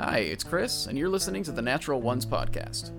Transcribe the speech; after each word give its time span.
Hi, 0.00 0.18
it's 0.18 0.44
Chris, 0.44 0.86
and 0.86 0.96
you're 0.96 1.08
listening 1.08 1.42
to 1.42 1.50
the 1.50 1.60
Natural 1.60 2.00
Ones 2.00 2.24
Podcast. 2.24 2.92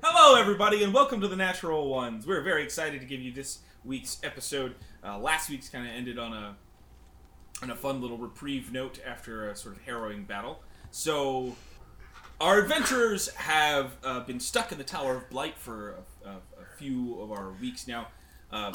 Hello, 0.00 0.40
everybody, 0.40 0.84
and 0.84 0.94
welcome 0.94 1.20
to 1.22 1.26
the 1.26 1.34
Natural 1.34 1.88
Ones. 1.88 2.24
We're 2.24 2.42
very 2.42 2.62
excited 2.62 3.00
to 3.00 3.06
give 3.06 3.20
you 3.20 3.32
this 3.32 3.58
week's 3.84 4.20
episode. 4.22 4.76
Uh, 5.04 5.18
last 5.18 5.50
week's 5.50 5.68
kind 5.68 5.88
of 5.88 5.92
ended 5.92 6.20
on 6.20 6.32
a 6.32 6.54
on 7.62 7.70
a 7.70 7.74
fun 7.74 8.00
little 8.00 8.16
reprieve 8.16 8.72
note 8.72 9.00
after 9.04 9.50
a 9.50 9.56
sort 9.56 9.74
of 9.74 9.82
harrowing 9.82 10.22
battle. 10.22 10.62
So, 10.92 11.56
our 12.40 12.60
adventurers 12.60 13.34
have 13.34 13.96
uh, 14.04 14.20
been 14.20 14.38
stuck 14.38 14.70
in 14.70 14.78
the 14.78 14.84
Tower 14.84 15.16
of 15.16 15.28
Blight 15.30 15.58
for 15.58 15.96
a, 16.24 16.28
a, 16.28 16.32
a 16.34 16.78
few 16.78 17.20
of 17.20 17.32
our 17.32 17.50
weeks 17.60 17.88
now. 17.88 18.06
Uh, 18.52 18.72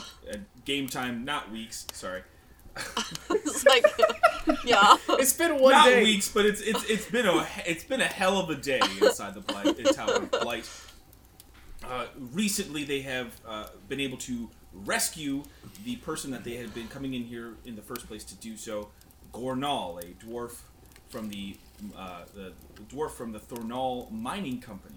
game 0.65 0.87
time, 0.87 1.23
not 1.23 1.49
weeks. 1.49 1.87
Sorry. 1.93 2.23
it's 3.29 3.65
like, 3.65 3.85
yeah. 4.65 4.97
It's 5.09 5.33
been 5.33 5.59
one 5.59 5.71
not 5.71 5.85
day. 5.85 6.03
weeks, 6.03 6.29
but 6.29 6.45
it's 6.45 6.61
it's 6.61 6.83
it's 6.89 7.05
been 7.09 7.25
a 7.25 7.45
it's 7.65 7.83
been 7.83 8.01
a 8.01 8.05
hell 8.05 8.37
of 8.39 8.49
a 8.49 8.55
day 8.55 8.79
inside 9.01 9.35
the 9.35 9.41
Blight, 9.41 9.75
the 9.77 9.83
Tower 9.93 10.15
of 10.15 10.31
Blight. 10.31 10.69
Uh, 11.83 12.05
recently, 12.31 12.83
they 12.83 13.01
have 13.01 13.39
uh, 13.47 13.67
been 13.89 13.99
able 13.99 14.17
to 14.17 14.49
rescue 14.73 15.43
the 15.83 15.95
person 15.97 16.31
that 16.31 16.43
they 16.43 16.55
had 16.55 16.73
been 16.73 16.87
coming 16.87 17.13
in 17.13 17.23
here 17.23 17.55
in 17.65 17.75
the 17.75 17.81
first 17.81 18.07
place 18.07 18.23
to 18.23 18.35
do 18.35 18.55
so, 18.55 18.89
Gornal, 19.33 19.99
a 20.01 20.25
dwarf 20.25 20.61
from 21.09 21.29
the 21.29 21.57
uh, 21.97 22.21
the, 22.35 22.53
the 22.75 22.81
dwarf 22.95 23.11
from 23.11 23.31
the 23.31 23.39
Thornal 23.39 24.09
Mining 24.11 24.61
Company. 24.61 24.95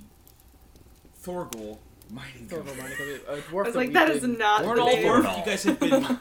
Thorgol 1.22 1.78
Mining 2.10 2.46
Thorgal 2.48 2.66
Company. 2.66 2.82
Mining 2.82 2.96
Company, 2.96 3.20
a 3.28 3.32
I 3.32 3.40
dwarf 3.40 3.64
was 3.66 3.74
like, 3.74 3.86
we've 3.86 3.94
that 3.94 4.10
is 4.10 4.20
been, 4.20 4.38
not 4.38 4.62
the 4.62 4.74
name. 4.74 5.04
dwarf, 5.06 5.38
you 5.38 5.44
guys 5.44 5.64
have 5.64 5.80
been 5.80 5.90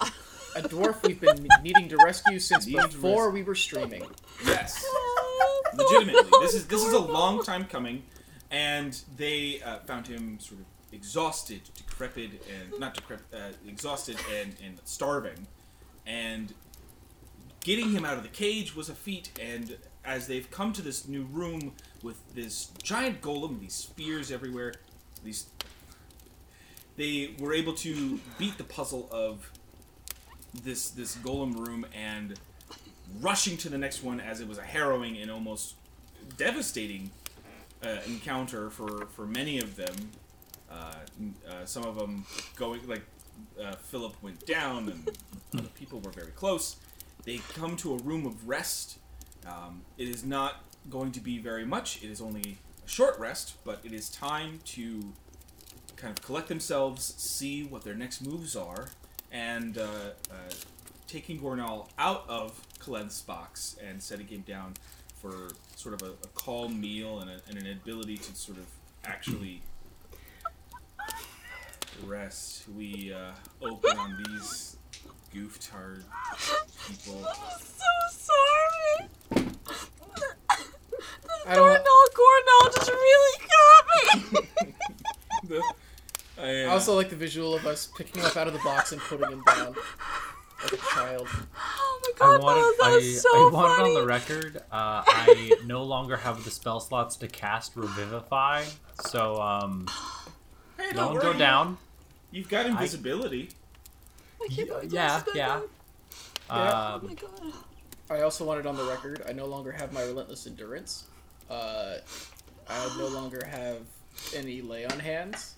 a 0.55 0.61
dwarf 0.61 1.01
we've 1.05 1.19
been 1.19 1.47
needing 1.61 1.89
to 1.89 1.97
rescue 2.05 2.39
since 2.39 2.65
Needing 2.65 2.81
before 2.87 3.25
rescue. 3.25 3.33
we 3.33 3.43
were 3.43 3.55
streaming. 3.55 4.03
yes. 4.45 4.85
legitimately 5.75 6.29
this 6.41 6.53
is 6.53 6.67
this 6.67 6.83
is 6.83 6.93
a 6.93 6.99
long 7.19 7.41
time 7.43 7.65
coming 7.65 8.03
and 8.51 9.01
they 9.17 9.59
uh, 9.65 9.79
found 9.79 10.05
him 10.07 10.39
sort 10.39 10.59
of 10.61 10.67
exhausted 10.91 11.61
decrepit 11.75 12.29
and 12.53 12.79
not 12.79 12.93
decrepit 12.93 13.25
uh, 13.33 13.49
exhausted 13.67 14.15
and, 14.39 14.55
and 14.63 14.77
starving 14.85 15.47
and 16.05 16.53
getting 17.61 17.89
him 17.91 18.05
out 18.05 18.17
of 18.17 18.23
the 18.23 18.29
cage 18.29 18.75
was 18.75 18.87
a 18.89 18.93
feat 18.93 19.31
and 19.41 19.77
as 20.05 20.27
they've 20.27 20.51
come 20.51 20.71
to 20.71 20.81
this 20.83 21.07
new 21.07 21.23
room 21.23 21.71
with 22.03 22.17
this 22.35 22.67
giant 22.83 23.19
golem 23.21 23.59
these 23.59 23.73
spears 23.73 24.31
everywhere 24.31 24.73
these 25.23 25.47
they 26.97 27.33
were 27.39 27.53
able 27.53 27.73
to 27.73 28.19
beat 28.37 28.57
the 28.59 28.63
puzzle 28.63 29.09
of 29.11 29.51
this 30.53 30.89
this 30.91 31.15
golem 31.17 31.55
room 31.55 31.85
and 31.95 32.39
rushing 33.21 33.57
to 33.57 33.69
the 33.69 33.77
next 33.77 34.03
one 34.03 34.19
as 34.19 34.39
it 34.39 34.47
was 34.47 34.57
a 34.57 34.63
harrowing 34.63 35.17
and 35.17 35.29
almost 35.29 35.75
devastating 36.37 37.11
uh, 37.83 37.97
encounter 38.07 38.69
for, 38.69 39.07
for 39.07 39.25
many 39.25 39.59
of 39.59 39.75
them. 39.75 39.95
Uh, 40.71 40.95
uh, 41.47 41.65
some 41.65 41.83
of 41.83 41.95
them 41.95 42.25
going 42.55 42.85
like 42.87 43.03
uh, 43.61 43.73
Philip 43.73 44.15
went 44.21 44.45
down, 44.45 44.89
and 44.89 45.09
other 45.59 45.69
people 45.75 45.99
were 45.99 46.11
very 46.11 46.31
close. 46.31 46.77
They 47.25 47.37
come 47.53 47.75
to 47.77 47.93
a 47.93 47.97
room 47.97 48.25
of 48.25 48.47
rest. 48.47 48.99
Um, 49.45 49.81
it 49.97 50.07
is 50.07 50.23
not 50.23 50.63
going 50.89 51.11
to 51.11 51.19
be 51.19 51.37
very 51.37 51.65
much. 51.65 52.03
It 52.03 52.09
is 52.09 52.21
only 52.21 52.57
a 52.83 52.89
short 52.89 53.19
rest, 53.19 53.55
but 53.63 53.79
it 53.83 53.93
is 53.93 54.09
time 54.09 54.59
to 54.65 55.13
kind 55.95 56.17
of 56.17 56.25
collect 56.25 56.47
themselves, 56.47 57.13
see 57.17 57.63
what 57.63 57.83
their 57.83 57.93
next 57.93 58.25
moves 58.25 58.55
are, 58.55 58.89
and 59.33 59.77
uh, 59.77 59.81
uh, 60.31 60.35
taking 61.07 61.39
Gornal 61.39 61.89
out 61.97 62.23
of 62.29 62.59
Kalenth's 62.79 63.21
box 63.21 63.75
and 63.85 64.01
setting 64.01 64.27
him 64.27 64.41
down 64.47 64.75
for 65.19 65.49
sort 65.75 65.95
of 66.01 66.07
a, 66.07 66.11
a 66.23 66.27
calm 66.35 66.79
meal 66.79 67.19
and, 67.19 67.29
a, 67.29 67.41
and 67.49 67.57
an 67.57 67.69
ability 67.71 68.17
to 68.17 68.35
sort 68.35 68.57
of 68.59 68.65
actually 69.03 69.61
rest. 72.05 72.65
We 72.75 73.13
uh, 73.13 73.31
open 73.61 73.97
on 73.97 74.23
these 74.29 74.77
gooftard 75.33 76.03
people. 76.87 77.25
I'm 77.27 77.59
so 77.59 77.85
sorry. 78.11 79.09
The 81.25 81.49
I 81.49 81.55
don't- 81.55 81.83
Gornal, 81.83 82.05
Gornal 82.15 82.75
just 82.75 82.91
really 82.91 83.47
got 83.49 83.85
me. 84.33 84.47
The- 85.45 85.73
I, 86.37 86.61
I 86.61 86.63
uh, 86.65 86.71
also 86.71 86.95
like 86.95 87.09
the 87.09 87.15
visual 87.15 87.53
of 87.55 87.65
us 87.65 87.87
picking 87.95 88.21
him 88.21 88.27
up 88.27 88.35
out 88.37 88.47
of 88.47 88.53
the 88.53 88.59
box 88.59 88.91
and 88.91 89.01
putting 89.01 89.29
him 89.29 89.43
down 89.45 89.75
like 90.63 90.73
a 90.73 90.77
child. 90.77 91.27
oh 91.29 92.01
my 92.03 92.09
I 92.25 92.37
god, 92.37 92.43
wanted, 92.43 92.61
that, 92.61 92.77
that 92.81 92.87
I, 92.91 92.95
was 92.95 93.21
so 93.21 93.29
I 93.29 93.49
wanted 93.51 93.75
funny. 93.75 93.89
on 93.95 94.01
the 94.01 94.07
record. 94.07 94.57
Uh, 94.71 95.03
I 95.05 95.55
no 95.65 95.83
longer 95.83 96.17
have 96.17 96.43
the 96.43 96.51
spell 96.51 96.79
slots 96.79 97.15
to 97.17 97.27
cast 97.27 97.75
Revivify, 97.75 98.63
so 99.05 99.41
um, 99.41 99.87
hey, 100.77 100.91
don't 100.93 101.13
don't 101.13 101.21
go 101.21 101.33
down. 101.33 101.77
You've 102.31 102.49
got 102.49 102.65
invisibility. 102.65 103.49
I 104.43 104.47
can't 104.47 104.67
believe 104.67 104.91
Yeah, 104.93 105.19
this 105.19 105.27
is 105.29 105.35
yeah. 105.35 105.47
bad. 105.59 105.63
Yeah. 106.49 106.97
Oh 106.99 106.99
my 107.03 107.09
Um, 107.11 107.15
god. 107.15 107.53
I 108.09 108.21
also 108.21 108.43
wanted 108.43 108.65
on 108.65 108.75
the 108.75 108.83
record. 108.83 109.23
I 109.27 109.33
no 109.33 109.45
longer 109.45 109.71
have 109.71 109.93
my 109.93 110.01
relentless 110.03 110.45
endurance. 110.47 111.05
Uh, 111.49 111.95
I 112.67 112.95
no 112.97 113.07
longer 113.07 113.45
have 113.45 113.77
any 114.35 114.61
lay 114.61 114.85
on 114.85 114.99
hands. 114.99 115.55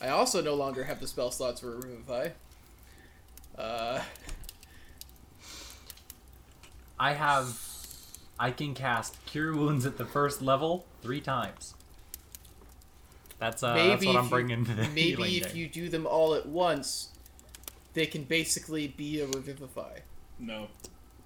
I 0.00 0.08
also 0.08 0.40
no 0.42 0.54
longer 0.54 0.84
have 0.84 1.00
the 1.00 1.06
spell 1.06 1.30
slots 1.30 1.60
for 1.60 1.76
revivify. 1.76 2.28
Uh, 3.58 4.00
I 6.98 7.12
have. 7.14 7.58
I 8.38 8.50
can 8.50 8.72
cast 8.74 9.22
Cure 9.26 9.54
Wounds 9.54 9.84
at 9.84 9.98
the 9.98 10.06
first 10.06 10.40
level 10.40 10.86
three 11.02 11.20
times. 11.20 11.74
That's 13.38 13.62
uh, 13.62 13.74
that's 13.74 13.86
maybe 14.02 14.06
what 14.06 14.12
if 14.14 14.18
I'm 14.18 14.24
you- 14.24 14.30
bringing 14.30 14.64
to 14.64 14.74
the 14.74 14.88
maybe 14.88 15.36
if 15.38 15.52
day. 15.52 15.58
you 15.58 15.68
do 15.68 15.88
them 15.88 16.06
all 16.06 16.34
at 16.34 16.46
once, 16.46 17.08
they 17.94 18.06
can 18.06 18.24
basically 18.24 18.88
be 18.88 19.20
a 19.20 19.26
revivify. 19.26 19.98
No. 20.38 20.68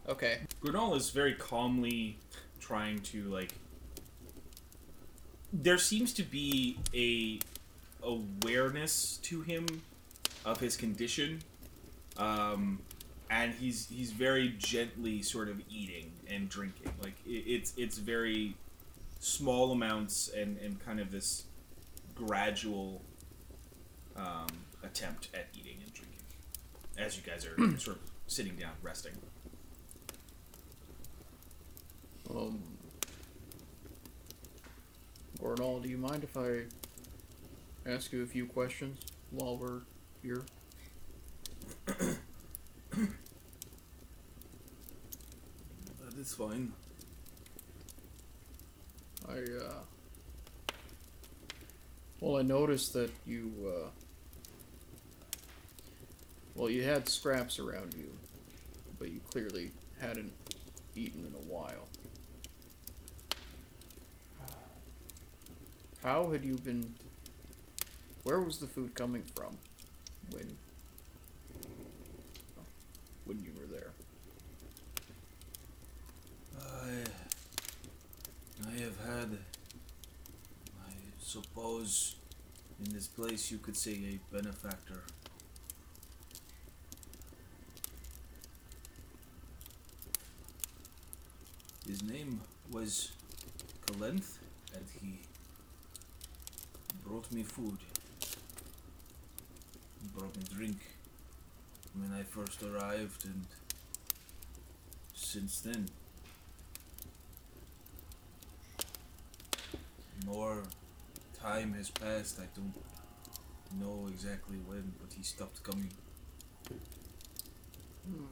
Okay. 0.09 0.39
Gornal 0.63 0.97
is 0.97 1.11
very 1.11 1.35
calmly 1.35 2.19
trying 2.61 2.99
to 3.01 3.23
like. 3.25 3.53
There 5.53 5.79
seems 5.79 6.13
to 6.15 6.25
be 6.25 6.79
a 6.93 7.39
awareness 8.05 9.19
to 9.23 9.43
him 9.43 9.67
of 10.45 10.61
his 10.61 10.77
condition, 10.77 11.43
um, 12.17 12.81
and 13.31 13.53
he's 13.55 13.89
he's 13.89 14.13
very 14.13 14.55
gently 14.59 15.23
sort 15.23 15.49
of 15.49 15.61
eating 15.71 16.13
and 16.29 16.49
drinking. 16.49 16.93
Like 17.03 17.15
it, 17.27 17.45
it's 17.47 17.73
it's 17.77 17.99
very 17.99 18.57
small 19.21 19.73
amounts 19.73 20.29
and 20.29 20.59
and 20.59 20.85
kind 20.85 21.01
of 21.01 21.11
this 21.11 21.45
gradual 22.15 23.03
um, 24.17 24.47
attempt 24.83 25.29
at 25.35 25.49
eating 25.59 25.79
and 25.83 25.93
drinking 25.93 26.15
as 26.97 27.17
you 27.17 27.23
guys 27.23 27.47
are 27.47 27.57
sort 27.79 27.97
of 27.97 28.03
sitting 28.27 28.55
down 28.57 28.73
resting. 28.83 29.13
Um, 32.31 32.63
Gornal, 35.41 35.83
do 35.83 35.89
you 35.89 35.99
mind 35.99 36.25
if 36.25 36.37
I 36.37 36.63
ask 37.87 38.13
you 38.13 38.23
a 38.23 38.27
few 38.27 38.47
questions 38.47 38.99
while 39.31 39.57
we're 39.57 39.81
here? 40.23 40.45
That 41.87 42.19
is 46.19 46.33
fine. 46.35 46.73
I, 49.29 49.33
uh. 49.33 49.83
Well, 52.21 52.37
I 52.39 52.43
noticed 52.43 52.93
that 52.95 53.11
you, 53.27 53.53
uh. 53.67 53.89
Well, 56.55 56.71
you 56.71 56.85
had 56.85 57.09
scraps 57.09 57.59
around 57.59 57.95
you, 57.95 58.11
but 58.99 59.11
you 59.11 59.21
clearly 59.31 59.73
hadn't 60.01 60.33
eaten 60.95 61.27
in 61.27 61.35
a 61.35 61.53
while. 61.53 61.89
How 66.03 66.31
had 66.31 66.45
you 66.45 66.57
been. 66.57 66.95
Where 68.25 68.41
was 68.41 68.59
the 68.59 68.67
food 68.67 68.95
coming 68.95 69.23
from 69.37 69.59
when. 70.31 70.57
when 73.27 73.39
you 73.43 73.53
were 73.59 73.67
there? 73.67 73.91
I, 76.59 77.05
I 78.67 78.73
have 78.81 78.99
had, 79.07 79.39
I 80.87 80.93
suppose, 81.21 82.17
in 82.85 82.93
this 82.93 83.07
place 83.07 83.51
you 83.51 83.59
could 83.59 83.77
say 83.77 83.93
a 83.93 84.35
benefactor. 84.35 85.03
His 91.87 92.03
name 92.03 92.41
was 92.71 93.13
Kalenth, 93.87 94.39
and 94.75 94.85
he 95.03 95.21
brought 97.07 97.31
me 97.31 97.43
food 97.43 97.79
brought 100.17 100.37
me 100.37 100.43
drink 100.55 100.77
when 101.95 102.13
I 102.13 102.23
first 102.23 102.63
arrived, 102.63 103.25
and 103.25 103.47
since 105.15 105.61
then, 105.61 105.89
more 110.25 110.63
time 111.41 111.75
has 111.75 111.91
passed. 111.91 112.39
I 112.41 112.47
don't 112.55 112.75
know 113.81 114.09
exactly 114.09 114.57
when, 114.67 114.93
but 115.01 115.13
he 115.13 115.23
stopped 115.23 115.63
coming. 115.63 115.91
Hmm. 118.07 118.25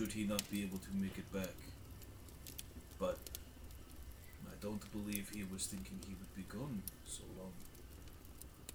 Should 0.00 0.12
he 0.12 0.24
not 0.24 0.50
be 0.50 0.62
able 0.62 0.78
to 0.78 0.88
make 0.94 1.18
it 1.18 1.30
back, 1.30 1.52
but 2.98 3.18
I 4.46 4.54
don't 4.62 4.80
believe 4.92 5.28
he 5.28 5.44
was 5.52 5.66
thinking 5.66 5.98
he 6.08 6.14
would 6.14 6.34
be 6.34 6.42
gone 6.48 6.82
so 7.06 7.22
long. 7.38 7.52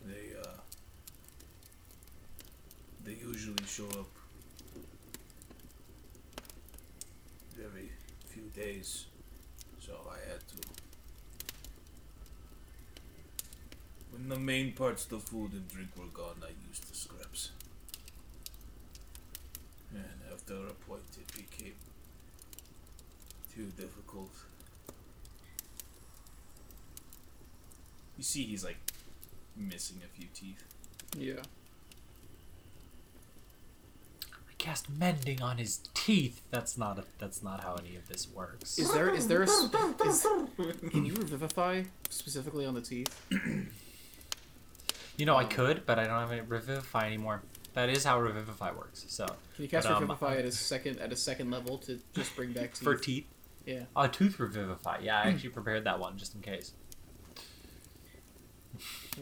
They, 0.05 0.37
uh, 0.39 0.59
they 3.03 3.13
usually 3.13 3.65
show 3.65 3.87
up 3.99 4.05
every 7.57 7.89
few 8.27 8.51
days, 8.53 9.07
so 9.79 9.93
I 10.07 10.29
had 10.29 10.47
to. 10.47 10.67
When 14.11 14.29
the 14.29 14.37
main 14.37 14.73
parts 14.73 15.05
the 15.05 15.17
food 15.17 15.53
and 15.53 15.67
drink 15.69 15.89
were 15.97 16.05
gone, 16.05 16.43
I 16.43 16.51
used 16.69 16.87
the 16.87 16.95
scraps. 16.95 17.49
And 19.91 20.03
after 20.47 20.67
a 20.67 20.73
point, 20.87 21.01
it 21.19 21.27
became 21.35 21.73
too 23.53 23.71
difficult. 23.77 24.29
You 28.17 28.23
see, 28.23 28.43
he's 28.43 28.63
like 28.63 28.77
missing 29.55 29.97
a 30.03 30.07
few 30.17 30.27
teeth. 30.33 30.63
Yeah. 31.17 31.41
I 34.33 34.53
cast 34.57 34.89
mending 34.89 35.41
on 35.41 35.57
his 35.57 35.79
teeth. 35.93 36.41
That's 36.51 36.77
not 36.77 36.99
a, 36.99 37.03
that's 37.19 37.43
not 37.43 37.61
how 37.63 37.75
any 37.75 37.95
of 37.95 38.07
this 38.07 38.27
works. 38.33 38.77
Is 38.77 38.91
there 38.93 39.13
is 39.13 39.27
there 39.27 39.41
a 39.43 39.47
s- 39.49 39.69
is, 40.05 40.27
can 40.91 41.05
you 41.05 41.13
revivify 41.13 41.83
specifically 42.09 42.65
on 42.65 42.73
the 42.73 42.81
teeth? 42.81 43.19
You 45.17 45.25
know, 45.25 45.37
I 45.37 45.43
Um, 45.43 45.49
could, 45.49 45.85
but 45.85 45.97
I 45.97 46.03
don't 46.07 46.19
have 46.19 46.33
any 46.33 46.41
revivify 46.41 47.05
anymore. 47.07 47.41
That 47.75 47.89
is 47.89 48.03
how 48.05 48.19
revivify 48.19 48.71
works. 48.71 49.05
So 49.09 49.25
Can 49.27 49.37
you 49.63 49.67
cast 49.67 49.85
But, 49.87 49.95
um, 49.97 50.01
revivify 50.03 50.37
at 50.37 50.45
a 50.45 50.51
second 50.51 50.99
at 50.99 51.11
a 51.11 51.15
second 51.15 51.51
level 51.51 51.77
to 51.79 51.99
just 52.13 52.35
bring 52.35 52.53
back 52.53 52.73
teeth? 52.73 52.83
for 52.83 52.95
teeth, 52.95 53.27
Yeah. 53.65 53.83
oh, 53.95 54.07
tooth 54.07 54.39
revivify. 54.39 54.99
Yeah, 54.99 55.19
I 55.19 55.27
actually 55.27 55.49
prepared 55.49 55.83
that 55.83 55.99
one 55.99 56.17
just 56.17 56.33
in 56.35 56.41
case. 56.41 56.71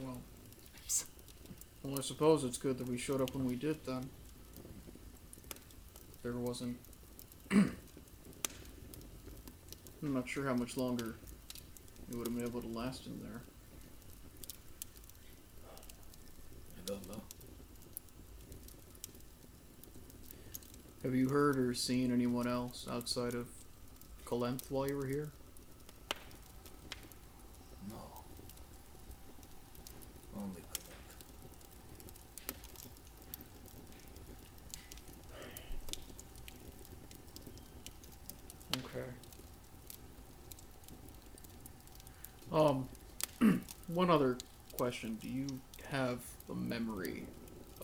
Well. 0.02 0.22
Well, 1.84 1.98
I 2.00 2.02
suppose 2.02 2.44
it's 2.46 2.58
good 2.58 2.78
that 2.78 2.88
we 2.88 2.98
showed 2.98 3.20
up 3.22 3.36
when 3.36 3.46
we 3.46 3.56
did 3.56 3.84
then. 3.86 4.10
There 6.22 6.32
wasn't. 6.34 6.78
I'm 7.52 7.74
not 10.02 10.30
sure 10.30 10.46
how 10.46 10.54
much 10.54 10.78
longer 10.78 11.16
it 12.10 12.16
would 12.16 12.28
have 12.28 12.36
been 12.38 12.46
able 12.48 12.62
to 12.62 12.68
last 12.68 13.06
in 13.08 13.20
there. 13.22 13.42
I 15.66 16.82
don't 16.86 17.06
know. 17.10 17.22
Have 21.04 21.14
you 21.14 21.28
heard 21.28 21.60
or 21.60 21.74
seen 21.74 22.14
anyone 22.14 22.48
else 22.48 22.88
outside 22.90 23.34
of 23.34 23.50
Kalenth 24.26 24.72
while 24.72 24.88
you 24.88 24.96
were 24.96 25.06
here? 25.06 25.32
No. 27.90 27.96
Only 30.38 30.62
Colette. 30.72 30.88
Okay. 38.86 39.10
Um, 42.54 42.88
one 43.88 44.10
other 44.10 44.38
question. 44.78 45.18
Do 45.22 45.28
you 45.28 45.48
have 45.90 46.20
a 46.50 46.56
memory 46.56 47.26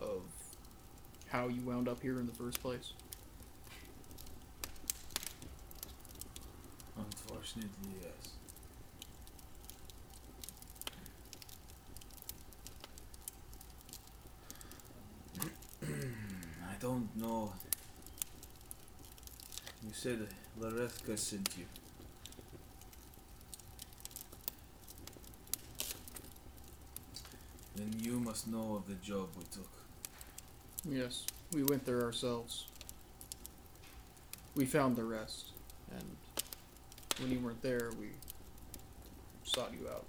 of 0.02 0.22
how 1.28 1.50
you 1.50 1.62
wound 1.64 1.90
up 1.90 2.02
here 2.02 2.22
in 2.22 2.26
the 2.26 2.34
first 2.34 2.62
place? 2.62 2.94
Yes. 7.58 8.30
I 15.82 16.76
don't 16.80 17.10
know. 17.16 17.54
You 19.84 19.90
said 19.94 20.28
Larethka 20.60 21.18
sent 21.18 21.56
you. 21.58 21.66
Then 27.76 27.94
you 27.98 28.20
must 28.20 28.48
know 28.48 28.76
of 28.76 28.88
the 28.88 28.96
job 28.96 29.30
we 29.38 29.44
took. 29.52 29.70
Yes, 30.88 31.26
we 31.54 31.64
went 31.64 31.86
there 31.86 32.04
ourselves. 32.04 32.68
We 34.56 34.66
found 34.66 34.96
the 34.96 35.06
rest, 35.06 35.52
and 35.92 36.04
when 37.20 37.32
you 37.32 37.40
weren't 37.40 37.62
there, 37.62 37.92
we 38.00 38.08
sought 39.44 39.74
you 39.80 39.88
out. 39.90 40.06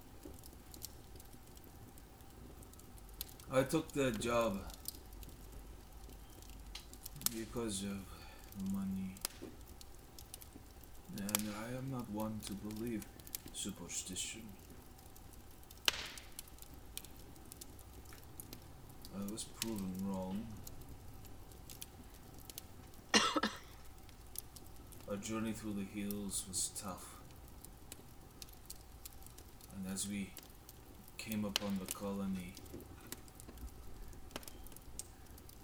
I 3.52 3.64
took 3.64 3.90
the 3.92 4.12
job 4.12 4.60
because 7.36 7.82
of 7.82 7.98
money. 8.72 9.14
And 11.16 11.48
I 11.58 11.76
am 11.76 11.90
not 11.90 12.08
one 12.10 12.38
to 12.46 12.52
believe 12.52 13.04
superstition. 13.52 14.42
I 19.12 19.32
was 19.32 19.44
proven 19.44 19.92
wrong. 20.04 20.46
Journey 25.20 25.52
through 25.52 25.74
the 25.74 26.00
hills 26.00 26.44
was 26.48 26.70
tough. 26.82 27.16
And 29.74 29.92
as 29.92 30.08
we 30.08 30.30
came 31.18 31.44
upon 31.44 31.78
the 31.78 31.92
colony, 31.92 32.54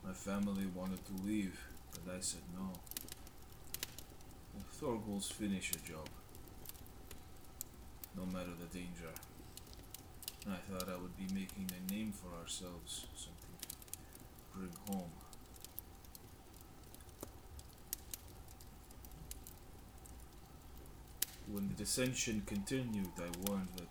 my 0.04 0.12
family 0.12 0.66
wanted 0.75 1.04
to 1.06 1.12
leave, 1.26 1.58
but 1.90 2.14
I 2.14 2.20
said 2.20 2.42
no. 2.54 2.72
Thorgul's 4.75 5.30
finish 5.30 5.72
a 5.72 5.78
job, 5.78 6.08
no 8.14 8.26
matter 8.26 8.52
the 8.60 8.78
danger. 8.78 9.10
I 10.46 10.56
thought 10.70 10.88
I 10.88 11.00
would 11.00 11.16
be 11.16 11.32
making 11.34 11.70
a 11.72 11.92
name 11.92 12.12
for 12.12 12.28
ourselves, 12.38 13.06
something 13.16 13.56
to 13.62 13.68
bring 14.54 14.72
home. 14.86 15.10
When 21.48 21.68
the 21.68 21.74
dissension 21.74 22.42
continued, 22.44 23.08
I 23.18 23.30
warned 23.48 23.68
that 23.76 23.86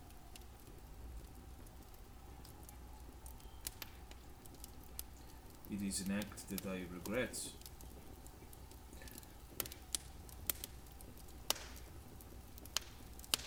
it 5.72 5.82
is 5.82 6.02
an 6.02 6.12
act 6.18 6.48
that 6.50 6.66
I 6.66 6.82
regret. 6.92 7.38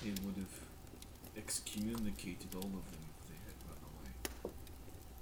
It 0.04 0.20
would 0.26 0.36
have 0.38 0.60
excommunicated 1.38 2.48
all 2.56 2.62
of 2.62 2.72
them 2.72 3.06
if 3.22 3.28
they 3.30 3.40
had 3.46 3.58
run 3.68 3.78
away. 3.84 4.12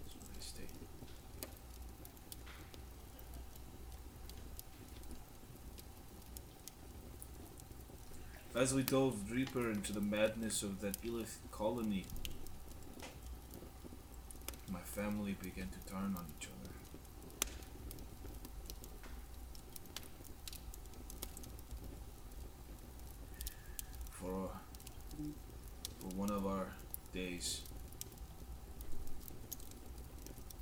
So 0.08 0.17
they 0.34 0.39
stayed. 0.39 0.67
As 8.58 8.74
we 8.74 8.82
dove 8.82 9.30
deeper 9.30 9.70
into 9.70 9.94
the 9.94 10.02
madness 10.02 10.64
of 10.64 10.82
that 10.82 11.00
Ilith 11.04 11.38
colony, 11.52 12.08
my 14.72 14.80
family 14.80 15.38
began 15.40 15.68
to 15.68 15.94
turn 15.94 16.16
on 16.18 16.26
each 16.40 16.48
other. 16.48 16.74
For, 24.10 24.50
for 26.00 26.08
one 26.16 26.32
of 26.32 26.48
our 26.48 26.70
days, 27.14 27.62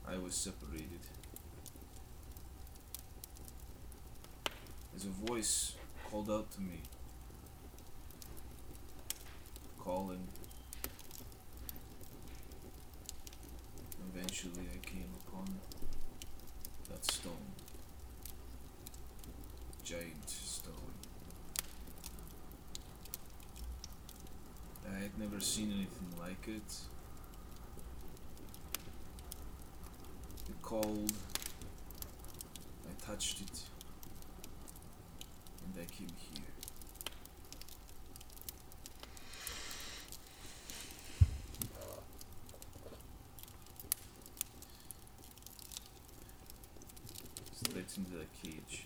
I 0.05 0.17
was 0.17 0.35
separated. 0.35 0.99
As 4.93 5.05
a 5.05 5.25
voice 5.25 5.75
called 6.11 6.29
out 6.29 6.51
to 6.55 6.61
me, 6.61 6.81
calling 9.85 10.27
eventually 14.15 14.67
I 14.73 14.85
came 14.85 15.09
upon 15.27 15.45
that 16.89 17.05
stone. 17.05 17.33
Giant 19.83 20.27
stone. 20.27 20.73
I 24.91 24.97
had 24.99 25.19
never 25.19 25.39
seen 25.39 25.71
anything 25.71 26.19
like 26.19 26.47
it. 26.47 26.73
It 30.49 30.61
called. 30.61 31.11
I 32.87 33.05
touched 33.05 33.41
it. 33.41 33.61
And 35.65 35.81
I 35.81 35.85
came 35.85 36.07
here. 36.33 36.55
Straight 47.53 47.97
into 47.97 48.11
the 48.11 48.25
cage. 48.43 48.85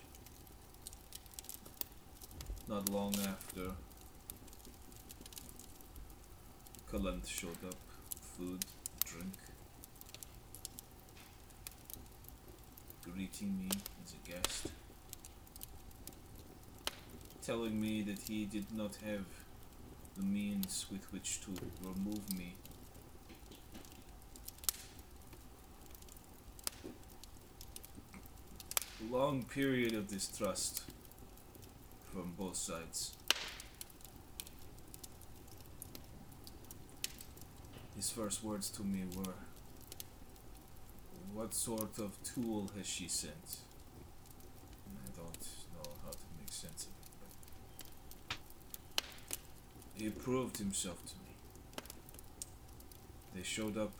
Not 2.67 2.77
long 2.89 3.13
after, 3.27 3.71
Kalant 6.91 7.27
showed 7.27 7.63
up. 7.67 7.75
Food, 8.35 8.65
drink. 9.05 9.33
Greeting 13.03 13.59
me 13.59 13.69
as 14.03 14.13
a 14.13 14.31
guest. 14.31 14.67
Telling 17.43 17.79
me 17.79 18.01
that 18.01 18.19
he 18.27 18.45
did 18.45 18.71
not 18.75 18.95
have 19.05 19.25
the 20.17 20.23
means 20.23 20.85
with 20.91 21.11
which 21.13 21.41
to 21.41 21.51
remove 21.83 22.37
me. 22.37 22.55
Long 29.11 29.43
period 29.43 29.93
of 29.93 30.07
distrust 30.07 30.83
from 32.11 32.33
both 32.37 32.55
sides. 32.55 33.13
His 37.95 38.09
first 38.11 38.43
words 38.43 38.69
to 38.71 38.83
me 38.83 39.03
were, 39.15 39.33
What 41.33 41.53
sort 41.53 41.99
of 41.99 42.11
tool 42.23 42.71
has 42.77 42.87
she 42.87 43.07
sent? 43.07 43.57
And 44.87 44.97
I 45.03 45.09
don't 45.17 45.47
know 45.75 45.91
how 46.05 46.11
to 46.11 46.17
make 46.39 46.51
sense 46.51 46.87
of 46.87 46.91
it, 46.91 48.37
but 49.97 50.01
he 50.01 50.09
proved 50.09 50.57
himself 50.57 51.05
to 51.07 51.13
me. 51.15 51.35
They 53.35 53.43
showed 53.43 53.77
up 53.77 53.93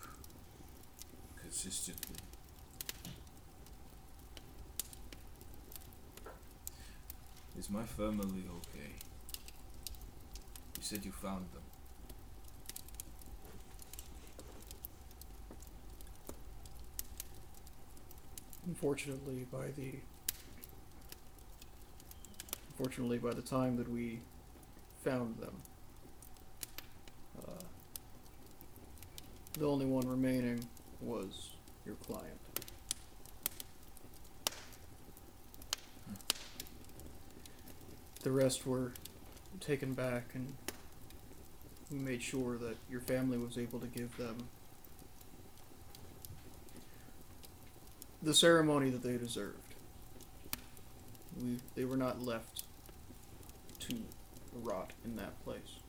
consistently. 1.41 2.15
My 7.71 7.83
family 7.83 8.43
okay? 8.49 8.93
You 10.75 10.81
said 10.81 11.05
you 11.05 11.11
found 11.11 11.45
them. 11.53 11.61
Unfortunately, 18.65 19.45
by 19.51 19.67
the 19.77 19.93
unfortunately 22.69 23.19
by 23.19 23.33
the 23.33 23.41
time 23.41 23.77
that 23.77 23.89
we 23.89 24.19
found 25.03 25.37
them, 25.37 25.55
uh, 27.47 27.51
the 29.59 29.67
only 29.67 29.85
one 29.85 30.07
remaining 30.07 30.63
was 31.01 31.51
your 31.85 31.95
client. 31.95 32.48
The 38.21 38.31
rest 38.31 38.67
were 38.67 38.91
taken 39.59 39.93
back, 39.93 40.25
and 40.33 40.53
we 41.89 41.97
made 41.97 42.21
sure 42.21 42.57
that 42.57 42.75
your 42.89 43.01
family 43.01 43.37
was 43.37 43.57
able 43.57 43.79
to 43.79 43.87
give 43.87 44.15
them 44.17 44.49
the 48.21 48.33
ceremony 48.33 48.89
that 48.89 49.01
they 49.01 49.17
deserved. 49.17 49.55
We, 51.41 51.57
they 51.75 51.85
were 51.85 51.97
not 51.97 52.21
left 52.21 52.63
to 53.79 53.95
rot 54.53 54.91
in 55.05 55.15
that 55.15 55.41
place. 55.43 55.79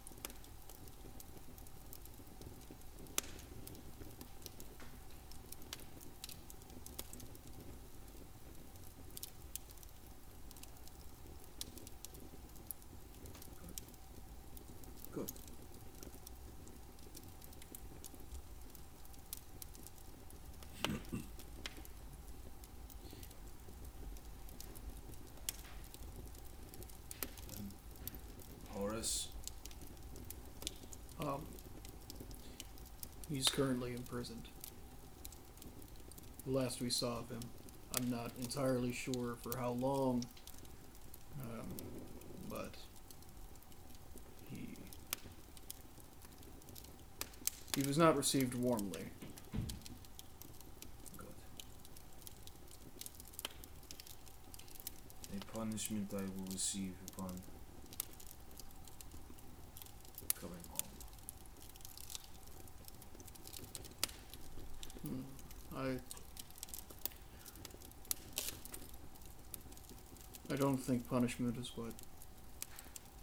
Good. 15.13 15.33
And 27.59 27.71
Um, 31.21 31.42
he's 33.30 33.49
currently 33.49 33.92
imprisoned. 33.92 34.49
The 36.47 36.52
last 36.52 36.80
we 36.80 36.90
saw 36.90 37.19
of 37.19 37.28
him, 37.30 37.40
I'm 37.97 38.11
not 38.11 38.33
entirely 38.40 38.92
sure 38.92 39.37
for 39.42 39.57
how 39.59 39.73
long, 39.73 40.25
um, 41.42 41.66
but 42.49 42.75
he 44.50 44.69
he 47.75 47.83
was 47.87 47.99
not 47.99 48.16
received 48.16 48.54
warmly. 48.54 49.04
A 55.33 55.57
punishment 55.57 56.11
I 56.12 56.23
will 56.23 56.47
receive 56.52 56.92
upon 57.16 57.30
coming 60.40 60.57
home. 60.71 60.80
Hmm. 65.02 65.23
I 65.76 65.99
I 70.52 70.57
don't 70.57 70.76
think 70.78 71.00
punishment 71.11 71.57
is 71.59 71.73
what 71.75 71.93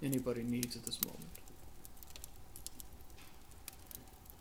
anybody 0.03 0.43
needs 0.43 0.75
at 0.75 0.85
this 0.85 0.99
moment. 1.05 1.29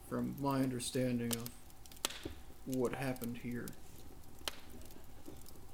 From 0.08 0.34
my 0.40 0.60
understanding 0.60 1.32
of 1.36 1.48
what 2.66 2.94
happened 2.94 3.38
here, 3.42 3.66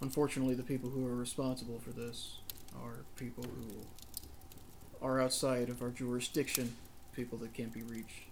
unfortunately, 0.02 0.54
the 0.54 0.62
people 0.62 0.90
who 0.90 1.06
are 1.06 1.16
responsible 1.16 1.80
for 1.80 1.90
this 1.90 2.36
are 2.82 3.04
people 3.16 3.44
who 3.44 5.06
are 5.06 5.20
outside 5.20 5.70
of 5.70 5.80
our 5.82 5.90
jurisdiction, 5.90 6.76
people 7.14 7.38
that 7.38 7.54
can't 7.54 7.72
be 7.72 7.82
reached, 7.82 8.28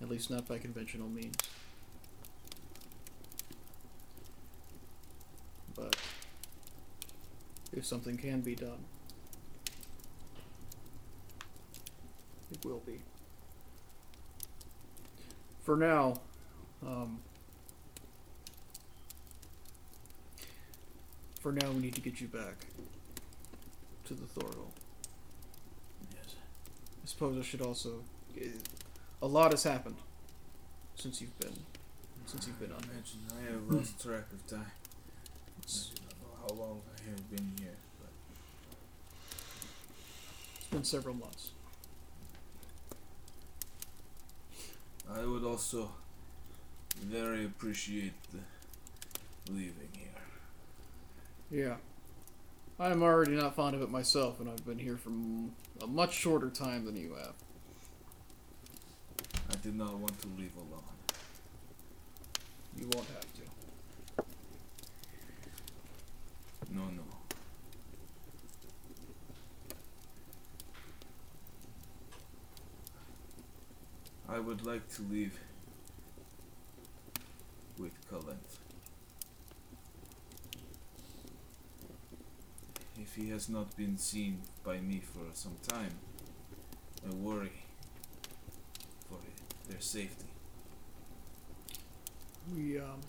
at 0.00 0.08
least 0.08 0.30
not 0.30 0.48
by 0.48 0.58
conventional 0.58 1.08
means. 1.08 1.36
But 5.74 5.96
if 7.78 7.86
something 7.86 8.16
can 8.16 8.40
be 8.40 8.54
done, 8.56 8.84
it 12.50 12.64
will 12.64 12.82
be. 12.84 13.00
For 15.62 15.76
now, 15.76 16.20
um, 16.84 17.20
for 21.40 21.52
now, 21.52 21.70
we 21.70 21.80
need 21.80 21.94
to 21.94 22.00
get 22.00 22.20
you 22.20 22.26
back 22.26 22.66
to 24.06 24.14
the 24.14 24.24
Thorgal. 24.26 24.70
Yes. 26.14 26.34
I 27.02 27.06
suppose 27.06 27.38
I 27.38 27.42
should 27.42 27.60
also. 27.62 28.02
eh, 28.40 28.46
A 29.22 29.26
lot 29.26 29.50
has 29.52 29.62
happened 29.62 29.96
since 30.96 31.20
you've 31.20 31.38
been 31.38 31.54
since 32.26 32.46
you've 32.46 32.58
been 32.60 32.72
on 32.72 32.80
there. 32.82 32.92
Imagine 32.92 33.20
I 33.38 33.52
have 33.52 33.70
lost 33.76 34.02
track 34.02 34.24
of 34.32 34.46
time. 34.46 34.66
I 35.58 35.66
do 35.66 36.02
not 36.02 36.14
know 36.20 36.37
how 36.48 36.56
long 36.56 36.80
I 36.86 37.10
have 37.10 37.30
been 37.30 37.52
here, 37.58 37.74
but 38.00 38.10
It's 40.56 40.66
been 40.70 40.84
several 40.84 41.14
months. 41.14 41.50
I 45.10 45.24
would 45.24 45.44
also 45.44 45.90
very 47.02 47.44
appreciate 47.44 48.12
the 48.32 49.52
leaving 49.52 49.88
here. 49.92 50.08
Yeah. 51.50 51.76
I'm 52.80 53.02
already 53.02 53.32
not 53.32 53.56
fond 53.56 53.74
of 53.74 53.82
it 53.82 53.90
myself, 53.90 54.38
and 54.38 54.48
I've 54.48 54.64
been 54.64 54.78
here 54.78 54.96
for 54.96 55.10
a 55.82 55.86
much 55.86 56.12
shorter 56.14 56.50
time 56.50 56.84
than 56.84 56.96
you 56.96 57.14
have. 57.14 57.34
I 59.50 59.56
did 59.62 59.74
not 59.74 59.98
want 59.98 60.20
to 60.20 60.28
leave 60.38 60.52
alone. 60.56 60.82
You 62.78 62.88
won't 62.94 63.08
have 63.08 63.20
to. 63.22 63.48
No, 66.70 66.82
no. 66.82 67.02
I 74.38 74.40
would 74.40 74.64
like 74.64 74.88
to 74.94 75.02
leave 75.02 75.36
with 77.76 77.90
Calent. 78.08 78.38
If 83.02 83.16
he 83.16 83.30
has 83.30 83.48
not 83.48 83.76
been 83.76 83.98
seen 83.98 84.42
by 84.62 84.78
me 84.78 85.00
for 85.00 85.24
some 85.32 85.56
time, 85.66 85.90
I 87.04 87.12
worry 87.16 87.64
for 89.08 89.18
their 89.68 89.80
safety. 89.80 90.26
We 92.54 92.78
um 92.78 93.00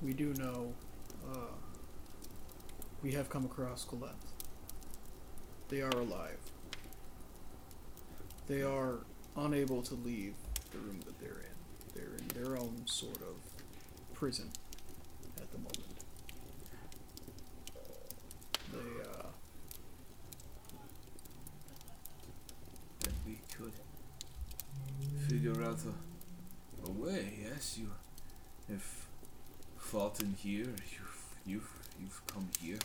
we 0.00 0.12
do 0.12 0.32
know 0.34 0.72
uh 1.28 1.56
we 3.02 3.10
have 3.14 3.28
come 3.28 3.46
across 3.46 3.84
Colette. 3.84 4.14
They 5.68 5.82
are 5.82 5.90
alive. 5.90 6.53
They 8.46 8.62
are 8.62 8.98
unable 9.36 9.82
to 9.82 9.94
leave 9.94 10.34
the 10.70 10.78
room 10.78 11.00
that 11.06 11.18
they're 11.20 11.30
in. 11.30 11.94
They're 11.94 12.16
in 12.16 12.28
their 12.28 12.58
own 12.60 12.82
sort 12.86 13.16
of 13.22 13.36
prison 14.14 14.50
at 15.38 15.50
the 15.50 15.58
moment. 15.58 15.78
They 18.72 19.02
uh 19.10 19.26
Then 23.00 23.14
we 23.26 23.38
could 23.56 23.72
figure 25.28 25.62
out 25.64 25.78
a, 25.86 26.88
a 26.88 26.92
way. 26.92 27.38
Yes, 27.42 27.78
you 27.78 27.90
have 28.68 29.06
fought 29.78 30.20
in 30.20 30.34
here. 30.34 30.66
You've 30.92 31.24
you've 31.46 31.70
you've 32.00 32.26
come 32.26 32.48
here. 32.60 32.78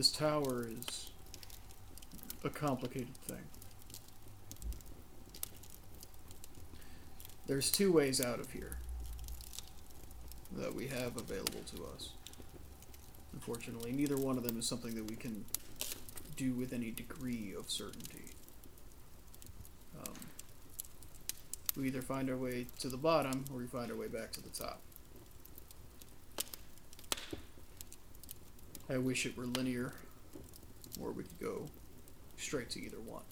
This 0.00 0.12
tower 0.12 0.66
is 0.66 1.10
a 2.42 2.48
complicated 2.48 3.14
thing. 3.28 3.44
There's 7.46 7.70
two 7.70 7.92
ways 7.92 8.18
out 8.18 8.40
of 8.40 8.50
here 8.50 8.78
that 10.56 10.74
we 10.74 10.86
have 10.86 11.18
available 11.18 11.60
to 11.76 11.84
us. 11.94 12.12
Unfortunately, 13.34 13.92
neither 13.92 14.16
one 14.16 14.38
of 14.38 14.42
them 14.42 14.58
is 14.58 14.66
something 14.66 14.94
that 14.94 15.04
we 15.04 15.16
can 15.16 15.44
do 16.34 16.54
with 16.54 16.72
any 16.72 16.90
degree 16.90 17.52
of 17.54 17.70
certainty. 17.70 18.30
Um, 19.98 20.14
we 21.76 21.88
either 21.88 22.00
find 22.00 22.30
our 22.30 22.38
way 22.38 22.68
to 22.78 22.88
the 22.88 22.96
bottom 22.96 23.44
or 23.52 23.58
we 23.58 23.66
find 23.66 23.90
our 23.90 23.98
way 23.98 24.08
back 24.08 24.32
to 24.32 24.42
the 24.42 24.48
top. 24.48 24.80
I 28.90 28.98
wish 28.98 29.24
it 29.24 29.36
were 29.36 29.46
linear, 29.46 29.92
or 31.00 31.12
we 31.12 31.22
could 31.22 31.38
go 31.38 31.66
straight 32.36 32.70
to 32.70 32.82
either 32.82 32.98
one. 32.98 33.22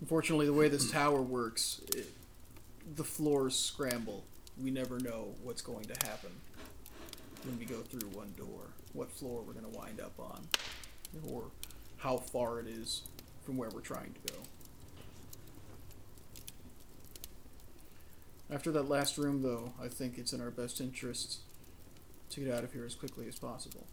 Unfortunately, 0.00 0.46
the 0.46 0.52
way 0.52 0.68
this 0.68 0.90
tower 0.90 1.22
works, 1.22 1.80
it, 1.90 2.12
the 2.96 3.04
floors 3.04 3.56
scramble. 3.56 4.24
We 4.60 4.72
never 4.72 4.98
know 4.98 5.34
what's 5.44 5.62
going 5.62 5.84
to 5.84 6.08
happen 6.08 6.32
when 7.44 7.56
we 7.56 7.66
go 7.66 7.76
through 7.82 8.08
one 8.08 8.34
door, 8.36 8.72
what 8.94 9.12
floor 9.12 9.42
we're 9.46 9.52
going 9.52 9.72
to 9.72 9.78
wind 9.78 10.00
up 10.00 10.18
on, 10.18 10.48
or 11.30 11.44
how 11.98 12.16
far 12.16 12.58
it 12.58 12.66
is 12.66 13.02
from 13.44 13.56
where 13.56 13.70
we're 13.70 13.80
trying 13.80 14.12
to 14.12 14.32
go. 14.32 14.38
After 18.50 18.72
that 18.72 18.88
last 18.88 19.18
room, 19.18 19.42
though, 19.42 19.72
I 19.80 19.86
think 19.86 20.18
it's 20.18 20.32
in 20.32 20.40
our 20.40 20.50
best 20.50 20.80
interest 20.80 21.38
to 22.30 22.40
get 22.40 22.52
out 22.52 22.64
of 22.64 22.72
here 22.72 22.84
as 22.84 22.94
quickly 22.94 23.26
as 23.28 23.38
possible. 23.38 23.86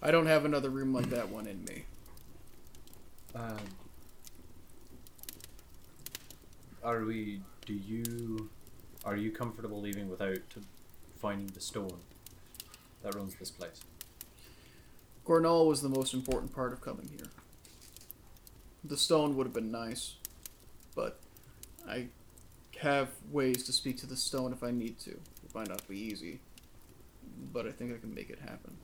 I 0.00 0.10
don't 0.10 0.26
have 0.26 0.44
another 0.44 0.70
room 0.70 0.92
like 0.92 1.10
that 1.10 1.28
one 1.28 1.46
in 1.46 1.64
me. 1.64 1.84
Um, 3.34 3.58
are 6.84 7.04
we? 7.04 7.40
Do 7.66 7.74
you? 7.74 8.48
Are 9.04 9.16
you 9.16 9.30
comfortable 9.30 9.80
leaving 9.80 10.08
without 10.08 10.38
finding 11.20 11.48
the 11.48 11.60
stone 11.60 11.98
that 13.02 13.14
runs 13.14 13.34
this 13.34 13.50
place? 13.50 13.80
Gornal 15.26 15.66
was 15.66 15.82
the 15.82 15.88
most 15.88 16.14
important 16.14 16.54
part 16.54 16.72
of 16.72 16.80
coming 16.80 17.08
here. 17.16 17.28
The 18.84 18.96
stone 18.96 19.36
would 19.36 19.46
have 19.46 19.52
been 19.52 19.70
nice, 19.70 20.14
but 20.94 21.20
I 21.86 22.06
have 22.78 23.08
ways 23.30 23.64
to 23.64 23.72
speak 23.72 23.98
to 23.98 24.06
the 24.06 24.16
stone 24.16 24.52
if 24.52 24.62
I 24.62 24.70
need 24.70 24.98
to. 25.00 25.10
It 25.10 25.54
might 25.54 25.68
not 25.68 25.86
be 25.88 25.98
easy, 25.98 26.40
but 27.52 27.66
I 27.66 27.72
think 27.72 27.92
I 27.92 27.98
can 27.98 28.14
make 28.14 28.30
it 28.30 28.38
happen. 28.38 28.76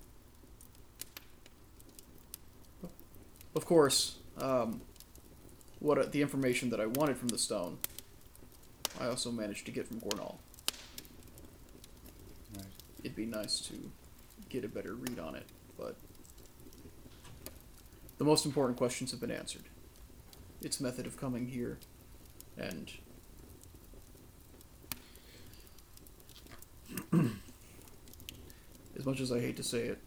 Of 3.54 3.66
course, 3.66 4.16
um, 4.38 4.80
what 5.78 6.10
the 6.10 6.22
information 6.22 6.70
that 6.70 6.80
I 6.80 6.86
wanted 6.86 7.16
from 7.16 7.28
the 7.28 7.38
stone, 7.38 7.78
I 9.00 9.06
also 9.06 9.30
managed 9.30 9.64
to 9.66 9.72
get 9.72 9.86
from 9.86 10.00
Gornal. 10.00 10.36
Right. 12.56 12.64
It'd 13.04 13.14
be 13.14 13.26
nice 13.26 13.60
to 13.60 13.74
get 14.48 14.64
a 14.64 14.68
better 14.68 14.94
read 14.94 15.20
on 15.20 15.36
it, 15.36 15.46
but 15.78 15.94
the 18.18 18.24
most 18.24 18.44
important 18.44 18.76
questions 18.76 19.12
have 19.12 19.20
been 19.20 19.30
answered. 19.30 19.64
Its 20.60 20.80
method 20.80 21.06
of 21.06 21.16
coming 21.16 21.46
here, 21.46 21.78
and 22.56 22.90
as 28.96 29.06
much 29.06 29.20
as 29.20 29.32
I 29.32 29.40
hate 29.40 29.56
to 29.56 29.62
say 29.62 29.84
it, 29.84 29.98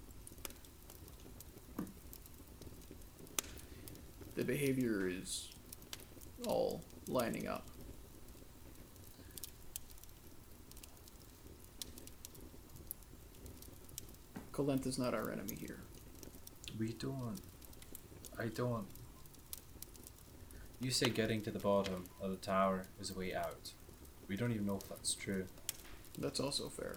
the 4.35 4.43
behavior 4.43 5.07
is 5.07 5.49
all 6.45 6.81
lining 7.07 7.47
up. 7.47 7.65
Kalent 14.51 14.87
is 14.87 14.97
not 14.97 15.13
our 15.13 15.31
enemy 15.31 15.55
here. 15.55 15.79
We 16.79 16.93
don't. 16.93 17.39
I 18.39 18.47
don't. 18.47 18.87
You 20.79 20.91
say 20.91 21.09
getting 21.09 21.41
to 21.43 21.51
the 21.51 21.59
bottom 21.59 22.05
of 22.21 22.31
the 22.31 22.37
tower 22.37 22.85
is 22.99 23.11
a 23.11 23.13
way 23.13 23.33
out. 23.33 23.71
We 24.27 24.35
don't 24.35 24.51
even 24.51 24.65
know 24.65 24.77
if 24.77 24.89
that's 24.89 25.13
true. 25.13 25.45
That's 26.17 26.39
also 26.39 26.69
fair. 26.69 26.95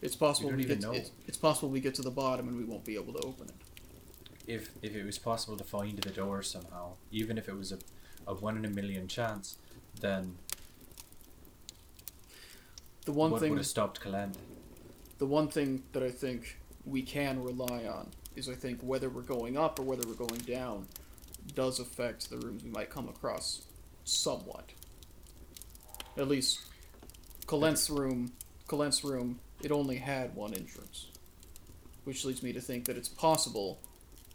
It's 0.00 0.16
possible 0.16 0.50
we, 0.50 0.62
even 0.64 0.78
get 0.78 0.82
know. 0.86 0.92
it's, 0.92 1.10
it's 1.26 1.36
possible 1.38 1.68
we 1.70 1.80
get 1.80 1.94
to 1.96 2.02
the 2.02 2.10
bottom 2.10 2.48
and 2.48 2.56
we 2.56 2.64
won't 2.64 2.84
be 2.84 2.96
able 2.96 3.12
to 3.14 3.20
open 3.20 3.48
it. 3.48 3.54
If 4.46 4.70
if 4.82 4.94
it 4.96 5.04
was 5.04 5.18
possible 5.18 5.56
to 5.56 5.64
find 5.64 5.96
the 5.98 6.10
door 6.10 6.42
somehow, 6.42 6.94
even 7.12 7.38
if 7.38 7.48
it 7.48 7.56
was 7.56 7.72
a, 7.72 7.78
a 8.26 8.34
one 8.34 8.56
in 8.56 8.64
a 8.64 8.68
million 8.70 9.06
chance, 9.08 9.56
then 10.00 10.36
The 13.04 13.12
one 13.12 13.30
what 13.30 13.40
thing 13.40 13.50
would 13.50 13.58
have 13.58 13.66
stopped 13.66 14.00
Kalend? 14.00 14.34
the 15.18 15.26
one 15.26 15.46
thing 15.48 15.84
that 15.92 16.02
I 16.02 16.10
think 16.10 16.58
we 16.84 17.02
can 17.02 17.42
rely 17.42 17.86
on 17.86 18.10
is 18.34 18.48
I 18.48 18.54
think 18.54 18.80
whether 18.82 19.08
we're 19.08 19.22
going 19.22 19.56
up 19.56 19.78
or 19.78 19.82
whether 19.82 20.06
we're 20.08 20.14
going 20.14 20.40
down 20.40 20.86
does 21.54 21.78
affect 21.78 22.28
the 22.28 22.38
rooms 22.38 22.64
we 22.64 22.70
might 22.70 22.90
come 22.90 23.08
across 23.08 23.62
somewhat. 24.04 24.70
At 26.16 26.26
least 26.28 26.60
Kalent's 27.46 27.88
room 27.88 28.32
Kalent's 28.68 29.04
room, 29.04 29.40
it 29.62 29.70
only 29.70 29.96
had 29.96 30.34
one 30.34 30.54
entrance. 30.54 31.08
Which 32.04 32.24
leads 32.24 32.42
me 32.42 32.52
to 32.52 32.60
think 32.60 32.84
that 32.86 32.96
it's 32.96 33.08
possible 33.08 33.80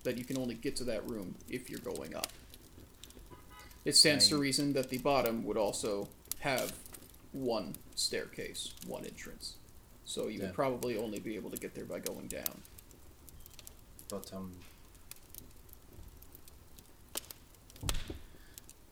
that 0.04 0.18
you 0.18 0.24
can 0.24 0.38
only 0.38 0.56
get 0.56 0.76
to 0.78 0.84
that 0.86 1.08
room 1.10 1.36
if 1.50 1.70
you're 1.70 1.80
going 1.80 2.16
up. 2.16 2.32
It 3.84 3.96
stands 3.96 4.28
to 4.30 4.38
reason 4.38 4.74
that 4.74 4.90
the 4.90 4.98
bottom 5.00 5.44
would 5.46 5.58
also 5.58 6.08
have 6.40 6.74
one 7.32 7.76
staircase, 7.96 8.74
one 8.86 9.06
entrance. 9.06 9.56
So 10.06 10.28
you 10.28 10.40
Yeah. 10.40 10.46
would 10.46 10.54
probably 10.54 10.98
only 10.98 11.20
be 11.20 11.36
able 11.36 11.50
to 11.52 11.58
get 11.58 11.74
there 11.76 11.86
by 11.86 12.00
going 12.00 12.28
down. 12.28 12.62
But 14.10 14.34
um. 14.34 14.54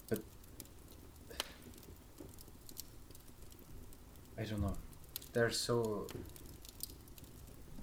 But 0.09 0.19
I 4.37 4.43
don't 4.43 4.61
know. 4.61 4.75
There's 5.35 5.59
so 5.59 6.07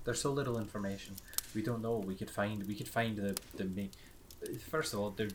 there's 0.05 0.21
so 0.23 0.33
little 0.33 0.59
information. 0.59 1.15
We 1.55 1.61
don't 1.63 1.83
know. 1.83 1.99
We 1.99 2.15
could 2.15 2.31
find 2.31 2.67
we 2.67 2.75
could 2.75 2.89
find 2.89 3.17
the 3.17 3.37
the 3.55 3.65
main. 3.65 3.91
First 4.71 4.95
of 4.95 5.01
all, 5.01 5.11
there 5.11 5.29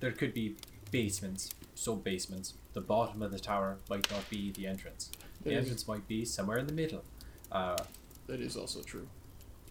there 0.00 0.12
could 0.12 0.34
be 0.34 0.56
basements, 0.90 1.48
sub 1.74 2.04
basements. 2.04 2.52
The 2.74 2.82
bottom 2.82 3.22
of 3.22 3.30
the 3.32 3.38
tower 3.38 3.78
might 3.88 4.10
not 4.10 4.28
be 4.28 4.52
the 4.52 4.66
entrance. 4.66 5.10
The 5.42 5.44
That 5.44 5.52
is- 5.54 5.58
entrance 5.60 5.88
might 5.88 6.06
be 6.06 6.24
somewhere 6.26 6.58
in 6.58 6.66
the 6.66 6.74
middle. 6.82 7.02
Uh, 7.50 7.78
That 8.26 8.40
is 8.40 8.54
also 8.56 8.82
true. 8.82 9.08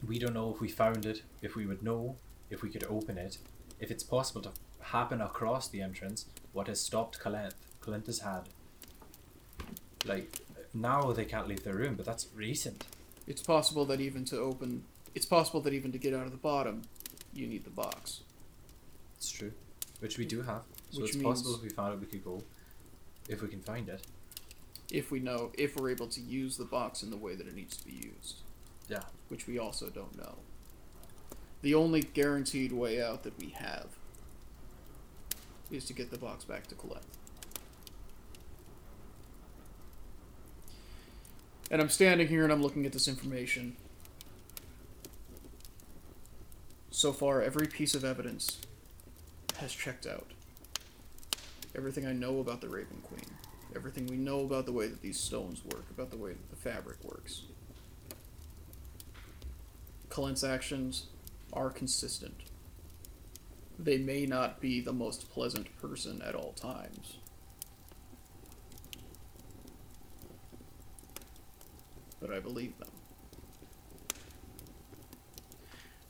We 0.07 0.17
don't 0.17 0.33
know 0.33 0.49
if 0.53 0.59
we 0.61 0.69
found 0.69 1.05
it, 1.05 1.21
if 1.41 1.55
we 1.55 1.65
would 1.67 1.83
know, 1.83 2.15
if 2.49 2.63
we 2.63 2.69
could 2.69 2.85
open 2.85 3.17
it, 3.17 3.37
if 3.79 3.91
it's 3.91 4.03
possible 4.03 4.41
to 4.41 4.51
happen 4.95 5.21
across 5.21 5.67
the 5.67 5.81
entrance. 5.81 6.25
What 6.53 6.67
has 6.67 6.79
stopped 6.81 7.19
Kalenth? 7.19 7.59
Kalenth 7.81 8.07
has 8.07 8.19
had. 8.19 8.43
Like, 10.05 10.44
now 10.75 11.11
they 11.13 11.25
can't 11.25 11.47
leave 11.47 11.63
their 11.63 11.75
room, 11.75 11.95
but 11.95 12.05
that's 12.05 12.27
recent. 12.35 12.85
It's 13.27 13.41
possible 13.41 13.85
that 13.85 13.99
even 14.01 14.25
to 14.25 14.38
open, 14.38 14.83
it's 15.15 15.25
possible 15.25 15.61
that 15.61 15.73
even 15.73 15.91
to 15.93 15.97
get 15.97 16.13
out 16.13 16.25
of 16.25 16.31
the 16.31 16.38
bottom, 16.38 16.83
you 17.33 17.47
need 17.47 17.63
the 17.63 17.69
box. 17.71 18.21
It's 19.17 19.29
true. 19.31 19.53
Which 19.99 20.17
we 20.17 20.25
do 20.25 20.41
have. 20.41 20.63
So 20.91 21.01
Which 21.01 21.15
it's 21.15 21.23
possible 21.23 21.55
if 21.55 21.63
we 21.63 21.69
found 21.69 21.93
it, 21.93 21.99
we 21.99 22.05
could 22.05 22.23
go. 22.23 22.43
If 23.27 23.41
we 23.41 23.47
can 23.47 23.61
find 23.61 23.89
it. 23.89 24.05
If 24.91 25.09
we 25.09 25.19
know, 25.19 25.51
if 25.57 25.75
we're 25.75 25.89
able 25.89 26.07
to 26.07 26.21
use 26.21 26.57
the 26.57 26.65
box 26.65 27.01
in 27.01 27.09
the 27.09 27.17
way 27.17 27.35
that 27.35 27.47
it 27.47 27.55
needs 27.55 27.75
to 27.77 27.85
be 27.85 27.93
used, 27.93 28.41
Yeah. 28.88 29.01
which 29.29 29.47
we 29.47 29.57
also 29.57 29.89
don't 29.89 30.15
know. 30.15 30.35
The 31.63 31.73
only 31.73 32.01
guaranteed 32.01 32.71
way 32.71 33.01
out 33.01 33.23
that 33.23 33.39
we 33.39 33.49
have 33.49 33.88
is 35.71 35.85
to 35.85 35.93
get 35.93 36.11
the 36.11 36.17
box 36.19 36.43
back 36.43 36.67
to 36.67 36.75
Colette. 36.75 37.01
And 41.71 41.82
I'm 41.82 41.89
standing 41.89 42.28
here 42.28 42.43
and 42.43 42.54
I'm 42.54 42.62
looking 42.62 42.86
at 42.86 42.93
this 42.93 43.08
information. 43.08 43.75
So 46.91 47.12
far, 47.12 47.41
every 47.41 47.67
piece 47.67 47.95
of 47.95 48.06
evidence 48.06 48.60
has 49.58 49.73
checked 49.73 50.06
out. 50.06 50.28
Everything 51.75 52.06
I 52.06 52.13
know 52.13 52.39
about 52.39 52.62
the 52.62 52.69
Raven 52.69 53.01
Queen, 53.04 53.30
everything 53.75 54.08
we 54.08 54.15
know 54.15 54.41
about 54.41 54.65
the 54.65 54.71
way 54.71 54.88
that 54.88 55.01
these 55.01 55.19
stones 55.19 55.62
work, 55.65 55.86
about 55.89 56.12
the 56.12 56.17
way 56.17 56.32
that 56.32 56.49
the 56.49 56.56
fabric 56.56 57.04
works. 57.04 57.41
Kalent's 60.10 60.43
actions 60.43 61.08
are 61.51 61.69
consistent. 61.69 62.43
They 63.78 63.97
may 63.97 64.25
not 64.25 64.62
be 64.62 64.80
the 64.80 64.93
most 64.93 65.30
pleasant 65.32 65.75
person 65.82 66.21
at 66.21 66.36
all 66.36 66.54
times. 66.54 67.17
But 72.25 72.35
I 72.35 72.39
believe 72.39 72.77
them. 72.79 72.89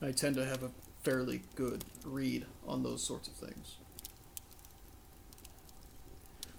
I 0.02 0.12
tend 0.12 0.36
to 0.36 0.46
have 0.46 0.64
a 0.64 0.72
fairly 1.04 1.42
good 1.56 1.84
read 2.06 2.46
on 2.66 2.84
those 2.84 3.04
sorts 3.04 3.28
of 3.28 3.34
things. 3.34 3.76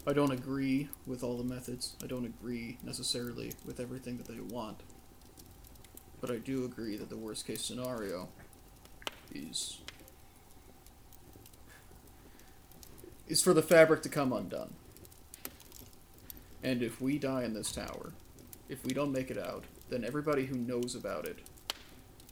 I 0.07 0.13
don't 0.13 0.31
agree 0.31 0.89
with 1.07 1.23
all 1.23 1.39
the 1.39 1.45
methods. 1.45 1.97
I 2.05 2.07
don't 2.07 2.27
agree 2.27 2.77
necessarily 2.83 3.55
with 3.65 3.81
everything 3.81 4.19
that 4.19 4.29
they 4.29 4.41
want. 4.41 4.83
But 6.21 6.31
I 6.31 6.37
do 6.37 6.67
agree 6.67 6.99
that 6.99 7.09
the 7.09 7.17
worst 7.17 7.47
case 7.47 7.63
scenario 7.63 8.29
is 9.35 9.79
is 13.27 13.43
for 13.43 13.55
the 13.55 13.63
fabric 13.63 14.03
to 14.03 14.09
come 14.09 14.33
undone. 14.33 14.75
And 16.63 16.83
if 16.83 17.01
we 17.01 17.19
die 17.19 17.43
in 17.43 17.55
this 17.55 17.73
tower, 17.73 18.13
if 18.69 18.85
we 18.85 18.93
don't 18.93 19.13
make 19.13 19.31
it 19.31 19.39
out, 19.39 19.65
then 19.89 20.05
everybody 20.05 20.47
who 20.47 20.57
knows 20.57 20.95
about 20.95 21.27
it 21.27 21.39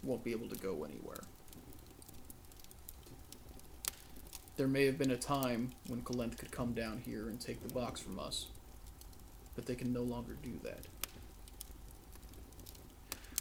won't 0.03 0.25
be 0.25 0.33
able 0.33 0.49
to 0.49 0.57
go 0.57 0.85
anywhere. 0.85 1.23
There 4.57 4.69
may 4.69 4.87
have 4.87 4.99
been 4.99 5.11
a 5.11 5.17
time 5.17 5.73
when 5.89 6.03
Kalent 6.03 6.39
could 6.39 6.51
come 6.53 6.75
down 6.75 7.03
here 7.05 7.29
and 7.29 7.41
take 7.41 7.67
the 7.67 7.75
box 7.75 8.01
from 8.01 8.19
us, 8.21 8.47
but 9.57 9.67
they 9.67 9.75
can 9.75 9.93
no 9.93 10.03
longer 10.03 10.37
do 10.43 10.53
that. 10.63 10.87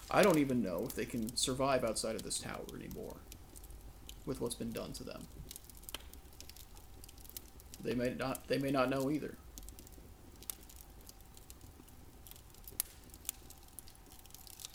I 0.09 0.21
don't 0.21 0.37
even 0.37 0.61
know 0.61 0.83
if 0.85 0.95
they 0.95 1.05
can 1.05 1.35
survive 1.35 1.83
outside 1.83 2.15
of 2.15 2.23
this 2.23 2.39
tower 2.39 2.65
anymore, 2.75 3.17
with 4.25 4.41
what's 4.41 4.55
been 4.55 4.71
done 4.71 4.93
to 4.93 5.03
them. 5.03 5.27
They 7.83 7.95
may 7.95 8.13
not. 8.13 8.47
They 8.47 8.59
may 8.59 8.71
not 8.71 8.89
know 8.89 9.11
either. 9.11 9.35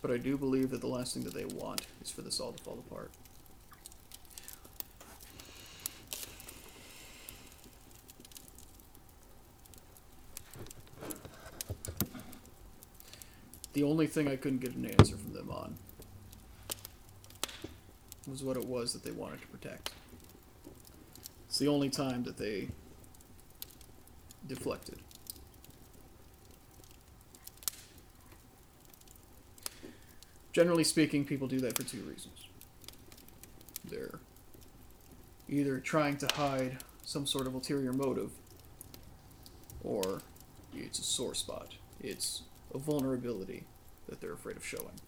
But 0.00 0.10
I 0.12 0.16
do 0.16 0.36
believe 0.36 0.70
that 0.70 0.80
the 0.80 0.86
last 0.86 1.14
thing 1.14 1.24
that 1.24 1.34
they 1.34 1.44
want 1.44 1.86
is 2.00 2.10
for 2.10 2.22
this 2.22 2.38
all 2.38 2.52
to 2.52 2.62
fall 2.62 2.78
apart. 2.86 3.10
The 13.72 13.82
only 13.84 14.06
thing 14.06 14.28
I 14.28 14.36
couldn't 14.36 14.60
get 14.60 14.74
an 14.74 14.86
answer 14.86 15.16
from 15.16 15.34
them 15.34 15.50
on 15.50 15.76
was 18.26 18.42
what 18.42 18.56
it 18.56 18.64
was 18.64 18.92
that 18.92 19.04
they 19.04 19.10
wanted 19.10 19.40
to 19.40 19.46
protect. 19.46 19.92
It's 21.46 21.58
the 21.58 21.68
only 21.68 21.88
time 21.88 22.24
that 22.24 22.36
they 22.36 22.68
deflected. 24.46 24.98
Generally 30.58 30.82
speaking, 30.82 31.24
people 31.24 31.46
do 31.46 31.60
that 31.60 31.76
for 31.76 31.84
two 31.84 32.00
reasons. 32.00 32.48
They're 33.84 34.18
either 35.48 35.78
trying 35.78 36.16
to 36.16 36.26
hide 36.34 36.78
some 37.04 37.28
sort 37.28 37.46
of 37.46 37.54
ulterior 37.54 37.92
motive, 37.92 38.32
or 39.84 40.20
it's 40.74 40.98
a 40.98 41.04
sore 41.04 41.36
spot. 41.36 41.76
It's 42.00 42.42
a 42.74 42.78
vulnerability 42.78 43.66
that 44.08 44.20
they're 44.20 44.32
afraid 44.32 44.56
of 44.56 44.66
showing. 44.66 44.98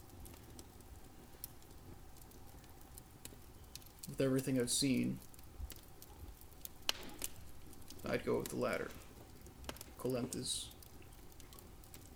With 4.08 4.20
everything 4.20 4.60
I've 4.60 4.70
seen, 4.70 5.18
I'd 8.08 8.24
go 8.24 8.38
with 8.38 8.50
the 8.50 8.56
latter. 8.56 8.92
Kalenth 9.98 10.36
is 10.36 10.68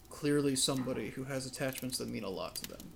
clearly 0.08 0.54
somebody 0.54 1.10
who 1.10 1.24
has 1.24 1.46
attachments 1.46 1.98
that 1.98 2.08
mean 2.08 2.22
a 2.22 2.30
lot 2.30 2.54
to 2.54 2.68
them. 2.68 2.92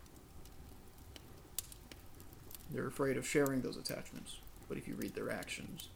They're 2.70 2.86
afraid 2.86 3.16
of 3.16 3.26
sharing 3.26 3.62
those 3.62 3.76
attachments, 3.76 4.36
but 4.68 4.76
if 4.76 4.86
you 4.86 4.94
read 4.94 5.14
their 5.14 5.30
actions, 5.30 5.88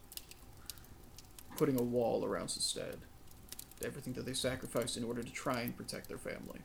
putting 1.56 1.78
a 1.78 1.82
wall 1.82 2.24
around 2.24 2.48
Sestead, 2.48 2.96
everything 3.84 4.14
that 4.14 4.24
they 4.26 4.32
sacrificed 4.32 4.96
in 4.96 5.04
order 5.04 5.22
to 5.22 5.32
try 5.32 5.60
and 5.60 5.76
protect 5.76 6.08
their 6.08 6.18
family. 6.18 6.60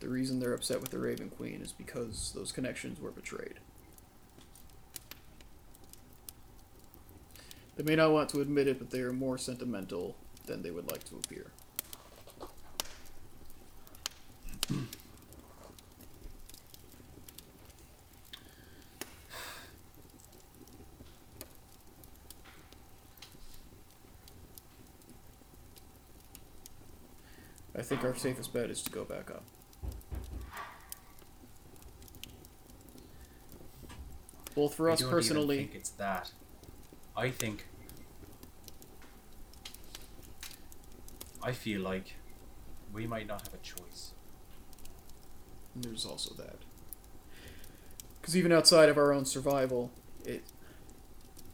The 0.00 0.08
reason 0.08 0.40
they're 0.40 0.54
upset 0.54 0.80
with 0.80 0.90
the 0.90 0.98
Raven 0.98 1.30
Queen 1.30 1.60
is 1.62 1.72
because 1.72 2.32
those 2.34 2.52
connections 2.52 3.00
were 3.00 3.12
betrayed. 3.12 3.54
They 7.76 7.84
may 7.84 7.96
not 7.96 8.12
want 8.12 8.28
to 8.30 8.40
admit 8.40 8.68
it, 8.68 8.78
but 8.78 8.90
they 8.90 9.00
are 9.00 9.12
more 9.12 9.38
sentimental 9.38 10.16
than 10.46 10.62
they 10.62 10.70
would 10.70 10.90
like 10.90 11.04
to 11.04 11.16
appear. 11.16 11.52
Think 27.92 28.04
our 28.04 28.14
safest 28.14 28.54
bet 28.54 28.70
is 28.70 28.80
to 28.80 28.90
go 28.90 29.04
back 29.04 29.30
up. 29.30 29.44
Both 34.54 34.76
for 34.76 34.88
I 34.88 34.94
us 34.94 35.02
personally, 35.02 35.58
think 35.58 35.74
it's 35.74 35.90
that. 35.90 36.32
I 37.14 37.28
think. 37.28 37.66
I 41.42 41.52
feel 41.52 41.82
like 41.82 42.16
we 42.94 43.06
might 43.06 43.26
not 43.26 43.42
have 43.42 43.52
a 43.52 43.58
choice. 43.58 44.12
And 45.74 45.84
there's 45.84 46.06
also 46.06 46.34
that. 46.36 46.56
Because 48.22 48.38
even 48.38 48.52
outside 48.52 48.88
of 48.88 48.96
our 48.96 49.12
own 49.12 49.26
survival, 49.26 49.90
it. 50.24 50.44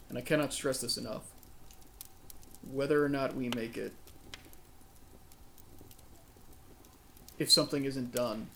And 0.08 0.16
I 0.16 0.20
cannot 0.20 0.52
stress 0.52 0.80
this 0.80 0.96
enough. 0.96 1.32
Whether 2.70 3.04
or 3.04 3.08
not 3.08 3.34
we 3.34 3.48
make 3.56 3.76
it, 3.76 3.92
if 7.38 7.50
something 7.50 7.84
isn't 7.84 8.12
done, 8.12 8.48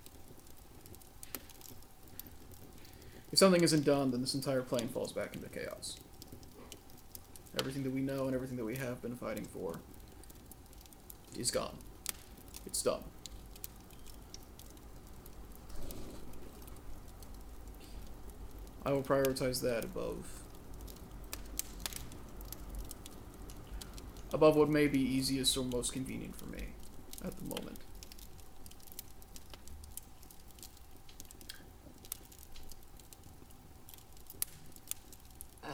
if 3.31 3.39
something 3.39 3.63
isn't 3.63 3.85
done, 3.85 4.11
then 4.11 4.21
this 4.21 4.35
entire 4.35 4.63
plane 4.63 4.89
falls 4.89 5.13
back 5.13 5.35
into 5.35 5.49
chaos. 5.49 5.97
Everything 7.59 7.83
that 7.83 7.93
we 7.93 8.01
know 8.01 8.27
and 8.27 8.35
everything 8.35 8.57
that 8.57 8.65
we 8.65 8.77
have 8.77 9.01
been 9.01 9.17
fighting 9.17 9.45
for 9.45 9.77
is 11.39 11.51
gone. 11.51 11.77
It's 12.67 12.83
done. 12.83 13.03
I 18.85 18.93
will 18.93 19.03
prioritize 19.03 19.61
that 19.63 19.85
above 19.85 20.43
above 24.33 24.57
what 24.57 24.69
may 24.69 24.89
be 24.89 24.99
easiest 24.99 25.57
or 25.57 25.65
most 25.65 25.93
convenient 25.93 26.35
for 26.35 26.47
me 26.47 26.69
at 27.25 27.37
the 27.37 27.45
moment. 27.45 27.82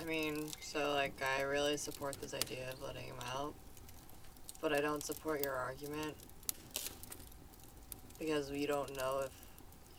Mean, 0.04 0.46
so 0.60 0.92
like 0.92 1.20
I 1.38 1.42
really 1.42 1.76
support 1.76 2.20
this 2.20 2.34
idea 2.34 2.70
of 2.72 2.82
letting 2.82 3.04
him 3.04 3.16
out, 3.34 3.54
but 4.60 4.72
I 4.72 4.80
don't 4.80 5.02
support 5.02 5.42
your 5.42 5.54
argument 5.54 6.14
because 8.18 8.50
we 8.50 8.66
don't 8.66 8.94
know 8.96 9.22
if 9.24 9.30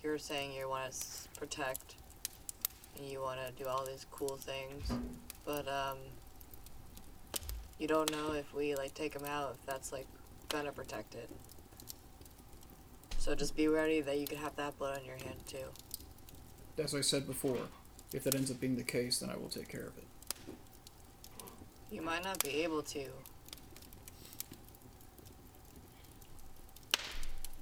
you're 0.03 0.17
saying 0.17 0.53
you 0.53 0.69
want 0.69 0.91
to 0.91 1.39
protect 1.39 1.95
and 2.97 3.07
you 3.07 3.21
want 3.21 3.39
to 3.45 3.63
do 3.63 3.69
all 3.69 3.85
these 3.85 4.05
cool 4.11 4.37
things, 4.37 4.91
but 5.45 5.67
um, 5.67 5.97
you 7.77 7.87
don't 7.87 8.11
know 8.11 8.33
if 8.33 8.53
we 8.53 8.75
like 8.75 8.93
take 8.93 9.15
him 9.15 9.25
out 9.25 9.55
if 9.59 9.65
that's 9.65 9.91
like 9.91 10.07
gonna 10.49 10.71
protect 10.71 11.15
it. 11.15 11.29
So 13.17 13.35
just 13.35 13.55
be 13.55 13.67
ready 13.67 14.01
that 14.01 14.17
you 14.19 14.27
could 14.27 14.37
have 14.37 14.55
that 14.57 14.77
blood 14.77 14.99
on 14.99 15.05
your 15.05 15.17
hand 15.17 15.39
too. 15.47 15.65
As 16.81 16.95
I 16.95 17.01
said 17.01 17.27
before, 17.27 17.57
if 18.13 18.23
that 18.23 18.35
ends 18.35 18.49
up 18.49 18.59
being 18.59 18.75
the 18.75 18.83
case, 18.83 19.19
then 19.19 19.29
I 19.29 19.37
will 19.37 19.49
take 19.49 19.67
care 19.67 19.87
of 19.87 19.97
it. 19.97 20.07
You 21.91 22.01
might 22.01 22.23
not 22.23 22.43
be 22.43 22.63
able 22.63 22.83
to. 22.83 23.05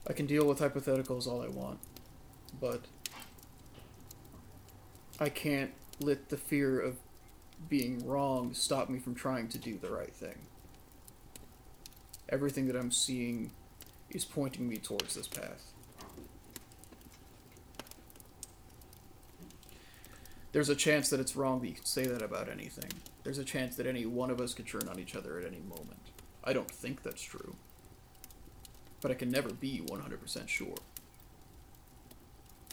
I 0.09 0.13
can 0.13 0.25
deal 0.25 0.45
with 0.45 0.59
hypotheticals 0.59 1.27
all 1.27 1.41
I 1.41 1.47
want, 1.47 1.79
but 2.61 2.81
I 5.19 5.29
can't 5.29 5.71
let 5.99 6.29
the 6.29 6.37
fear 6.37 6.79
of 6.79 6.97
being 7.69 8.05
wrong 8.05 8.53
stop 8.53 8.89
me 8.89 8.99
from 8.99 9.15
trying 9.15 9.49
to 9.49 9.57
do 9.57 9.77
the 9.77 9.89
right 9.89 10.13
thing. 10.13 10.37
Everything 12.29 12.67
that 12.67 12.75
I'm 12.75 12.91
seeing 12.91 13.51
is 14.09 14.23
pointing 14.23 14.69
me 14.69 14.77
towards 14.77 15.15
this 15.15 15.27
path. 15.27 15.73
There's 20.57 20.69
a 20.69 20.75
chance 20.75 21.09
that 21.09 21.19
it's 21.19 21.35
wrong 21.35 21.61
that 21.61 21.67
you 21.67 21.75
could 21.75 21.85
say 21.85 22.07
that 22.07 22.23
about 22.23 22.49
anything. 22.49 22.89
There's 23.23 23.37
a 23.37 23.43
chance 23.43 23.75
that 23.75 23.85
any 23.85 24.07
one 24.07 24.31
of 24.31 24.41
us 24.41 24.55
could 24.55 24.65
turn 24.65 24.89
on 24.89 24.97
each 24.97 25.15
other 25.15 25.37
at 25.37 25.45
any 25.45 25.59
moment. 25.59 25.99
I 26.43 26.51
don't 26.51 26.71
think 26.71 27.03
that's 27.03 27.21
true. 27.21 27.53
But 28.99 29.11
I 29.11 29.13
can 29.13 29.29
never 29.29 29.53
be 29.53 29.83
100% 29.85 30.47
sure. 30.47 30.73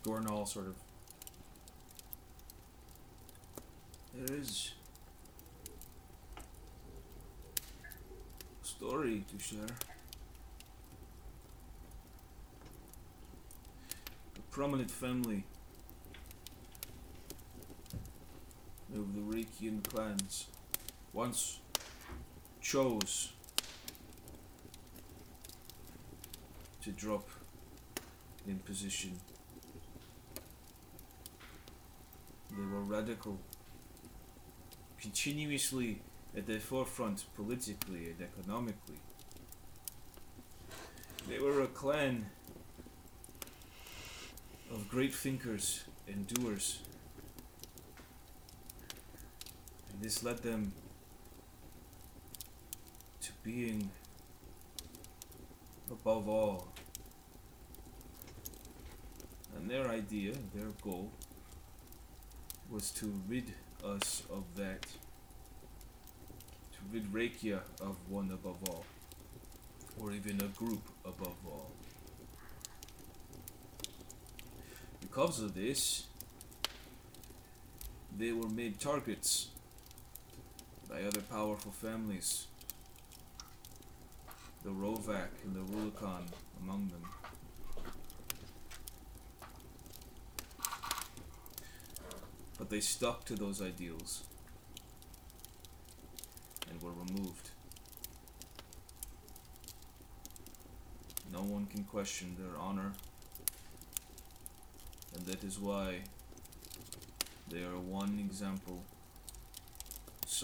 Gornal 0.03 0.49
sort 0.49 0.69
of. 0.69 0.77
There 4.15 4.35
is 4.35 4.73
a 8.63 8.67
story 8.67 9.27
to 9.31 9.45
share. 9.45 9.77
A 14.39 14.41
prominent 14.51 14.91
family 14.91 15.45
of 18.95 19.15
the 19.15 19.21
Reikian 19.21 19.83
clans 19.83 20.47
once 21.13 21.61
chose 22.61 23.33
to 26.83 26.91
drop 26.91 27.29
in 28.47 28.59
position 28.61 29.21
They 32.57 32.65
were 32.67 32.83
radical, 32.83 33.41
continuously 35.01 36.03
at 36.37 36.47
the 36.47 36.61
forefront 36.61 37.25
politically 37.35 38.11
and 38.11 38.21
economically. 38.21 39.01
They 41.29 41.41
were 41.41 41.63
a 41.63 41.67
clan 41.67 42.27
of 44.71 44.89
great 44.89 45.13
thinkers 45.13 45.83
and 46.07 46.29
doers. 46.29 46.79
And 49.95 50.03
this 50.03 50.25
led 50.25 50.39
them 50.39 50.73
to 53.21 53.31
being 53.45 53.91
above 55.89 56.29
all. 56.29 56.69
And 59.57 59.71
their 59.71 59.87
idea, 59.87 60.33
their 60.53 60.73
goal, 60.83 61.13
was 62.69 62.91
to 62.91 63.07
rid 63.29 63.55
us 63.85 64.25
of 64.31 64.43
that. 64.57 64.83
To 66.73 66.79
rid 66.93 67.13
Rekia 67.13 67.61
of 67.81 67.97
one 68.09 68.33
above 68.33 68.59
all. 68.69 68.85
Or 70.01 70.11
even 70.11 70.41
a 70.41 70.49
group 70.59 70.83
above 71.05 71.37
all. 71.47 71.71
Because 75.01 75.41
of 75.41 75.55
this, 75.55 76.07
they 78.19 78.33
were 78.33 78.49
made 78.49 78.81
targets 78.81 79.51
by 80.95 81.03
other 81.03 81.23
powerful 81.23 81.73
families. 81.73 82.47
The 84.63 84.71
Rovak 84.71 85.29
and 85.45 85.55
the 85.55 85.61
Rulakan 85.61 86.29
among 86.63 86.89
them. 86.89 87.03
But 92.59 92.71
they 92.71 92.79
stuck 92.79 93.25
to 93.25 93.35
those 93.35 93.61
ideals 93.61 94.23
and 96.71 96.81
were 96.81 96.93
removed. 96.93 97.51
No 101.33 101.41
one 101.41 101.67
can 101.67 101.83
question 101.83 102.37
their 102.39 102.57
honor, 102.61 102.93
and 105.13 105.27
that 105.27 105.43
is 105.43 105.59
why 105.59 106.03
they 107.51 107.65
are 107.65 107.81
one 107.81 108.21
example 108.21 108.85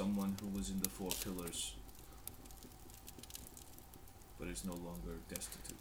someone 0.01 0.35
who 0.41 0.49
was 0.57 0.71
in 0.71 0.81
the 0.81 0.89
four 0.89 1.11
pillars 1.23 1.75
but 4.39 4.49
is 4.49 4.65
no 4.65 4.73
longer 4.73 5.19
destitute. 5.29 5.77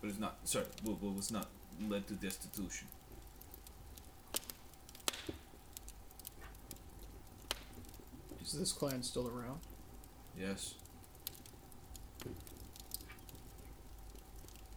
But 0.00 0.10
is 0.10 0.18
not, 0.18 0.38
sorry, 0.42 0.64
but 0.84 1.00
was 1.00 1.30
not 1.30 1.46
led 1.88 2.08
to 2.08 2.14
destitution. 2.14 2.88
Is 8.44 8.54
this 8.54 8.72
clan 8.72 9.04
still 9.04 9.28
around? 9.28 9.60
Yes. 10.36 10.74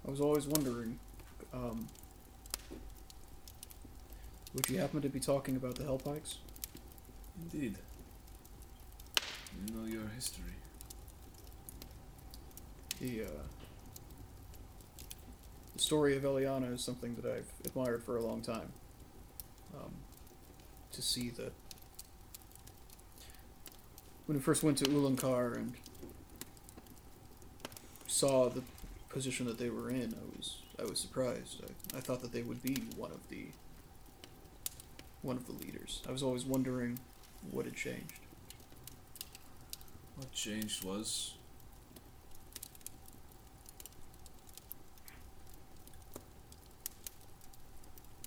I 0.07 0.11
was 0.11 0.21
always 0.21 0.45
wondering, 0.45 0.99
um, 1.51 1.87
would 4.53 4.69
you 4.69 4.77
happen 4.77 5.01
to 5.01 5.09
be 5.09 5.19
talking 5.19 5.55
about 5.55 5.73
the 5.73 5.85
Hellpikes? 5.85 6.35
Indeed. 7.41 7.75
You 9.67 9.73
know 9.73 9.85
your 9.87 10.07
history. 10.09 10.43
The, 12.99 13.23
uh, 13.23 13.27
the 15.73 15.79
story 15.81 16.15
of 16.17 16.23
Eliana 16.23 16.73
is 16.73 16.83
something 16.83 17.15
that 17.15 17.25
I've 17.25 17.51
admired 17.65 18.03
for 18.03 18.17
a 18.17 18.21
long 18.21 18.41
time. 18.41 18.71
Um, 19.75 19.91
to 20.91 21.01
see 21.01 21.29
that 21.31 21.53
when 24.25 24.37
we 24.37 24.43
first 24.43 24.63
went 24.63 24.77
to 24.79 24.85
Ulankar 24.85 25.55
and 25.55 25.73
saw 28.07 28.49
the 28.49 28.63
position 29.09 29.45
that 29.45 29.57
they 29.57 29.69
were 29.69 29.89
in, 29.89 30.13
I 30.13 30.37
was 30.37 30.57
I 30.79 30.83
was 30.83 30.99
surprised. 30.99 31.61
I, 31.63 31.97
I 31.97 32.01
thought 32.01 32.21
that 32.21 32.31
they 32.31 32.41
would 32.41 32.61
be 32.61 32.83
one 32.95 33.11
of 33.11 33.27
the 33.29 33.47
one 35.21 35.35
of 35.37 35.45
the 35.45 35.53
leaders. 35.53 36.01
I 36.07 36.11
was 36.11 36.23
always 36.23 36.45
wondering 36.45 36.99
what 37.51 37.65
had 37.65 37.75
changed. 37.75 38.19
What 40.15 40.31
changed 40.31 40.83
was 40.83 41.35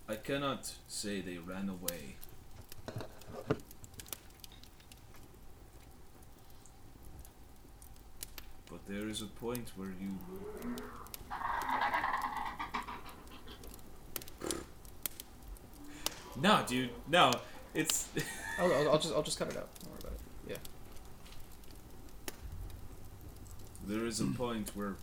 I 0.08 0.16
cannot 0.16 0.70
say 0.88 1.20
they 1.20 1.38
ran 1.38 1.68
away. 1.68 2.16
But 8.70 8.86
there 8.86 9.08
is 9.08 9.22
a 9.22 9.26
point 9.26 9.72
where 9.76 9.88
you 9.88 10.18
No, 16.42 16.64
dude. 16.66 16.90
No. 17.08 17.30
It's 17.74 18.08
I'll, 18.58 18.72
I'll, 18.72 18.90
I'll 18.92 18.98
just 18.98 19.14
I'll 19.14 19.22
just 19.22 19.38
cut 19.38 19.48
it 19.48 19.56
out. 19.56 19.68
Don't 19.80 19.90
worry 19.92 20.00
about 20.00 20.12
it. 20.12 20.20
Yeah. 20.48 20.56
there 23.86 24.06
is 24.06 24.20
a 24.20 24.24
point 24.38 24.70
where 24.74 24.96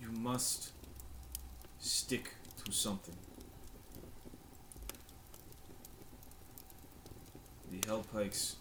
you 0.00 0.10
must 0.10 0.72
stick 1.78 2.34
to 2.64 2.72
something. 2.72 3.16
The 7.70 7.78
Hellpikes 7.80 8.54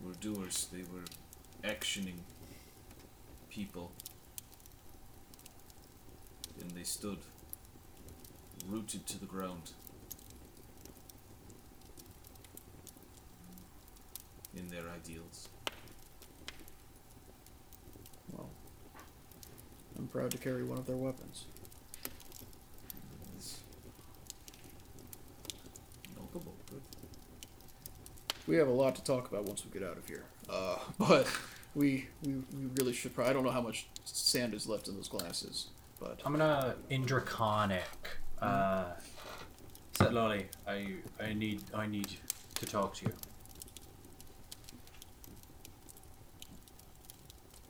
were 0.00 0.12
doers, 0.14 0.68
they 0.72 0.82
were 0.82 1.04
actioning 1.64 2.18
people. 3.48 3.92
Stood 6.86 7.18
rooted 8.68 9.06
to 9.06 9.18
the 9.18 9.26
ground 9.26 9.72
in 14.56 14.68
their 14.68 14.88
ideals. 14.94 15.48
Well, 18.32 18.48
I'm 19.98 20.06
proud 20.06 20.30
to 20.30 20.38
carry 20.38 20.64
one 20.64 20.78
of 20.78 20.86
their 20.86 20.96
weapons. 20.96 21.44
It's 23.36 23.60
notable. 26.16 26.54
Good. 26.70 26.82
We 28.46 28.56
have 28.56 28.68
a 28.68 28.72
lot 28.72 28.94
to 28.96 29.04
talk 29.04 29.28
about 29.28 29.44
once 29.44 29.64
we 29.64 29.78
get 29.78 29.86
out 29.86 29.96
of 29.98 30.06
here. 30.08 30.24
Uh, 30.48 30.76
but 30.98 31.26
we, 31.74 32.06
we 32.22 32.34
we 32.34 32.66
really 32.78 32.92
should 32.92 33.14
probably. 33.14 33.30
I 33.30 33.34
don't 33.34 33.44
know 33.44 33.50
how 33.50 33.60
much 33.60 33.86
sand 34.04 34.54
is 34.54 34.66
left 34.66 34.88
in 34.88 34.96
those 34.96 35.08
glasses, 35.08 35.68
but 36.00 36.20
I'm 36.24 36.32
gonna 36.32 36.76
in 36.90 37.04
Draconic. 37.04 37.82
Uh, 38.40 38.84
said 39.92 40.12
Lolly, 40.12 40.46
I 40.66 40.94
I 41.20 41.32
need 41.32 41.62
I 41.74 41.86
need 41.86 42.16
to 42.54 42.66
talk 42.66 42.94
to 42.96 43.06
you. 43.06 43.12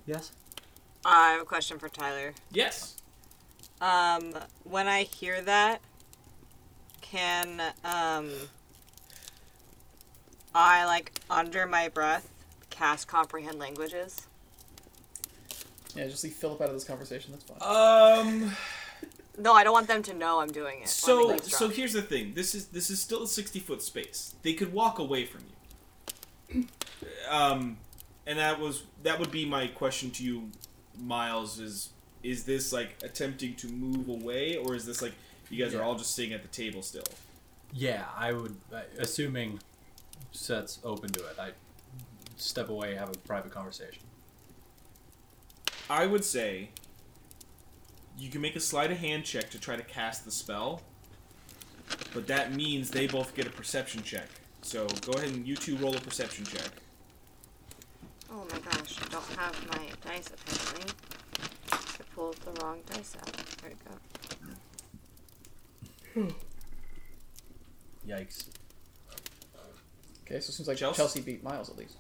Yes. 0.07 0.33
I 1.05 1.33
have 1.33 1.43
a 1.43 1.45
question 1.45 1.79
for 1.79 1.89
Tyler. 1.89 2.33
Yes. 2.53 2.97
Um, 3.81 4.35
when 4.65 4.87
I 4.87 5.03
hear 5.03 5.41
that, 5.43 5.81
can 7.01 7.61
um, 7.85 8.31
I 10.55 10.85
like 10.87 11.21
under 11.29 11.67
my 11.67 11.89
breath 11.89 12.29
cast 12.71 13.09
comprehend 13.09 13.59
languages? 13.59 14.27
Yeah, 15.97 16.07
just 16.07 16.23
leave 16.25 16.35
Philip 16.35 16.61
out 16.61 16.69
of 16.69 16.75
this 16.75 16.85
conversation. 16.85 17.33
That's 17.33 17.45
fine. 17.45 17.59
Um. 17.63 18.57
No, 19.39 19.53
I 19.53 19.65
don't 19.65 19.75
want 19.75 19.87
them 19.87 20.03
to 20.05 20.15
know 20.15 20.41
I'm 20.41 20.51
doing 20.51 20.81
it. 20.81 20.89
So 20.89 21.37
so 21.37 21.69
here's 21.69 21.93
the 21.93 22.01
thing. 22.01 22.33
This 22.33 22.55
is 22.55 22.69
this 22.69 22.89
is 22.89 22.99
still 23.01 23.25
a 23.25 23.29
sixty 23.29 23.61
foot 23.61 23.83
space. 23.83 24.35
They 24.43 24.55
could 24.55 24.73
walk 24.73 24.99
away 24.99 25.27
from 25.27 25.43
you. 26.55 26.65
Um, 27.31 27.77
and 28.27 28.39
that 28.39 28.59
was 28.59 28.85
that 29.03 29.19
would 29.19 29.31
be 29.31 29.45
my 29.45 29.67
question 29.67 30.11
to 30.13 30.25
you, 30.25 30.51
Miles. 30.99 31.59
Is 31.61 31.91
is 32.23 32.45
this 32.45 32.73
like 32.73 32.95
attempting 33.03 33.57
to 33.57 33.69
move 33.69 34.09
away, 34.09 34.57
or 34.57 34.75
is 34.75 34.87
this 34.87 35.03
like 35.03 35.13
you 35.51 35.63
guys 35.63 35.75
are 35.75 35.83
all 35.83 35.97
just 35.97 36.15
sitting 36.15 36.33
at 36.33 36.41
the 36.43 36.49
table 36.49 36.81
still? 36.81 37.05
Yeah, 37.75 38.05
I 38.17 38.33
would. 38.33 38.57
uh, 38.73 38.81
Assuming 38.99 39.61
Set's 40.33 40.79
open 40.83 41.11
to 41.11 41.21
it, 41.27 41.37
I 41.39 41.51
step 42.37 42.69
away, 42.71 42.95
have 42.95 43.11
a 43.11 43.19
private 43.19 43.51
conversation. 43.53 44.03
I 45.89 46.07
would 46.07 46.25
say 46.25 46.71
you 48.19 48.31
can 48.31 48.41
make 48.41 48.57
a 48.57 48.61
sleight 48.61 48.91
of 48.91 48.99
hand 48.99 49.25
check 49.25 49.51
to 49.51 49.59
try 49.61 49.77
to 49.77 49.83
cast 49.83 50.25
the 50.25 50.31
spell, 50.31 50.83
but 52.13 52.27
that 52.27 52.55
means 52.55 52.91
they 52.91 53.07
both 53.07 53.35
get 53.35 53.47
a 53.47 53.51
perception 53.51 54.03
check. 54.03 54.29
So 54.63 54.87
go 55.07 55.13
ahead 55.13 55.31
and 55.31 55.47
you 55.47 55.55
two 55.55 55.77
roll 55.77 55.97
a 55.97 56.01
perception 56.01 56.45
check. 56.45 56.71
Oh 58.31 58.45
my 58.51 58.59
gosh, 58.59 58.97
I 59.01 59.09
don't 59.09 59.25
have 59.39 59.69
my 59.69 59.87
dice 60.05 60.29
apparently. 60.29 60.93
I 61.73 62.03
pulled 62.15 62.37
the 62.37 62.61
wrong 62.63 62.81
dice 62.87 63.17
out. 63.21 63.33
There 63.63 63.71
we 66.15 66.21
go. 66.21 66.29
Hmm. 66.29 68.11
Yikes. 68.11 68.47
Okay, 70.25 70.41
so 70.41 70.51
it 70.51 70.55
seems 70.55 70.67
like 70.67 70.79
Chelsea? 70.79 70.97
Chelsea, 70.97 71.21
beat 71.21 71.45
Miles 71.45 71.71
at 71.71 71.77
least. 71.77 71.99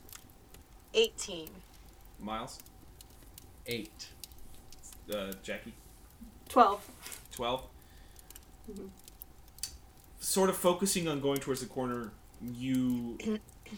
18. 0.94 1.49
Miles, 2.18 2.59
Eight. 3.66 4.09
uh, 5.12 5.33
Jackie. 5.42 5.72
12. 6.48 6.90
12 7.33 7.64
sort 10.20 10.50
of 10.50 10.57
focusing 10.57 11.07
on 11.07 11.20
going 11.20 11.38
towards 11.38 11.61
the 11.61 11.66
corner 11.66 12.11
you 12.42 13.16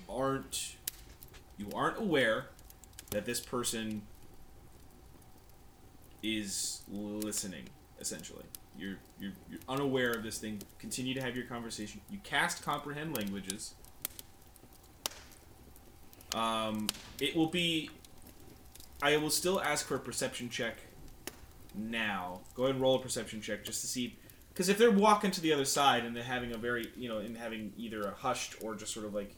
aren't 0.09 0.77
you 1.59 1.68
aren't 1.74 1.98
aware 1.98 2.46
that 3.11 3.27
this 3.27 3.38
person 3.40 4.03
is 6.22 6.83
listening 6.90 7.64
essentially 8.01 8.44
you're, 8.79 8.96
you're 9.20 9.33
you're 9.51 9.61
unaware 9.68 10.12
of 10.12 10.22
this 10.22 10.38
thing 10.38 10.61
continue 10.79 11.14
to 11.14 11.20
have 11.20 11.37
your 11.37 11.44
conversation 11.44 12.01
you 12.11 12.18
cast 12.24 12.64
comprehend 12.64 13.14
languages 13.14 13.74
um 16.35 16.87
it 17.20 17.37
will 17.37 17.51
be 17.51 17.90
i 19.03 19.17
will 19.17 19.31
still 19.31 19.61
ask 19.61 19.87
for 19.87 19.95
a 19.97 20.01
perception 20.01 20.49
check 20.51 20.77
now. 21.75 22.41
Go 22.55 22.65
ahead 22.65 22.75
and 22.75 22.83
roll 22.83 22.97
a 22.97 22.99
perception 23.01 23.41
check 23.41 23.65
just 23.65 23.81
to 23.83 23.87
see. 23.87 24.17
Because 24.53 24.69
if 24.69 24.79
they're 24.79 24.91
walking 24.91 25.31
to 25.31 25.41
the 25.41 25.53
other 25.53 25.65
side 25.65 26.05
and 26.05 26.17
they're 26.17 26.25
having 26.25 26.53
a 26.53 26.57
very, 26.59 26.89
you 26.97 27.09
know, 27.09 27.19
and 27.19 27.37
having 27.37 27.73
either 27.77 28.03
a 28.03 28.11
hushed 28.13 28.57
or 28.63 28.75
just 28.75 28.93
sort 28.93 29.07
of 29.07 29.15
like 29.15 29.33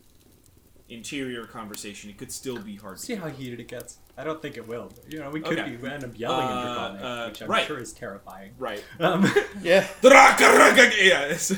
interior 0.89 1.45
conversation, 1.45 2.09
it 2.09 2.17
could 2.17 2.33
still 2.33 2.59
be 2.59 2.77
hard. 2.77 2.97
to 2.97 3.03
See 3.03 3.15
how 3.17 3.29
heated 3.29 3.61
it 3.61 3.69
gets. 3.69 3.99
I 4.17 4.25
don't 4.25 4.41
think 4.41 4.57
it 4.57 4.67
will. 4.67 4.91
But, 4.95 5.13
you 5.13 5.19
know, 5.19 5.29
we 5.31 5.41
could 5.41 5.59
Okay. 5.59 5.77
be 5.77 5.89
end 5.89 6.05
up 6.05 6.19
yelling 6.19 6.47
in 6.47 6.53
Uh, 6.53 6.63
Draconic, 6.65 7.03
uh, 7.03 7.27
which 7.29 7.43
I'm 7.43 7.49
right. 7.51 7.67
sure 7.67 7.79
is 7.79 7.93
terrifying. 7.93 8.53
Right. 8.59 8.83
Um, 9.01 9.25
Yeah. 9.63 9.87
yeah. 10.03 11.25
it's- 11.27 11.53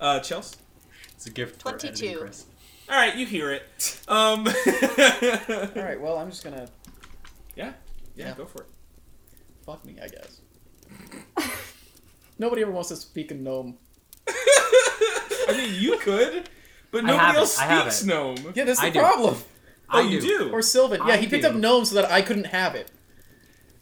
uh, 0.00 0.20
Chelsea. 0.20 0.56
it's 1.14 1.26
a 1.26 1.30
gift 1.30 1.62
for 1.62 1.68
editing, 1.74 1.94
22. 1.94 2.18
Chris. 2.20 2.46
All 2.88 2.96
right, 2.96 3.14
you 3.14 3.24
hear 3.24 3.52
it. 3.52 4.00
Um. 4.08 4.48
All 4.48 4.52
right. 5.76 6.00
Well, 6.00 6.16
I'm 6.18 6.28
just 6.30 6.42
gonna 6.42 6.68
Yeah. 7.60 7.72
Yeah. 8.16 8.28
Yeah. 8.28 8.34
Go 8.36 8.44
for 8.46 8.62
it. 8.62 8.68
fuck 9.64 9.84
me, 9.84 9.98
I 10.02 10.08
guess. 10.08 10.40
Nobody 12.38 12.62
ever 12.62 12.70
wants 12.72 12.88
to 12.88 12.96
speak 12.96 13.30
a 13.30 13.34
gnome. 13.34 13.76
I 14.28 15.52
mean, 15.56 15.74
you 15.80 15.98
could, 15.98 16.48
but 16.90 17.04
I 17.04 17.08
nobody 17.08 17.36
it, 17.36 17.40
else 17.40 17.58
I 17.58 17.64
have 17.64 17.92
speaks 17.92 18.02
it. 18.02 18.06
gnome. 18.06 18.52
Yeah, 18.54 18.64
that's 18.64 18.80
the 18.80 18.86
I 18.86 18.90
do. 18.90 18.98
problem. 19.00 19.36
Oh, 19.92 19.98
I 19.98 20.02
you 20.02 20.20
do. 20.20 20.50
Or 20.52 20.62
Sylvan. 20.62 21.00
Yeah, 21.06 21.14
I 21.14 21.16
he 21.18 21.26
picked 21.26 21.42
do. 21.42 21.50
up 21.50 21.56
gnome 21.56 21.84
so 21.84 21.96
that 21.96 22.10
I 22.10 22.22
couldn't 22.22 22.46
have 22.46 22.74
it. 22.74 22.90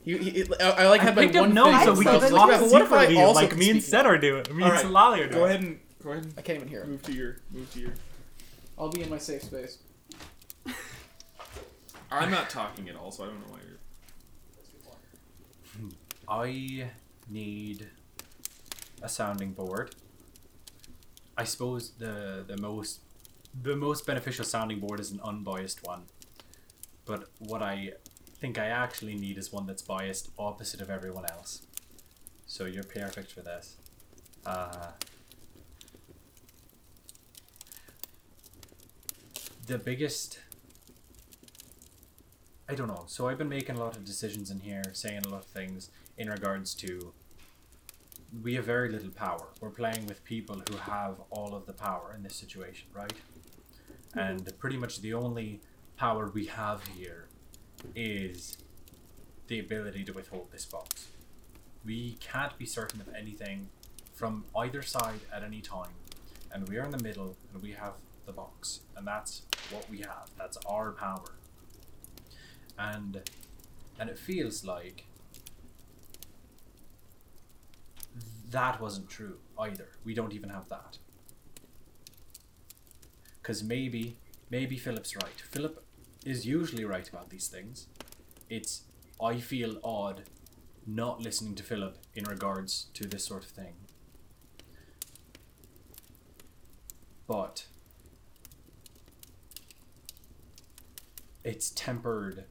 He, 0.03 0.17
he, 0.17 0.45
I, 0.61 0.71
I 0.71 0.89
like 0.89 1.03
I 1.03 1.05
had 1.05 1.17
my 1.17 1.23
picked 1.25 1.37
up 1.37 1.43
one 1.43 1.55
gnome 1.55 1.75
thing. 1.75 1.85
so 1.85 1.93
we 1.95 2.07
I 2.07 2.13
could 2.13 2.23
was 2.23 2.31
talk 2.31 2.49
like, 2.49 2.61
well, 2.63 2.71
what 2.71 2.83
if 2.83 2.93
I 2.93 3.01
secretly, 3.03 3.23
also 3.23 3.41
like 3.41 3.51
could 3.51 3.59
me 3.59 3.71
and 3.71 3.83
speak 3.83 3.91
Seth 3.91 4.07
are 4.07 4.19
doing. 4.19 4.45
Me 4.57 4.65
All 4.65 4.71
and 4.73 4.79
right, 4.79 4.85
Sitlali 4.87 5.13
are 5.19 5.29
doing. 5.29 5.31
Go 5.33 5.45
ahead 5.45 5.61
and 5.61 5.81
go 6.03 6.11
ahead 6.13 6.25
and 6.25 6.35
I 6.39 6.43
can't 6.43 6.57
even 6.57 6.69
hear 6.69 6.83
him. 6.83 6.91
move 6.91 7.03
to 7.03 7.13
your 7.13 7.37
move 7.53 7.71
to 7.75 7.81
your. 7.81 7.93
I'll 8.79 8.89
be 8.91 9.03
in 9.03 9.11
my 9.11 9.19
safe 9.19 9.43
space. 9.43 9.79
I'm 12.11 12.31
not 12.31 12.49
talking 12.51 12.89
at 12.89 12.97
all, 12.97 13.11
so 13.11 13.25
I 13.25 13.27
don't 13.27 13.41
know 13.41 13.53
why 13.53 13.59
you're. 13.67 13.79
I 16.29 16.91
need 17.29 17.87
a 19.03 19.09
sounding 19.09 19.53
board. 19.53 19.95
I 21.37 21.45
suppose 21.45 21.91
the 21.91 22.45
the 22.47 22.57
most 22.57 23.01
the 23.63 23.77
most 23.77 24.07
beneficial 24.07 24.45
sounding 24.45 24.81
board 24.81 25.01
is 25.01 25.11
an 25.11 25.21
unbiased 25.23 25.87
one. 25.87 26.03
But 27.05 27.29
what 27.39 27.63
I 27.63 27.93
think 28.41 28.59
I 28.59 28.67
actually 28.67 29.15
need 29.15 29.39
is 29.39 29.53
one 29.53 29.67
that's 29.67 29.83
biased 29.83 30.31
opposite 30.39 30.81
of 30.81 30.91
everyone 30.91 31.25
else. 31.31 31.67
So 32.47 32.65
you're 32.65 32.85
perfect 32.85 33.33
for 33.33 33.41
this. 33.41 33.77
Uh, 34.45 34.89
the 39.67 39.79
biggest 39.79 40.39
I 42.69 42.75
don't 42.75 42.89
know. 42.89 43.05
So 43.07 43.29
I've 43.29 43.39
been 43.39 43.49
making 43.49 43.77
a 43.77 43.79
lot 43.81 43.97
of 43.97 44.05
decisions 44.05 44.51
in 44.51 44.61
here, 44.61 44.83
saying 44.93 45.23
a 45.25 45.29
lot 45.29 45.41
of 45.41 45.47
things 45.47 45.91
in 46.19 46.29
regards 46.29 46.75
to 46.75 47.15
we 48.43 48.55
have 48.55 48.65
very 48.65 48.91
little 48.91 49.11
power. 49.11 49.47
We're 49.61 49.71
playing 49.71 50.07
with 50.07 50.23
people 50.25 50.61
who 50.69 50.77
have 50.77 51.15
all 51.31 51.55
of 51.55 51.65
the 51.65 51.73
power 51.73 52.13
in 52.15 52.23
this 52.23 52.37
situation, 52.37 52.89
right? 52.93 53.15
Mm-hmm. 54.11 54.19
And 54.19 54.59
pretty 54.59 54.77
much 54.77 55.01
the 55.01 55.15
only 55.15 55.61
power 55.97 56.31
we 56.33 56.45
have 56.47 56.87
here 56.89 57.29
is 57.95 58.59
the 59.47 59.59
ability 59.59 60.05
to 60.05 60.13
withhold 60.13 60.53
this 60.53 60.67
box. 60.67 61.09
We 61.87 62.19
can't 62.21 62.57
be 62.59 62.67
certain 62.67 63.01
of 63.01 63.09
anything 63.15 63.71
from 64.13 64.45
either 64.55 64.83
side 64.83 65.21
at 65.33 65.43
any 65.43 65.63
time. 65.63 65.95
And 66.53 66.69
we 66.69 66.77
are 66.77 66.85
in 66.85 66.91
the 66.91 67.03
middle 67.03 67.35
and 67.55 67.63
we 67.63 67.73
have 67.73 67.95
the 68.27 68.33
box. 68.33 68.81
And 68.95 69.07
that's 69.07 69.43
what 69.71 69.89
we 69.89 69.99
have. 69.99 70.29
That's 70.37 70.59
our 70.67 70.93
power. 70.93 71.38
And 72.79 73.29
and 73.99 74.09
it 74.09 74.19
feels 74.19 74.65
like 74.65 75.05
that 78.51 78.81
wasn't 78.81 79.09
true 79.09 79.39
either. 79.59 79.89
We 80.05 80.15
don't 80.15 80.33
even 80.33 80.51
have 80.51 80.69
that. 80.69 80.99
Because 83.43 83.63
maybe, 83.63 84.17
maybe 84.51 84.77
Philip's 84.77 85.17
right. 85.17 85.41
Philip 85.51 85.85
is 86.25 86.47
usually 86.47 86.85
right 86.85 87.09
about 87.09 87.31
these 87.31 87.49
things. 87.49 87.87
It's, 88.49 88.83
I 89.23 89.39
feel 89.39 89.79
odd 89.83 90.23
not 90.87 91.21
listening 91.21 91.55
to 91.57 91.63
Philip 91.63 91.99
in 92.15 92.25
regards 92.25 92.87
to 92.95 93.07
this 93.07 93.25
sort 93.25 93.45
of 93.45 93.51
thing. 93.51 93.75
But 97.27 97.67
it's 101.45 101.71
tempered 101.71 102.45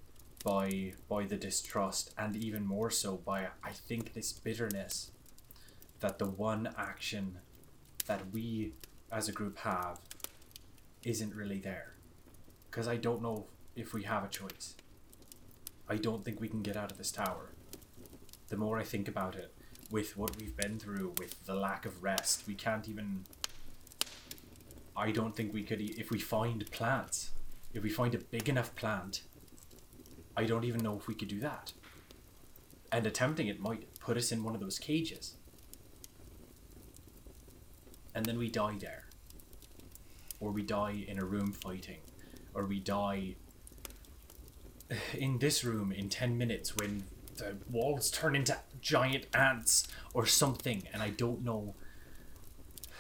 by 0.48 0.94
by 1.10 1.26
the 1.26 1.36
distrust 1.36 2.14
and 2.18 2.34
even 2.38 2.66
more 2.66 2.90
so 2.90 3.18
by 3.18 3.48
I 3.62 3.72
think 3.72 4.14
this 4.14 4.32
bitterness 4.32 5.12
that 6.00 6.20
the 6.20 6.26
one 6.26 6.74
action 6.78 7.40
that 8.06 8.32
we 8.32 8.72
as 9.12 9.28
a 9.28 9.34
group 9.34 9.58
have 9.60 10.00
isn't 11.04 11.36
really 11.36 11.60
there. 11.60 11.96
Because 12.70 12.88
I 12.88 12.96
don't 12.96 13.22
know 13.22 13.48
if 13.76 13.94
we 13.94 14.04
have 14.04 14.24
a 14.24 14.30
choice. 14.30 14.76
I 15.90 15.98
don't 15.98 16.24
think 16.24 16.40
we 16.40 16.48
can 16.48 16.62
get 16.62 16.78
out 16.78 16.92
of 16.92 16.98
this 16.98 17.12
tower. 17.12 17.52
The 18.48 18.58
more 18.58 18.78
I 18.78 18.84
think 18.84 19.10
about 19.10 19.36
it, 19.36 19.54
with 19.92 20.16
what 20.16 20.38
we've 20.38 20.56
been 20.56 20.80
through, 20.80 21.14
with 21.18 21.46
the 21.46 21.56
lack 21.56 21.86
of 21.86 22.04
rest, 22.04 22.44
we 22.48 22.56
can't 22.56 22.88
even. 22.88 23.26
I 24.96 25.12
don't 25.12 25.36
think 25.36 25.54
we 25.54 25.64
could. 25.64 25.82
E- 25.82 25.96
if 25.98 26.10
we 26.10 26.20
find 26.20 26.70
plants, 26.72 27.32
if 27.74 27.84
we 27.84 27.90
find 27.90 28.16
a 28.16 28.20
big 28.20 28.48
enough 28.48 28.76
plant, 28.76 29.22
I 30.38 30.46
don't 30.46 30.64
even 30.66 30.84
know 30.84 30.96
if 30.96 31.08
we 31.08 31.16
could 31.16 31.30
do 31.30 31.40
that. 31.40 31.74
And 32.92 33.08
attempting 33.08 33.48
it 33.48 33.60
might 33.60 34.00
put 34.00 34.18
us 34.18 34.32
in 34.32 34.44
one 34.44 34.54
of 34.54 34.62
those 34.62 34.78
cages. 34.78 35.34
And 38.14 38.24
then 38.24 38.38
we 38.38 38.48
die 38.48 38.76
there. 38.80 39.06
Or 40.40 40.52
we 40.52 40.62
die 40.62 41.06
in 41.08 41.18
a 41.18 41.26
room 41.26 41.54
fighting. 41.54 42.02
Or 42.54 42.66
we 42.66 42.80
die 42.80 43.34
in 45.18 45.40
this 45.40 45.64
room 45.64 45.92
in 45.92 46.08
10 46.08 46.38
minutes 46.38 46.76
when 46.76 47.06
the 47.38 47.56
walls 47.70 48.12
turn 48.12 48.36
into 48.36 48.60
giant 48.80 49.26
ants 49.34 49.88
or 50.14 50.28
something 50.28 50.84
and 50.94 51.02
I 51.02 51.10
don't 51.10 51.44
know. 51.44 51.74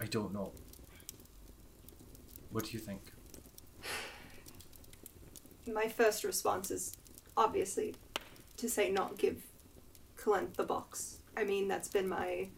I 0.00 0.06
don't 0.06 0.32
know. 0.32 0.52
What 2.50 2.64
do 2.64 2.70
you 2.72 2.78
think? 2.78 3.12
My 5.72 5.88
first 5.88 6.24
response 6.24 6.70
is 6.70 6.96
obviously 7.36 7.94
to 8.56 8.68
say 8.68 8.90
not 8.90 9.18
give 9.18 9.42
Kalenth 10.16 10.54
the 10.54 10.64
box. 10.64 11.18
I 11.36 11.44
mean, 11.44 11.68
that's 11.68 11.88
been 11.88 12.08
my 12.08 12.48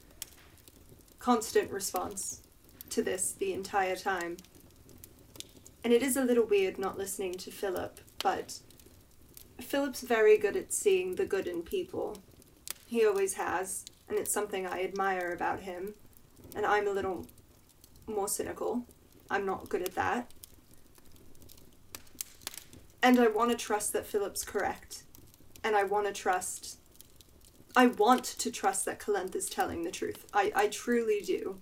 constant 1.18 1.70
response 1.70 2.40
to 2.90 3.02
this 3.02 3.32
the 3.32 3.52
entire 3.52 3.96
time. 3.96 4.36
And 5.82 5.92
it 5.92 6.02
is 6.02 6.16
a 6.16 6.24
little 6.24 6.44
weird 6.46 6.78
not 6.78 6.98
listening 6.98 7.34
to 7.34 7.50
Philip, 7.50 8.00
but 8.22 8.61
Philip's 9.61 10.02
very 10.02 10.38
good 10.38 10.56
at 10.56 10.72
seeing 10.72 11.16
the 11.16 11.26
good 11.26 11.46
in 11.46 11.62
people. 11.62 12.16
He 12.86 13.04
always 13.04 13.34
has, 13.34 13.84
and 14.08 14.18
it's 14.18 14.32
something 14.32 14.66
I 14.66 14.84
admire 14.84 15.32
about 15.32 15.61
him. 15.61 15.94
And 16.54 16.64
I'm 16.64 16.86
a 16.86 16.92
little 16.92 17.26
more 18.06 18.28
cynical. 18.28 18.84
I'm 19.30 19.46
not 19.46 19.68
good 19.68 19.82
at 19.82 19.94
that. 19.94 20.30
And 23.03 23.18
I 23.18 23.28
want 23.28 23.51
to 23.51 23.57
trust 23.57 23.92
that 23.92 24.07
Philip's 24.07 24.44
correct. 24.44 25.05
And 25.64 25.74
I 25.74 25.84
want 25.84 26.07
to 26.07 26.12
trust. 26.12 26.78
I 27.76 27.86
want 27.86 28.24
to 28.24 28.51
trust 28.51 28.84
that 28.84 29.01
Kalenth 29.01 29.34
is 29.34 29.48
telling 29.48 29.84
the 29.84 29.90
truth. 29.90 30.26
I, 30.32 30.53
I 30.55 30.68
truly 30.68 31.20
do. 31.20 31.61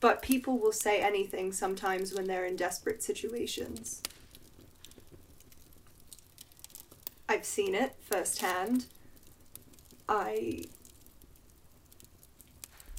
But 0.00 0.22
people 0.22 0.58
will 0.58 0.72
say 0.72 1.00
anything 1.00 1.52
sometimes 1.52 2.14
when 2.14 2.26
they're 2.26 2.44
in 2.44 2.56
desperate 2.56 3.02
situations. 3.02 4.02
I've 7.28 7.44
seen 7.44 7.74
it 7.74 7.96
firsthand. 8.00 8.86
I. 10.08 10.64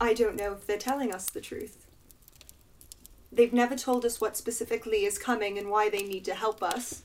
I 0.02 0.14
don't 0.14 0.36
know 0.36 0.54
if 0.54 0.66
they're 0.66 0.78
telling 0.78 1.14
us 1.14 1.30
the 1.30 1.42
truth. 1.42 1.79
They've 3.32 3.54
never 3.54 3.76
told 3.76 4.06
us 4.06 4.20
what 4.20 4.36
specifically 4.36 5.06
is 5.06 5.18
coming 5.18 5.58
and 5.58 5.70
why 5.70 5.90
they 5.90 6.04
need 6.04 6.26
to 6.26 6.34
help 6.34 6.64
us. 6.64 7.04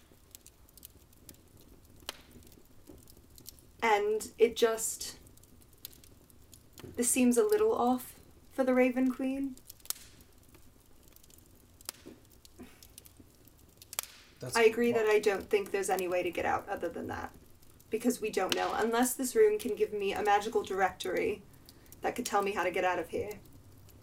And 3.82 4.28
it 4.38 4.56
just. 4.56 5.16
This 6.96 7.10
seems 7.10 7.36
a 7.36 7.44
little 7.44 7.74
off 7.74 8.14
for 8.52 8.64
the 8.64 8.74
Raven 8.74 9.10
Queen. 9.10 9.56
That's 14.40 14.56
I 14.56 14.64
agree 14.64 14.92
that 14.92 15.06
I 15.06 15.18
don't 15.18 15.48
think 15.48 15.70
there's 15.70 15.90
any 15.90 16.06
way 16.08 16.22
to 16.22 16.30
get 16.30 16.44
out 16.44 16.68
other 16.68 16.88
than 16.88 17.08
that. 17.08 17.30
Because 17.90 18.20
we 18.20 18.30
don't 18.30 18.54
know. 18.54 18.72
Unless 18.74 19.14
this 19.14 19.34
room 19.34 19.58
can 19.58 19.74
give 19.74 19.92
me 19.92 20.12
a 20.12 20.22
magical 20.22 20.62
directory 20.62 21.42
that 22.02 22.14
could 22.14 22.26
tell 22.26 22.42
me 22.42 22.52
how 22.52 22.62
to 22.62 22.70
get 22.70 22.84
out 22.84 22.98
of 22.98 23.08
here. 23.08 23.30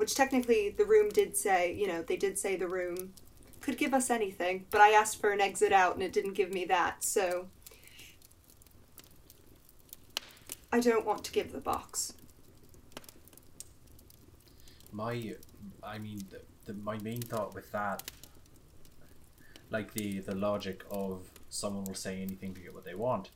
Which 0.02 0.16
technically 0.16 0.72
the 0.72 0.84
room 0.84 1.10
did 1.10 1.38
say, 1.38 1.76
you 1.76 1.86
know, 1.86 2.02
they 2.02 2.18
did 2.18 2.40
say 2.40 2.56
the 2.56 2.68
room 2.68 3.14
could 3.60 3.78
give 3.78 3.94
us 3.94 4.10
anything, 4.10 4.66
but 4.72 4.82
I 4.82 4.94
asked 4.94 5.22
for 5.22 5.30
an 5.30 5.40
exit 5.40 5.72
out 5.72 5.94
and 5.94 6.02
it 6.02 6.12
didn't 6.12 6.34
give 6.34 6.52
me 6.52 6.66
that, 6.66 7.04
so. 7.04 7.50
I 10.72 10.80
don't 10.80 11.06
want 11.06 11.24
to 11.26 11.32
give 11.32 11.52
the 11.52 11.60
box. 11.60 12.14
my 14.92 15.36
i 15.84 15.98
mean 15.98 16.20
the, 16.32 16.42
the 16.66 16.74
my 16.74 16.98
main 16.98 17.22
thought 17.22 17.54
with 17.54 17.72
that 17.72 18.12
like 19.70 19.94
the 19.94 20.20
the 20.20 20.36
logic 20.36 20.84
of 20.90 21.30
someone 21.50 21.84
will 21.86 21.94
say 21.94 22.22
anything 22.22 22.54
to 22.54 22.62
get 22.62 22.74
what 22.74 22.86
they 22.86 22.96
want 22.96 23.30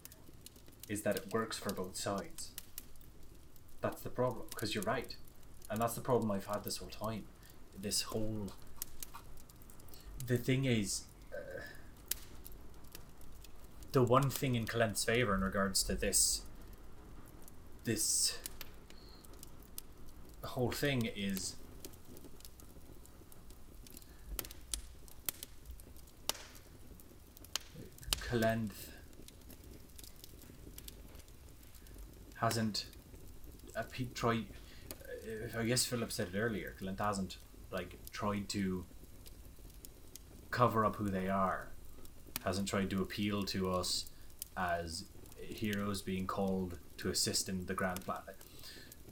is 0.90 1.04
that 1.04 1.16
it 1.16 1.32
works 1.32 1.58
for 1.58 1.72
both 1.74 1.96
sides 1.96 2.52
that's 3.82 4.02
the 4.02 4.10
problem 4.10 4.46
because 4.50 4.76
you're 4.76 4.84
right 4.84 5.16
and 5.70 5.82
that's 5.82 5.94
the 5.96 6.02
problem 6.02 6.32
i've 6.32 6.46
had 6.46 6.64
this 6.64 6.78
whole 6.78 6.90
time 6.90 7.24
this 7.82 8.04
whole 8.04 8.48
the 10.28 10.38
thing 10.38 10.66
is 10.66 11.04
uh, 11.34 11.62
the 13.92 14.04
one 14.04 14.30
thing 14.30 14.56
in 14.56 14.66
Kalenth's 14.66 15.04
favor 15.04 15.36
in 15.36 15.42
regards 15.42 15.84
to 15.84 15.94
this 15.96 16.42
this 17.84 18.40
whole 20.44 20.72
thing 20.72 21.10
is 21.16 21.56
Kalenth 28.22 28.90
hasn't 32.36 32.86
uh, 33.76 33.84
pe- 33.92 34.08
tried. 34.14 34.46
I 35.58 35.64
guess 35.64 35.86
Philip 35.86 36.12
said 36.12 36.30
it 36.34 36.38
earlier. 36.38 36.76
Kalenth 36.80 37.00
hasn't 37.00 37.38
like 37.72 37.98
tried 38.12 38.50
to 38.50 38.86
cover 40.52 40.86
up 40.86 40.96
who 40.98 41.10
they 41.10 41.28
are. 41.28 41.70
Hasn't 42.44 42.68
tried 42.68 42.90
to 42.92 43.02
appeal 43.02 43.44
to 43.46 43.72
us 43.72 44.06
as 44.56 45.06
heroes 45.38 46.02
being 46.02 46.28
called 46.28 46.80
to 46.98 47.10
assist 47.10 47.50
in 47.50 47.66
the 47.66 47.74
grand 47.74 48.02
plan. 48.06 48.22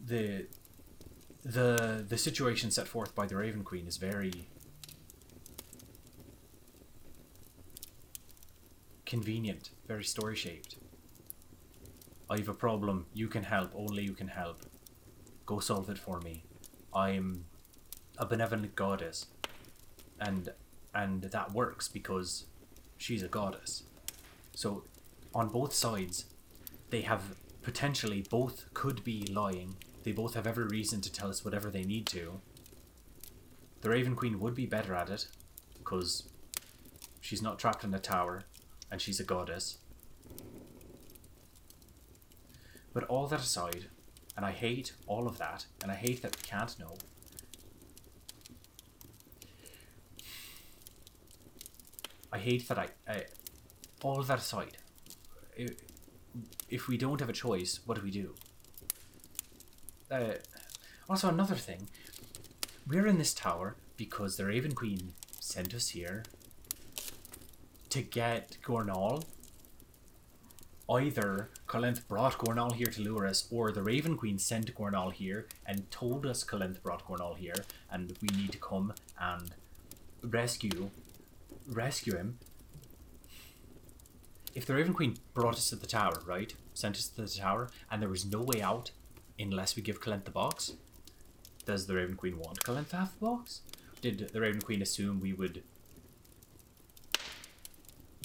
The 0.06 0.48
the 1.44 2.06
the 2.08 2.18
situation 2.18 2.72
set 2.72 2.88
forth 2.88 3.14
by 3.16 3.26
the 3.28 3.36
Raven 3.36 3.64
Queen 3.64 3.88
is 3.88 3.98
very 3.98 4.48
convenient, 9.06 9.72
very 9.88 10.04
story 10.04 10.36
shaped. 10.36 10.78
I 12.30 12.38
have 12.38 12.50
a 12.50 12.54
problem, 12.54 13.06
you 13.14 13.28
can 13.28 13.44
help, 13.44 13.72
only 13.76 14.04
you 14.04 14.14
can 14.14 14.28
help. 14.28 14.62
Go 15.46 15.60
solve 15.60 15.90
it 15.90 15.98
for 15.98 16.20
me. 16.22 16.44
I'm 16.94 17.46
a 18.18 18.26
benevolent 18.26 18.76
goddess. 18.76 19.28
And 20.20 20.50
and 20.94 21.24
that 21.24 21.54
works 21.54 21.88
because 21.88 22.46
she's 22.98 23.24
a 23.24 23.28
goddess. 23.28 23.84
So 24.56 24.84
on 25.34 25.50
both 25.50 25.74
sides 25.74 26.26
they 26.90 27.02
have 27.02 27.36
potentially 27.64 28.24
both 28.30 28.72
could 28.74 29.04
be 29.04 29.26
lying. 29.26 29.76
They 30.04 30.12
both 30.12 30.36
have 30.36 30.46
every 30.46 30.66
reason 30.66 31.02
to 31.02 31.12
tell 31.12 31.30
us 31.30 31.44
whatever 31.44 31.70
they 31.72 31.84
need 31.84 32.06
to. 32.08 32.42
The 33.82 33.90
Raven 33.90 34.16
Queen 34.16 34.40
would 34.40 34.54
be 34.54 34.66
better 34.66 34.94
at 34.94 35.10
it, 35.10 35.28
because 35.78 36.30
she's 37.20 37.42
not 37.42 37.58
trapped 37.58 37.84
in 37.84 37.94
a 37.94 38.00
tower, 38.00 38.44
and 38.92 39.02
she's 39.02 39.20
a 39.20 39.24
goddess. 39.24 39.78
But 42.94 43.06
all 43.06 43.28
that 43.28 43.40
aside, 43.40 43.88
and 44.36 44.46
I 44.46 44.52
hate 44.52 44.94
all 45.08 45.28
of 45.28 45.38
that, 45.38 45.66
and 45.82 45.92
I 45.92 45.96
hate 45.96 46.22
that 46.22 46.36
we 46.36 46.48
can't 46.48 46.78
know. 46.80 46.96
I 52.32 52.40
hate 52.40 52.68
that 52.68 52.80
I, 52.80 52.88
I 53.08 53.26
all 54.02 54.20
of 54.20 54.28
that 54.28 54.40
aside, 54.40 54.78
if 56.70 56.88
we 56.88 56.98
don't 56.98 57.20
have 57.20 57.30
a 57.30 57.34
choice, 57.34 57.80
what 57.86 57.96
do 57.98 58.04
we 58.04 58.12
do? 58.12 58.34
Uh, 60.10 60.34
also, 61.10 61.30
another 61.30 61.56
thing, 61.56 61.90
we're 62.88 63.08
in 63.08 63.18
this 63.18 63.34
tower 63.34 63.76
because 63.98 64.38
the 64.38 64.46
Raven 64.46 64.74
Queen 64.74 65.14
sent 65.40 65.74
us 65.74 65.90
here 65.90 66.24
to 67.90 68.02
get 68.02 68.58
Gornal. 68.64 69.24
Either 70.94 71.50
Kalenth 71.68 72.08
brought 72.08 72.38
Gornal 72.38 72.74
here 72.74 72.86
to 72.86 73.02
lure 73.02 73.26
us, 73.26 73.48
or 73.50 73.72
the 73.72 73.82
Raven 73.82 74.16
Queen 74.16 74.38
sent 74.38 74.76
Gornal 74.76 75.12
here 75.12 75.48
and 75.66 75.90
told 75.90 76.24
us 76.24 76.44
Kalenth 76.44 76.84
brought 76.84 77.08
Gornal 77.08 77.36
here, 77.36 77.56
and 77.92 78.16
we 78.22 78.28
need 78.38 78.52
to 78.52 78.60
come 78.60 78.94
and 79.20 79.56
rescue, 80.22 80.92
rescue 81.68 82.16
him. 82.16 82.38
If 84.54 84.68
the 84.68 84.76
Raven 84.76 84.94
Queen 84.94 85.18
brought 85.34 85.56
us 85.56 85.70
to 85.70 85.76
the 85.76 85.88
tower, 85.88 86.22
right, 86.28 86.54
sent 86.76 86.96
us 86.96 87.08
to 87.08 87.24
the 87.24 87.28
tower, 87.28 87.72
and 87.90 88.00
there 88.00 88.10
was 88.10 88.24
no 88.24 88.44
way 88.44 88.62
out 88.62 88.92
unless 89.40 89.76
we 89.76 89.82
give 89.82 90.00
Kalenth 90.00 90.26
the 90.26 90.32
box, 90.32 90.74
does 91.66 91.88
the 91.88 91.96
Raven 91.96 92.16
Queen 92.16 92.38
want 92.38 92.64
Kalenth 92.64 92.90
to 92.90 92.98
have 92.98 93.14
the 93.14 93.26
box? 93.26 93.62
Did 94.00 94.30
the 94.32 94.42
Raven 94.42 94.62
Queen 94.62 94.84
assume 94.84 95.20
we 95.20 95.34
would 95.34 95.64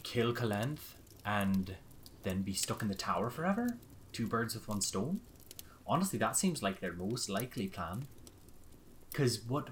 kill 0.02 0.34
Kalenth 0.34 0.96
and 1.24 1.76
then 2.28 2.42
be 2.42 2.52
stuck 2.52 2.82
in 2.82 2.88
the 2.88 2.94
tower 2.94 3.30
forever? 3.30 3.78
Two 4.12 4.26
birds 4.26 4.54
with 4.54 4.68
one 4.68 4.80
stone? 4.80 5.20
Honestly, 5.86 6.18
that 6.18 6.36
seems 6.36 6.62
like 6.62 6.80
their 6.80 6.92
most 6.92 7.28
likely 7.28 7.66
plan. 7.66 8.06
Cause 9.14 9.40
what 9.48 9.68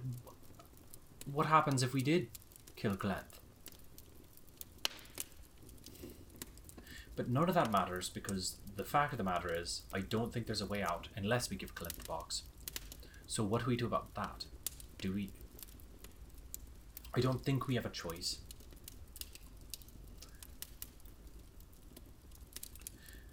what 1.30 1.46
happens 1.46 1.82
if 1.82 1.92
we 1.92 2.02
did 2.02 2.28
kill 2.76 2.96
Kalenth? 2.96 3.40
But 7.16 7.28
none 7.28 7.48
of 7.48 7.54
that 7.54 7.72
matters 7.72 8.08
because 8.08 8.56
the 8.76 8.84
fact 8.84 9.12
of 9.12 9.18
the 9.18 9.24
matter 9.24 9.52
is, 9.52 9.82
I 9.92 10.00
don't 10.00 10.32
think 10.32 10.46
there's 10.46 10.60
a 10.60 10.66
way 10.66 10.82
out 10.82 11.08
unless 11.16 11.50
we 11.50 11.56
give 11.56 11.74
Kalenth 11.74 11.96
the 11.96 12.04
box. 12.04 12.42
So 13.26 13.42
what 13.42 13.64
do 13.64 13.70
we 13.70 13.76
do 13.76 13.86
about 13.86 14.14
that? 14.14 14.44
Do 14.98 15.12
we? 15.12 15.30
I 17.14 17.20
don't 17.20 17.42
think 17.42 17.66
we 17.66 17.74
have 17.74 17.86
a 17.86 17.90
choice. 17.90 18.38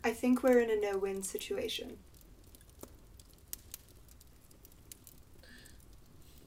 I 0.03 0.11
think 0.11 0.43
we're 0.43 0.59
in 0.59 0.69
a 0.69 0.75
no-win 0.79 1.23
situation. 1.23 1.97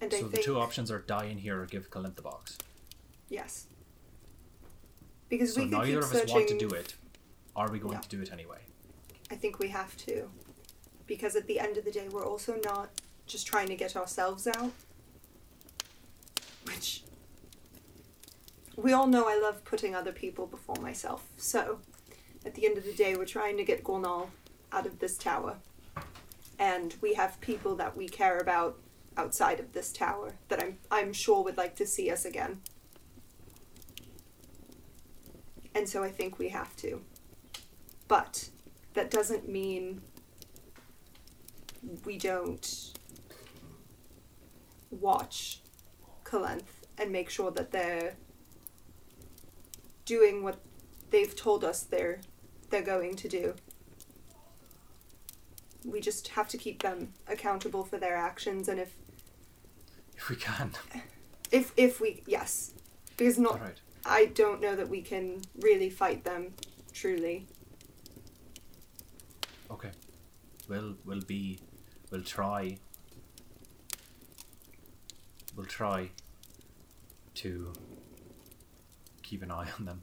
And 0.01 0.13
I 0.13 0.19
so 0.21 0.25
the 0.27 0.33
think 0.33 0.45
two 0.45 0.59
options 0.59 0.91
are 0.91 0.99
die 1.01 1.25
in 1.27 1.39
here 1.39 1.61
or 1.61 1.67
give 1.67 1.91
Kalenth 1.91 2.17
the 2.17 2.23
box. 2.23 2.59
yes. 3.29 3.67
Because 5.29 5.55
So 5.55 5.63
we 5.63 5.69
could 5.71 5.79
neither 5.79 5.87
keep 5.93 6.03
of 6.03 6.05
searching. 6.09 6.25
us 6.29 6.33
want 6.33 6.49
to 6.49 6.59
do 6.59 6.69
it. 6.69 6.95
Are 7.57 7.69
we 7.71 7.79
going 7.81 7.95
No. 7.95 8.01
to 8.01 8.09
do 8.09 8.21
it 8.23 8.31
anyway? 8.33 8.61
I 9.31 9.35
think 9.35 9.59
we 9.59 9.69
have 9.69 9.97
to. 9.99 10.31
Because 11.09 11.35
at 11.35 11.47
the 11.49 11.59
end 11.59 11.77
of 11.79 11.85
the 11.85 11.91
day, 11.91 12.09
we're 12.09 12.25
also 12.27 12.61
not 12.65 12.91
just 13.27 13.45
trying 13.47 13.67
to 13.69 13.75
get 13.75 13.97
ourselves 13.97 14.47
out. 14.47 14.71
Which. 16.65 17.03
We 18.77 18.93
all 18.93 19.07
know 19.09 19.27
I 19.29 19.37
love 19.41 19.65
putting 19.65 19.97
other 19.97 20.13
people 20.13 20.47
before 20.47 20.77
myself. 20.77 21.27
So, 21.37 21.81
at 22.47 22.55
the 22.55 22.65
end 22.65 22.79
of 22.79 22.85
the 22.85 22.93
day, 22.93 23.17
we're 23.17 23.27
trying 23.27 23.57
to 23.57 23.65
get 23.65 23.83
Gornal 23.83 24.29
out 24.71 24.87
of 24.87 25.01
this 25.01 25.19
tower. 25.19 25.57
And 26.61 26.95
we 27.03 27.15
have 27.15 27.41
people 27.41 27.75
that 27.75 27.97
we 27.97 28.09
care 28.09 28.39
about 28.39 28.79
outside 29.17 29.59
of 29.59 29.73
this 29.73 29.93
tower 29.93 30.33
that 30.49 30.63
I'm, 30.63 30.79
I'm 30.91 31.13
sure 31.13 31.43
would 31.43 31.57
like 31.57 31.75
to 31.77 31.87
see 31.87 32.09
us 32.09 32.25
again. 32.25 32.61
And 35.75 35.89
so 35.89 36.05
I 36.05 36.09
think 36.09 36.39
we 36.39 36.49
have 36.51 36.75
to. 36.77 37.03
But 38.07 38.49
that 38.95 39.11
doesn't 39.11 39.49
mean 39.49 40.01
we 42.05 42.17
don't 42.17 42.93
watch 44.91 45.61
Kalenth 46.25 46.87
and 46.97 47.11
make 47.11 47.29
sure 47.29 47.51
that 47.51 47.73
they're 47.73 48.15
doing 50.05 50.45
what 50.45 50.59
they've 51.11 51.35
told 51.35 51.65
us 51.65 51.83
they're 51.83 52.21
they're 52.71 52.83
going 52.83 53.17
to 53.17 53.29
do. 53.29 53.55
We 55.85 56.01
just 56.01 56.29
have 56.29 56.49
to 56.49 56.59
keep 56.59 56.83
them 56.83 57.13
accountable 57.29 57.85
for 57.85 57.97
their 57.99 58.17
actions 58.17 58.69
and 58.69 58.81
if 58.81 58.95
If 60.17 60.29
we 60.29 60.37
can. 60.37 60.73
if 61.53 61.73
if 61.77 62.01
we 62.01 62.23
yes. 62.27 62.73
Because 63.17 63.39
not 63.39 63.55
Alright. 63.55 63.81
I 64.05 64.27
don't 64.27 64.61
know 64.61 64.75
that 64.77 64.89
we 64.89 65.01
can 65.03 65.43
really 65.61 65.91
fight 65.91 66.25
them 66.25 66.55
truly. 66.93 67.47
Okay. 69.71 69.91
We'll 70.69 70.97
we'll 71.05 71.21
be 71.21 71.61
we'll 72.11 72.23
try 72.23 72.79
we'll 75.55 75.67
try 75.67 76.11
to 77.35 77.73
keep 79.23 79.43
an 79.43 79.51
eye 79.51 79.69
on 79.79 79.85
them. 79.85 80.03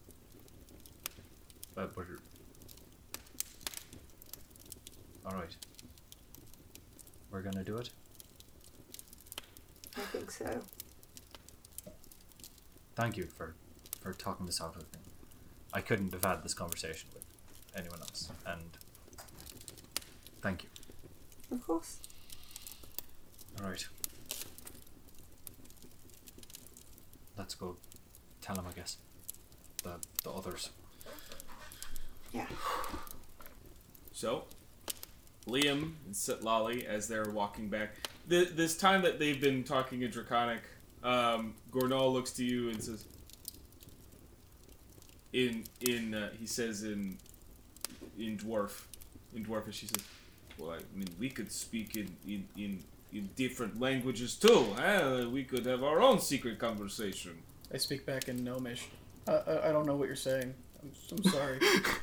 But 1.75 1.95
we're 1.97 2.17
Alright. 5.25 5.55
We're 7.31 7.41
gonna 7.41 7.63
do 7.63 7.77
it. 7.77 7.89
I 9.97 10.01
think 10.01 10.31
so. 10.31 10.61
Thank 12.95 13.17
you 13.17 13.25
for 13.25 13.55
for 14.01 14.13
talking 14.13 14.45
this 14.45 14.61
out 14.61 14.75
with 14.75 14.91
me. 14.93 14.99
I 15.73 15.81
couldn't 15.81 16.11
have 16.13 16.23
had 16.23 16.43
this 16.43 16.53
conversation 16.53 17.09
with 17.13 17.23
anyone 17.75 17.99
else 17.99 18.29
and 18.45 18.77
thank 20.41 20.63
you. 20.63 20.69
Of 21.51 21.65
course. 21.65 21.99
Alright. 23.61 23.87
Let's 27.37 27.55
go 27.55 27.77
tell 28.41 28.55
him 28.55 28.65
I 28.69 28.73
guess. 28.73 28.97
The 29.83 29.95
the 30.23 30.31
others. 30.31 30.69
Yeah. 32.33 32.47
So, 34.11 34.45
Liam 35.47 35.93
and 36.05 36.13
Sitlali, 36.13 36.85
as 36.85 37.07
they're 37.07 37.29
walking 37.31 37.67
back, 37.69 37.95
th- 38.29 38.49
this 38.49 38.77
time 38.77 39.01
that 39.01 39.19
they've 39.19 39.39
been 39.41 39.63
talking 39.63 40.01
in 40.01 40.09
Draconic, 40.11 40.61
um, 41.03 41.53
Gornal 41.71 42.13
looks 42.13 42.31
to 42.33 42.43
you 42.45 42.69
and 42.69 42.81
says, 42.81 43.05
"In 45.33 45.65
in," 45.81 46.13
uh, 46.13 46.29
he 46.39 46.45
says 46.47 46.83
in 46.83 47.17
in 48.17 48.37
dwarf, 48.37 48.83
in 49.35 49.43
dwarfish, 49.43 49.79
he 49.79 49.87
says, 49.87 50.03
"Well, 50.57 50.71
I 50.71 50.79
mean, 50.95 51.09
we 51.19 51.29
could 51.29 51.51
speak 51.51 51.95
in 51.95 52.15
in 52.27 52.47
in." 52.57 52.83
In 53.15 53.29
different 53.35 53.79
languages 53.79 54.33
too, 54.35 54.73
huh? 54.75 55.27
We 55.31 55.43
could 55.43 55.67
have 55.67 55.83
our 55.83 56.01
own 56.01 56.19
secret 56.19 56.57
conversation. 56.57 57.43
I 57.71 57.77
speak 57.77 58.07
back 58.07 58.27
in 58.27 58.43
Gnomish. 58.43 58.87
Uh, 59.27 59.39
I, 59.45 59.69
I 59.69 59.71
don't 59.71 59.85
know 59.85 59.95
what 59.95 60.07
you're 60.07 60.15
saying. 60.15 60.51
I'm, 60.81 60.91
I'm 61.11 61.23
sorry. 61.31 61.59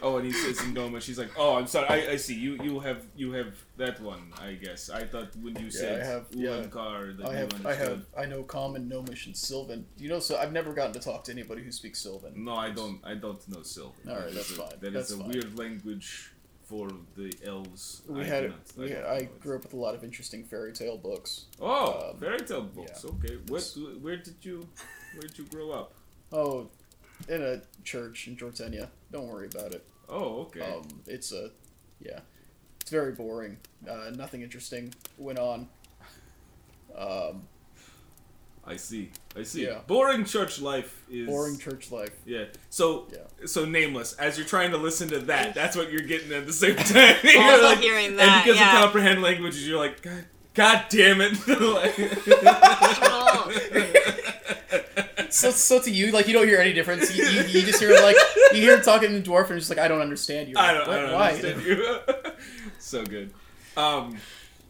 Oh, 0.00 0.16
and 0.18 0.26
he 0.26 0.32
says 0.32 0.62
in 0.62 0.74
Gnomish, 0.74 1.06
he's 1.06 1.18
like, 1.18 1.30
"Oh, 1.36 1.56
I'm 1.56 1.66
sorry. 1.66 1.88
I, 1.88 2.12
I 2.12 2.16
see. 2.16 2.34
You 2.34 2.56
you 2.62 2.78
have 2.80 3.04
you 3.16 3.32
have 3.32 3.52
that 3.78 4.00
one. 4.00 4.32
I 4.40 4.52
guess. 4.54 4.90
I 4.90 5.04
thought 5.04 5.34
when 5.36 5.56
you 5.56 5.70
said 5.70 6.00
I 6.02 6.04
have- 6.06 6.26
yeah. 6.30 6.56
That 6.60 7.26
I 7.26 7.30
you 7.32 7.36
have, 7.36 7.66
I 7.66 7.74
have, 7.74 8.06
I 8.16 8.24
know 8.26 8.42
Common, 8.44 8.88
Gnomish, 8.88 9.26
and 9.26 9.36
Sylvan. 9.36 9.86
You 9.98 10.08
know, 10.08 10.20
so 10.20 10.36
I've 10.36 10.52
never 10.52 10.72
gotten 10.72 10.92
to 10.92 11.00
talk 11.00 11.24
to 11.24 11.32
anybody 11.32 11.62
who 11.62 11.72
speaks 11.72 12.00
Sylvan. 12.00 12.32
No, 12.44 12.54
I 12.54 12.70
don't. 12.70 13.00
I 13.04 13.14
don't 13.14 13.46
know 13.48 13.62
Sylvan. 13.62 14.08
All 14.08 14.14
right, 14.16 14.26
That 14.26 14.34
that's 14.34 14.50
is 14.50 14.58
a, 14.58 14.60
fine. 14.62 14.70
That 14.80 14.92
That's 14.92 15.10
is 15.10 15.16
a 15.16 15.20
fine. 15.20 15.28
weird 15.30 15.58
language 15.58 16.30
for 16.64 16.88
the 17.16 17.32
elves. 17.44 18.02
We 18.06 18.20
I 18.20 18.24
had, 18.24 18.42
do 18.42 18.48
not- 18.50 18.72
we 18.76 18.90
had, 18.90 19.04
I 19.04 19.28
grew 19.40 19.56
up 19.56 19.62
with 19.64 19.72
a 19.72 19.76
lot 19.76 19.94
of 19.96 20.04
interesting 20.04 20.44
fairy 20.44 20.72
tale 20.72 20.98
books. 20.98 21.46
Oh, 21.60 22.10
um, 22.12 22.20
fairy 22.20 22.38
tale 22.40 22.62
books. 22.62 23.04
yeah. 23.04 23.10
Okay, 23.10 23.38
what? 23.48 23.64
Where 24.00 24.16
did 24.18 24.36
you? 24.42 24.68
Where 25.14 25.22
did 25.22 25.38
you 25.38 25.44
grow 25.46 25.70
up? 25.72 25.94
Oh, 26.30 26.68
in 27.28 27.42
a 27.42 27.60
church 27.84 28.26
in 28.28 28.36
Jortenia. 28.36 28.88
Don't 29.12 29.28
worry 29.28 29.46
about 29.46 29.72
it. 29.74 29.84
Oh, 30.08 30.40
okay. 30.42 30.60
Um, 30.62 30.86
it's 31.06 31.32
a, 31.32 31.50
yeah, 32.00 32.20
it's 32.80 32.90
very 32.90 33.12
boring. 33.12 33.58
Uh, 33.88 34.10
nothing 34.16 34.42
interesting 34.42 34.94
went 35.18 35.38
on. 35.38 35.68
Um, 36.96 37.42
I 38.64 38.76
see. 38.76 39.10
I 39.36 39.42
see. 39.44 39.64
yeah. 39.64 39.78
Boring 39.86 40.24
church 40.26 40.60
life 40.60 41.02
is 41.10 41.26
boring 41.26 41.56
church 41.58 41.90
life. 41.90 42.10
Yeah. 42.26 42.44
So 42.70 43.06
Yeah. 43.10 43.46
so 43.46 43.64
nameless. 43.64 44.12
As 44.14 44.36
you're 44.36 44.46
trying 44.46 44.72
to 44.72 44.76
listen 44.76 45.08
to 45.08 45.18
that, 45.20 45.54
that's 45.54 45.74
what 45.76 45.90
you're 45.90 46.02
getting 46.02 46.30
at 46.32 46.46
the 46.46 46.52
same 46.52 46.76
time. 46.76 47.16
You're 47.24 47.42
Also 47.42 47.64
like- 47.64 47.78
hearing 47.78 48.16
that, 48.16 48.28
And 48.28 48.44
because 48.44 48.60
yeah. 48.60 48.74
you 48.74 48.78
comprehend 48.82 49.22
languages, 49.22 49.66
you're 49.66 49.78
like, 49.78 50.02
God, 50.02 50.24
God 50.54 50.84
damn 50.90 51.20
it. 51.22 51.32
So, 55.38 55.50
so 55.50 55.80
to 55.82 55.90
you, 55.90 56.10
like 56.12 56.26
you 56.26 56.32
don't 56.32 56.46
hear 56.48 56.58
any 56.60 56.72
difference. 56.72 57.14
You, 57.16 57.24
you, 57.24 57.40
you 57.42 57.62
just 57.62 57.80
hear 57.80 57.90
like 58.00 58.16
you 58.52 58.60
hear 58.60 58.76
him 58.76 58.82
talking 58.82 59.14
in 59.14 59.22
dwarf, 59.22 59.48
and 59.48 59.56
it's 59.58 59.68
just 59.68 59.70
like 59.70 59.78
I 59.78 59.88
don't 59.88 60.00
understand 60.00 60.48
you. 60.48 60.54
I 60.58 60.72
don't, 60.74 60.88
What? 60.88 60.98
I 60.98 61.02
don't 61.02 61.12
Why? 61.14 61.30
understand 61.30 61.62
you. 61.64 61.98
so 62.78 63.04
good. 63.04 63.32
Um, 63.76 64.18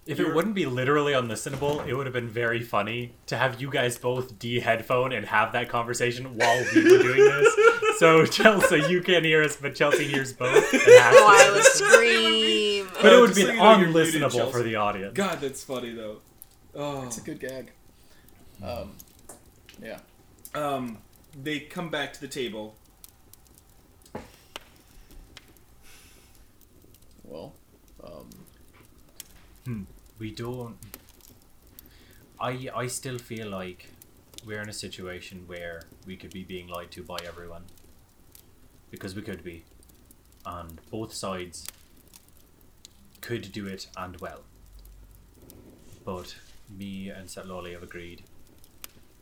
If 0.07 0.19
You're- 0.19 0.31
it 0.31 0.35
wouldn't 0.35 0.55
be 0.55 0.67
literally 0.67 1.13
unlistenable, 1.13 1.87
it 1.87 1.95
would 1.95 2.07
have 2.07 2.13
been 2.15 2.29
very 2.29 2.63
funny 2.63 3.13
to 3.27 3.37
have 3.37 3.61
you 3.61 3.71
guys 3.71 3.99
both 3.99 4.39
de 4.39 4.59
headphone 4.61 5.13
and 5.13 5.27
have 5.27 5.53
that 5.53 5.69
conversation 5.69 6.37
while 6.37 6.65
we 6.75 6.83
were 6.83 6.99
doing 7.03 7.17
this. 7.25 7.99
So 7.99 8.25
Chelsea, 8.37 8.83
you 8.89 9.03
can't 9.03 9.25
hear 9.25 9.43
us, 9.43 9.57
but 9.57 9.75
Chelsea 9.75 10.05
hears 10.05 10.33
both. 10.33 10.73
and 10.73 10.83
has 10.83 11.15
Oh, 11.17 11.27
I 11.29 11.47
to. 11.47 11.53
would 11.53 11.65
scream. 11.65 12.89
But 13.03 13.13
it 13.13 13.21
would 13.21 13.35
be 13.35 13.43
so 13.43 13.53
you 13.53 13.87
muted, 13.87 13.95
unlistenable 13.95 14.51
for 14.51 14.63
the 14.63 14.77
audience. 14.77 15.15
God, 15.15 15.41
that's 15.41 15.63
funny 15.65 15.93
though. 15.93 16.19
Oh. 16.75 17.05
It's 17.07 17.19
a 17.19 17.23
good 17.23 17.41
gag. 17.41 17.71
Um, 18.63 18.93
yeah. 19.83 19.99
Um, 20.55 20.99
they 21.41 21.61
come 21.61 21.91
back 21.91 22.13
to 22.15 22.21
the 22.21 22.29
table. 22.29 22.77
Well, 27.25 27.55
um, 28.03 29.87
we 30.19 30.31
don't. 30.31 30.77
I 32.41 32.69
I 32.75 32.87
still 32.87 33.19
feel 33.19 33.49
like 33.49 33.91
we're 34.47 34.63
in 34.63 34.69
a 34.69 34.73
situation 34.73 35.45
where 35.47 35.83
we 36.07 36.17
could 36.17 36.33
be 36.33 36.43
being 36.45 36.69
lied 36.69 36.91
to 36.93 37.03
by 37.03 37.19
everyone. 37.27 37.65
Because 38.91 39.15
we 39.15 39.23
could 39.23 39.45
be. 39.45 39.65
And 40.47 40.81
both 40.91 41.13
sides 41.13 41.67
could 43.21 43.53
do 43.53 43.67
it 43.67 43.89
and 43.97 44.19
well. 44.21 44.41
But 46.05 46.37
me 46.71 47.11
and 47.11 47.29
Sitlali 47.29 47.73
have 47.73 47.83
agreed 47.83 48.23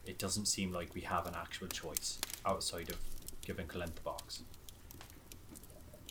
it 0.07 0.19
doesn't 0.19 0.47
seem 0.47 0.73
like 0.73 0.95
we 0.95 1.03
have 1.03 1.27
an 1.27 1.35
actual 1.37 1.67
choice 1.69 2.19
outside 2.45 2.91
of 2.91 2.97
giving 3.45 3.67
Kalenth 3.67 3.95
the 3.95 4.01
box. 4.03 4.43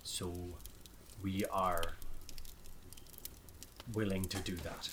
So 0.03 0.33
we 1.21 1.43
are 1.51 1.81
willing 3.93 4.25
to 4.25 4.37
do 4.39 4.55
that. 4.57 4.89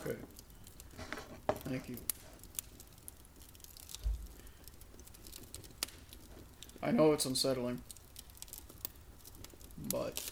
Okay. 0.00 0.16
Thank 1.68 1.88
you. 1.88 1.96
I 6.82 6.90
know 6.92 7.12
it's 7.12 7.24
unsettling, 7.24 7.82
but 9.90 10.22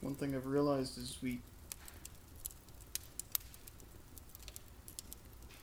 one 0.00 0.14
thing 0.14 0.34
I've 0.34 0.46
realized 0.46 0.96
is 0.96 1.18
we. 1.22 1.40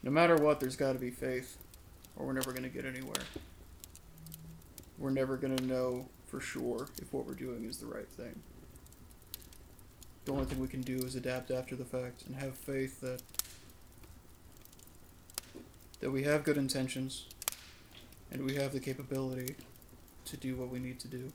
No 0.04 0.12
matter 0.12 0.36
what, 0.36 0.60
there's 0.60 0.76
got 0.76 0.94
to 0.94 1.00
be 1.00 1.10
faith, 1.10 1.58
or 2.18 2.26
we're 2.26 2.34
never 2.34 2.52
going 2.52 2.64
to 2.64 2.70
get 2.70 2.86
anywhere. 2.86 3.24
We're 4.98 5.12
never 5.12 5.38
going 5.38 5.56
to 5.56 5.64
know 5.66 6.10
for 6.28 6.42
sure 6.42 6.88
if 7.02 7.14
what 7.14 7.26
we're 7.26 7.34
doing 7.34 7.64
is 7.64 7.78
the 7.78 7.86
right 7.86 8.08
thing. 8.10 8.42
The 10.26 10.34
only 10.34 10.46
thing 10.46 10.60
we 10.60 10.68
can 10.68 10.82
do 10.82 10.98
is 10.98 11.16
adapt 11.16 11.52
after 11.52 11.76
the 11.76 11.86
fact 11.86 12.24
and 12.28 12.36
have 12.36 12.56
faith 12.56 13.02
that 13.02 13.22
that 16.00 16.12
we 16.12 16.24
have 16.24 16.44
good 16.44 16.58
intentions 16.58 17.28
and 18.30 18.44
we 18.44 18.56
have 18.56 18.74
the 18.74 18.80
capability 18.80 19.56
to 20.26 20.36
do 20.36 20.56
what 20.56 20.70
we 20.70 20.80
need 20.80 21.00
to 21.00 21.08
do. 21.08 21.32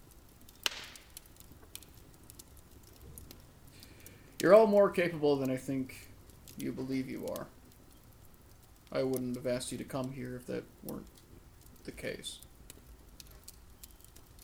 You're 4.42 4.52
all 4.52 4.66
more 4.66 4.90
capable 4.90 5.36
than 5.36 5.50
I 5.50 5.56
think 5.56 6.08
you 6.58 6.70
believe 6.70 7.08
you 7.08 7.26
are. 7.28 7.46
I 8.90 9.02
wouldn't 9.02 9.36
have 9.36 9.46
asked 9.46 9.70
you 9.70 9.78
to 9.78 9.84
come 9.84 10.12
here 10.12 10.34
if 10.36 10.46
that 10.46 10.64
weren't 10.82 11.06
the 11.84 11.92
case. 11.92 12.38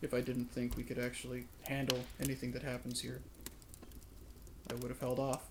If 0.03 0.13
I 0.13 0.21
didn't 0.21 0.53
think 0.53 0.77
we 0.77 0.83
could 0.83 0.99
actually 0.99 1.47
handle 1.67 1.99
anything 2.21 2.53
that 2.53 2.63
happens 2.63 3.01
here. 3.01 3.21
I 4.71 4.75
would 4.75 4.89
have 4.91 5.01
held 5.01 5.19
off. 5.19 5.43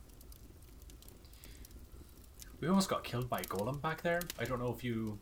We 2.59 2.67
almost 2.67 2.87
got 2.89 3.03
killed 3.03 3.29
by 3.29 3.39
a 3.39 3.43
golem 3.43 3.81
back 3.81 4.03
there. 4.03 4.21
I 4.39 4.45
don't 4.45 4.59
know 4.59 4.73
if 4.75 4.83
you 4.83 5.17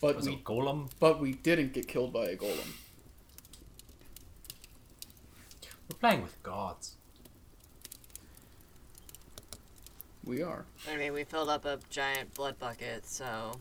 But 0.00 0.16
was 0.16 0.26
it 0.26 0.30
we 0.30 0.36
a 0.36 0.40
golem. 0.40 0.90
but 1.00 1.20
we 1.20 1.32
didn't 1.32 1.72
get 1.72 1.88
killed 1.88 2.12
by 2.12 2.26
a 2.26 2.36
golem. 2.36 2.72
We're 5.90 5.98
playing 5.98 6.22
with 6.22 6.40
gods. 6.42 6.96
We 10.28 10.42
are. 10.42 10.66
I 10.86 10.96
mean, 10.98 11.14
we 11.14 11.24
filled 11.24 11.48
up 11.48 11.64
a 11.64 11.78
giant 11.88 12.34
blood 12.34 12.58
bucket, 12.58 13.06
so 13.06 13.52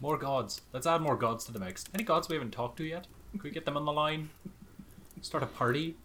More 0.00 0.18
gods. 0.18 0.62
Let's 0.72 0.86
add 0.86 1.00
more 1.00 1.16
gods 1.16 1.44
to 1.44 1.52
the 1.52 1.60
mix. 1.60 1.84
Any 1.94 2.02
gods 2.02 2.28
we 2.28 2.34
haven't 2.34 2.50
talked 2.50 2.76
to 2.78 2.84
yet? 2.84 3.06
Can 3.32 3.40
we 3.42 3.50
get 3.50 3.64
them 3.64 3.76
on 3.76 3.84
the 3.84 3.92
line? 3.92 4.30
Start 5.22 5.44
a 5.44 5.46
party. 5.46 5.96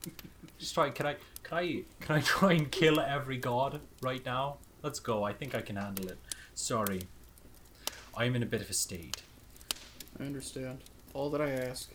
Just 0.60 0.76
try. 0.76 0.90
Can 0.92 1.08
I? 1.08 1.16
Can 1.44 1.58
I? 1.58 1.84
Can 2.00 2.16
I 2.16 2.22
try 2.22 2.54
and 2.54 2.72
kill 2.72 3.00
every 3.00 3.38
god 3.38 3.82
right 4.02 4.24
now? 4.26 4.58
Let's 4.84 5.00
go. 5.00 5.24
I 5.24 5.34
think 5.34 5.56
I 5.56 5.62
can 5.62 5.76
handle 5.76 6.08
it. 6.10 6.18
Sorry. 6.54 7.04
I'm 8.16 8.36
in 8.36 8.44
a 8.44 8.46
bit 8.46 8.62
of 8.62 8.70
a 8.70 8.74
state. 8.74 9.24
I 10.20 10.24
understand. 10.24 10.80
All 11.16 11.32
that 11.32 11.42
I 11.42 11.50
ask 11.50 11.90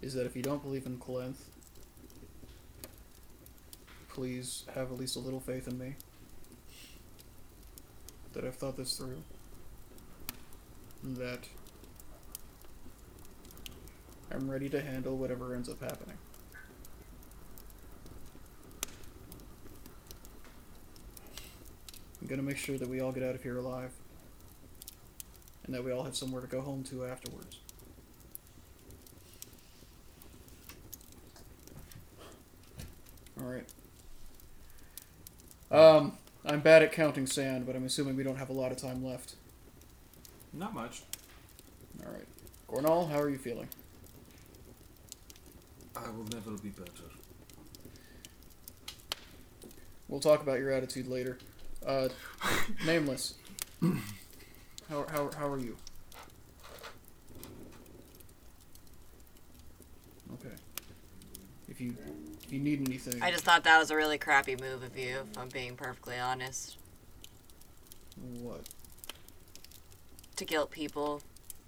is 0.00 0.14
that 0.14 0.24
if 0.24 0.34
you 0.34 0.42
don't 0.42 0.62
believe 0.62 0.86
in 0.86 0.96
Kalenth, 0.98 1.44
please 4.18 4.64
have 4.74 4.90
at 4.90 4.98
least 4.98 5.14
a 5.14 5.20
little 5.20 5.38
faith 5.38 5.68
in 5.68 5.78
me. 5.78 5.94
That 8.32 8.44
I've 8.44 8.56
thought 8.56 8.76
this 8.76 8.96
through. 8.96 9.22
And 11.04 11.16
that 11.18 11.44
I'm 14.32 14.50
ready 14.50 14.68
to 14.70 14.82
handle 14.82 15.16
whatever 15.16 15.54
ends 15.54 15.68
up 15.68 15.80
happening. 15.80 16.18
I'm 22.20 22.26
gonna 22.26 22.42
make 22.42 22.56
sure 22.56 22.76
that 22.76 22.88
we 22.88 23.00
all 23.00 23.12
get 23.12 23.22
out 23.22 23.36
of 23.36 23.44
here 23.44 23.58
alive 23.58 23.92
and 25.64 25.72
that 25.72 25.84
we 25.84 25.92
all 25.92 26.02
have 26.02 26.16
somewhere 26.16 26.40
to 26.40 26.48
go 26.48 26.60
home 26.60 26.82
to 26.90 27.06
afterwards. 27.06 27.60
All 33.40 33.46
right. 33.46 33.64
Um, 35.70 36.12
I'm 36.44 36.60
bad 36.60 36.82
at 36.82 36.92
counting 36.92 37.26
sand, 37.26 37.66
but 37.66 37.76
I'm 37.76 37.84
assuming 37.84 38.16
we 38.16 38.22
don't 38.22 38.36
have 38.36 38.48
a 38.48 38.54
lot 38.54 38.72
of 38.72 38.78
time 38.78 39.04
left. 39.04 39.34
Not 40.52 40.74
much. 40.74 41.02
All 42.04 42.12
right. 42.12 42.26
Gornal, 42.68 43.10
how 43.10 43.20
are 43.20 43.28
you 43.28 43.38
feeling? 43.38 43.68
I 45.96 46.10
will 46.10 46.24
never 46.24 46.52
be 46.62 46.70
better. 46.70 46.90
We'll 50.08 50.20
talk 50.20 50.42
about 50.42 50.58
your 50.58 50.72
attitude 50.72 51.06
later. 51.06 51.38
Uh, 51.86 52.08
nameless. 52.86 53.34
How, 54.88 55.06
how, 55.10 55.30
how 55.36 55.48
are 55.48 55.58
you? 55.58 55.76
Okay. 60.34 60.54
If 61.68 61.80
you 61.80 61.94
if 62.48 62.52
you 62.54 62.60
need 62.60 62.80
anything, 62.88 63.22
I 63.22 63.30
just 63.30 63.44
thought 63.44 63.64
that 63.64 63.78
was 63.78 63.90
a 63.90 63.96
really 63.96 64.16
crappy 64.16 64.56
move 64.56 64.82
of 64.82 64.96
you, 64.96 65.18
if 65.30 65.36
I'm 65.38 65.50
being 65.50 65.76
perfectly 65.76 66.18
honest. 66.18 66.78
what? 68.40 68.62
To 70.36 70.44
guilt 70.46 70.70
people 70.70 71.20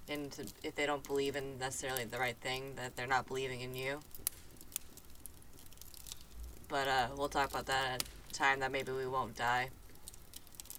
into 0.09 0.47
if 0.63 0.75
they 0.77 0.87
don't 0.87 1.07
believe 1.07 1.37
in 1.37 1.59
necessarily 1.59 2.05
the 2.05 2.19
right 2.19 2.37
thing, 2.37 2.73
that 2.77 2.97
they're 2.97 3.07
not 3.07 3.27
believing 3.27 3.61
in 3.61 3.75
you. 3.75 4.01
But 6.67 6.89
uh, 6.89 7.09
we'll 7.15 7.29
talk 7.29 7.51
about 7.51 7.67
that 7.67 7.93
at 7.93 8.05
a 8.31 8.33
time 8.33 8.61
that 8.61 8.73
maybe 8.73 8.91
we 8.91 9.07
won't 9.07 9.37
die. 9.37 9.69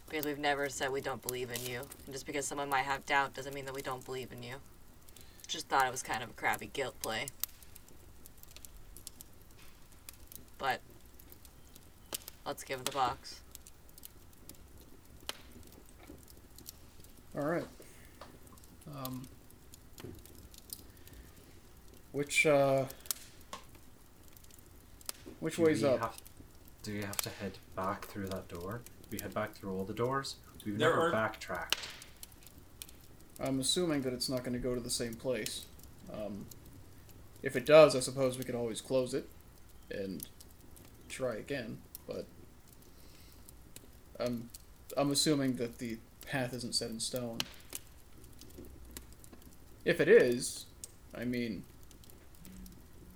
Because 0.09 0.25
we've 0.25 0.39
never 0.39 0.67
said 0.67 0.91
we 0.91 1.01
don't 1.01 1.21
believe 1.21 1.51
in 1.51 1.63
you. 1.63 1.81
And 2.05 2.13
just 2.13 2.25
because 2.25 2.47
someone 2.47 2.69
might 2.69 2.85
have 2.85 3.05
doubt 3.05 3.35
doesn't 3.35 3.53
mean 3.53 3.65
that 3.65 3.75
we 3.75 3.83
don't 3.83 4.03
believe 4.03 4.31
in 4.31 4.41
you. 4.41 4.55
Just 5.47 5.67
thought 5.67 5.85
it 5.85 5.91
was 5.91 6.01
kind 6.01 6.23
of 6.23 6.31
a 6.31 6.33
crappy 6.33 6.71
guilt 6.73 6.99
play. 7.01 7.27
But 10.61 10.79
let's 12.45 12.63
give 12.63 12.79
it 12.79 12.85
the 12.85 12.91
box. 12.91 13.39
All 17.35 17.41
right. 17.43 17.65
Um, 18.95 19.23
which 22.11 22.45
uh, 22.45 22.85
which 25.39 25.55
Do 25.55 25.63
way's 25.63 25.81
we 25.81 25.89
up? 25.89 25.99
Have, 25.99 26.17
do 26.83 26.93
we 26.93 27.01
have 27.01 27.17
to 27.17 27.29
head 27.29 27.57
back 27.75 28.05
through 28.05 28.27
that 28.27 28.47
door? 28.47 28.81
We 29.09 29.17
head 29.19 29.33
back 29.33 29.53
through 29.55 29.75
all 29.75 29.83
the 29.83 29.93
doors. 29.93 30.35
We've 30.63 30.77
There 30.77 30.89
never 30.89 31.07
are- 31.07 31.11
backtracked. 31.11 31.77
I'm 33.39 33.59
assuming 33.59 34.01
that 34.03 34.13
it's 34.13 34.29
not 34.29 34.41
going 34.43 34.53
to 34.53 34.59
go 34.59 34.75
to 34.75 34.81
the 34.81 34.91
same 34.91 35.15
place. 35.15 35.65
Um, 36.13 36.45
if 37.41 37.55
it 37.55 37.65
does, 37.65 37.95
I 37.95 37.99
suppose 37.99 38.37
we 38.37 38.43
could 38.43 38.53
always 38.53 38.81
close 38.81 39.15
it 39.15 39.27
and 39.89 40.27
try 41.11 41.35
again. 41.35 41.79
But 42.07 42.25
I'm 44.19 44.49
I'm 44.97 45.11
assuming 45.11 45.55
that 45.57 45.77
the 45.77 45.97
path 46.25 46.53
isn't 46.53 46.75
set 46.75 46.89
in 46.89 46.99
stone. 46.99 47.39
If 49.85 49.99
it 49.99 50.07
is, 50.07 50.65
I 51.15 51.25
mean, 51.25 51.63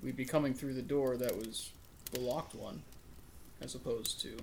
we'd 0.01 0.15
be 0.15 0.25
coming 0.25 0.53
through 0.53 0.73
the 0.73 0.81
door 0.81 1.17
that 1.17 1.37
was 1.37 1.71
the 2.11 2.19
locked 2.19 2.55
one, 2.55 2.81
as 3.61 3.75
opposed 3.75 4.19
to 4.21 4.37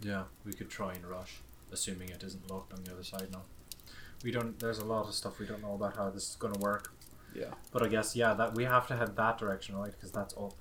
Yeah, 0.00 0.24
we 0.44 0.52
could 0.52 0.70
try 0.70 0.92
and 0.92 1.04
rush, 1.06 1.40
assuming 1.72 2.10
it 2.10 2.22
isn't 2.22 2.50
locked 2.50 2.72
on 2.72 2.84
the 2.84 2.92
other 2.92 3.04
side 3.04 3.28
now. 3.32 3.42
We 4.22 4.30
don't. 4.30 4.58
There's 4.58 4.78
a 4.78 4.84
lot 4.84 5.06
of 5.08 5.14
stuff 5.14 5.38
we 5.38 5.46
don't 5.46 5.62
know 5.62 5.74
about 5.74 5.96
how 5.96 6.10
this 6.10 6.30
is 6.30 6.36
going 6.36 6.54
to 6.54 6.60
work. 6.60 6.92
yeah 7.34 7.54
But 7.72 7.82
I 7.82 7.88
guess 7.88 8.16
yeah, 8.16 8.34
that 8.34 8.54
we 8.54 8.64
have 8.64 8.86
to 8.88 8.96
head 8.96 9.16
that 9.16 9.38
direction, 9.38 9.76
right? 9.76 9.92
Because 9.92 10.12
that's 10.12 10.34
up. 10.36 10.54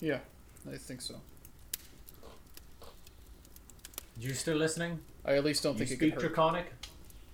Yeah, 0.00 0.18
I 0.70 0.76
think 0.76 1.00
so. 1.00 1.14
You 4.18 4.32
still 4.34 4.56
listening? 4.56 5.00
I 5.24 5.34
at 5.34 5.44
least 5.44 5.62
don't 5.62 5.78
you 5.78 5.86
think 5.86 5.98
speak 5.98 6.12
it 6.12 6.14
could 6.14 6.22
hurt. 6.22 6.28
Draconic. 6.28 6.72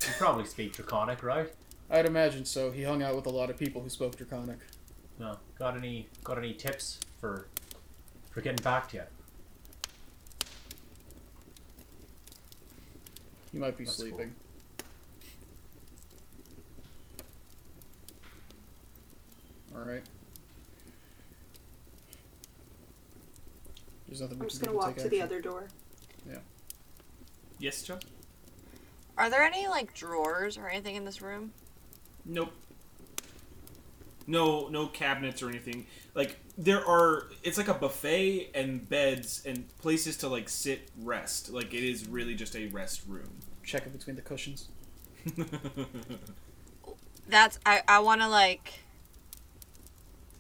You 0.02 0.12
probably 0.18 0.46
speak 0.46 0.72
Draconic, 0.72 1.22
right? 1.22 1.52
I'd 1.90 2.06
imagine 2.06 2.44
so. 2.44 2.70
He 2.70 2.84
hung 2.84 3.02
out 3.02 3.16
with 3.16 3.26
a 3.26 3.30
lot 3.30 3.50
of 3.50 3.58
people 3.58 3.82
who 3.82 3.88
spoke 3.88 4.16
Draconic. 4.16 4.58
No, 5.18 5.36
got 5.58 5.76
any 5.76 6.08
got 6.24 6.38
any 6.38 6.54
tips 6.54 7.00
for 7.20 7.48
for 8.30 8.40
getting 8.40 8.62
back 8.62 8.88
to 8.90 8.96
you? 8.98 9.02
He 13.52 13.58
might 13.58 13.76
be 13.76 13.84
That's 13.84 13.96
sleeping. 13.96 14.32
Cool. 19.72 19.80
All 19.80 19.86
right. 19.86 20.02
There's 24.11 24.20
nothing 24.22 24.38
I'm 24.40 24.48
just 24.48 24.61
gonna 24.61 24.76
walk 24.76 24.96
take 24.96 25.04
to 25.04 25.08
the 25.08 25.22
other 25.22 25.40
door. 25.40 25.68
Yeah. 26.28 26.38
Yes, 27.61 27.82
Chuck. 27.82 28.02
Are 29.16 29.30
there 29.30 29.44
any 29.44 29.68
like 29.68 29.94
drawers 29.94 30.58
or 30.58 30.68
anything 30.68 30.96
in 30.96 31.04
this 31.04 31.22
room? 31.22 31.52
Nope. 32.24 32.50
No, 34.26 34.66
no 34.66 34.88
cabinets 34.88 35.44
or 35.44 35.48
anything. 35.48 35.86
Like 36.16 36.40
there 36.58 36.84
are, 36.84 37.28
it's 37.44 37.56
like 37.56 37.68
a 37.68 37.74
buffet 37.74 38.50
and 38.52 38.88
beds 38.88 39.42
and 39.46 39.68
places 39.78 40.16
to 40.18 40.28
like 40.28 40.48
sit, 40.48 40.88
rest. 41.00 41.50
Like 41.50 41.72
it 41.72 41.84
is 41.88 42.08
really 42.08 42.34
just 42.34 42.56
a 42.56 42.66
rest 42.66 43.02
room. 43.06 43.30
Check 43.62 43.86
it 43.86 43.92
between 43.92 44.16
the 44.16 44.22
cushions. 44.22 44.70
That's 47.28 47.61
I 47.64 47.82
I 47.86 48.00
want 48.00 48.22
to 48.22 48.28
like 48.28 48.80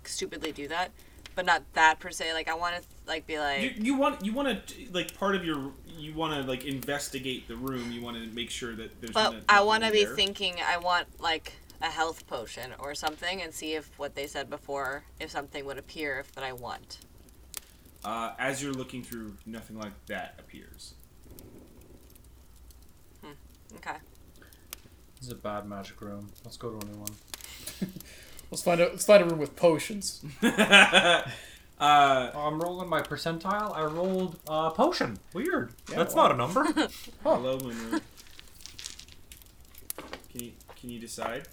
stupidly 0.02 0.50
do 0.50 0.66
that, 0.66 0.90
but 1.36 1.46
not 1.46 1.62
that 1.74 2.00
per 2.00 2.10
se. 2.10 2.32
Like 2.32 2.48
I 2.48 2.54
want 2.54 2.76
to 2.76 2.82
like 3.10 3.26
be 3.26 3.38
like 3.38 3.62
you, 3.62 3.72
you 3.76 3.94
want 3.96 4.24
you 4.24 4.32
want 4.32 4.66
to 4.66 4.74
like 4.92 5.18
part 5.18 5.34
of 5.34 5.44
your 5.44 5.72
you 5.86 6.14
want 6.14 6.32
to 6.34 6.48
like 6.48 6.64
investigate 6.64 7.48
the 7.48 7.56
room. 7.56 7.92
You 7.92 8.00
want 8.00 8.16
to 8.16 8.26
make 8.34 8.50
sure 8.50 8.74
that 8.74 9.00
there's. 9.00 9.12
But 9.12 9.32
no- 9.32 9.40
I 9.48 9.60
want 9.62 9.84
to 9.84 9.90
be 9.90 10.04
there. 10.04 10.14
thinking 10.14 10.54
I 10.66 10.78
want 10.78 11.08
like 11.20 11.52
a 11.82 11.90
health 11.90 12.26
potion 12.26 12.72
or 12.78 12.94
something 12.94 13.42
and 13.42 13.52
see 13.52 13.74
if 13.74 13.90
what 13.98 14.14
they 14.14 14.26
said 14.26 14.48
before, 14.48 15.04
if 15.18 15.30
something 15.30 15.64
would 15.66 15.78
appear 15.78 16.20
if 16.20 16.32
that 16.32 16.44
I 16.44 16.52
want. 16.52 17.00
Uh, 18.02 18.32
as 18.38 18.62
you're 18.62 18.72
looking 18.72 19.02
through, 19.02 19.36
nothing 19.44 19.78
like 19.78 19.92
that 20.06 20.34
appears. 20.38 20.94
Okay. 23.76 23.96
This 25.18 25.26
is 25.26 25.32
a 25.32 25.36
bad 25.36 25.66
magic 25.66 26.00
room. 26.00 26.30
Let's 26.44 26.56
go 26.56 26.70
to 26.70 26.86
a 26.86 26.90
new 26.90 26.98
one. 26.98 27.12
Let's 28.50 28.62
find 28.62 28.80
a 28.80 28.88
let's 28.88 29.04
find 29.04 29.22
a 29.22 29.26
room 29.26 29.38
with 29.38 29.54
potions. 29.54 30.24
uh, 31.80 32.30
I'm 32.34 32.60
rolling 32.60 32.88
my 32.88 33.00
percentile. 33.02 33.74
I 33.74 33.84
rolled 33.84 34.38
uh, 34.48 34.70
potion. 34.70 35.18
Weird. 35.32 35.72
Yeah, 35.90 35.96
That's 35.96 36.14
wow. 36.14 36.28
not 36.28 36.32
a 36.32 36.36
number. 36.36 36.88
hello, 37.22 37.58
Moon. 37.58 38.00
Can 40.30 40.40
you 40.44 40.52
can 40.76 40.90
you 40.90 40.98
decide? 41.00 41.48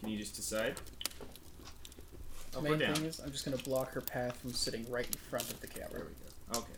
Can 0.00 0.08
you 0.08 0.18
just 0.18 0.34
decide? 0.36 0.74
Up 2.56 2.62
Main 2.62 2.78
down? 2.78 2.94
thing 2.94 3.06
is, 3.06 3.20
I'm 3.20 3.30
just 3.30 3.44
gonna 3.44 3.56
block 3.58 3.92
her 3.92 4.00
path 4.00 4.36
from 4.40 4.52
sitting 4.52 4.84
right 4.90 5.06
in 5.06 5.12
front 5.12 5.50
of 5.50 5.60
the 5.60 5.66
camera. 5.66 5.90
There 5.92 6.00
we 6.04 6.54
go. 6.54 6.58
Okay. 6.60 6.72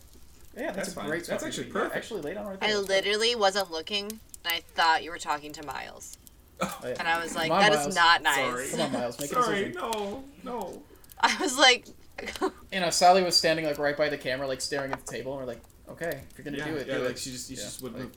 Yeah, 0.57 0.67
that's, 0.67 0.77
That's 0.77 0.89
a 0.89 0.95
fine. 0.95 1.07
great. 1.09 1.27
That's 1.27 1.43
actually 1.43 1.65
to 1.65 1.71
be. 1.71 1.73
perfect. 1.73 1.95
Yeah, 1.95 1.99
actually, 1.99 2.21
lay 2.21 2.35
down 2.35 2.47
right 2.47 2.61
there. 2.61 2.71
I 2.71 2.77
literally 2.77 3.35
wasn't 3.35 3.73
looking 3.73 4.05
and 4.45 4.55
I 4.55 4.61
thought 4.75 5.03
you 5.03 5.11
were 5.11 5.19
talking 5.19 5.53
to 5.55 5.67
Miles. 5.67 6.17
Oh, 6.61 6.79
yeah. 6.85 6.95
And 7.01 7.09
I 7.09 7.21
was 7.21 7.35
like, 7.35 7.49
Come 7.49 7.57
on, 7.59 7.63
that 7.63 7.73
is 7.73 7.79
Miles. 7.79 7.95
not 7.97 8.23
nice. 8.23 8.37
Sorry. 8.37 8.69
Come 8.71 8.81
on, 8.83 8.93
Miles, 8.93 9.19
make 9.21 9.31
a 9.33 9.35
Sorry, 9.43 9.59
decision. 9.65 9.75
no, 9.75 10.25
no. 10.45 10.83
I 11.21 11.37
was 11.41 11.59
like, 11.59 11.87
You 12.73 12.81
know, 12.81 12.91
Sally 12.91 13.23
was 13.23 13.37
standing 13.37 13.65
like 13.67 13.79
right 13.79 13.97
by 13.97 14.09
the 14.09 14.19
camera, 14.19 14.49
like 14.49 14.61
staring 14.61 14.93
at 14.93 15.05
the 15.07 15.13
table, 15.13 15.33
and 15.33 15.41
we're 15.41 15.47
like, 15.53 15.63
okay, 15.91 16.23
if 16.31 16.39
you're 16.39 16.45
gonna 16.45 16.59
yeah, 16.59 16.65
do 16.65 16.77
it, 16.77 16.87
yeah, 16.89 16.95
do 16.99 17.03
like 17.05 17.13
it. 17.13 17.19
she 17.19 17.31
just, 17.31 17.49
you 17.51 17.57
Yeah, 17.57 17.63
just 17.63 17.83
wouldn't 17.83 18.01
like- 18.01 18.09
move. 18.09 18.17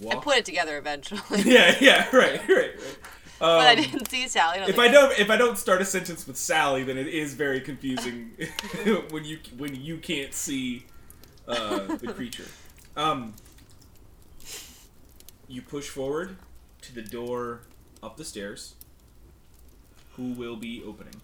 You 0.00 0.10
I 0.10 0.14
walk. 0.14 0.24
put 0.24 0.36
it 0.38 0.44
together 0.44 0.78
eventually. 0.78 1.20
yeah, 1.44 1.74
yeah, 1.80 2.08
right, 2.16 2.40
right. 2.48 2.50
right. 2.50 2.70
Um, 3.40 3.58
but 3.58 3.66
I 3.66 3.74
didn't 3.74 4.08
see 4.08 4.28
Sally. 4.28 4.60
I 4.60 4.66
If 4.68 4.78
like, 4.78 4.90
I 4.90 4.92
don't, 4.92 5.18
if 5.18 5.28
I 5.28 5.36
don't 5.36 5.58
start 5.58 5.82
a 5.82 5.84
sentence 5.84 6.26
with 6.26 6.36
Sally, 6.36 6.84
then 6.84 6.96
it 6.96 7.08
is 7.08 7.34
very 7.34 7.60
confusing 7.60 8.30
when 9.10 9.24
you 9.24 9.38
when 9.58 9.74
you 9.74 9.98
can't 9.98 10.32
see 10.32 10.86
uh, 11.48 11.96
the 11.96 12.12
creature. 12.14 12.46
Um, 12.96 13.34
you 15.48 15.62
push 15.62 15.88
forward 15.88 16.36
to 16.82 16.94
the 16.94 17.02
door 17.02 17.60
up 18.02 18.16
the 18.16 18.24
stairs. 18.24 18.74
Who 20.16 20.32
will 20.32 20.56
be 20.56 20.82
opening? 20.86 21.20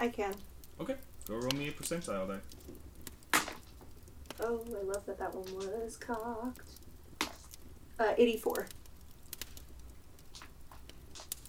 I 0.00 0.08
can. 0.08 0.34
Okay, 0.80 0.94
go 1.26 1.34
roll 1.34 1.50
me 1.56 1.68
a 1.68 1.72
percentile 1.72 2.28
there. 2.28 2.40
Oh, 4.40 4.64
I 4.68 4.82
love 4.84 5.04
that 5.06 5.18
that 5.18 5.34
one 5.34 5.52
was 5.56 5.96
cocked. 5.96 6.68
Uh, 7.98 8.12
84. 8.16 8.68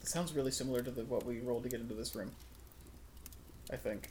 It 0.02 0.08
sounds 0.08 0.34
really 0.34 0.50
similar 0.50 0.82
to 0.82 0.90
the 0.90 1.04
what 1.04 1.24
we 1.26 1.40
rolled 1.40 1.64
to 1.64 1.70
get 1.70 1.80
into 1.82 1.94
this 1.94 2.16
room. 2.16 2.32
I 3.72 3.76
think 3.76 4.10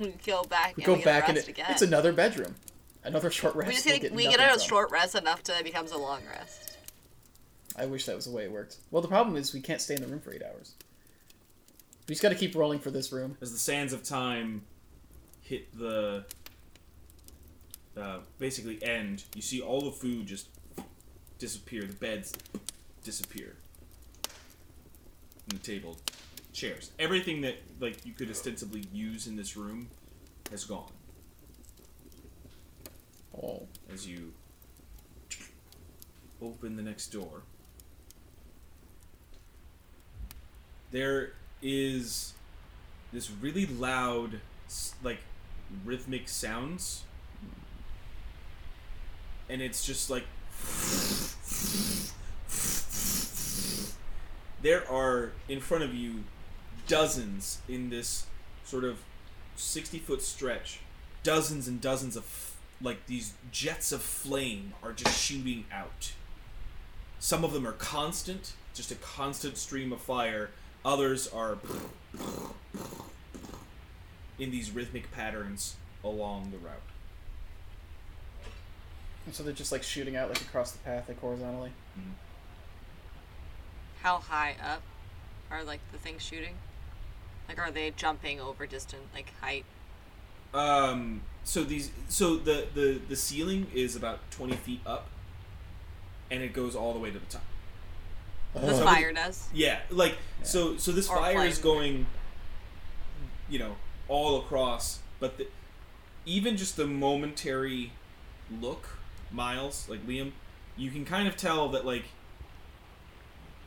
we 0.00 0.08
go 0.26 0.42
back 0.42 0.76
we 0.76 0.82
and 0.82 0.86
go 0.86 0.92
we 0.94 0.98
get 0.98 1.04
back 1.04 1.24
a 1.24 1.28
and 1.28 1.38
it, 1.38 1.46
again. 1.48 1.66
it's 1.68 1.82
another 1.82 2.12
bedroom, 2.12 2.56
another 3.04 3.30
short 3.30 3.54
rest. 3.54 3.68
we 3.68 3.74
just 3.74 3.86
we'll 3.86 3.98
get, 4.00 4.12
we 4.12 4.24
get 4.24 4.40
a 4.40 4.58
from. 4.58 4.68
short 4.68 4.90
rest 4.90 5.14
enough 5.14 5.44
to 5.44 5.56
it 5.56 5.62
becomes 5.62 5.92
a 5.92 5.98
long 5.98 6.22
rest. 6.28 6.78
I 7.76 7.86
wish 7.86 8.06
that 8.06 8.16
was 8.16 8.24
the 8.24 8.32
way 8.32 8.44
it 8.44 8.50
worked. 8.52 8.78
Well, 8.90 9.02
the 9.02 9.08
problem 9.08 9.36
is 9.36 9.52
we 9.54 9.60
can't 9.60 9.80
stay 9.80 9.94
in 9.94 10.00
the 10.00 10.08
room 10.08 10.20
for 10.20 10.32
eight 10.32 10.42
hours. 10.42 10.72
We 12.06 12.14
just 12.14 12.22
got 12.22 12.30
to 12.30 12.34
keep 12.34 12.54
rolling 12.54 12.80
for 12.80 12.90
this 12.90 13.12
room. 13.12 13.36
As 13.40 13.52
the 13.52 13.58
sands 13.58 13.92
of 13.92 14.02
time 14.02 14.62
hit 15.40 15.76
the 15.78 16.24
uh, 17.96 18.18
basically 18.38 18.82
end, 18.82 19.24
you 19.34 19.40
see 19.40 19.60
all 19.62 19.80
the 19.80 19.90
food 19.90 20.26
just 20.26 20.48
disappear. 21.38 21.82
The 21.82 21.94
beds 21.94 22.32
disappear. 23.04 23.56
And 25.48 25.58
the 25.58 25.64
table, 25.64 25.96
chairs, 26.52 26.90
everything 26.98 27.40
that 27.42 27.56
like 27.80 28.04
you 28.04 28.12
could 28.12 28.30
ostensibly 28.30 28.84
use 28.92 29.26
in 29.26 29.36
this 29.36 29.56
room 29.56 29.88
has 30.50 30.64
gone. 30.64 30.92
Oh, 33.42 33.66
As 33.92 34.06
you 34.06 34.32
open 36.42 36.76
the 36.76 36.82
next 36.82 37.08
door, 37.08 37.42
there 40.92 41.32
is 41.64 42.34
this 43.12 43.30
really 43.30 43.64
loud, 43.64 44.40
like 45.02 45.20
rhythmic 45.84 46.28
sounds, 46.28 47.04
and 49.48 49.62
it's 49.62 49.84
just 49.84 50.10
like 50.10 50.24
there 54.62 54.88
are 54.90 55.32
in 55.48 55.60
front 55.60 55.82
of 55.82 55.94
you 55.94 56.24
dozens 56.86 57.62
in 57.66 57.88
this 57.88 58.26
sort 58.64 58.84
of 58.84 58.98
60 59.56 59.98
foot 60.00 60.22
stretch. 60.22 60.80
Dozens 61.22 61.66
and 61.66 61.80
dozens 61.80 62.14
of 62.14 62.54
like 62.82 63.06
these 63.06 63.32
jets 63.50 63.90
of 63.90 64.02
flame 64.02 64.74
are 64.82 64.92
just 64.92 65.18
shooting 65.18 65.64
out. 65.72 66.12
Some 67.18 67.42
of 67.42 67.54
them 67.54 67.66
are 67.66 67.72
constant 67.72 68.52
just 68.74 68.90
a 68.90 68.96
constant 68.96 69.56
stream 69.56 69.92
of 69.92 70.00
fire 70.00 70.50
others 70.84 71.28
are 71.28 71.58
in 74.38 74.50
these 74.50 74.70
rhythmic 74.70 75.10
patterns 75.12 75.76
along 76.02 76.50
the 76.50 76.58
route 76.58 76.80
and 79.26 79.34
so 79.34 79.42
they're 79.42 79.52
just 79.52 79.72
like 79.72 79.82
shooting 79.82 80.16
out 80.16 80.28
like 80.28 80.40
across 80.40 80.72
the 80.72 80.78
path, 80.78 81.08
like 81.08 81.20
horizontally. 81.20 81.70
How 84.02 84.18
high 84.18 84.56
up 84.62 84.82
are 85.50 85.64
like 85.64 85.80
the 85.92 85.98
things 85.98 86.22
shooting? 86.22 86.54
Like, 87.48 87.58
are 87.58 87.70
they 87.70 87.90
jumping 87.90 88.40
over 88.40 88.66
distant 88.66 89.02
like 89.14 89.32
height? 89.40 89.64
Um. 90.52 91.22
So 91.44 91.64
these. 91.64 91.90
So 92.08 92.36
the 92.36 92.66
the 92.74 93.00
the 93.08 93.16
ceiling 93.16 93.66
is 93.74 93.96
about 93.96 94.30
twenty 94.30 94.56
feet 94.56 94.80
up, 94.86 95.08
and 96.30 96.42
it 96.42 96.52
goes 96.52 96.76
all 96.76 96.92
the 96.92 96.98
way 96.98 97.10
to 97.10 97.18
the 97.18 97.26
top. 97.26 97.42
The 98.54 98.60
Oh. 98.60 98.68
Uh-huh. 98.68 98.84
fire 98.84 99.12
does. 99.12 99.48
Yeah. 99.52 99.80
Like 99.90 100.16
so. 100.42 100.76
So 100.76 100.92
this 100.92 101.08
Or 101.08 101.16
fire 101.16 101.44
is 101.46 101.58
flame. 101.58 101.74
going. 101.74 102.06
You 103.48 103.58
know, 103.58 103.76
all 104.08 104.38
across, 104.40 105.00
but 105.20 105.36
the, 105.36 105.46
even 106.24 106.56
just 106.56 106.76
the 106.76 106.86
momentary 106.86 107.92
look, 108.60 108.96
Miles, 109.30 109.86
like 109.88 110.06
Liam, 110.06 110.32
you 110.78 110.90
can 110.90 111.04
kind 111.04 111.28
of 111.28 111.36
tell 111.36 111.68
that 111.68 111.84
like 111.84 112.04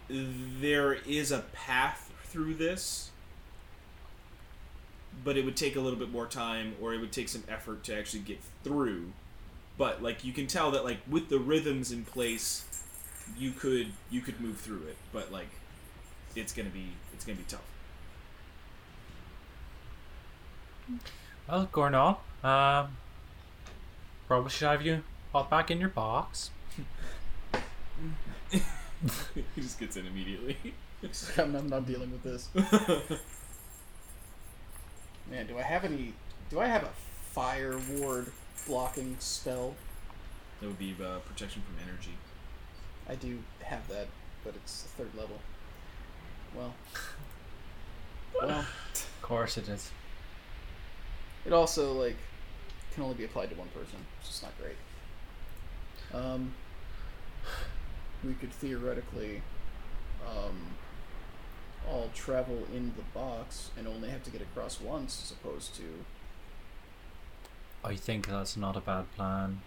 there 0.09 0.93
is 0.93 1.31
a 1.31 1.39
path 1.53 2.11
through 2.25 2.53
this 2.55 3.11
but 5.23 5.35
it 5.37 5.43
would 5.43 5.57
take 5.57 5.75
a 5.75 5.79
little 5.79 5.97
bit 5.99 6.11
more 6.11 6.25
time 6.27 6.75
or 6.81 6.93
it 6.93 6.99
would 6.99 7.11
take 7.11 7.27
some 7.27 7.43
effort 7.49 7.83
to 7.83 7.97
actually 7.97 8.19
get 8.21 8.39
through 8.63 9.11
but 9.77 10.01
like 10.01 10.23
you 10.23 10.31
can 10.31 10.47
tell 10.47 10.71
that 10.71 10.83
like 10.85 10.99
with 11.09 11.27
the 11.29 11.39
rhythms 11.39 11.91
in 11.91 12.05
place 12.05 12.63
you 13.37 13.51
could 13.51 13.91
you 14.09 14.21
could 14.21 14.39
move 14.39 14.57
through 14.57 14.83
it 14.87 14.97
but 15.11 15.31
like 15.31 15.49
it's 16.35 16.53
gonna 16.53 16.69
be 16.69 16.91
it's 17.13 17.25
gonna 17.25 17.37
be 17.37 17.45
tough 17.47 17.61
Well, 21.47 21.69
Gornal, 21.71 22.17
um, 22.43 22.97
probably 24.27 24.49
should 24.49 24.67
have 24.67 24.85
you 24.85 25.03
pop 25.31 25.49
back 25.49 25.71
in 25.71 25.79
your 25.79 25.89
box. 25.89 26.51
he 28.51 28.61
just 29.61 29.79
gets 29.79 29.95
in 29.97 30.07
immediately 30.07 30.57
I'm, 31.37 31.55
I'm 31.55 31.67
not 31.69 31.85
dealing 31.85 32.11
with 32.11 32.23
this. 32.23 32.49
Man, 35.29 35.45
do 35.47 35.57
I 35.57 35.61
have 35.61 35.83
any? 35.83 36.13
Do 36.49 36.59
I 36.59 36.65
have 36.67 36.83
a 36.83 36.89
fire 37.31 37.77
ward 37.91 38.31
blocking 38.65 39.15
spell? 39.19 39.75
That 40.59 40.67
would 40.67 40.79
be 40.79 40.95
uh, 41.01 41.19
protection 41.19 41.61
from 41.61 41.75
energy. 41.87 42.13
I 43.09 43.15
do 43.15 43.39
have 43.61 43.87
that, 43.89 44.07
but 44.43 44.55
it's 44.55 44.83
the 44.83 44.89
third 44.89 45.15
level. 45.15 45.37
Well. 46.55 46.73
Well, 48.39 48.59
Of 48.59 49.21
course 49.23 49.57
it 49.57 49.67
is. 49.67 49.89
it 51.43 51.53
also 51.53 51.93
like 51.93 52.17
can 52.93 53.01
only 53.03 53.15
be 53.15 53.23
applied 53.23 53.49
to 53.49 53.55
one 53.55 53.69
person, 53.69 53.97
which 54.19 54.29
is 54.29 54.43
not 54.43 54.51
great. 54.61 54.75
Um, 56.13 56.53
we 58.23 58.33
could 58.33 58.51
theoretically 58.51 59.41
um, 60.27 60.67
all 61.89 62.11
travel 62.13 62.67
in 62.75 62.93
the 62.95 63.03
box 63.19 63.71
and 63.75 63.87
only 63.87 64.09
have 64.09 64.23
to 64.25 64.29
get 64.29 64.41
across 64.41 64.79
once, 64.79 65.19
as 65.23 65.31
opposed 65.31 65.73
to 65.75 65.83
I 67.83 67.95
think 67.95 68.27
that's 68.27 68.55
not 68.57 68.75
a 68.75 68.81
bad 68.81 69.05
plan. 69.15 69.61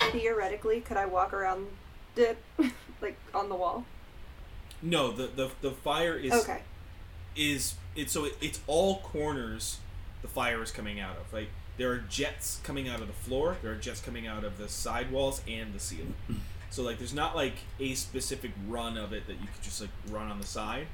Theoretically, 0.00 0.80
could 0.80 0.96
I 0.96 1.06
walk 1.06 1.32
around 1.32 1.66
it, 2.16 2.38
like 3.00 3.16
on 3.34 3.48
the 3.48 3.54
wall? 3.54 3.84
No, 4.82 5.12
the 5.12 5.26
the, 5.28 5.50
the 5.60 5.70
fire 5.70 6.16
is 6.16 6.32
Okay. 6.32 6.62
is 7.36 7.74
it's 7.94 8.12
so 8.12 8.24
it, 8.24 8.36
it's 8.40 8.60
all 8.66 9.00
corners 9.00 9.78
the 10.22 10.28
fire 10.28 10.62
is 10.62 10.70
coming 10.70 11.00
out 11.00 11.16
of. 11.16 11.32
Like 11.32 11.48
there 11.76 11.90
are 11.92 11.98
jets 11.98 12.60
coming 12.62 12.88
out 12.88 13.00
of 13.00 13.06
the 13.06 13.12
floor, 13.12 13.56
there 13.62 13.72
are 13.72 13.76
jets 13.76 14.00
coming 14.00 14.26
out 14.26 14.42
of 14.44 14.58
the 14.58 14.68
side 14.68 15.10
walls 15.10 15.42
and 15.48 15.72
the 15.74 15.80
ceiling. 15.80 16.14
So 16.72 16.84
like 16.84 16.98
there's 16.98 17.12
not 17.12 17.34
like 17.34 17.54
a 17.80 17.94
specific 17.94 18.52
run 18.68 18.96
of 18.96 19.12
it 19.12 19.26
that 19.26 19.32
you 19.40 19.48
could 19.52 19.60
just 19.60 19.80
like 19.80 19.90
run 20.08 20.28
on 20.30 20.40
the 20.40 20.46
side. 20.46 20.86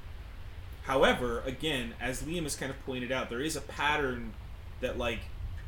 However, 0.84 1.42
again, 1.44 1.92
as 2.00 2.22
Liam 2.22 2.44
has 2.44 2.56
kind 2.56 2.70
of 2.70 2.82
pointed 2.86 3.12
out, 3.12 3.28
there 3.28 3.42
is 3.42 3.56
a 3.56 3.60
pattern 3.60 4.32
that 4.80 4.96
like 4.96 5.18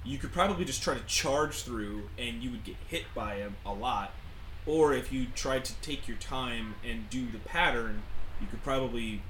you 0.04 0.18
could 0.18 0.32
probably 0.32 0.64
just 0.64 0.82
try 0.82 0.94
to 0.94 1.04
charge 1.04 1.62
through 1.62 2.08
and 2.18 2.42
you 2.42 2.50
would 2.50 2.64
get 2.64 2.76
hit 2.88 3.04
by 3.14 3.36
him 3.36 3.56
a 3.66 3.72
lot. 3.72 4.12
Or 4.66 4.92
if 4.92 5.12
you 5.12 5.26
tried 5.34 5.64
to 5.66 5.74
take 5.80 6.06
your 6.08 6.16
time 6.18 6.74
and 6.86 7.08
do 7.10 7.26
the 7.30 7.38
pattern, 7.38 8.02
you 8.40 8.46
could 8.46 8.62
probably 8.62 9.22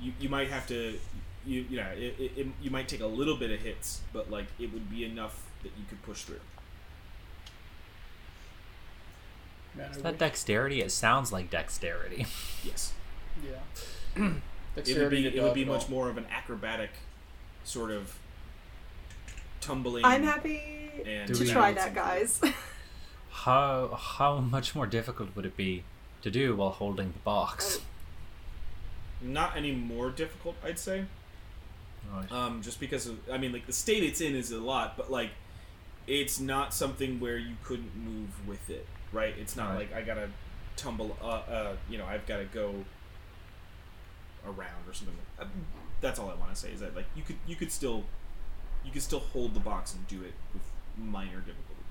you, 0.00 0.12
you 0.20 0.28
might 0.28 0.48
have 0.48 0.66
to 0.68 0.98
you 1.44 1.66
you 1.68 1.76
know 1.76 1.88
it, 1.96 2.14
it, 2.18 2.32
it, 2.36 2.46
you 2.62 2.70
might 2.70 2.88
take 2.88 3.00
a 3.00 3.06
little 3.06 3.36
bit 3.36 3.50
of 3.50 3.60
hits, 3.60 4.00
but 4.12 4.30
like 4.30 4.46
it 4.58 4.72
would 4.72 4.88
be 4.90 5.04
enough 5.04 5.42
that 5.62 5.72
you 5.78 5.84
could 5.88 6.02
push 6.02 6.22
through. 6.22 6.40
Man, 9.74 9.90
Is 9.90 9.98
that 10.02 10.18
dexterity? 10.18 10.82
It 10.82 10.92
sounds 10.92 11.32
like 11.32 11.50
dexterity. 11.50 12.26
Yes, 12.64 12.92
Yeah. 13.42 13.58
it 14.14 14.20
would 14.20 14.42
Dexterity 14.76 15.28
be 15.30 15.36
it 15.36 15.42
would 15.42 15.54
be 15.54 15.64
much 15.64 15.84
all. 15.84 15.90
more 15.90 16.08
of 16.08 16.16
an 16.16 16.26
acrobatic 16.30 16.90
sort 17.64 17.90
of 17.90 18.16
tumbling. 19.62 20.04
I'm 20.04 20.22
happy 20.22 20.60
and 21.06 21.34
to 21.34 21.46
try 21.46 21.72
that, 21.72 21.94
guys. 21.94 22.40
How 23.30 23.98
how 23.98 24.38
much 24.38 24.74
more 24.74 24.86
difficult 24.86 25.34
would 25.34 25.46
it 25.46 25.56
be 25.56 25.84
to 26.20 26.30
do 26.30 26.54
while 26.54 26.70
holding 26.70 27.12
the 27.12 27.18
box? 27.20 27.80
Not 29.22 29.56
any 29.56 29.72
more 29.72 30.10
difficult, 30.10 30.54
I'd 30.62 30.78
say. 30.78 31.06
Right. 32.12 32.30
um, 32.30 32.60
just 32.62 32.78
because 32.78 33.06
of 33.06 33.18
I 33.32 33.38
mean 33.38 33.52
like 33.52 33.66
the 33.66 33.72
state 33.72 34.02
it's 34.02 34.20
in 34.20 34.34
is 34.36 34.52
a 34.52 34.60
lot, 34.60 34.96
but 34.98 35.10
like 35.10 35.30
it's 36.06 36.38
not 36.40 36.74
something 36.74 37.20
where 37.20 37.38
you 37.38 37.54
couldn't 37.64 37.96
move 37.96 38.46
with 38.46 38.68
it, 38.68 38.86
right? 39.12 39.34
It's 39.40 39.56
not 39.56 39.70
Right. 39.70 39.90
like 39.90 39.94
I 39.94 40.02
gotta 40.02 40.28
tumble, 40.76 41.16
uh, 41.22 41.26
uh, 41.26 41.76
you 41.88 41.96
know, 41.96 42.04
I've 42.06 42.26
gotta 42.26 42.44
go 42.44 42.84
around 44.46 44.86
or 44.88 44.92
something. 44.92 45.16
Uh, 45.40 45.44
That's 46.00 46.18
all 46.18 46.28
I 46.30 46.34
want 46.34 46.50
to 46.54 46.60
say 46.60 46.70
is 46.72 46.80
that 46.80 46.94
like 46.94 47.06
you 47.16 47.22
could 47.22 47.36
you 47.46 47.56
could 47.56 47.72
still 47.72 48.04
you 48.84 48.90
can 48.90 49.00
still 49.00 49.20
hold 49.20 49.54
the 49.54 49.60
box 49.60 49.94
and 49.94 50.06
do 50.06 50.22
it 50.22 50.34
with 50.52 50.62
minor 50.98 51.38
difficulty. 51.38 51.82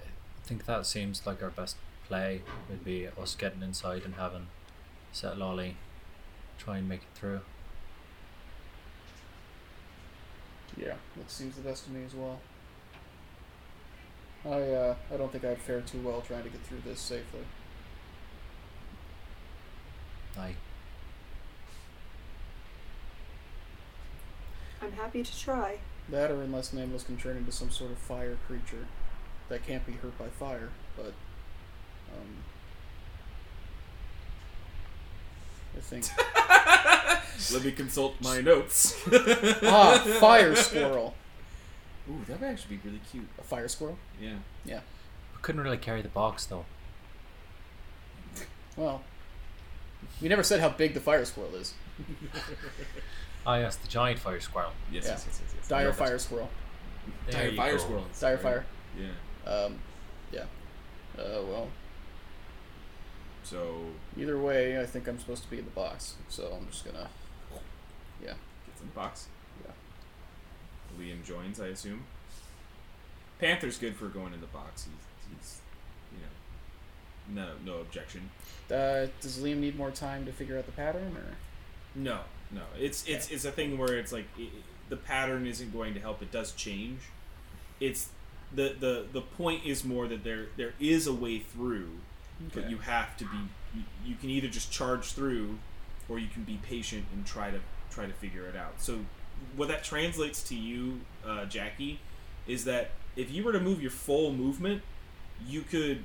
I 0.00 0.46
think 0.46 0.66
that 0.66 0.86
seems 0.86 1.26
like 1.26 1.42
our 1.42 1.50
best 1.50 1.76
play 2.06 2.42
would 2.68 2.84
be 2.84 3.08
us 3.20 3.34
getting 3.34 3.62
inside 3.62 4.02
and 4.04 4.14
having 4.14 4.48
Sitlali 5.14 5.74
try 6.58 6.78
and 6.78 6.88
make 6.88 7.00
it 7.00 7.18
through. 7.18 7.40
Yeah, 10.76 10.94
that 11.16 11.30
seems 11.30 11.56
the 11.56 11.62
best 11.62 11.84
to 11.84 11.90
me 11.90 12.04
as 12.04 12.14
well. 12.14 12.40
I 14.44 14.48
uh, 14.48 14.94
I 15.12 15.16
don't 15.16 15.30
think 15.30 15.44
I'd 15.44 15.58
fare 15.58 15.80
too 15.82 16.00
well 16.00 16.20
trying 16.22 16.42
to 16.42 16.48
get 16.48 16.62
through 16.62 16.80
this 16.84 17.00
safely. 17.00 17.40
I 20.36 20.54
I'm 24.82 24.92
happy 24.92 25.22
to 25.22 25.38
try. 25.38 25.78
That 26.08 26.30
or 26.30 26.42
unless 26.42 26.72
Nameless 26.72 27.04
can 27.04 27.16
turn 27.16 27.36
into 27.36 27.52
some 27.52 27.70
sort 27.70 27.90
of 27.90 27.98
fire 27.98 28.36
creature 28.46 28.86
that 29.48 29.66
can't 29.66 29.86
be 29.86 29.92
hurt 29.92 30.18
by 30.18 30.28
fire, 30.28 30.70
but 30.96 31.12
um 32.14 32.36
I 35.76 35.80
think 35.80 36.04
Let 37.52 37.64
me 37.64 37.72
consult 37.72 38.14
my 38.20 38.40
notes. 38.40 38.94
Ah, 39.64 39.98
fire 40.20 40.54
squirrel. 40.54 41.14
Ooh, 42.10 42.20
that 42.28 42.40
would 42.40 42.48
actually 42.50 42.76
be 42.76 42.82
really 42.88 43.00
cute. 43.10 43.26
A 43.38 43.42
fire 43.42 43.68
squirrel? 43.68 43.96
Yeah. 44.20 44.36
Yeah. 44.64 44.80
we 45.34 45.40
couldn't 45.42 45.60
really 45.62 45.78
carry 45.78 46.02
the 46.02 46.08
box 46.08 46.44
though. 46.46 46.64
Well, 48.76 49.02
we 50.20 50.28
never 50.28 50.42
said 50.42 50.60
how 50.60 50.68
big 50.70 50.94
the 50.94 51.00
fire 51.00 51.24
squirrel 51.24 51.54
is. 51.54 51.74
Ah 53.46 53.56
yes, 53.56 53.76
the 53.76 53.88
giant 53.88 54.18
fire 54.20 54.40
squirrel. 54.40 54.72
Yes, 54.90 55.04
Yeah. 55.04 55.10
yes, 55.12 55.24
yes, 55.26 55.40
yes, 55.44 55.54
yes. 55.56 55.68
Dire 55.68 55.86
Love 55.86 55.94
it. 55.94 55.98
fire 55.98 56.18
squirrel. 56.18 56.50
There 57.26 57.40
Dire 57.42 57.50
you 57.50 57.56
fire 57.56 57.72
go. 57.72 57.78
squirrel. 57.78 58.06
Dire 58.20 58.38
fire. 58.38 58.64
Yeah. 58.98 59.50
Um, 59.50 59.78
yeah. 60.30 60.44
Uh, 61.18 61.42
well, 61.42 61.68
So 63.44 63.86
either 64.16 64.38
way, 64.38 64.80
I 64.80 64.86
think 64.86 65.08
I'm 65.08 65.18
supposed 65.18 65.42
to 65.42 65.50
be 65.50 65.58
in 65.58 65.64
the 65.64 65.70
box, 65.72 66.14
so 66.28 66.56
I'm 66.56 66.68
just 66.70 66.84
gonna. 66.84 67.08
Yeah. 68.22 68.34
gets 68.66 68.80
in 68.80 68.86
the 68.86 68.94
box. 68.94 69.26
Yeah. 69.64 69.72
Liam 71.00 71.24
joins, 71.24 71.60
I 71.60 71.66
assume. 71.68 72.04
Panther's 73.40 73.78
good 73.78 73.96
for 73.96 74.06
going 74.06 74.32
in 74.32 74.40
the 74.40 74.46
box. 74.46 74.86
He's, 74.86 75.36
he's 75.36 75.60
you 76.12 77.34
know, 77.34 77.54
no 77.64 77.72
no 77.74 77.80
objection. 77.80 78.30
Uh, 78.70 79.06
does 79.20 79.38
Liam 79.38 79.56
need 79.58 79.76
more 79.76 79.90
time 79.90 80.24
to 80.26 80.32
figure 80.32 80.56
out 80.56 80.66
the 80.66 80.72
pattern, 80.72 81.16
or? 81.16 81.36
No, 81.96 82.20
no. 82.52 82.62
It's 82.78 83.06
it's 83.08 83.30
it's 83.30 83.44
a 83.44 83.50
thing 83.50 83.78
where 83.78 83.96
it's 83.96 84.12
like 84.12 84.26
i 84.38 84.42
i 84.42 84.48
the 84.88 84.96
pattern 84.96 85.46
isn't 85.46 85.72
going 85.72 85.94
to 85.94 86.00
help. 86.00 86.20
It 86.20 86.30
does 86.30 86.52
change. 86.52 87.00
It's 87.80 88.10
the 88.54 88.76
the 88.78 89.06
the 89.10 89.22
point 89.22 89.64
is 89.64 89.84
more 89.84 90.06
that 90.06 90.22
there 90.22 90.46
there 90.56 90.74
is 90.78 91.06
a 91.06 91.14
way 91.14 91.38
through, 91.38 91.90
but 92.54 92.68
you 92.68 92.78
have 92.78 93.16
to 93.16 93.24
be. 93.24 93.38
You, 93.74 93.82
you 94.04 94.14
can 94.16 94.28
either 94.28 94.48
just 94.48 94.70
charge 94.70 95.12
through, 95.12 95.58
or 96.08 96.18
you 96.18 96.28
can 96.28 96.44
be 96.44 96.60
patient 96.62 97.06
and 97.14 97.24
try 97.24 97.50
to 97.50 97.60
try 97.90 98.04
to 98.06 98.12
figure 98.12 98.46
it 98.46 98.56
out. 98.56 98.82
So, 98.82 98.98
what 99.56 99.68
that 99.68 99.82
translates 99.82 100.42
to 100.44 100.54
you, 100.54 101.00
uh, 101.26 101.46
Jackie, 101.46 102.00
is 102.46 102.64
that 102.66 102.90
if 103.16 103.30
you 103.30 103.44
were 103.44 103.52
to 103.52 103.60
move 103.60 103.80
your 103.80 103.90
full 103.90 104.32
movement, 104.32 104.82
you 105.46 105.62
could 105.62 106.04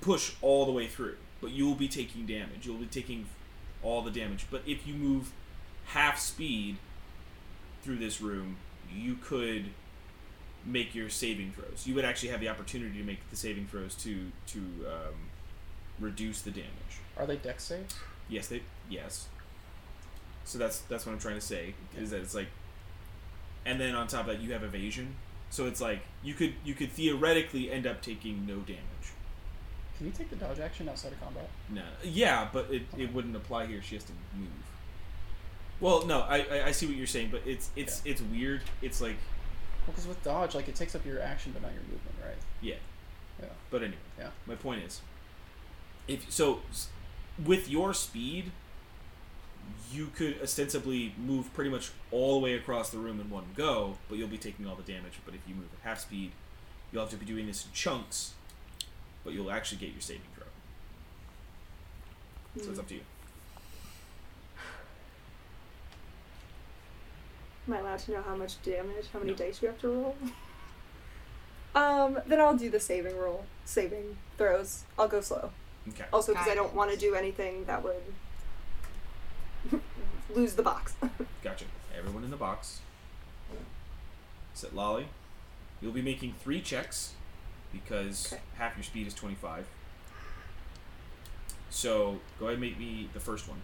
push 0.00 0.34
all 0.42 0.66
the 0.66 0.72
way 0.72 0.86
through, 0.86 1.16
but 1.40 1.50
you 1.50 1.66
will 1.66 1.74
be 1.74 1.88
taking 1.88 2.26
damage. 2.26 2.66
You'll 2.66 2.76
be 2.76 2.86
taking 2.86 3.26
all 3.82 4.02
the 4.02 4.10
damage. 4.10 4.46
But 4.50 4.62
if 4.66 4.86
you 4.86 4.94
move 4.94 5.32
half 5.86 6.18
speed 6.18 6.76
through 7.82 7.96
this 7.96 8.20
room, 8.20 8.56
you 8.92 9.16
could 9.16 9.66
make 10.64 10.94
your 10.94 11.08
saving 11.08 11.52
throws. 11.52 11.86
You 11.86 11.94
would 11.94 12.04
actually 12.04 12.30
have 12.30 12.40
the 12.40 12.48
opportunity 12.48 12.98
to 12.98 13.04
make 13.04 13.28
the 13.30 13.36
saving 13.36 13.66
throws 13.66 13.94
to 13.96 14.32
to 14.48 14.58
um, 14.58 15.14
reduce 15.98 16.42
the 16.42 16.50
damage. 16.50 17.00
Are 17.16 17.26
they 17.26 17.36
dex 17.36 17.64
saves? 17.64 17.94
Yes, 18.28 18.48
they 18.48 18.62
yes. 18.90 19.28
So 20.44 20.58
that's 20.58 20.80
that's 20.80 21.06
what 21.06 21.12
I'm 21.12 21.18
trying 21.18 21.36
to 21.36 21.40
say 21.40 21.74
is 21.96 22.10
that 22.10 22.20
it's 22.20 22.34
like, 22.34 22.48
and 23.64 23.80
then 23.80 23.94
on 23.94 24.06
top 24.06 24.22
of 24.22 24.26
that 24.26 24.40
you 24.40 24.52
have 24.52 24.62
evasion. 24.62 25.14
So 25.50 25.66
it's 25.66 25.80
like 25.80 26.00
you 26.22 26.34
could 26.34 26.54
you 26.64 26.74
could 26.74 26.90
theoretically 26.90 27.70
end 27.70 27.86
up 27.86 28.02
taking 28.02 28.46
no 28.46 28.56
damage. 28.56 28.80
Can 29.96 30.06
you 30.06 30.12
take 30.12 30.28
the 30.28 30.36
dodge 30.36 30.58
action 30.58 30.88
outside 30.88 31.12
of 31.12 31.20
combat? 31.22 31.48
No, 31.70 31.82
yeah, 32.04 32.48
but 32.52 32.70
it, 32.70 32.82
it 32.98 33.14
wouldn't 33.14 33.34
apply 33.34 33.66
here. 33.66 33.80
She 33.80 33.94
has 33.94 34.04
to 34.04 34.12
move. 34.36 34.48
Well, 35.80 36.06
no, 36.06 36.20
I, 36.20 36.38
I, 36.50 36.66
I 36.66 36.70
see 36.72 36.86
what 36.86 36.96
you're 36.96 37.06
saying, 37.06 37.28
but 37.30 37.42
it's 37.46 37.70
it's 37.76 38.00
it's 38.04 38.22
weird. 38.22 38.62
It's 38.82 39.00
like 39.00 39.16
Well, 39.86 39.92
because 39.92 40.06
with 40.06 40.22
dodge, 40.24 40.54
like 40.54 40.68
it 40.68 40.74
takes 40.74 40.94
up 40.94 41.04
your 41.04 41.20
action 41.20 41.52
but 41.52 41.62
not 41.62 41.72
your 41.72 41.82
movement, 41.82 42.16
right? 42.24 42.36
yeah, 42.62 42.76
Yeah. 43.40 43.48
But 43.70 43.82
anyway, 43.82 43.98
Yeah. 44.18 44.30
My 44.46 44.54
point 44.54 44.82
is, 44.84 45.00
if 46.08 46.30
so, 46.32 46.60
with 47.44 47.68
your 47.68 47.92
speed, 47.92 48.52
you 49.92 50.06
could 50.14 50.40
ostensibly 50.42 51.14
move 51.18 51.52
pretty 51.52 51.70
much 51.70 51.90
all 52.10 52.34
the 52.34 52.44
way 52.44 52.54
across 52.54 52.88
the 52.90 52.98
room 52.98 53.20
in 53.20 53.28
one 53.28 53.44
go, 53.54 53.98
but 54.08 54.16
you'll 54.16 54.28
be 54.28 54.38
taking 54.38 54.66
all 54.66 54.76
the 54.76 54.82
damage. 54.90 55.14
But 55.26 55.34
if 55.34 55.40
you 55.46 55.54
move 55.54 55.68
at 55.82 55.86
half 55.86 56.00
speed, 56.00 56.32
you'll 56.90 57.02
have 57.02 57.10
to 57.10 57.16
be 57.16 57.26
doing 57.26 57.46
this 57.46 57.64
in 57.66 57.72
chunks, 57.72 58.32
but 59.24 59.34
you'll 59.34 59.50
actually 59.50 59.78
get 59.78 59.90
your 59.90 60.00
saving 60.00 60.22
throw. 60.34 60.46
So 62.62 62.70
it's 62.70 62.78
up 62.78 62.88
to 62.88 62.94
you. 62.94 63.00
Am 67.66 67.72
I 67.74 67.78
allowed 67.78 67.98
to 68.00 68.12
know 68.12 68.22
how 68.22 68.36
much 68.36 68.60
damage, 68.62 69.06
how 69.12 69.18
many 69.18 69.32
No. 69.32 69.36
dice 69.36 69.60
you 69.62 69.68
have 69.68 69.80
to 69.80 69.88
roll? 69.88 70.16
Um, 71.74 72.18
then 72.26 72.40
I'll 72.40 72.56
do 72.56 72.70
the 72.70 72.80
saving 72.80 73.18
roll, 73.18 73.44
saving 73.66 74.16
throws. 74.38 74.84
I'll 74.98 75.08
go 75.08 75.20
slow. 75.20 75.50
Okay. 75.90 76.06
Also, 76.10 76.32
because 76.32 76.48
I 76.48 76.54
don't 76.54 76.72
want 76.74 76.90
to 76.90 76.96
do 76.96 77.14
anything 77.14 77.66
that 77.66 77.84
would 77.84 78.00
lose 80.34 80.54
the 80.54 80.62
box. 80.62 80.94
Gotcha. 81.44 81.66
Everyone 81.94 82.24
in 82.24 82.30
the 82.30 82.36
box. 82.38 82.80
Sitlali. 84.56 85.04
You'll 85.82 85.92
be 85.92 86.00
making 86.00 86.32
three 86.42 86.62
checks 86.62 87.12
because 87.74 88.32
Okay. 88.32 88.40
half 88.56 88.74
your 88.78 88.82
speed 88.84 89.06
is 89.06 89.12
25. 89.12 89.66
So 91.68 92.20
go 92.40 92.46
ahead 92.46 92.54
and 92.54 92.62
make 92.62 92.78
me 92.78 93.10
the 93.12 93.20
first 93.20 93.46
one. 93.46 93.60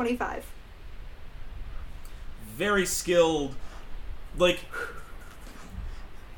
Twenty-five. 0.00 0.46
Very 2.56 2.86
skilled. 2.86 3.54
Like, 4.38 4.60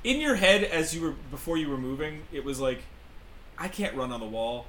in 0.02 0.20
your 0.20 0.34
head 0.34 0.64
as 0.64 0.92
you 0.92 1.00
were, 1.00 1.14
before 1.30 1.56
you 1.56 1.68
were 1.68 1.78
moving, 1.78 2.22
it 2.32 2.44
was 2.44 2.58
like, 2.58 2.80
I 3.56 3.68
can't 3.68 3.94
run 3.94 4.10
on 4.10 4.18
the 4.18 4.26
wall. 4.26 4.66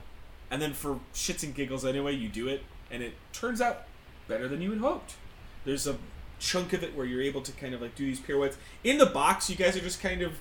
And 0.51 0.61
then 0.61 0.73
for 0.73 0.99
shits 1.11 1.41
and 1.41 1.55
giggles 1.55 1.83
anyway, 1.83 2.13
you 2.13 2.29
do 2.29 2.47
it. 2.47 2.61
And 2.91 3.01
it 3.01 3.15
turns 3.31 3.61
out 3.61 3.87
better 4.27 4.47
than 4.47 4.61
you 4.61 4.69
had 4.69 4.79
hoped. 4.79 5.15
There's 5.65 5.87
a 5.87 5.97
chunk 6.39 6.71
of 6.73 6.83
it 6.83 6.95
where 6.95 7.07
you're 7.07 7.23
able 7.23 7.41
to 7.41 7.51
kind 7.51 7.73
of 7.73 7.81
like 7.81 7.95
do 7.95 8.05
these 8.05 8.19
pirouettes. 8.19 8.57
In 8.83 8.99
the 8.99 9.07
box, 9.07 9.49
you 9.49 9.55
guys 9.55 9.75
are 9.75 9.81
just 9.81 10.01
kind 10.03 10.21
of 10.21 10.33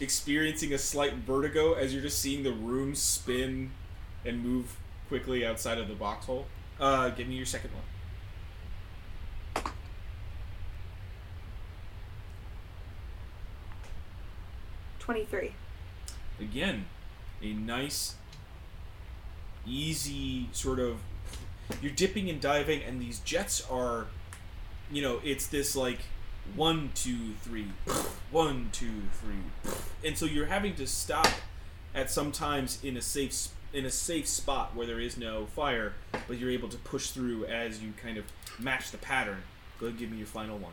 experiencing 0.00 0.74
a 0.74 0.78
slight 0.78 1.14
vertigo 1.14 1.74
as 1.74 1.92
you're 1.92 2.02
just 2.02 2.18
seeing 2.18 2.42
the 2.42 2.52
room 2.52 2.96
spin 2.96 3.70
and 4.24 4.42
move 4.42 4.78
quickly 5.06 5.46
outside 5.46 5.78
of 5.78 5.86
the 5.86 5.94
box 5.94 6.26
hole. 6.26 6.46
Uh, 6.80 7.08
give 7.10 7.28
me 7.28 7.34
your 7.34 7.46
second 7.46 7.70
one. 7.72 9.64
Twenty-three. 14.98 15.52
Again, 16.40 16.86
a 17.42 17.52
nice, 17.52 18.14
easy 19.66 20.48
sort 20.52 20.78
of. 20.80 20.98
You're 21.80 21.92
dipping 21.92 22.28
and 22.28 22.40
diving, 22.40 22.82
and 22.82 23.00
these 23.00 23.20
jets 23.20 23.66
are, 23.70 24.06
you 24.90 25.00
know, 25.00 25.20
it's 25.24 25.46
this 25.46 25.76
like 25.76 26.00
one, 26.56 26.90
two, 26.94 27.34
three, 27.42 27.68
one, 28.30 28.68
two, 28.72 29.02
three, 29.20 29.72
and 30.04 30.16
so 30.16 30.26
you're 30.26 30.46
having 30.46 30.74
to 30.76 30.86
stop 30.86 31.28
at 31.94 32.10
sometimes 32.10 32.82
in 32.82 32.96
a 32.96 33.00
safe 33.02 33.48
in 33.74 33.84
a 33.84 33.90
safe 33.90 34.28
spot 34.28 34.74
where 34.74 34.86
there 34.86 35.00
is 35.00 35.16
no 35.18 35.46
fire, 35.46 35.92
but 36.28 36.38
you're 36.38 36.50
able 36.50 36.68
to 36.68 36.76
push 36.78 37.10
through 37.10 37.44
as 37.46 37.82
you 37.82 37.92
kind 38.00 38.16
of 38.16 38.24
match 38.58 38.92
the 38.92 38.98
pattern. 38.98 39.42
Go 39.80 39.86
ahead 39.86 39.90
and 39.94 39.98
give 39.98 40.10
me 40.12 40.18
your 40.18 40.28
final 40.28 40.56
one. 40.58 40.72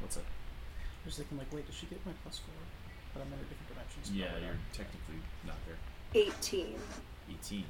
What's 0.00 0.16
up? 0.16 0.24
I 0.24 1.06
was 1.06 1.16
thinking, 1.16 1.38
like, 1.38 1.52
wait, 1.52 1.66
did 1.66 1.74
she 1.74 1.86
get 1.86 2.04
my 2.06 2.12
plus 2.22 2.38
four? 2.38 2.54
But 3.14 3.20
I'm 3.22 3.26
in 3.28 3.34
a 3.34 3.42
different 3.42 3.68
dimension. 3.68 4.00
so 4.04 4.12
Yeah, 4.14 4.38
you're 4.40 4.54
not. 4.54 4.72
technically 4.72 5.20
not 5.46 5.56
there. 5.66 5.76
Eighteen. 6.22 6.76
18. 7.30 7.64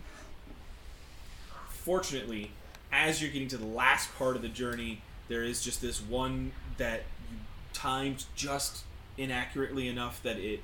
Fortunately, 1.68 2.50
as 2.92 3.20
you're 3.22 3.30
getting 3.30 3.48
to 3.48 3.56
the 3.56 3.66
last 3.66 4.14
part 4.16 4.36
of 4.36 4.42
the 4.42 4.48
journey, 4.48 5.00
there 5.28 5.42
is 5.42 5.62
just 5.62 5.80
this 5.80 6.00
one 6.00 6.52
that 6.78 7.02
you 7.30 7.38
timed 7.72 8.24
just 8.34 8.84
inaccurately 9.18 9.88
enough 9.88 10.22
that 10.22 10.36
it 10.38 10.62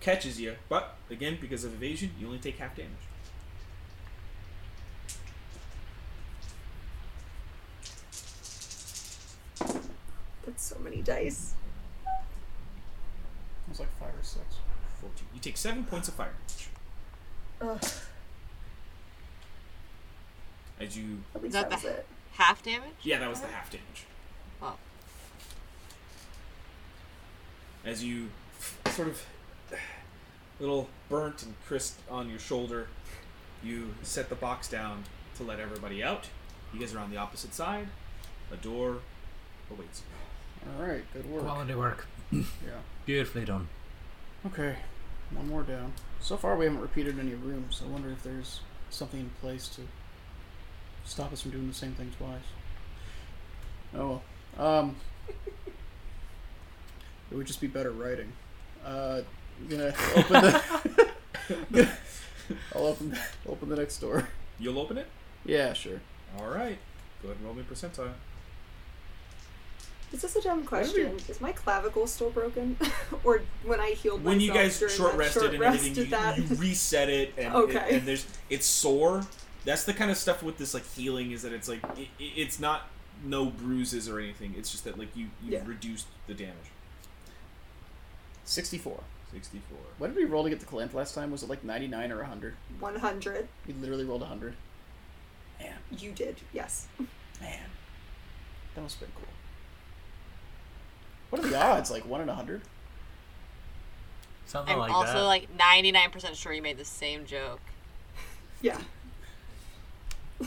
catches 0.00 0.40
you. 0.40 0.56
But 0.68 0.96
again, 1.10 1.38
because 1.40 1.64
of 1.64 1.74
evasion, 1.74 2.10
you 2.18 2.26
only 2.26 2.38
take 2.38 2.58
half 2.58 2.74
damage. 2.76 2.92
That's 10.46 10.62
so 10.64 10.78
many 10.78 11.02
dice. 11.02 11.54
It 12.06 12.10
was 13.70 13.80
like 13.80 13.90
five 13.98 14.08
or 14.18 14.22
six. 14.22 14.44
14. 15.00 15.26
You 15.34 15.40
take 15.40 15.56
seven 15.56 15.84
points 15.84 16.08
of 16.08 16.14
fire 16.14 16.32
damage. 16.46 16.68
Ugh, 17.60 17.90
As 20.80 20.96
you, 20.96 21.18
at 21.34 21.42
least 21.42 21.52
that 21.54 21.68
that 21.70 21.76
was 21.76 21.82
the- 21.82 21.88
it. 21.98 22.06
Half 22.32 22.62
damage? 22.62 22.92
yeah, 23.02 23.18
that 23.18 23.28
was 23.28 23.40
the 23.40 23.48
half 23.48 23.68
damage. 23.70 24.04
Oh. 24.62 24.76
As 27.84 28.04
you 28.04 28.28
sort 28.90 29.08
of 29.08 29.22
little 30.60 30.88
burnt 31.08 31.42
and 31.42 31.54
crisp 31.66 31.98
on 32.10 32.28
your 32.28 32.38
shoulder, 32.38 32.88
you 33.62 33.94
set 34.02 34.28
the 34.28 34.34
box 34.34 34.68
down 34.68 35.04
to 35.36 35.42
let 35.42 35.60
everybody 35.60 36.02
out. 36.02 36.28
You 36.72 36.80
guys 36.80 36.94
are 36.94 36.98
on 36.98 37.10
the 37.10 37.16
opposite 37.16 37.54
side. 37.54 37.88
A 38.52 38.56
door 38.56 38.98
awaits 39.70 40.02
you. 40.02 40.70
All 40.72 40.86
right, 40.86 41.04
good 41.12 41.30
work. 41.30 41.42
Quality 41.44 41.74
work. 41.74 42.06
Yeah. 42.32 42.42
Beautifully 43.06 43.44
done. 43.44 43.68
Okay, 44.46 44.76
one 45.30 45.48
more 45.48 45.62
down. 45.62 45.92
So 46.20 46.36
far, 46.36 46.56
we 46.56 46.66
haven't 46.66 46.80
repeated 46.80 47.18
any 47.18 47.34
rooms. 47.34 47.82
I 47.84 47.88
wonder 47.88 48.10
if 48.10 48.22
there's 48.22 48.60
something 48.90 49.20
in 49.20 49.30
place 49.40 49.68
to 49.68 49.82
stop 51.04 51.32
us 51.32 51.42
from 51.42 51.52
doing 51.52 51.68
the 51.68 51.74
same 51.74 51.92
thing 51.92 52.12
twice. 52.18 52.40
Oh 53.94 54.22
well. 54.56 54.78
Um, 54.78 54.96
it 57.30 57.34
would 57.36 57.46
just 57.46 57.60
be 57.60 57.66
better 57.66 57.90
writing. 57.90 58.32
Uh, 58.84 59.20
I'm 59.60 59.68
gonna 59.68 59.94
open 60.16 60.32
the. 60.32 61.08
gonna- 61.72 61.98
I'll 62.74 62.86
open 62.86 63.18
open 63.46 63.68
the 63.68 63.76
next 63.76 63.98
door. 63.98 64.28
You'll 64.58 64.78
open 64.78 64.96
it? 64.98 65.06
Yeah, 65.44 65.72
sure. 65.74 66.00
All 66.38 66.46
right. 66.48 66.78
Go 67.22 67.28
ahead 67.28 67.36
and 67.38 67.44
roll 67.46 67.54
me 67.54 67.62
percentile. 67.62 68.12
Is 70.10 70.22
this 70.22 70.36
a 70.36 70.40
dumb 70.40 70.64
Whatever 70.64 70.68
question? 70.90 71.16
Is 71.28 71.40
my 71.40 71.52
clavicle 71.52 72.06
still 72.06 72.30
broken, 72.30 72.78
or 73.24 73.42
when 73.64 73.78
I 73.78 73.90
healed 73.90 74.24
When 74.24 74.40
you 74.40 74.52
guys 74.54 74.78
during 74.78 74.94
short 74.94 75.12
that 75.12 75.18
rested 75.18 75.40
short 75.40 75.50
and 75.52 75.60
rest, 75.60 75.76
everything, 75.76 75.94
did 75.94 76.04
you, 76.06 76.10
that? 76.10 76.38
you 76.38 76.56
reset 76.56 77.10
it, 77.10 77.34
and, 77.36 77.54
Okay. 77.54 77.96
and 77.98 78.08
there's 78.08 78.26
it's 78.48 78.64
sore. 78.66 79.26
That's 79.66 79.84
the 79.84 79.92
kind 79.92 80.10
of 80.10 80.16
stuff 80.16 80.42
with 80.42 80.56
this 80.56 80.72
like 80.72 80.86
healing 80.94 81.32
is 81.32 81.42
that 81.42 81.52
it's 81.52 81.68
like 81.68 81.80
it, 81.98 82.08
it- 82.18 82.32
it's 82.36 82.58
not 82.58 82.88
no 83.22 83.46
bruises 83.46 84.08
or 84.08 84.18
anything. 84.18 84.54
It's 84.56 84.70
just 84.70 84.84
that 84.84 84.98
like 84.98 85.14
you 85.14 85.26
you 85.44 85.52
Yeah. 85.52 85.58
have 85.58 85.68
reduced 85.68 86.06
the 86.26 86.32
damage. 86.32 86.54
Sixty-four. 88.48 89.02
Sixty 89.30 89.60
four. 89.68 89.78
What 89.98 90.06
did 90.08 90.16
we 90.16 90.24
roll 90.24 90.42
to 90.44 90.48
get 90.48 90.58
the 90.58 90.64
Kalenth 90.64 90.94
last 90.94 91.14
time? 91.14 91.30
Was 91.30 91.42
it 91.42 91.50
like 91.50 91.62
ninety-nine 91.62 92.10
or 92.10 92.22
hundred? 92.24 92.54
One 92.80 92.96
hundred. 92.96 93.46
We 93.66 93.74
literally 93.74 94.04
rolled 94.04 94.22
hundred. 94.22 94.54
Man, 95.60 95.74
You 95.90 96.12
did, 96.12 96.36
yes. 96.52 96.86
man, 97.40 97.58
that 98.74 98.80
must 98.80 98.98
have 99.00 99.08
been 99.08 99.16
cool. 99.16 99.32
What 101.30 101.44
are 101.44 101.48
the 101.48 101.60
odds? 101.62 101.90
Like 101.90 102.06
one 102.06 102.22
in 102.22 102.28
a 102.30 102.34
hundred? 102.34 102.62
Something 104.46 104.78
like 104.78 104.88
that. 104.88 104.94
I'm 104.94 104.98
like 105.00 105.08
also 105.08 105.18
that. 105.20 105.24
like 105.24 105.58
99% 105.58 106.34
sure 106.34 106.52
you 106.54 106.62
made 106.62 106.78
the 106.78 106.84
same 106.84 107.26
joke. 107.26 107.60
Yeah. 108.62 108.80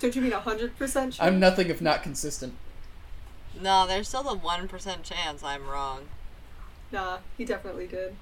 Don't 0.00 0.16
you 0.16 0.22
mean 0.22 0.32
hundred 0.32 0.76
percent 0.78 1.14
sure? 1.14 1.24
I'm 1.26 1.38
nothing 1.38 1.68
if 1.68 1.80
not 1.80 2.02
consistent. 2.02 2.54
No, 3.60 3.86
there's 3.86 4.08
still 4.08 4.24
the 4.24 4.34
1% 4.36 5.02
chance 5.04 5.42
I'm 5.44 5.68
wrong. 5.68 6.06
Nah, 6.94 7.18
he 7.36 7.44
definitely 7.44 7.88
did. 7.88 8.14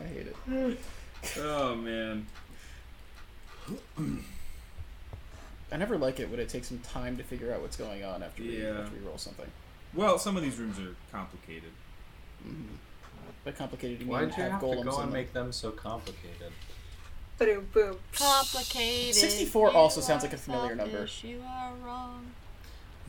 I 0.00 0.04
hate 0.04 0.26
it. 0.26 0.78
Oh 1.38 1.74
man. 1.76 2.26
I 5.70 5.76
never 5.76 5.98
like 5.98 6.18
it 6.18 6.30
when 6.30 6.40
it 6.40 6.48
takes 6.48 6.68
some 6.68 6.78
time 6.78 7.18
to 7.18 7.22
figure 7.22 7.52
out 7.52 7.60
what's 7.60 7.76
going 7.76 8.02
on 8.02 8.22
after 8.22 8.42
we, 8.42 8.62
Yeah. 8.62 8.80
after 8.80 8.96
we 8.98 9.06
roll 9.06 9.18
something. 9.18 9.44
Well, 9.92 10.18
some 10.18 10.38
of 10.38 10.42
these 10.42 10.56
rooms 10.58 10.78
are 10.78 10.96
complicated. 11.12 11.72
Mm-hmm. 12.42 12.74
By 13.44 13.52
complicated, 13.52 14.00
you 14.00 14.06
Why 14.06 14.20
mean 14.20 14.28
did 14.30 14.38
you 14.38 14.42
have 14.44 14.52
have 14.52 14.60
to 14.62 14.66
golems 14.66 14.84
go 14.84 14.96
and 14.96 15.08
them. 15.08 15.12
make 15.12 15.32
them 15.34 15.52
so 15.52 15.70
complicated? 15.72 16.52
Boom, 17.38 17.68
boom. 17.74 17.98
Complicated. 18.14 19.14
64 19.14 19.70
you 19.70 19.76
also 19.76 20.00
sounds 20.00 20.22
like 20.22 20.32
a 20.32 20.38
familiar 20.38 20.74
number. 20.74 21.06
You 21.22 21.42
are 21.46 21.72
wrong. 21.84 22.30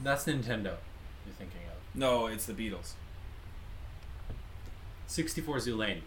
That's 0.03 0.25
Nintendo. 0.25 0.75
You're 1.95 2.07
thinking 2.07 2.13
of 2.15 2.21
No, 2.21 2.27
it's 2.27 2.45
the 2.45 2.53
Beatles. 2.53 2.93
64 5.07 5.59
Zoo 5.59 5.75
Lane 5.75 6.01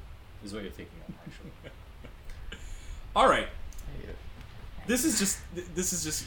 is 0.45 0.53
what 0.53 0.62
you're 0.62 0.72
thinking 0.72 0.97
of, 1.09 1.14
actually. 1.26 1.51
All 3.16 3.28
right. 3.28 3.47
I 3.49 4.01
hate 4.01 4.09
it. 4.11 4.16
This 4.87 5.05
is 5.05 5.18
just 5.18 5.39
this 5.74 5.93
is 5.93 6.05
just 6.05 6.26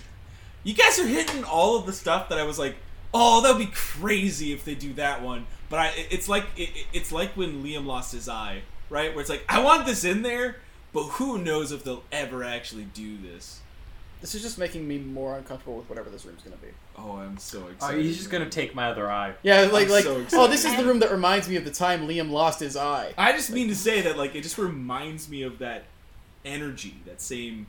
you 0.63 0.73
guys 0.73 0.99
are 0.99 1.05
hitting 1.07 1.43
all 1.43 1.77
of 1.77 1.85
the 1.85 1.93
stuff 1.93 2.29
that 2.29 2.39
I 2.39 2.43
was 2.43 2.57
like, 2.59 2.75
oh, 3.13 3.41
that 3.41 3.55
would 3.55 3.59
be 3.65 3.71
crazy 3.73 4.51
if 4.51 4.65
they 4.65 4.75
do 4.75 4.93
that 4.93 5.21
one. 5.21 5.45
But 5.69 5.79
I, 5.79 5.91
it's 6.09 6.27
like 6.27 6.45
it, 6.55 6.69
it- 6.75 6.85
it's 6.93 7.11
like 7.11 7.35
when 7.37 7.63
Liam 7.63 7.85
lost 7.85 8.11
his 8.13 8.27
eye, 8.27 8.61
right? 8.89 9.11
Where 9.13 9.21
it's 9.21 9.29
like, 9.29 9.43
I 9.49 9.59
want 9.61 9.85
this 9.85 10.03
in 10.03 10.21
there, 10.23 10.57
but 10.93 11.03
who 11.03 11.37
knows 11.37 11.71
if 11.71 11.83
they'll 11.83 12.03
ever 12.11 12.43
actually 12.43 12.85
do 12.85 13.17
this? 13.17 13.59
This 14.21 14.33
is 14.33 14.41
just 14.41 14.57
making 14.57 14.87
me 14.87 14.97
more 14.97 15.37
uncomfortable 15.37 15.77
with 15.77 15.89
whatever 15.89 16.09
this 16.09 16.25
room's 16.25 16.41
gonna 16.41 16.55
be. 16.57 16.69
Oh, 16.97 17.17
I'm 17.17 17.37
so 17.37 17.63
Oh, 17.65 17.69
excited. 17.69 18.03
he's 18.05 18.17
just 18.17 18.29
gonna 18.31 18.49
take 18.49 18.73
my 18.73 18.87
other 18.89 19.09
eye. 19.09 19.33
Yeah, 19.43 19.61
like 19.71 19.85
I'm 19.85 19.91
like 19.91 20.03
so 20.03 20.25
oh, 20.33 20.47
this 20.47 20.65
is 20.65 20.75
the 20.75 20.83
room 20.83 20.99
that 20.99 21.11
reminds 21.11 21.47
me 21.47 21.55
of 21.55 21.63
the 21.65 21.71
time 21.71 22.07
Liam 22.07 22.31
lost 22.31 22.59
his 22.59 22.75
eye. 22.75 23.13
I 23.17 23.31
just 23.33 23.51
mean 23.51 23.67
to 23.67 23.75
say 23.75 24.01
that 24.01 24.17
like 24.17 24.33
it 24.35 24.41
just 24.41 24.57
reminds 24.57 25.29
me 25.29 25.43
of 25.43 25.59
that 25.59 25.83
energy, 26.43 26.95
that 27.05 27.21
same. 27.21 27.67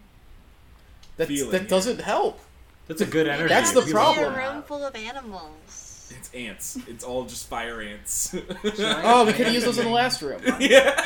That 1.18 1.28
Feeling, 1.28 1.50
that 1.50 1.68
doesn't 1.68 2.00
help. 2.00 2.40
That's 2.86 3.00
a 3.02 3.06
good 3.06 3.26
energy. 3.28 3.48
That's 3.48 3.72
the 3.72 3.82
problem. 3.82 4.32
a 4.32 4.36
that. 4.36 4.54
room 4.54 4.62
full 4.62 4.84
of 4.84 4.94
animals. 4.94 6.12
It's 6.16 6.32
ants. 6.32 6.78
It's 6.86 7.04
all 7.04 7.24
just 7.24 7.48
fire 7.48 7.82
ants. 7.82 8.34
Oh, 8.78 9.26
we 9.26 9.32
could 9.34 9.44
have 9.46 9.54
used 9.54 9.66
those 9.66 9.78
in 9.78 9.84
the 9.84 9.90
last 9.90 10.22
room. 10.22 10.40
yeah. 10.60 11.04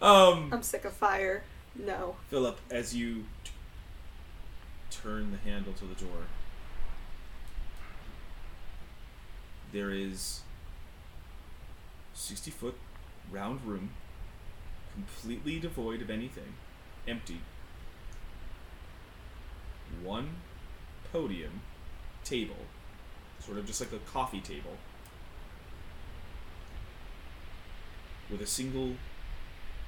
um, 0.00 0.48
I'm 0.52 0.62
sick 0.62 0.84
of 0.86 0.92
fire. 0.94 1.42
No. 1.74 2.16
Philip, 2.30 2.58
as 2.70 2.96
you 2.96 3.24
t- 3.44 3.50
turn 4.90 5.32
the 5.32 5.50
handle 5.50 5.74
to 5.74 5.84
the 5.84 5.94
door, 5.96 6.22
there 9.72 9.90
is 9.90 10.40
sixty 12.14 12.50
foot 12.50 12.74
round 13.30 13.64
room, 13.64 13.90
completely 14.94 15.60
devoid 15.60 16.02
of 16.02 16.10
anything, 16.10 16.54
empty. 17.06 17.40
One 20.02 20.36
podium, 21.12 21.62
table, 22.24 22.66
sort 23.40 23.58
of 23.58 23.66
just 23.66 23.80
like 23.80 23.92
a 23.92 23.98
coffee 24.00 24.40
table, 24.40 24.78
with 28.30 28.40
a 28.40 28.46
single, 28.46 28.92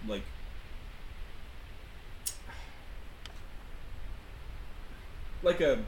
like 0.06 0.22
like 5.42 5.60
a 5.60 5.78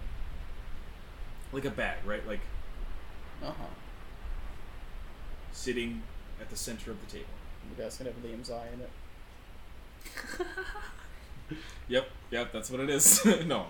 like 1.53 1.65
a 1.65 1.71
bag, 1.71 1.99
right? 2.07 2.27
Like 2.27 2.41
Uh 3.43 3.47
huh. 3.53 3.80
Sitting 5.61 6.03
at 6.41 6.49
the 6.51 6.57
center 6.57 6.91
of 6.91 7.01
the 7.05 7.07
table. 7.13 7.27
You 7.77 7.83
guys 7.83 7.97
can 7.99 8.07
have 8.07 8.15
Liam's 8.25 8.51
eye 8.51 8.69
in 8.73 8.81
it. 8.81 8.91
Yep, 11.89 12.09
yep, 12.31 12.53
that's 12.53 12.71
what 12.71 12.81
it 12.81 12.89
is. 12.89 13.25
no, 13.47 13.67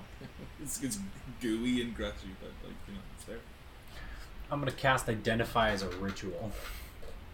it's 0.62 0.82
it's 0.82 0.98
gooey 1.40 1.80
and 1.80 1.96
grungy, 1.96 2.34
but 2.38 2.50
like 2.62 2.76
you 2.86 2.92
know, 2.92 3.00
it's 3.16 3.24
there. 3.24 3.38
I'm 4.50 4.58
gonna 4.58 4.70
cast 4.72 5.08
Identify 5.08 5.70
as 5.70 5.80
a 5.82 5.88
ritual. 5.88 6.52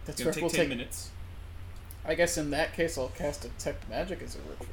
That's 0.05 0.21
It's 0.21 0.23
gonna 0.23 0.33
take 0.33 0.41
We'll 0.43 0.49
ten 0.49 0.59
take. 0.61 0.69
minutes. 0.69 1.09
I 2.05 2.15
guess 2.15 2.37
in 2.37 2.51
that 2.51 2.71
case, 2.73 2.97
I'll 2.97 3.09
cast 3.09 3.41
detect 3.41 3.89
magic 3.89 4.21
as 4.21 4.35
a 4.37 4.39
ritual. 4.49 4.69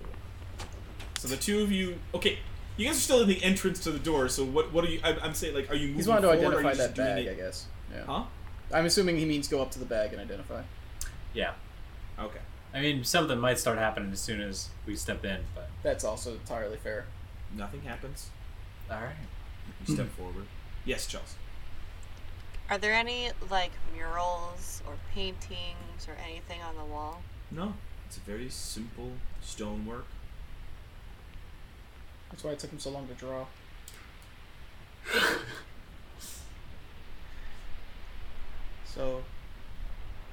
So 1.19 1.27
the 1.27 1.37
two 1.37 1.63
of 1.63 1.73
you, 1.73 1.99
okay, 2.15 2.39
you 2.77 2.87
guys 2.87 2.97
are 2.99 3.01
still 3.01 3.23
in 3.23 3.29
the 3.29 3.43
entrance 3.43 3.81
to 3.81 3.91
the 3.91 3.99
door. 3.99 4.29
So 4.29 4.45
what? 4.45 4.73
What 4.73 4.85
are 4.85 4.89
you? 4.91 5.01
I, 5.03 5.17
I'm 5.21 5.35
saying, 5.35 5.57
like, 5.57 5.69
are 5.69 5.75
you 5.75 5.87
moving 5.89 5.97
He's 5.97 6.07
wanting 6.07 6.23
to 6.23 6.29
forward? 6.39 6.45
or 6.55 6.57
are 6.59 6.61
identify 6.61 6.71
you 6.71 6.77
that 6.77 6.85
just 6.85 6.95
doing 6.95 7.09
bag, 7.09 7.27
it- 7.27 7.31
I 7.31 7.35
guess. 7.35 7.67
Yeah. 7.93 8.05
Huh? 8.07 8.23
I'm 8.75 8.87
assuming 8.87 9.17
he 9.17 9.25
means 9.25 9.47
go 9.47 9.63
up 9.63 9.71
to 9.71 9.79
the 9.79 9.85
bag 9.85 10.13
and 10.13 10.21
identify. 10.21 10.63
Yeah. 11.33 11.53
Okay. 12.19 12.41
I 12.75 12.81
mean, 12.81 13.05
something 13.05 13.39
might 13.39 13.59
start 13.59 13.79
happening 13.79 14.13
as 14.13 14.21
soon 14.21 14.41
as 14.41 14.69
we 14.85 14.97
step 14.97 15.25
in, 15.25 15.41
but 15.55 15.71
That's 15.85 16.03
also 16.03 16.33
entirely 16.33 16.77
fair. 16.77 17.07
Nothing 17.57 17.83
happens. 17.83 18.31
all 18.91 19.01
right. 19.01 19.15
You 19.87 19.95
step 19.95 20.09
forward. 20.11 20.47
Yes, 20.85 21.07
Chelsea. 21.07 21.37
Are 22.69 22.79
there 22.79 22.93
any 22.93 23.31
like 23.49 23.71
murals 23.95 24.83
or 24.87 24.95
paintings 25.15 26.09
or 26.09 26.17
anything 26.29 26.61
on 26.63 26.77
the 26.77 26.85
wall? 26.85 27.23
No, 27.51 27.75
it's 28.07 28.17
a 28.17 28.21
very 28.21 28.49
simple 28.49 29.13
stonework. 29.41 30.07
That's 32.31 32.43
why 32.43 32.51
it 32.53 32.59
took 32.59 32.71
him 32.73 32.81
so 32.81 32.91
long 32.91 33.07
to 33.07 33.15
draw. 33.15 33.47
so, 38.95 39.23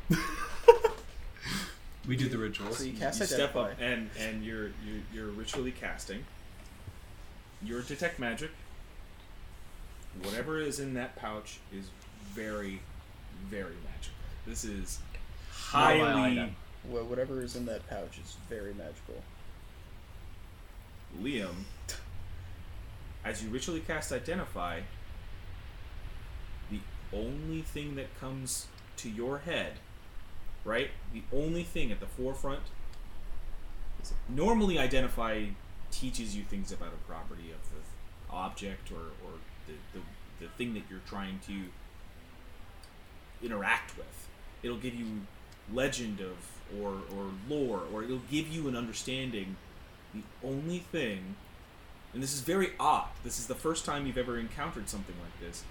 We 2.08 2.16
do 2.16 2.28
the 2.30 2.38
rituals. 2.38 2.78
so 2.78 2.84
you 2.84 2.92
you 2.92 2.98
cast 2.98 3.24
step 3.26 3.56
up 3.56 3.74
and 3.80 4.10
and 4.20 4.44
you're 4.44 4.72
you're, 4.86 5.02
you're 5.14 5.28
ritually 5.28 5.72
casting. 5.72 6.26
Your 7.64 7.82
detect 7.82 8.18
magic. 8.20 8.50
Whatever 10.24 10.60
is 10.60 10.80
in 10.80 10.96
that 10.96 11.16
pouch 11.16 11.60
is 11.74 11.86
very, 12.34 12.82
very 13.46 13.76
magical. 13.86 14.16
This 14.48 14.64
is 14.66 15.00
Not 15.74 15.98
my 15.98 15.98
highly 16.12 16.32
item. 16.40 16.56
Wha- 16.90 17.04
Whatever 17.04 17.42
is 17.44 17.56
in 17.56 17.66
that 17.68 17.88
pouch 17.88 18.18
is 18.24 18.36
very 18.50 18.74
magical. 18.74 19.22
Liam. 21.22 21.64
As 23.24 23.44
you 23.44 23.50
ritually 23.50 23.82
cast 23.82 24.12
identify, 24.12 24.78
the 24.78 24.86
only 27.14 27.62
thing 27.62 27.96
that 27.96 28.20
comes 28.20 28.68
to 28.98 29.10
your 29.10 29.40
head, 29.40 29.74
right? 30.64 30.90
The 31.14 31.24
only 31.34 31.64
thing 31.64 31.92
at 31.92 32.00
the 32.00 32.06
forefront 32.06 32.64
is 34.02 34.14
normally 34.30 34.78
identify 34.78 35.46
teaches 35.92 36.36
you 36.36 36.44
things 36.44 36.72
about 36.72 36.94
a 36.94 37.12
property 37.12 37.52
of 37.52 37.60
the 37.72 38.34
object 38.34 38.92
or, 38.92 39.12
or 39.26 39.34
the, 39.68 39.74
the, 39.94 40.46
the 40.46 40.52
thing 40.58 40.74
that 40.74 40.84
you're 40.90 41.02
trying 41.06 41.40
to 41.48 41.66
interact 43.46 43.98
with. 43.98 44.28
It'll 44.64 44.78
give 44.78 44.96
you 44.96 45.22
legend 45.72 46.22
of 46.22 46.82
or, 46.82 46.94
or 47.16 47.32
lore 47.50 47.82
or 47.94 48.04
it'll 48.04 48.22
give 48.30 48.48
you 48.48 48.68
an 48.68 48.76
understanding 48.76 49.56
the 50.14 50.22
only 50.44 50.80
thing, 50.80 51.36
and 52.14 52.22
this 52.22 52.34
is 52.34 52.42
very 52.42 52.72
odd, 52.80 53.08
this 53.24 53.40
is 53.40 53.48
the 53.48 53.56
first 53.56 53.86
time 53.86 54.06
you've 54.06 54.18
ever 54.18 54.38
encountered 54.38 54.90
something 54.90 55.16
like 55.22 55.40
this, 55.40 55.64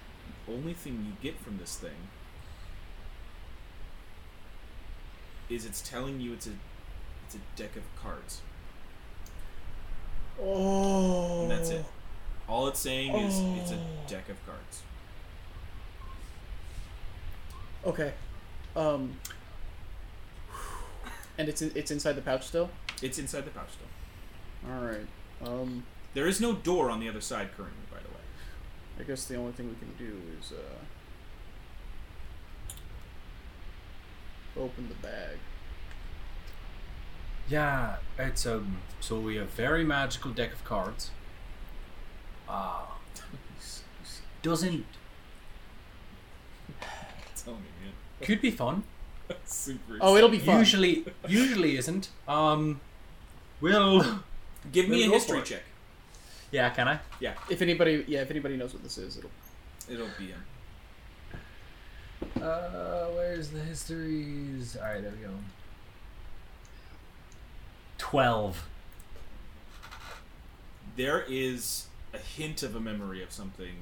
only 0.52 0.74
thing 0.74 1.04
you 1.06 1.12
get 1.22 1.40
from 1.40 1.58
this 1.58 1.76
thing 1.76 2.08
is 5.48 5.64
it's 5.64 5.82
telling 5.82 6.20
you 6.20 6.32
it's 6.32 6.46
a 6.46 6.52
it's 7.26 7.34
a 7.34 7.38
deck 7.56 7.76
of 7.76 7.82
cards. 8.00 8.40
Oh. 10.42 11.42
And 11.42 11.50
that's 11.50 11.70
it. 11.70 11.84
All 12.48 12.66
it's 12.68 12.80
saying 12.80 13.14
is 13.14 13.38
it's 13.60 13.72
a 13.72 13.78
deck 14.08 14.28
of 14.28 14.36
cards. 14.46 14.82
Okay. 17.86 18.12
Um. 18.74 19.16
And 21.38 21.48
it's 21.48 21.62
in, 21.62 21.72
it's 21.74 21.90
inside 21.90 22.12
the 22.14 22.22
pouch 22.22 22.46
still. 22.46 22.70
It's 23.02 23.18
inside 23.18 23.44
the 23.44 23.50
pouch 23.50 23.70
still. 23.70 24.72
All 24.72 24.82
right. 24.84 25.06
Um. 25.44 25.84
There 26.14 26.26
is 26.26 26.40
no 26.40 26.52
door 26.54 26.90
on 26.90 27.00
the 27.00 27.08
other 27.08 27.20
side 27.20 27.50
currently, 27.56 27.56
by 27.60 27.68
the 27.68 27.79
way. 27.79 27.79
I 29.00 29.02
guess 29.02 29.24
the 29.24 29.36
only 29.36 29.52
thing 29.52 29.68
we 29.68 29.74
can 29.76 29.94
do 29.98 30.20
is 30.38 30.52
uh. 30.52 30.76
Open 34.60 34.88
the 34.88 34.94
bag. 34.96 35.38
Yeah, 37.48 37.96
it's 38.18 38.44
um. 38.46 38.78
So 39.00 39.18
we 39.18 39.36
have 39.36 39.50
very 39.50 39.84
magical 39.84 40.32
deck 40.32 40.52
of 40.52 40.64
cards. 40.64 41.10
Ah, 42.48 42.96
doesn't 44.42 44.84
Tell 47.44 47.54
me, 47.54 47.60
man. 47.82 47.92
could 48.20 48.42
be 48.42 48.50
fun. 48.50 48.82
Super. 49.44 49.98
Oh, 50.00 50.16
it'll 50.16 50.28
be 50.28 50.38
fun. 50.38 50.58
Usually, 50.58 51.04
usually 51.26 51.76
isn't. 51.78 52.10
Um, 52.28 52.80
we'll. 53.60 54.20
Give 54.72 54.88
me 54.88 54.98
We'll 54.98 55.10
a 55.10 55.14
history 55.14 55.42
check. 55.42 55.62
Yeah, 56.50 56.68
can 56.70 56.88
I? 56.88 56.98
Yeah, 57.20 57.34
If 57.48 57.62
anybody, 57.62 58.04
yeah, 58.08 58.22
if 58.22 58.30
anybody 58.30 58.56
knows 58.56 58.72
what 58.74 58.82
this 58.82 58.98
is, 58.98 59.16
it'll. 59.16 59.30
it'll 59.88 60.08
be 60.18 60.32
in. 60.32 62.42
Uh, 62.42 63.06
where's 63.14 63.50
the 63.50 63.60
histories? 63.60 64.76
All 64.76 64.82
right, 64.84 65.00
there 65.02 65.12
we 65.12 65.18
go. 65.24 65.30
Twelve. 67.98 68.66
there 70.96 71.24
is 71.28 71.86
a 72.12 72.18
hint 72.18 72.62
of 72.62 72.74
a 72.74 72.80
memory 72.80 73.22
of 73.22 73.30
something. 73.30 73.74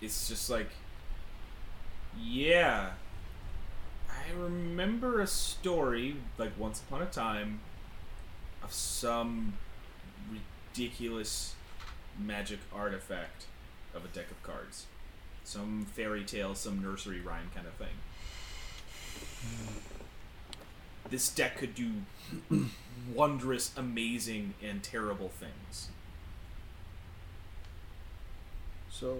It's 0.00 0.28
just 0.28 0.48
like, 0.48 0.68
yeah, 2.18 2.90
I 4.08 4.32
remember 4.38 5.20
a 5.20 5.26
story, 5.26 6.16
like 6.38 6.52
once 6.58 6.80
upon 6.80 7.02
a 7.02 7.06
time, 7.06 7.60
of 8.62 8.72
some 8.72 9.54
ridiculous 10.30 11.54
magic 12.18 12.58
artifact 12.72 13.46
of 13.94 14.04
a 14.04 14.08
deck 14.08 14.30
of 14.30 14.42
cards. 14.42 14.86
Some 15.44 15.86
fairy 15.92 16.24
tale, 16.24 16.54
some 16.54 16.82
nursery 16.82 17.20
rhyme 17.20 17.50
kind 17.54 17.66
of 17.66 17.74
thing. 17.74 17.88
This 21.10 21.28
deck 21.28 21.58
could 21.58 21.74
do 21.74 21.92
wondrous, 23.14 23.72
amazing, 23.76 24.54
and 24.62 24.82
terrible 24.82 25.28
things. 25.28 25.88
So, 28.90 29.18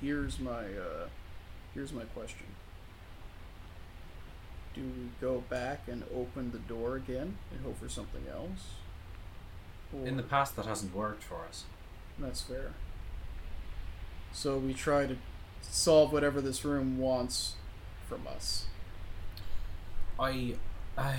here's 0.00 0.40
my 0.40 0.64
uh, 0.64 1.08
here's 1.74 1.92
my 1.92 2.04
question. 2.04 2.46
Do 4.74 4.82
we 4.82 5.10
go 5.20 5.42
back 5.48 5.82
and 5.88 6.04
open 6.14 6.52
the 6.52 6.58
door 6.58 6.96
again 6.96 7.36
and 7.52 7.64
hope 7.64 7.78
for 7.78 7.88
something 7.88 8.24
else, 8.32 8.74
In 9.92 10.16
the 10.16 10.22
past, 10.22 10.56
that 10.56 10.66
hasn't 10.66 10.94
worked 10.94 11.22
for 11.24 11.44
us. 11.48 11.64
That's 12.18 12.42
fair. 12.42 12.72
So 14.32 14.58
we 14.58 14.72
try 14.74 15.06
to 15.06 15.16
solve 15.62 16.12
whatever 16.12 16.40
this 16.40 16.64
room 16.64 16.98
wants 16.98 17.54
from 18.08 18.26
us. 18.28 18.66
I, 20.18 20.54
I, 20.96 21.16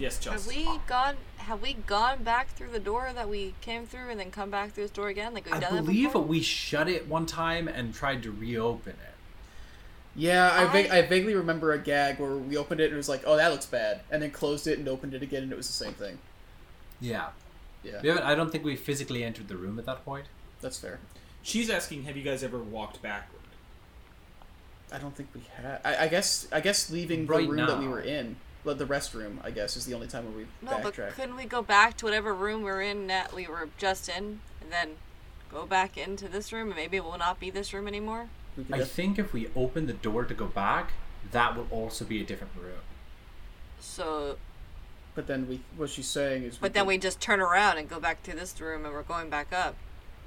Yes, 0.00 0.24
Have 0.24 0.46
we 0.46 0.66
gone? 0.86 1.16
Have 1.36 1.60
we 1.60 1.74
gone 1.74 2.22
back 2.22 2.48
through 2.48 2.70
the 2.70 2.80
door 2.80 3.10
that 3.14 3.28
we 3.28 3.54
came 3.60 3.86
through 3.86 4.08
and 4.08 4.18
then 4.18 4.30
come 4.30 4.50
back 4.50 4.72
through 4.72 4.84
this 4.84 4.90
door 4.90 5.08
again? 5.08 5.34
Like 5.34 5.44
we've 5.44 5.54
I 5.54 5.60
done 5.60 5.76
that 5.76 5.84
believe 5.84 6.08
before? 6.08 6.22
we 6.22 6.40
shut 6.40 6.88
it 6.88 7.06
one 7.06 7.26
time 7.26 7.68
and 7.68 7.92
tried 7.94 8.22
to 8.22 8.30
reopen 8.30 8.92
it. 8.94 9.14
Yeah, 10.16 10.50
I, 10.52 10.64
va- 10.66 10.92
I- 10.94 10.98
I 10.98 11.02
vaguely 11.02 11.34
remember 11.34 11.72
a 11.72 11.78
gag 11.78 12.18
where 12.18 12.34
we 12.36 12.56
opened 12.56 12.80
it 12.80 12.84
and 12.84 12.94
it 12.94 12.96
was 12.96 13.10
like, 13.10 13.22
"Oh, 13.26 13.36
that 13.36 13.52
looks 13.52 13.66
bad," 13.66 14.00
and 14.10 14.22
then 14.22 14.30
closed 14.30 14.66
it 14.66 14.78
and 14.78 14.88
opened 14.88 15.12
it 15.14 15.22
again 15.22 15.42
and 15.42 15.52
it 15.52 15.56
was 15.56 15.66
the 15.66 15.84
same 15.84 15.92
thing. 15.92 16.18
Yeah. 17.00 17.28
Yeah, 17.82 18.00
We 18.02 18.08
haven't, 18.10 18.24
I 18.24 18.34
don't 18.34 18.50
think 18.52 18.64
we 18.64 18.76
physically 18.76 19.24
entered 19.24 19.48
the 19.48 19.56
room 19.56 19.78
at 19.78 19.86
that 19.86 20.04
point. 20.04 20.26
that's 20.60 20.78
fair. 20.78 21.00
She's 21.42 21.70
asking, 21.70 22.02
have 22.04 22.16
you 22.16 22.22
guys 22.22 22.42
ever 22.42 22.58
walked 22.58 23.00
backward? 23.00 23.40
I 24.92 24.98
don't 24.98 25.14
think 25.16 25.30
we 25.34 25.42
had. 25.56 25.80
I, 25.84 26.04
I 26.04 26.08
guess. 26.08 26.46
I 26.52 26.60
guess 26.60 26.90
leaving 26.90 27.26
Right 27.26 27.42
the 27.46 27.48
room 27.52 27.66
that 27.66 27.78
we 27.78 27.84
now. 27.86 27.90
were 27.92 28.00
in, 28.00 28.36
well, 28.64 28.74
the 28.74 28.84
restroom, 28.84 29.36
I 29.42 29.50
guess, 29.50 29.76
is 29.76 29.86
the 29.86 29.94
only 29.94 30.08
time 30.08 30.24
where 30.26 30.36
we 30.36 30.42
No, 30.60 30.72
but 30.72 30.82
backtracked. 30.82 31.16
couldn't 31.16 31.36
we 31.36 31.44
go 31.46 31.62
back 31.62 31.96
to 31.98 32.04
whatever 32.04 32.34
room 32.34 32.62
we're 32.62 32.82
in 32.82 33.06
that 33.06 33.32
we 33.32 33.46
were 33.46 33.68
just 33.78 34.08
in, 34.10 34.40
and 34.60 34.70
then 34.70 34.90
go 35.50 35.64
back 35.64 35.96
into 35.96 36.28
this 36.28 36.52
room, 36.52 36.66
and 36.68 36.76
maybe 36.76 36.96
it 36.98 37.04
will 37.04 37.16
not 37.18 37.38
be 37.40 37.48
this 37.50 37.72
room 37.72 37.86
anymore? 37.88 38.26
We 38.58 38.64
could 38.64 38.74
I 38.74 38.78
def- 38.78 38.90
think 38.90 39.18
if 39.18 39.32
we 39.32 39.48
open 39.56 39.86
the 39.86 39.92
door 39.94 40.24
to 40.24 40.34
go 40.34 40.46
back, 40.46 40.92
that 41.30 41.56
will 41.56 41.68
also 41.70 42.04
be 42.04 42.20
a 42.20 42.24
different 42.24 42.52
room. 42.60 42.80
So, 43.78 44.36
but 45.14 45.26
then 45.26 45.48
we. 45.48 45.60
What 45.76 45.90
she's 45.90 46.06
saying 46.06 46.44
is. 46.44 46.58
but 46.58 46.72
then 46.72 46.84
could- 46.84 46.88
we 46.88 46.98
just 46.98 47.20
turn 47.20 47.40
around 47.40 47.78
and 47.78 47.88
go 47.88 48.00
back 48.00 48.22
to 48.24 48.32
this 48.34 48.58
room, 48.60 48.84
and 48.84 48.94
we're 48.94 49.02
going 49.02 49.30
back 49.30 49.52
up. 49.52 49.74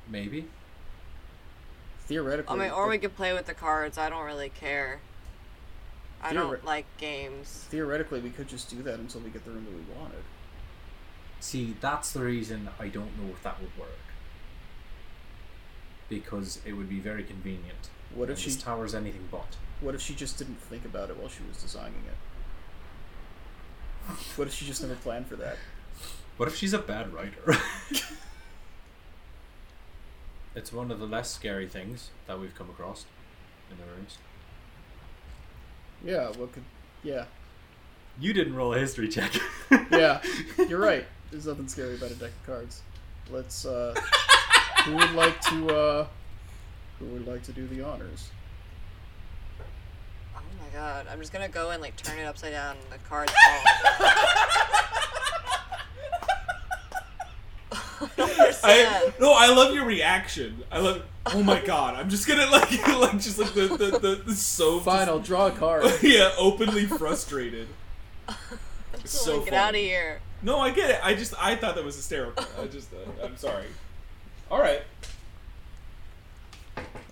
Maybe. 0.07 0.47
theoretically. 2.05 2.59
I 2.59 2.63
mean, 2.63 2.71
or 2.71 2.83
the- 2.83 2.89
we 2.89 2.97
could 2.97 3.15
play 3.15 3.33
with 3.33 3.45
the 3.45 3.53
cards. 3.53 3.97
I 3.97 4.09
don't 4.09 4.25
really 4.25 4.49
care. 4.49 4.99
I 6.21 6.31
don't 6.33 6.63
like 6.63 6.85
games. 6.97 7.65
theoretically 7.69 8.21
we 8.21 8.29
could 8.29 8.47
just 8.47 8.69
do 8.69 8.81
that 8.83 8.97
until 8.97 9.19
we 9.21 9.29
get 9.29 9.43
the 9.43 9.51
room 9.51 9.65
that 9.65 9.73
we 9.73 10.01
wanted. 10.01 10.23
See, 11.41 11.75
that's 11.81 12.11
the 12.11 12.21
reason 12.21 12.69
I 12.79 12.87
don't 12.87 13.17
know 13.17 13.29
if 13.33 13.43
that 13.43 13.59
would 13.59 13.77
work. 13.77 13.89
Because 16.07 16.61
it 16.65 16.73
would 16.73 16.89
be 16.89 16.99
very 16.99 17.23
convenient. 17.23 17.89
What 18.15 18.29
if 18.29 18.37
and 18.37 18.39
she? 18.39 18.49
this 18.51 18.61
tower's 18.61 18.95
anything 18.95 19.27
but. 19.29 19.57
What 19.81 19.95
if 19.95 20.01
she 20.01 20.15
just 20.15 20.37
didn't 20.37 20.61
think 20.61 20.85
about 20.85 21.09
it 21.09 21.17
while 21.17 21.27
she 21.27 21.43
was 21.45 21.57
designing 21.57 22.03
it? 22.07 22.15
What 24.35 24.47
if 24.47 24.53
she 24.53 24.65
just 24.65 24.81
never 24.81 24.95
planned 24.95 25.27
for 25.27 25.35
that? 25.37 25.57
What 26.37 26.49
if 26.49 26.55
she's 26.55 26.73
a 26.73 26.79
bad 26.79 27.13
writer? 27.13 27.41
it's 30.55 30.71
one 30.73 30.91
of 30.91 30.99
the 30.99 31.05
less 31.05 31.31
scary 31.31 31.67
things 31.67 32.09
that 32.27 32.39
we've 32.39 32.55
come 32.55 32.69
across 32.69 33.05
in 33.71 33.77
the 33.77 33.83
rooms. 33.93 34.17
Yeah. 36.03 36.27
What 36.39 36.51
could? 36.51 36.63
Yeah. 37.03 37.25
You 38.19 38.33
didn't 38.33 38.55
roll 38.55 38.73
a 38.73 38.79
history 38.79 39.07
check. 39.07 39.31
Yeah. 39.91 40.21
You're 40.69 40.79
right. 40.79 41.05
There's 41.31 41.47
nothing 41.47 41.67
scary 41.67 41.95
about 41.95 42.11
a 42.11 42.15
deck 42.15 42.29
of 42.29 42.45
cards. 42.45 42.81
Let's. 43.31 43.65
uh 43.65 43.95
Who 44.85 44.95
would 44.95 45.11
like 45.13 45.39
to? 45.41 45.69
uh 45.69 46.07
Who 46.99 47.05
would 47.05 47.25
like 47.27 47.41
to 47.43 47.51
do 47.51 47.65
the 47.67 47.81
honors? 47.83 48.29
My 50.73 50.79
god! 50.79 51.07
I'm 51.11 51.19
just 51.19 51.31
gonna 51.31 51.49
go 51.49 51.69
and 51.71 51.81
like 51.81 51.95
turn 51.97 52.17
it 52.17 52.23
upside 52.23 52.51
down, 52.51 52.75
and 52.77 52.89
the 52.89 53.07
cards 53.07 53.31
fall. 53.45 53.61
I 58.01 58.09
don't 58.17 58.29
I 58.39 58.43
understand. 58.43 59.13
no, 59.19 59.33
I 59.33 59.47
love 59.53 59.73
your 59.73 59.85
reaction. 59.85 60.63
I 60.71 60.79
love. 60.79 61.03
Oh 61.27 61.43
my 61.43 61.61
god! 61.61 61.95
I'm 61.95 62.09
just 62.09 62.27
gonna 62.27 62.49
like 62.49 62.71
like 62.87 63.19
just 63.19 63.37
like 63.37 63.53
the 63.53 63.67
the 63.67 63.99
the, 63.99 64.21
the 64.25 64.35
so 64.35 64.79
Fine. 64.79 65.09
I'll 65.09 65.19
draw 65.19 65.47
a 65.47 65.51
card. 65.51 65.85
yeah, 66.01 66.31
openly 66.37 66.85
frustrated. 66.85 67.67
It's 68.93 69.11
so 69.11 69.41
get 69.41 69.53
out 69.53 69.75
of 69.75 69.81
here. 69.81 70.21
No, 70.41 70.59
I 70.59 70.71
get 70.71 70.89
it. 70.89 70.99
I 71.03 71.13
just 71.13 71.33
I 71.39 71.55
thought 71.55 71.75
that 71.75 71.83
was 71.85 71.95
hysterical. 71.95 72.45
I 72.59 72.65
just 72.67 72.91
uh, 72.93 73.25
I'm 73.25 73.37
sorry. 73.37 73.65
All 74.49 74.59
right. 74.59 74.81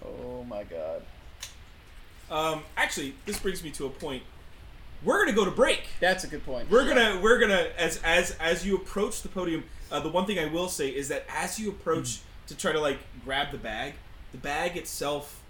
Oh 0.03 0.43
my 0.45 0.63
god. 0.63 1.03
Um, 2.31 2.63
actually, 2.77 3.13
this 3.25 3.37
brings 3.37 3.61
me 3.61 3.71
to 3.71 3.85
a 3.85 3.89
point. 3.89 4.23
We're 5.03 5.19
gonna 5.25 5.35
go 5.35 5.43
to 5.45 5.51
break. 5.51 5.83
That's 5.99 6.23
a 6.23 6.27
good 6.27 6.45
point. 6.45 6.69
We're 6.69 6.87
gonna 6.87 7.19
we're 7.21 7.39
gonna 7.39 7.67
as 7.77 7.99
as 8.03 8.37
as 8.39 8.65
you 8.65 8.75
approach 8.77 9.21
the 9.21 9.29
podium. 9.29 9.65
Uh, 9.91 9.99
the 9.99 10.09
one 10.09 10.25
thing 10.25 10.39
I 10.39 10.45
will 10.45 10.69
say 10.69 10.89
is 10.89 11.09
that 11.09 11.25
as 11.27 11.59
you 11.59 11.69
approach 11.69 12.19
to 12.47 12.55
try 12.55 12.71
to 12.71 12.79
like 12.79 12.99
grab 13.25 13.51
the 13.51 13.57
bag, 13.57 13.95
the 14.31 14.37
bag 14.37 14.77
itself 14.77 15.41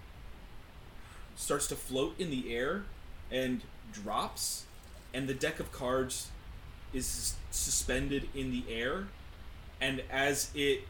starts 1.36 1.68
to 1.68 1.76
float 1.76 2.14
in 2.18 2.30
the 2.30 2.52
air 2.54 2.84
and 3.30 3.60
drops, 3.92 4.64
and 5.14 5.28
the 5.28 5.34
deck 5.34 5.60
of 5.60 5.70
cards 5.70 6.30
is 6.92 7.36
suspended 7.50 8.28
in 8.34 8.50
the 8.50 8.64
air, 8.68 9.06
and 9.80 10.02
as 10.10 10.50
it 10.54 10.80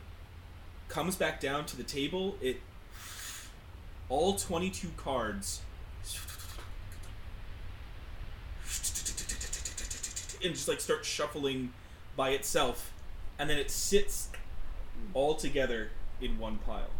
comes 0.89 1.17
back 1.17 1.41
down 1.41 1.67
to 1.67 1.77
the 1.77 1.83
table, 1.83 2.37
it 2.41 2.61
all 4.09 4.37
twenty 4.37 4.71
two 4.71 4.91
cards 4.97 5.61
and 10.45 10.55
just 10.55 10.69
like 10.69 10.81
start 10.81 11.05
shuffling 11.05 11.73
by 12.17 12.31
itself, 12.31 12.93
and 13.39 13.49
then 13.49 13.59
it 13.59 13.71
sits 13.71 14.29
all 15.15 15.35
together 15.35 15.91
in 16.21 16.39
one 16.39 16.59
pile. 16.59 16.91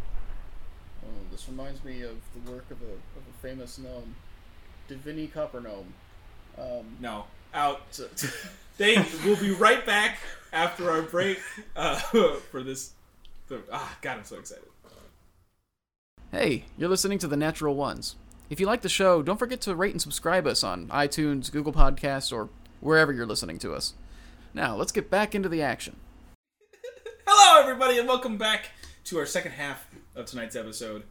Oh, 1.05 1.09
this 1.31 1.47
reminds 1.49 1.83
me 1.83 2.01
of 2.01 2.15
the 2.33 2.51
work 2.51 2.65
of 2.71 2.81
a, 2.81 2.85
of 2.85 3.23
a 3.29 3.41
famous 3.41 3.77
gnome, 3.77 4.15
Divini 4.89 5.31
Copper 5.31 5.59
Gnome. 5.61 5.93
Um, 6.57 6.97
No, 6.99 7.25
out. 7.53 7.81
so- 7.91 8.07
They 8.77 8.95
will 9.23 9.35
be 9.35 9.51
right 9.51 9.85
back 9.85 10.17
after 10.51 10.89
our 10.89 11.03
break 11.03 11.39
uh, 11.75 11.95
for 12.51 12.63
this. 12.63 12.93
The, 13.47 13.61
ah, 13.71 13.95
God, 14.01 14.17
I'm 14.17 14.23
so 14.23 14.37
excited. 14.39 14.63
Hey, 16.31 16.65
you're 16.79 16.89
listening 16.89 17.19
to 17.19 17.27
The 17.27 17.37
Natural 17.37 17.75
Ones. 17.75 18.15
If 18.49 18.59
you 18.59 18.65
like 18.65 18.81
the 18.81 18.89
show, 18.89 19.21
don't 19.21 19.37
forget 19.37 19.61
to 19.61 19.75
rate 19.75 19.91
and 19.91 20.01
subscribe 20.01 20.47
us 20.47 20.63
on 20.63 20.87
iTunes, 20.87 21.51
Google 21.51 21.71
Podcasts, 21.71 22.33
or 22.33 22.49
wherever 22.83 23.13
you're 23.13 23.25
listening 23.25 23.57
to 23.59 23.73
us. 23.73 23.93
Now, 24.53 24.75
let's 24.75 24.91
get 24.91 25.09
back 25.09 25.33
into 25.33 25.49
the 25.49 25.61
action. 25.61 25.95
Hello, 27.25 27.61
everybody, 27.61 27.97
and 27.97 28.07
welcome 28.07 28.37
back 28.37 28.71
to 29.05 29.17
our 29.17 29.25
second 29.25 29.53
half 29.53 29.87
of 30.15 30.25
tonight's 30.25 30.55
episode. 30.55 31.03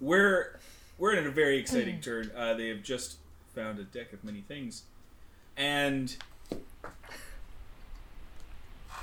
We're 0.00 0.58
we're 0.98 1.14
in 1.14 1.26
a 1.26 1.30
very 1.30 1.58
exciting 1.58 2.00
turn. 2.00 2.32
Uh, 2.36 2.54
they 2.54 2.68
have 2.68 2.82
just 2.82 3.16
found 3.54 3.78
a 3.78 3.84
deck 3.84 4.12
of 4.12 4.24
many 4.24 4.40
things, 4.40 4.82
and 5.56 6.14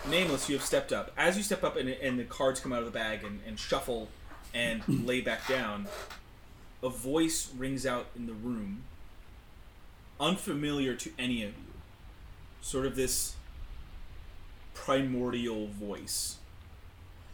nameless, 0.07 0.49
you 0.49 0.57
have 0.57 0.65
stepped 0.65 0.91
up. 0.91 1.11
As 1.17 1.37
you 1.37 1.43
step 1.43 1.63
up, 1.63 1.77
and, 1.77 1.89
and 1.89 2.19
the 2.19 2.25
cards 2.25 2.59
come 2.59 2.73
out 2.73 2.79
of 2.79 2.85
the 2.85 2.91
bag 2.91 3.23
and, 3.23 3.39
and 3.47 3.57
shuffle 3.57 4.09
and 4.53 4.81
lay 5.05 5.21
back 5.21 5.47
down, 5.47 5.87
a 6.83 6.89
voice 6.89 7.49
rings 7.57 7.85
out 7.85 8.07
in 8.15 8.25
the 8.27 8.33
room, 8.33 8.83
unfamiliar 10.19 10.95
to 10.95 11.11
any 11.17 11.43
of 11.43 11.49
you. 11.49 11.73
Sort 12.61 12.85
of 12.85 12.95
this 12.95 13.35
primordial 14.73 15.67
voice. 15.67 16.37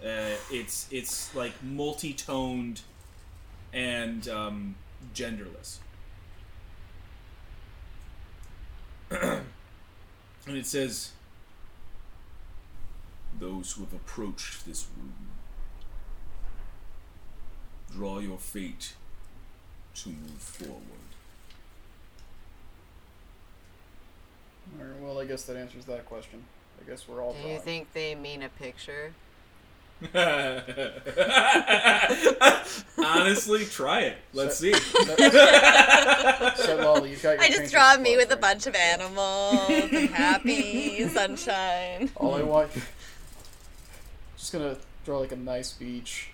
Uh, 0.03 0.35
it's 0.51 0.87
it's 0.91 1.33
like 1.33 1.53
multi-toned 1.63 2.81
and 3.73 4.27
um, 4.27 4.75
genderless. 5.13 5.77
and 9.11 9.45
it 10.47 10.65
says, 10.65 11.11
"Those 13.39 13.73
who 13.73 13.83
have 13.83 13.93
approached 13.93 14.65
this 14.65 14.87
room, 14.97 15.13
draw 17.91 18.19
your 18.19 18.37
fate 18.37 18.93
to 19.95 20.09
move 20.09 20.41
forward." 20.41 21.04
Alright, 24.79 24.99
well, 25.01 25.19
I 25.19 25.25
guess 25.25 25.43
that 25.43 25.57
answers 25.57 25.85
that 25.85 26.05
question. 26.05 26.43
I 26.79 26.89
guess 26.89 27.07
we're 27.07 27.21
all 27.23 27.33
Do 27.33 27.39
you 27.39 27.43
drawing. 27.45 27.61
think 27.61 27.93
they 27.93 28.15
mean 28.15 28.43
a 28.43 28.49
picture? 28.49 29.13
Honestly, 32.97 33.65
try 33.65 34.01
it. 34.01 34.17
Let's 34.33 34.57
see. 34.57 34.73
So, 34.73 35.15
Lolly, 36.81 37.11
you've 37.11 37.23
got 37.23 37.33
your 37.35 37.41
I 37.41 37.47
just 37.49 37.71
draw 37.71 37.95
me 37.97 38.11
supplies, 38.11 38.17
with 38.17 38.31
a 38.31 38.37
bunch 38.37 38.67
of 38.67 38.75
animals 38.75 39.69
and 39.69 40.09
happy 40.13 41.07
sunshine. 41.07 42.09
All 42.15 42.35
I 42.35 42.41
want. 42.43 42.71
Just 44.37 44.51
gonna 44.51 44.75
draw 45.05 45.19
like 45.19 45.31
a 45.31 45.35
nice 45.37 45.71
beach. 45.73 46.29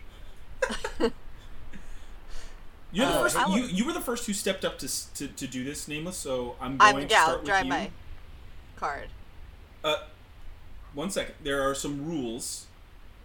You're 2.91 3.05
the 3.07 3.13
Uh, 3.13 3.23
first. 3.29 3.37
You, 3.49 3.63
you 3.63 3.85
were 3.85 3.93
the 3.93 4.01
first 4.01 4.25
who 4.25 4.33
stepped 4.33 4.65
up 4.65 4.77
to, 4.79 5.13
to, 5.15 5.27
to 5.27 5.47
do 5.47 5.63
this, 5.63 5.87
nameless. 5.87 6.17
So 6.17 6.55
I'm 6.59 6.77
going 6.77 6.95
I'm 6.95 7.07
to 7.07 7.13
yeah. 7.13 7.23
start 7.23 7.39
I'll 7.39 7.45
draw 7.45 7.55
with 7.57 7.63
you. 7.65 7.69
my 7.69 7.89
card. 8.81 9.07
Uh, 9.83 9.95
one 10.93 11.09
second. 11.09 11.35
There 11.43 11.61
are 11.61 11.73
some 11.73 12.05
rules. 12.05 12.65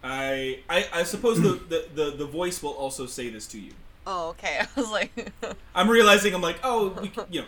I 0.05 0.61
I, 0.71 0.87
I 0.93 1.03
suppose 1.03 1.41
the, 1.43 1.55
the, 1.69 1.89
the, 1.95 2.11
the 2.17 2.27
voice 2.27 2.63
will 2.63 2.73
also 2.75 3.07
say 3.07 3.29
this 3.31 3.47
to 3.49 3.59
you. 3.59 3.73
Oh, 4.07 4.29
okay. 4.31 4.61
I 4.77 4.81
was 4.81 4.91
like, 4.91 5.33
I'm 5.75 5.91
realizing 5.91 6.33
I'm 6.35 6.43
like, 6.43 6.59
oh, 6.63 6.91
we, 7.03 7.09
c- 7.09 7.23
you 7.31 7.41
know, 7.41 7.47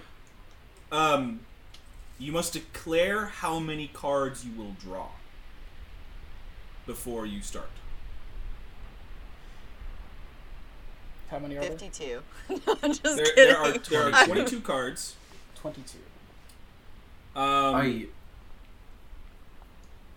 um, 0.98 1.40
you 2.18 2.32
must 2.32 2.52
declare 2.54 3.26
how 3.26 3.60
many 3.60 3.86
cards 3.88 4.44
you 4.44 4.52
will 4.60 4.74
draw 4.80 5.06
before 6.86 7.26
you 7.26 7.40
start. 7.42 7.70
How 11.30 11.38
many 11.38 11.56
are 11.58 11.60
there? 11.60 11.70
52. 11.70 12.22
no, 12.48 12.56
I'm 12.82 12.92
just 12.92 13.02
There, 13.04 13.16
kidding. 13.26 13.34
there 13.36 13.58
are 13.58 13.72
there 13.78 14.12
are 14.14 14.24
22 14.26 14.60
cards. 14.60 15.14
Twenty-two. 15.56 15.98
Um, 17.38 17.74
I 17.76 18.06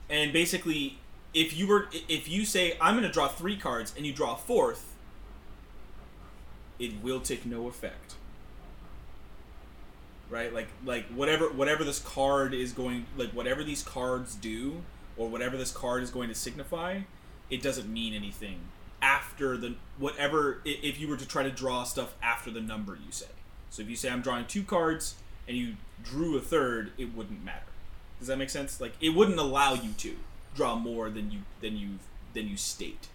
and 0.10 0.34
basically, 0.34 0.98
if 1.36 1.56
you 1.56 1.68
were 1.68 1.88
if 2.10 2.28
you 2.28 2.46
say 2.46 2.76
I'm 2.82 2.96
going 2.96 3.06
to 3.08 3.14
draw 3.14 3.28
three 3.28 3.58
cards 3.58 3.94
and 3.96 4.08
you 4.08 4.12
draw 4.12 4.34
a 4.34 4.38
fourth, 4.38 4.96
it 6.80 6.94
will 7.04 7.22
take 7.22 7.46
no 7.46 7.68
effect. 7.68 8.16
Right? 10.32 10.52
Like 10.52 10.70
like 10.84 11.06
whatever 11.10 11.50
whatever 11.50 11.84
this 11.84 12.00
card 12.00 12.56
is 12.56 12.74
going 12.74 13.06
like 13.16 13.30
whatever 13.34 13.64
these 13.64 13.84
cards 13.84 14.34
do 14.34 14.82
or 15.16 15.30
whatever 15.30 15.58
this 15.58 15.72
card 15.72 16.02
is 16.02 16.10
going 16.10 16.28
to 16.30 16.36
signify, 16.36 17.02
it 17.52 17.62
doesn't 17.62 17.88
mean 17.88 18.16
anything 18.16 18.62
after 19.00 19.58
the 19.58 19.76
whatever 20.00 20.62
if 20.66 21.00
you 21.00 21.08
were 21.08 21.18
to 21.18 21.28
try 21.28 21.44
to 21.44 21.52
draw 21.52 21.84
stuff 21.84 22.16
after 22.24 22.50
the 22.50 22.62
number 22.62 22.96
you 22.96 23.12
say. 23.12 23.28
So 23.70 23.84
if 23.84 23.90
you 23.90 23.96
say 23.96 24.10
I'm 24.10 24.22
drawing 24.22 24.46
two 24.46 24.64
cards 24.64 25.16
and 25.48 25.58
you 25.58 25.76
drew 26.04 26.38
a 26.38 26.42
third, 26.42 26.92
it 26.98 27.16
wouldn't 27.16 27.44
matter. 27.44 27.66
Does 28.20 28.28
that 28.28 28.38
make 28.38 28.50
sense? 28.50 28.80
Like 28.80 28.94
it 29.02 29.10
wouldn't 29.10 29.40
allow 29.40 29.74
you 29.74 29.94
to 29.98 30.16
draw 30.56 30.76
more 30.76 31.10
than 31.10 31.32
you 31.32 31.40
than 31.62 31.78
you 31.78 32.00
than 32.34 32.48
you 32.48 32.58
state. 32.58 33.08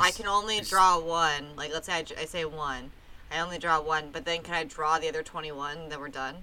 I 0.00 0.10
can 0.10 0.26
only 0.26 0.60
draw 0.60 0.98
one. 1.00 1.56
Like, 1.56 1.72
let's 1.72 1.86
say 1.86 1.94
I, 1.94 2.04
I 2.20 2.24
say 2.24 2.44
one. 2.44 2.92
I 3.30 3.40
only 3.40 3.58
draw 3.58 3.80
one, 3.80 4.10
but 4.12 4.24
then 4.24 4.42
can 4.42 4.54
I 4.54 4.64
draw 4.64 4.98
the 4.98 5.08
other 5.08 5.22
21 5.22 5.88
then 5.88 6.00
we're 6.00 6.08
done? 6.08 6.36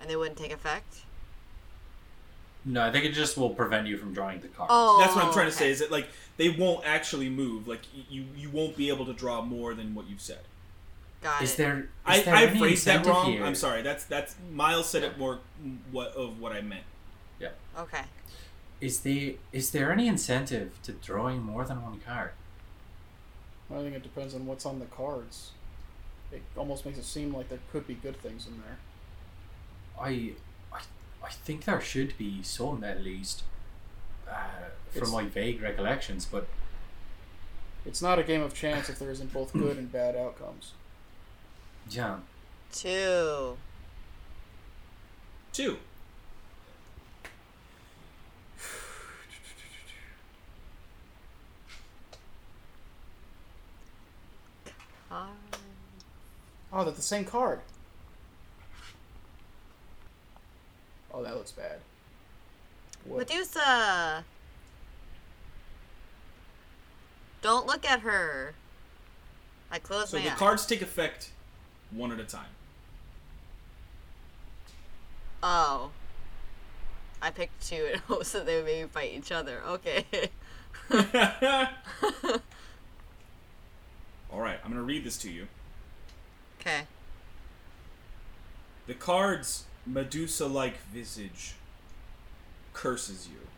And 0.00 0.10
they 0.10 0.16
wouldn't 0.16 0.38
take 0.38 0.52
effect? 0.52 1.02
No, 2.64 2.82
I 2.82 2.90
think 2.90 3.04
it 3.04 3.12
just 3.12 3.36
will 3.36 3.50
prevent 3.50 3.86
you 3.86 3.96
from 3.96 4.14
drawing 4.14 4.40
the 4.40 4.48
card. 4.48 4.68
Oh. 4.72 5.00
That's 5.00 5.14
what 5.14 5.24
I'm 5.24 5.32
trying 5.32 5.46
to 5.46 5.52
say. 5.52 5.70
Is 5.70 5.80
that 5.80 5.90
like 5.90 6.08
they 6.36 6.48
won't 6.48 6.84
actually 6.86 7.28
move? 7.28 7.66
Like 7.66 7.80
you 8.08 8.24
you 8.36 8.50
won't 8.50 8.76
be 8.76 8.88
able 8.88 9.06
to 9.06 9.12
draw 9.12 9.42
more 9.42 9.74
than 9.74 9.94
what 9.94 10.08
you've 10.08 10.20
said. 10.20 10.40
Got 11.22 11.42
Is 11.42 11.54
it. 11.54 11.56
there? 11.58 11.78
Is 11.78 11.86
I, 12.04 12.20
there 12.22 12.34
I 12.34 12.44
any 12.46 12.58
phrased 12.58 12.84
that 12.86 13.06
wrong. 13.06 13.30
Here? 13.32 13.44
I'm 13.44 13.54
sorry. 13.54 13.82
That's 13.82 14.04
that's 14.04 14.34
Miles 14.52 14.88
said 14.88 15.02
it 15.04 15.18
more 15.18 15.38
what 15.92 16.08
of 16.14 16.40
what 16.40 16.52
I 16.52 16.60
meant. 16.62 16.82
Yeah. 17.38 17.50
Okay. 17.78 18.02
Is 18.80 19.00
the 19.00 19.36
is 19.52 19.70
there 19.70 19.92
any 19.92 20.08
incentive 20.08 20.80
to 20.82 20.92
drawing 20.92 21.42
more 21.42 21.64
than 21.64 21.80
one 21.82 22.00
card? 22.00 22.32
I 23.70 23.76
think 23.76 23.94
it 23.94 24.02
depends 24.02 24.34
on 24.34 24.46
what's 24.46 24.66
on 24.66 24.80
the 24.80 24.84
cards. 24.86 25.52
It 26.32 26.42
almost 26.56 26.84
makes 26.84 26.98
it 26.98 27.04
seem 27.04 27.32
like 27.34 27.48
there 27.48 27.60
could 27.70 27.86
be 27.86 27.94
good 27.94 28.16
things 28.20 28.46
in 28.46 28.54
there. 28.62 28.78
I, 30.00 30.32
I, 30.72 30.80
I 31.24 31.30
think 31.30 31.64
there 31.64 31.80
should 31.80 32.16
be 32.18 32.42
some 32.42 32.82
at 32.84 33.02
least, 33.02 33.44
uh, 34.28 34.32
from 34.90 34.96
It's- 35.02 35.12
my 35.12 35.24
vague 35.24 35.62
recollections. 35.62 36.24
But 36.26 36.48
It's 37.86 38.02
not 38.02 38.18
a 38.18 38.22
game 38.22 38.42
of 38.42 38.52
chance 38.54 38.88
if 38.88 38.98
there 38.98 39.10
isn't 39.10 39.32
both 39.32 39.52
good 39.52 39.76
and 39.78 39.90
bad 39.92 40.16
outcomes. 40.16 40.72
Yeah, 41.94 42.16
Two. 42.72 43.56
Two. 45.52 45.76
Card. 55.08 55.28
Oh, 56.72 56.84
they're 56.84 56.94
the 56.94 57.02
same 57.02 57.26
card. 57.26 57.60
Oh, 61.12 61.22
that 61.22 61.34
looks 61.34 61.52
bad. 61.52 61.80
What? 63.04 63.18
Medusa! 63.18 64.24
Don't 67.42 67.66
look 67.66 67.84
at 67.84 68.00
her. 68.00 68.54
I 69.70 69.78
closed 69.78 70.08
So 70.08 70.18
my 70.18 70.24
the 70.24 70.30
cards 70.30 70.64
take 70.64 70.80
effect 70.80 71.30
one 71.94 72.12
at 72.12 72.20
a 72.20 72.24
time. 72.24 72.46
Oh. 75.42 75.90
I 77.20 77.30
picked 77.30 77.66
two 77.66 77.88
in 77.92 77.98
hopes 78.00 78.32
that 78.32 78.46
they 78.46 78.56
would 78.56 78.64
maybe 78.64 78.88
fight 78.88 79.12
each 79.14 79.30
other. 79.30 79.62
Okay. 79.66 80.04
All 84.32 84.40
right, 84.40 84.58
I'm 84.64 84.70
gonna 84.70 84.82
read 84.82 85.04
this 85.04 85.18
to 85.18 85.30
you. 85.30 85.46
okay. 86.60 86.82
The 88.86 88.94
card's 88.94 89.64
Medusa-like 89.86 90.80
visage 90.92 91.54
curses 92.72 93.28
you. 93.28 93.48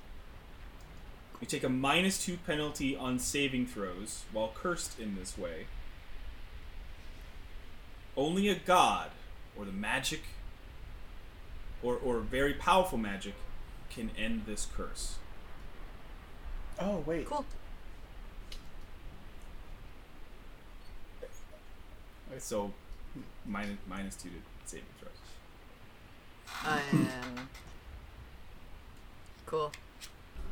You 1.41 1.47
take 1.47 1.65
a 1.65 1.69
minus 1.69 2.25
two 2.25 2.39
penalty 2.47 2.97
on 2.97 3.19
saving 3.19 3.67
throws 3.67 4.25
while 4.33 4.53
cursed 4.55 4.99
in 4.99 5.17
this 5.17 5.37
way. 5.37 5.67
Only 8.17 8.49
a 8.49 8.55
god, 8.55 9.11
or 9.57 9.65
the 9.65 9.73
magic, 9.73 10.23
or, 11.83 11.97
or 11.97 12.21
very 12.21 12.55
powerful 12.55 12.99
magic, 12.99 13.35
can 13.91 14.11
end 14.17 14.43
this 14.47 14.67
curse. 14.77 15.17
Oh, 16.81 17.03
wait. 17.07 17.27
Cool. 17.27 17.45
So, 22.39 22.73
minus, 23.47 23.79
minus 23.89 24.17
two 24.17 24.29
to 24.29 24.35
saving 24.65 24.87
throws. 24.99 25.13
Um. 26.67 27.49
Cool. 29.47 29.71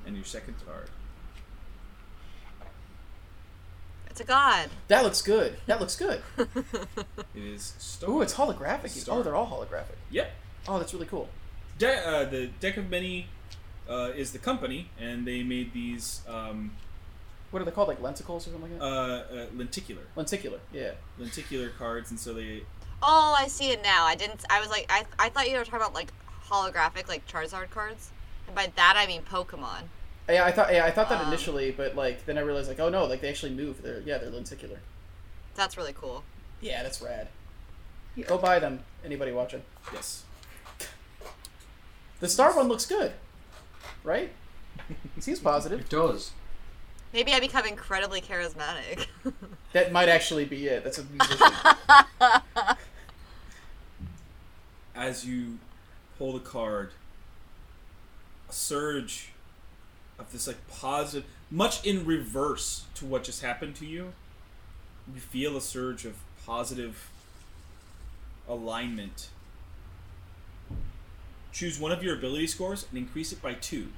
And 0.07 0.15
your 0.15 0.25
second 0.25 0.55
card. 0.65 0.91
It's 4.13 4.21
a 4.21 4.25
god. 4.25 4.69
That 4.89 5.05
looks 5.05 5.23
good. 5.23 5.57
That 5.65 5.81
looks 5.81 5.97
good. 5.97 6.21
It 7.35 7.43
is 7.43 7.73
Star. 7.79 8.11
Ooh, 8.11 8.21
it's 8.21 8.35
holographic. 8.35 8.91
Star. 8.91 9.19
Oh, 9.19 9.23
they're 9.23 9.35
all 9.35 9.47
holographic. 9.47 9.97
Yep. 10.11 10.31
Oh, 10.69 10.79
that's 10.79 10.93
really 10.93 11.07
cool. 11.07 11.31
De- 11.79 12.07
uh, 12.07 12.27
the 12.27 12.49
deck 12.61 12.77
of 12.77 12.91
many 12.91 13.29
uh, 13.89 14.11
is 14.15 14.33
the 14.33 14.39
company, 14.39 14.91
and 15.01 15.27
they 15.27 15.43
made 15.43 15.73
these 15.73 16.21
um, 16.29 16.73
What 17.51 17.63
are 17.63 17.65
they 17.65 17.71
called? 17.71 17.89
Like 17.89 18.03
lenticles 18.03 18.47
or 18.47 18.51
something 18.51 18.71
like 18.79 18.83
uh, 18.83 19.07
that? 19.33 19.49
uh, 19.51 19.57
lenticular 19.57 20.03
Lenticular. 20.15 20.59
Yeah. 20.75 20.91
lenticular 21.19 21.71
cards, 21.71 22.11
and 22.11 22.21
so 22.21 22.35
they 22.35 22.65
Oh, 23.03 23.35
I 23.39 23.47
see 23.49 23.71
it 23.71 23.83
now. 23.83 24.05
I 24.05 24.15
didn't. 24.15 24.45
I 24.51 24.61
was 24.61 24.69
like, 24.69 24.85
I, 24.91 25.07
I 25.19 25.31
thought 25.31 25.49
you 25.49 25.57
were 25.57 25.65
talking 25.65 25.81
about 25.81 25.95
like 25.95 26.13
holographic, 26.51 27.09
like 27.09 27.27
Charizard 27.27 27.71
cards. 27.71 28.11
And 28.47 28.55
by 28.55 28.71
that 28.77 28.95
I 28.99 29.07
mean 29.07 29.23
Pokemon. 29.23 29.85
Yeah, 30.29 30.45
I 30.45 30.53
thought. 30.53 30.73
Yeah, 30.73 30.85
I 30.85 30.91
thought 30.91 31.09
that 31.09 31.21
Um, 31.21 31.29
initially, 31.29 31.73
but 31.73 31.97
like 31.97 32.25
then 32.27 32.39
I 32.39 32.43
realized 32.43 32.69
like, 32.69 32.81
oh 32.81 32.89
no, 32.89 33.05
like 33.05 33.21
they 33.21 33.29
actually 33.29 33.53
move. 33.53 33.83
They're 33.83 34.01
yeah, 34.01 34.19
they're 34.19 34.31
lenticular. 34.31 34.79
That's 35.55 35.77
really 35.77 35.93
cool. 35.93 36.25
Yeah, 36.61 36.83
that's 36.83 37.03
rad. 37.03 37.29
Yeah. 38.15 38.27
Go 38.27 38.39
buy 38.39 38.59
them. 38.59 38.81
Anybody 39.05 39.33
watching? 39.33 39.63
yes. 39.93 40.25
The 42.21 42.29
star 42.29 42.55
one 42.55 42.69
looks 42.69 42.87
good, 42.87 43.13
right? 44.05 44.31
Seems 45.19 45.41
positive. 45.41 45.81
it 45.81 45.89
does. 45.89 46.31
Maybe 47.13 47.33
I 47.33 47.41
become 47.41 47.67
incredibly 47.67 48.21
charismatic. 48.21 49.07
That 49.73 49.91
might 49.91 50.11
actually 50.11 50.45
be 50.45 50.67
it. 50.67 50.85
That's 50.85 50.99
a 50.99 51.05
musician. 51.05 51.49
As 54.95 55.25
you 55.25 55.59
pull 56.19 56.35
the 56.35 56.41
card, 56.41 56.91
a 58.49 58.53
surge 58.53 59.33
of 60.23 60.33
this 60.33 60.47
like 60.47 60.57
positive, 60.71 61.29
much 61.51 61.85
in 61.85 62.05
reverse 62.07 62.85
to 62.95 63.05
what 63.05 63.25
just 63.25 63.43
happened 63.43 63.75
to 63.77 63.87
you. 63.87 64.13
You 65.13 65.21
feel 65.21 65.57
a 65.57 65.61
surge 65.61 66.05
of 66.05 66.15
positive 66.47 67.11
alignment. 68.49 69.29
Choose 71.53 71.79
one 71.79 71.93
of 71.93 72.03
your 72.03 72.17
ability 72.17 72.47
scores 72.47 72.87
and 72.89 72.99
increase 72.99 73.33
it 73.33 73.43
by 73.43 73.55
two. 73.55 73.89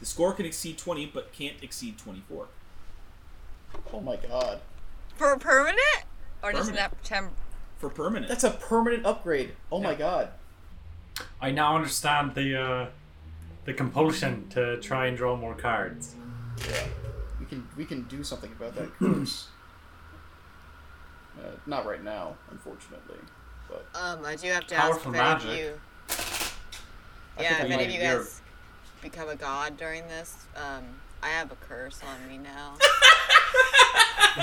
The 0.00 0.06
score 0.06 0.32
can 0.32 0.44
exceed 0.46 0.78
20 0.78 1.06
but 1.06 1.32
can't 1.32 1.56
exceed 1.62 1.98
24. 1.98 2.46
oh 3.92 4.00
my 4.00 4.16
god, 4.16 4.60
For 5.16 5.36
permanent? 5.38 5.78
Or 6.42 6.52
just 6.52 6.68
Permanent. 6.70 7.02
temp? 7.04 7.32
For 7.78 7.88
permanent. 7.88 8.28
that's 8.28 8.44
a 8.44 8.50
permanent 8.50 9.06
upgrade. 9.06 9.52
Oh 9.72 9.80
my 9.80 9.94
god. 9.94 10.28
I 11.40 11.50
now 11.52 11.74
understand 11.74 12.34
the 12.34 12.60
uh, 12.60 12.86
the 13.64 13.72
compulsion 13.74 14.48
to 14.50 14.80
try 14.80 15.06
and 15.06 15.16
draw 15.16 15.36
more 15.36 15.54
cards. 15.54 16.14
Yeah, 16.70 16.84
we 17.40 17.46
can 17.46 17.66
we 17.76 17.84
can 17.84 18.02
do 18.04 18.22
something 18.22 18.52
about 18.52 18.74
that 18.76 18.92
curse. 18.98 19.48
uh, 21.38 21.50
not 21.66 21.86
right 21.86 22.02
now, 22.02 22.36
unfortunately. 22.50 23.18
But 23.68 23.86
Um, 23.94 24.24
I 24.24 24.36
do 24.36 24.48
have 24.48 24.66
to 24.68 24.74
ask 24.76 25.00
if 25.00 25.06
any 25.06 25.18
of 25.18 25.44
you. 25.46 25.80
I 27.38 27.42
Yeah, 27.42 27.64
if 27.64 27.70
any 27.70 27.84
of 27.86 27.90
you 27.90 28.00
you're- 28.00 28.18
guys 28.18 28.40
become 29.02 29.28
a 29.28 29.34
god 29.36 29.76
during 29.76 30.06
this, 30.08 30.36
um, 30.56 30.84
I 31.22 31.28
have 31.30 31.50
a 31.50 31.56
curse 31.56 32.00
on 32.02 32.28
me 32.28 32.38
now. 32.38 32.74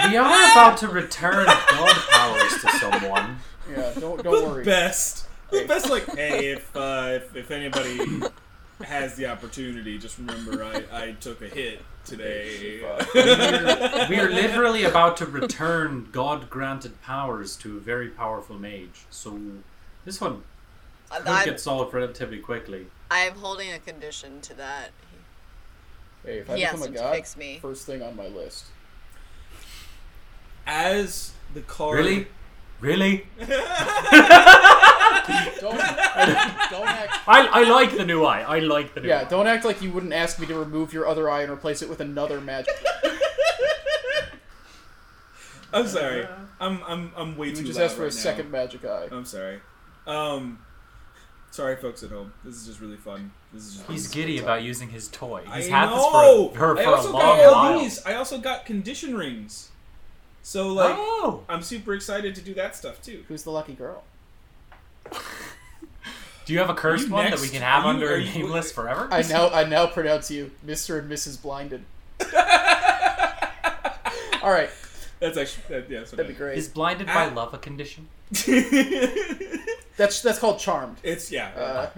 We 0.10 0.16
are 0.16 0.52
about 0.52 0.78
to 0.78 0.88
return 0.88 1.46
god 1.46 1.96
powers 2.12 2.62
to 2.62 2.70
someone. 2.80 3.38
Yeah, 3.70 3.92
don't 4.00 4.24
don't 4.24 4.42
the 4.44 4.50
worry. 4.50 4.64
best. 4.64 5.28
The 5.50 5.66
best, 5.66 5.90
like, 5.90 6.06
hey, 6.16 6.52
if, 6.54 6.74
uh, 6.76 7.10
if 7.20 7.36
if 7.36 7.52
anybody 7.52 8.00
has 8.84 9.16
the 9.16 9.28
opportunity, 9.28 9.98
just 9.98 10.18
remember 10.18 10.64
I, 10.64 10.84
I 10.92 11.12
took 11.14 11.42
a 11.42 11.48
hit 11.48 11.82
today. 12.06 12.82
We're, 13.16 14.08
we're 14.10 14.30
literally 14.30 14.84
about 14.84 15.18
to 15.18 15.26
return 15.26 16.10
god 16.12 16.50
granted 16.50 17.02
powers 17.02 17.56
to 17.58 17.78
a 17.78 17.80
very 17.80 18.10
powerful 18.10 18.58
mage. 18.58 19.06
So 19.10 19.40
this 20.06 20.20
one 20.20 20.44
could 21.12 21.28
I'm, 21.28 21.46
get 21.46 21.60
solved 21.60 21.94
relatively 21.94 22.40
quickly. 22.40 22.88
I'm 23.12 23.34
holding 23.34 23.72
a 23.72 23.80
condition 23.80 24.42
to 24.42 24.54
that. 24.56 24.92
Hey, 26.26 26.40
if 26.40 26.50
I 26.50 26.58
He 26.58 26.64
become 26.64 26.82
a 26.84 26.88
to 26.88 26.92
god, 26.94 27.38
me. 27.38 27.60
first 27.62 27.86
thing 27.86 28.02
on 28.02 28.16
my 28.16 28.28
list. 28.28 28.66
As 30.66 31.34
the 31.54 31.62
card 31.62 31.98
Really? 32.00 32.28
Really? 32.82 33.26
Don't 35.62 35.78
don't 35.78 36.88
act. 36.88 37.28
I, 37.28 37.48
I 37.52 37.64
like 37.70 37.96
the 37.96 38.04
new 38.06 38.24
eye. 38.26 38.42
I 38.42 38.60
like 38.60 38.94
the 38.96 39.02
new 39.02 39.08
Yeah, 39.10 39.22
eye. 39.22 39.24
don't 39.26 39.46
act 39.48 39.64
like 39.64 39.82
you 39.82 39.92
wouldn't 39.92 40.12
ask 40.14 40.40
me 40.40 40.48
to 40.48 40.56
remove 40.58 40.92
your 40.92 41.08
other 41.08 41.30
eye 41.30 41.44
and 41.44 41.52
replace 41.52 41.82
it 41.84 41.90
with 41.90 42.02
another 42.02 42.42
magic. 42.42 42.74
I'm 45.74 45.88
sorry. 45.88 46.28
I'm 46.60 46.82
I'm 46.88 47.12
I'm 47.16 47.38
way 47.38 47.50
You 47.50 47.56
too 47.56 47.64
just 47.64 47.78
loud 47.80 47.86
asked 47.86 47.96
for 47.96 48.02
a 48.04 48.06
now. 48.06 48.10
second 48.12 48.52
magic 48.52 48.84
eye. 48.84 49.08
I'm 49.12 49.26
sorry. 49.26 49.60
Um, 50.08 50.60
sorry, 51.52 51.76
folks 51.78 52.02
at 52.04 52.10
home. 52.10 52.34
This 52.44 52.56
is 52.56 52.66
just 52.66 52.82
really 52.82 52.98
fun. 52.98 53.32
This 53.54 53.64
is 53.68 53.76
just 53.76 53.88
He's 53.90 54.10
really 54.16 54.26
giddy 54.26 54.38
fun. 54.40 54.44
about 54.46 54.64
using 54.64 54.90
his 54.90 55.08
toy. 55.10 55.44
He's 55.54 55.70
I 55.70 55.72
had 55.72 55.86
know. 55.92 56.48
this 56.50 56.58
for, 56.58 56.76
for, 56.76 56.80
I 56.80 56.84
for 56.84 56.90
a 56.90 56.94
also 56.96 57.12
long 57.14 57.22
got 57.22 57.52
while. 57.54 57.78
LEDs. 57.84 58.06
I 58.06 58.16
also 58.16 58.40
got 58.40 58.66
condition 58.66 59.16
rings. 59.16 59.70
So 60.44 60.74
like, 60.74 60.96
oh! 60.98 61.44
I'm 61.48 61.62
super 61.62 61.94
excited 61.94 62.34
to 62.36 62.42
do 62.42 62.54
that 62.56 62.76
stuff 62.76 63.02
too. 63.02 63.24
Who's 63.28 63.44
the 63.44 63.52
lucky 63.52 63.74
girl? 63.74 64.04
Do 66.46 66.54
you 66.54 66.60
have 66.60 66.70
a 66.72 66.74
cursed 66.74 67.08
you 67.08 67.14
one 67.14 67.30
that 67.30 67.40
we 67.40 67.50
can 67.50 67.62
have 67.62 67.84
you- 67.84 67.90
under 67.90 68.14
are 68.14 68.18
you- 68.18 68.32
nameless 68.44 68.72
forever? 68.72 69.08
I 69.12 69.22
now 69.24 69.50
I 69.50 69.64
now 69.64 69.86
pronounce 69.88 70.32
you 70.32 70.50
Mr. 70.66 70.98
and 71.00 71.10
Mrs. 71.12 71.40
Blinded. 71.42 71.84
All 74.44 74.50
right, 74.52 74.72
That's 75.20 75.38
actually 75.38 75.64
that, 75.70 75.88
yeah. 75.90 76.00
That's 76.00 76.12
what 76.12 76.18
that'd 76.18 76.32
be 76.32 76.38
great. 76.38 76.58
Is 76.58 76.68
blinded 76.68 77.06
by 77.08 77.28
Ah. 77.30 77.34
love 77.34 77.54
a 77.54 77.60
condition? 77.60 78.08
That's 79.98 80.22
that's 80.24 80.40
called 80.40 80.58
charmed. 80.58 80.98
it's 81.04 81.32
yeah, 81.32 81.52
Uh, 81.56 81.90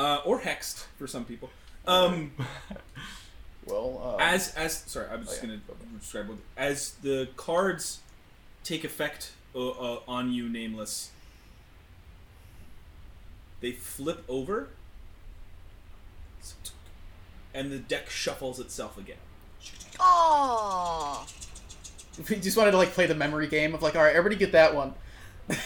uh, 0.00 0.20
or 0.26 0.40
hexed 0.40 0.84
for 0.98 1.06
some 1.06 1.24
people. 1.24 1.48
Um, 1.86 2.32
well, 3.68 4.16
uh, 4.18 4.22
as 4.22 4.54
as 4.54 4.74
sorry, 4.86 5.08
I'm 5.10 5.24
just 5.24 5.42
Oh, 5.42 5.46
yeah. 5.46 5.56
gonna 5.66 5.98
describe 5.98 6.28
what 6.28 6.38
as 6.56 6.92
the 7.02 7.28
cards 7.36 8.00
take 8.64 8.84
effect 8.84 9.32
uh, 9.54 9.68
uh, 9.68 10.00
on 10.08 10.32
you, 10.32 10.48
nameless. 10.48 11.10
They 13.60 13.72
flip 13.72 14.24
over, 14.28 14.68
and 17.52 17.72
the 17.72 17.78
deck 17.78 18.08
shuffles 18.08 18.60
itself 18.60 18.96
again. 18.96 19.16
Oh, 19.98 21.26
we 22.30 22.36
just 22.36 22.56
wanted 22.56 22.70
to 22.72 22.76
like 22.76 22.90
play 22.92 23.06
the 23.06 23.14
memory 23.14 23.48
game 23.48 23.74
of 23.74 23.82
like, 23.82 23.96
all 23.96 24.02
right, 24.02 24.14
everybody 24.14 24.36
get 24.38 24.52
that 24.52 24.74
one. 24.74 24.94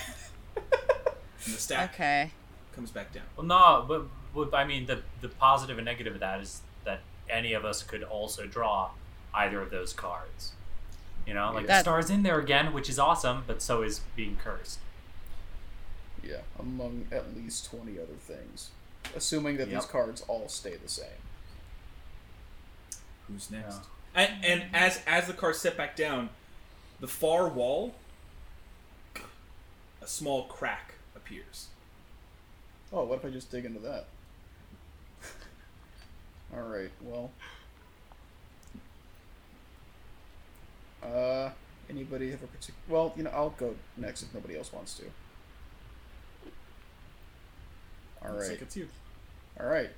And 1.45 1.55
the 1.55 1.59
stack 1.59 1.95
okay. 1.95 2.31
comes 2.73 2.91
back 2.93 3.13
down. 3.13 3.25
Well, 3.37 3.45
no, 3.47 3.85
but, 3.89 4.05
but 4.33 4.57
I 4.57 4.65
mean, 4.65 4.87
the 4.87 5.03
the 5.21 5.29
positive 5.29 5.77
and 5.79 5.85
negative 5.85 6.15
of 6.15 6.21
that 6.21 6.41
is 6.41 6.61
that 6.85 7.01
any 7.33 7.53
of 7.53 7.65
us 7.65 7.83
could 7.83 8.03
also 8.03 8.47
draw 8.47 8.91
either 9.35 9.61
of 9.61 9.71
those 9.71 9.93
cards. 9.93 10.53
You 11.27 11.35
know, 11.35 11.53
like 11.55 11.67
the 11.67 11.81
star's 11.81 12.11
in 12.11 12.23
there 12.23 12.39
again, 12.39 12.73
which 12.73 12.89
is 12.89 12.99
awesome, 12.99 13.45
but 13.47 13.63
so 13.63 13.83
is 13.83 14.01
being 14.17 14.37
cursed. 14.43 14.79
Yeah, 16.23 16.41
among 16.59 17.07
at 17.11 17.37
least 17.37 17.67
twenty 17.67 17.99
other 17.99 18.15
things, 18.21 18.71
assuming 19.17 19.57
that 19.57 19.71
these 19.71 19.87
cards 19.87 20.25
all 20.29 20.49
stay 20.49 20.77
the 20.77 20.89
same. 20.89 21.07
Who's 23.29 23.51
next? 23.51 23.81
Yeah. 24.15 24.27
And, 24.27 24.45
and 24.45 24.65
as 24.75 25.01
as 25.07 25.27
the 25.27 25.33
cards 25.33 25.59
set 25.59 25.77
back 25.77 25.97
down, 25.97 26.29
the 27.01 27.09
far 27.09 27.49
wall, 27.49 27.95
a 30.01 30.07
small 30.07 30.45
crack 30.45 30.95
appears. 31.17 31.69
Oh, 32.93 33.05
what 33.05 33.21
if 33.21 33.25
I 33.25 33.31
just 33.31 33.51
dig 33.51 33.65
into 33.65 33.81
that? 33.81 34.07
All 36.55 36.63
right, 36.63 36.91
well. 37.03 37.31
Uh, 41.03 41.51
anybody 41.91 42.31
have 42.31 42.43
a 42.43 42.47
particular? 42.47 42.79
Well, 42.89 43.13
you 43.17 43.25
know, 43.25 43.31
I'll 43.31 43.51
go 43.51 43.75
next 43.97 44.23
if 44.23 44.33
nobody 44.35 44.57
else 44.57 44.73
wants 44.73 44.95
to. 44.99 45.05
All 48.25 48.33
Looks 48.33 48.43
right, 48.45 48.51
like 48.53 48.63
it's 48.63 48.77
you. 48.77 48.87
all 49.61 49.67
right. 49.67 49.91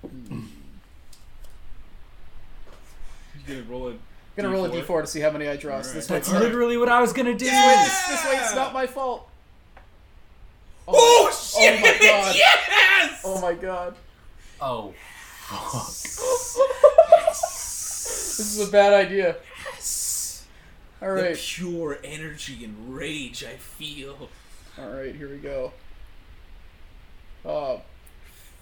Hmm. 0.00 0.40
You 3.46 3.54
gonna 3.54 3.62
roll 3.68 3.88
a 3.88 3.94
gonna 4.36 4.48
roll 4.48 4.64
a 4.64 4.70
D4? 4.70 4.84
d4 4.86 5.00
to 5.02 5.06
see 5.06 5.20
how 5.20 5.30
many 5.30 5.46
I 5.48 5.56
draw. 5.56 5.82
So 5.82 5.92
this 5.92 6.08
way, 6.08 6.16
That's 6.16 6.28
it's 6.28 6.32
not, 6.32 6.42
literally 6.42 6.76
what 6.78 6.88
I 6.88 7.00
was 7.02 7.12
gonna 7.12 7.34
do. 7.34 7.44
this, 7.44 8.06
this 8.08 8.24
way, 8.24 8.36
it's 8.36 8.54
not 8.54 8.72
my 8.72 8.86
fault. 8.86 9.28
Oh, 10.88 11.24
my- 11.24 11.30
shit! 11.36 11.80
Oh 11.80 11.82
my 11.82 11.98
god! 12.00 12.34
Yes! 12.36 13.20
Oh 13.24 13.40
my 13.40 13.52
god! 13.54 13.94
Oh. 14.60 14.94
This 17.28 18.58
is 18.58 18.68
a 18.68 18.70
bad 18.70 18.92
idea. 18.92 19.36
All 21.02 21.14
The 21.14 21.38
pure 21.38 21.98
energy 22.02 22.64
and 22.64 22.96
rage 22.96 23.44
I 23.44 23.56
feel. 23.56 24.28
all 24.78 24.88
right. 24.90 25.14
Here 25.14 25.28
we 25.28 25.36
go. 25.38 25.72
Uh, 27.44 27.78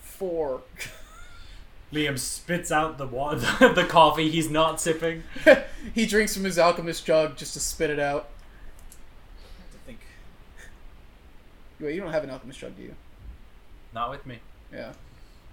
four. 0.02 0.62
Liam 1.92 2.18
spits 2.18 2.72
out 2.72 2.96
the 2.98 3.06
wa- 3.06 3.34
the 3.60 3.86
coffee 3.88 4.30
he's 4.30 4.50
not 4.50 4.80
sipping. 4.80 5.22
he 5.94 6.06
drinks 6.06 6.34
from 6.34 6.44
his 6.44 6.58
alchemist 6.58 7.04
jug 7.04 7.36
just 7.36 7.52
to 7.52 7.60
spit 7.60 7.90
it 7.90 8.00
out. 8.00 8.28
I 8.30 9.62
have 9.62 9.70
to 9.72 9.78
think 9.86 9.98
Wait, 11.80 11.94
you 11.94 12.00
don't 12.00 12.12
have 12.12 12.24
an 12.24 12.30
alchemist 12.30 12.58
jug, 12.58 12.76
do 12.76 12.82
you? 12.82 12.94
Not 13.94 14.10
with 14.10 14.24
me. 14.26 14.38
Yeah. 14.72 14.92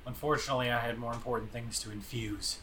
Unfortunately, 0.09 0.71
I 0.71 0.79
had 0.79 0.97
more 0.97 1.13
important 1.13 1.51
things 1.51 1.79
to 1.81 1.91
infuse. 1.91 2.57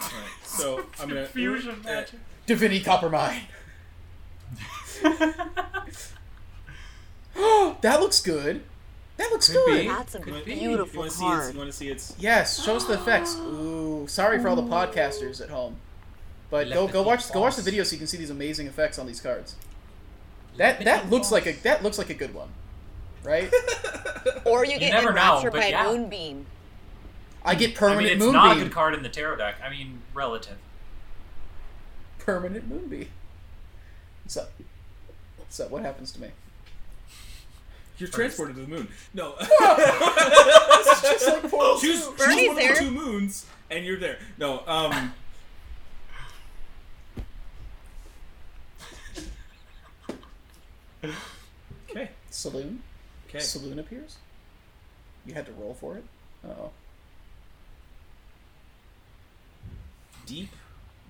Alright, 0.00 0.14
so 0.44 0.84
I'm 1.00 1.08
gonna 1.08 1.26
Fusion 1.26 1.80
uh, 1.84 1.88
magic. 1.88 2.20
Divinity 2.46 2.84
Coppermine. 2.84 3.40
that 7.80 8.00
looks 8.00 8.20
good. 8.22 8.62
That 9.16 9.30
looks 9.32 9.48
Could 9.48 9.64
good. 9.66 9.80
be. 9.82 9.88
That's 9.88 10.14
a 10.14 10.18
You 10.24 10.32
want, 10.32 10.44
beautiful 10.44 10.94
you 10.94 10.98
want 11.00 11.10
to 11.10 11.16
see 11.16 11.24
its, 11.26 11.34
card. 11.40 11.52
you 11.54 11.58
want 11.58 11.70
to 11.72 11.76
see 11.76 11.88
its 11.88 12.14
Yes, 12.20 12.62
show 12.64 12.76
us 12.76 12.84
the 12.84 12.92
effects. 12.94 13.34
Ooh, 13.40 14.06
sorry 14.06 14.38
for 14.40 14.46
all 14.46 14.54
the 14.56 14.62
podcasters 14.62 15.40
at 15.42 15.50
home, 15.50 15.78
but 16.48 16.68
go 16.68 16.86
go 16.86 17.00
feet 17.02 17.06
watch 17.08 17.32
go 17.32 17.40
watch 17.40 17.56
the 17.56 17.62
video 17.62 17.82
so 17.82 17.94
you 17.94 17.98
can 17.98 18.06
see 18.06 18.18
these 18.18 18.30
amazing 18.30 18.68
effects 18.68 19.00
on 19.00 19.06
these 19.08 19.20
cards. 19.20 19.56
That 20.58 20.84
that 20.84 21.10
looks 21.10 21.32
like 21.32 21.46
a 21.46 21.52
that 21.64 21.82
looks 21.82 21.98
like 21.98 22.10
a 22.10 22.14
good 22.14 22.32
one, 22.34 22.50
right? 23.26 23.52
Or 24.44 24.64
you 24.64 24.78
get 24.78 24.92
never 24.92 25.06
know, 25.06 25.10
enraptured 25.10 25.52
but 25.52 25.60
by 25.60 25.68
yeah. 25.68 25.88
a 25.88 25.92
moonbeam. 25.92 26.46
I 27.44 27.54
get 27.54 27.74
permanent 27.76 27.76
I 27.76 27.78
permanent 27.78 28.04
mean, 28.04 28.12
it's 28.16 28.20
moonbeam. 28.20 28.32
not 28.32 28.56
a 28.56 28.60
good 28.60 28.72
card 28.72 28.94
in 28.94 29.02
the 29.02 29.08
tarot 29.08 29.36
deck. 29.36 29.56
I 29.64 29.70
mean, 29.70 30.00
relative. 30.14 30.58
Permanent 32.18 32.68
moonbeam. 32.68 33.08
What's 34.24 34.36
up? 34.36 34.52
What's 35.36 35.60
up? 35.60 35.70
What 35.70 35.82
happens 35.82 36.10
to 36.12 36.20
me? 36.20 36.28
You're 37.98 38.08
transported 38.08 38.56
to 38.56 38.62
the 38.62 38.68
moon. 38.68 38.88
No. 39.14 39.34
Just 39.40 41.26
like 41.28 41.50
Portal 41.50 41.78
choose, 41.78 42.04
two. 42.04 42.10
choose 42.10 42.18
Bernie's 42.18 42.48
one 42.48 42.58
of 42.58 42.68
the 42.68 42.84
two 42.84 42.90
moons, 42.90 43.46
and 43.70 43.84
you're 43.84 43.98
there. 43.98 44.18
No. 44.38 44.62
Um. 44.66 45.12
Okay. 51.90 52.10
Saloon. 52.30 52.82
Okay. 53.36 53.44
Saloon 53.44 53.78
appears. 53.78 54.16
You 55.24 55.34
had 55.34 55.46
to 55.46 55.52
roll 55.52 55.74
for 55.74 55.96
it. 55.96 56.04
Oh. 56.46 56.70
Deep 60.24 60.50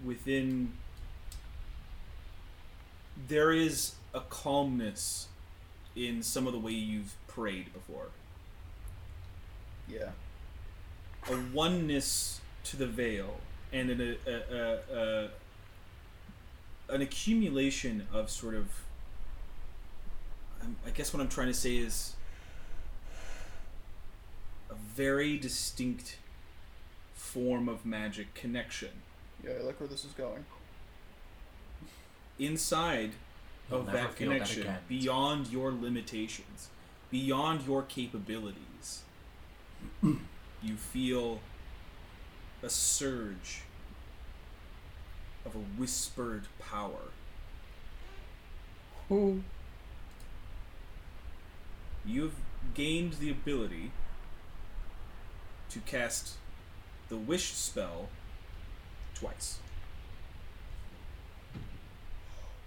within, 0.04 0.72
there 3.28 3.52
is 3.52 3.94
a 4.14 4.20
calmness 4.20 5.28
in 5.94 6.22
some 6.22 6.46
of 6.46 6.52
the 6.52 6.58
way 6.58 6.72
you've 6.72 7.14
prayed 7.26 7.72
before. 7.72 8.08
Yeah. 9.88 10.10
a 11.30 11.36
oneness 11.54 12.40
to 12.64 12.76
the 12.76 12.86
veil 12.86 13.40
and 13.72 13.90
an, 13.90 14.16
a, 14.26 14.30
a, 14.30 14.78
a, 14.92 15.28
an 16.88 17.02
accumulation 17.02 18.06
of 18.12 18.30
sort 18.30 18.54
of 18.54 18.66
I'm, 20.62 20.76
guess 20.94 21.12
what 21.12 21.20
I'm 21.22 21.28
trying 21.28 21.48
to 21.48 21.54
say 21.54 21.76
is 21.76 22.15
very 24.94 25.36
distinct 25.38 26.18
form 27.14 27.68
of 27.68 27.84
magic 27.84 28.34
connection 28.34 28.90
Yeah, 29.44 29.52
I 29.60 29.62
like 29.62 29.80
where 29.80 29.88
this 29.88 30.04
is 30.04 30.12
going. 30.12 30.44
inside 32.38 33.12
You'll 33.70 33.80
of 33.80 33.86
that 33.86 34.14
feel 34.14 34.30
that 34.30 34.38
connection 34.38 34.74
beyond 34.88 35.48
your 35.48 35.72
limitations, 35.72 36.68
beyond 37.10 37.66
your 37.66 37.82
capabilities. 37.82 39.02
you 40.02 40.76
feel 40.76 41.40
a 42.62 42.70
surge 42.70 43.62
of 45.44 45.54
a 45.54 45.58
whispered 45.80 46.44
power. 46.58 47.10
Who? 49.08 49.42
You've 52.04 52.34
gained 52.74 53.14
the 53.14 53.30
ability 53.30 53.90
to 55.76 55.90
cast 55.90 56.34
the 57.08 57.16
wish 57.16 57.52
spell 57.52 58.08
twice. 59.14 59.58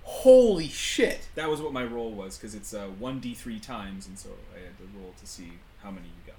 Holy 0.03 0.67
shit! 0.67 1.27
That 1.35 1.49
was 1.49 1.61
what 1.61 1.73
my 1.73 1.83
roll 1.83 2.11
was 2.11 2.37
because 2.37 2.55
it's 2.55 2.73
uh, 2.73 2.87
1d3 2.99 3.61
times, 3.61 4.07
and 4.07 4.17
so 4.17 4.29
I 4.55 4.59
had 4.59 4.77
to 4.77 4.99
roll 4.99 5.13
to 5.19 5.27
see 5.27 5.53
how 5.83 5.91
many 5.91 6.07
you 6.07 6.13
got. 6.25 6.35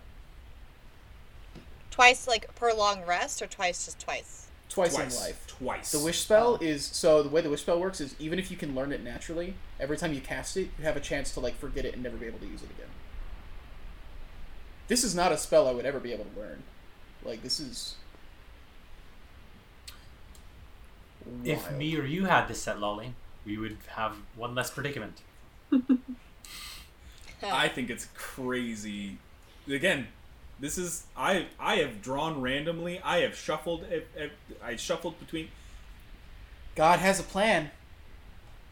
Twice, 1.90 2.26
like 2.26 2.52
per 2.55 2.72
long 2.72 3.05
rest, 3.05 3.42
or 3.42 3.47
twice 3.47 3.84
just 3.84 4.01
twice. 4.01 4.48
Twice, 4.68 4.94
Twice. 4.94 5.16
in 5.16 5.24
life. 5.24 5.47
Twice. 5.48 5.90
The 5.90 5.98
wish 5.98 6.20
spell 6.20 6.56
is 6.60 6.84
so 6.84 7.24
the 7.24 7.28
way 7.28 7.40
the 7.40 7.51
wish 7.51 7.62
spell 7.62 7.80
works 7.80 8.01
is 8.01 8.14
even 8.20 8.38
if 8.38 8.52
you 8.52 8.56
can 8.56 8.74
learn 8.74 8.92
it 8.92 9.02
naturally, 9.02 9.55
every 9.80 9.97
time 9.97 10.14
you 10.14 10.20
cast 10.20 10.56
it, 10.56 10.68
you 10.78 10.84
have 10.84 10.97
a 10.97 11.01
chance 11.01 11.32
to 11.32 11.40
like 11.40 11.56
forget 11.56 11.84
it 11.84 11.94
and 11.94 12.02
never 12.05 12.16
be 12.16 12.26
able 12.26 12.38
to 12.38 12.47
use 12.47 12.62
it 12.62 12.70
again. 12.70 12.90
This 14.91 15.05
is 15.05 15.15
not 15.15 15.31
a 15.31 15.39
spell 15.39 15.69
I 15.69 15.73
would 15.73 15.87
ever 15.87 16.01
be 16.01 16.12
able 16.12 16.25
to 16.25 16.41
learn. 16.41 16.65
Like 17.25 17.45
this 17.45 17.61
is. 17.61 17.95
If 21.45 21.71
me 21.77 21.97
or 21.97 22.05
you 22.05 22.25
had 22.25 22.49
this 22.49 22.61
set, 22.61 22.81
Lolly, 22.81 23.15
we 23.47 23.57
would 23.57 23.77
have 23.95 24.17
one 24.35 24.57
less 24.57 24.69
predicament. 24.69 25.21
I 27.43 27.69
think 27.69 27.89
it's 27.89 28.09
crazy. 28.17 29.19
Again, 29.69 30.09
this 30.59 30.77
is 30.77 31.05
I 31.17 31.47
I 31.61 31.77
have 31.77 32.03
drawn 32.03 32.41
randomly. 32.41 33.01
I 33.05 33.19
have 33.19 33.37
shuffled. 33.37 33.87
I 34.61 34.75
shuffled 34.75 35.21
between. 35.21 35.51
God 36.75 36.99
has 36.99 37.21
a 37.21 37.25
plan. 37.25 37.71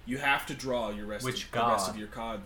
You 0.05 0.19
have 0.19 0.47
to 0.47 0.55
draw 0.55 0.91
your 0.91 1.07
rest. 1.07 1.25
Which 1.25 1.45
of, 1.45 1.53
the 1.53 1.61
rest 1.61 1.89
of 1.89 1.97
your 1.97 2.09
cards. 2.09 2.45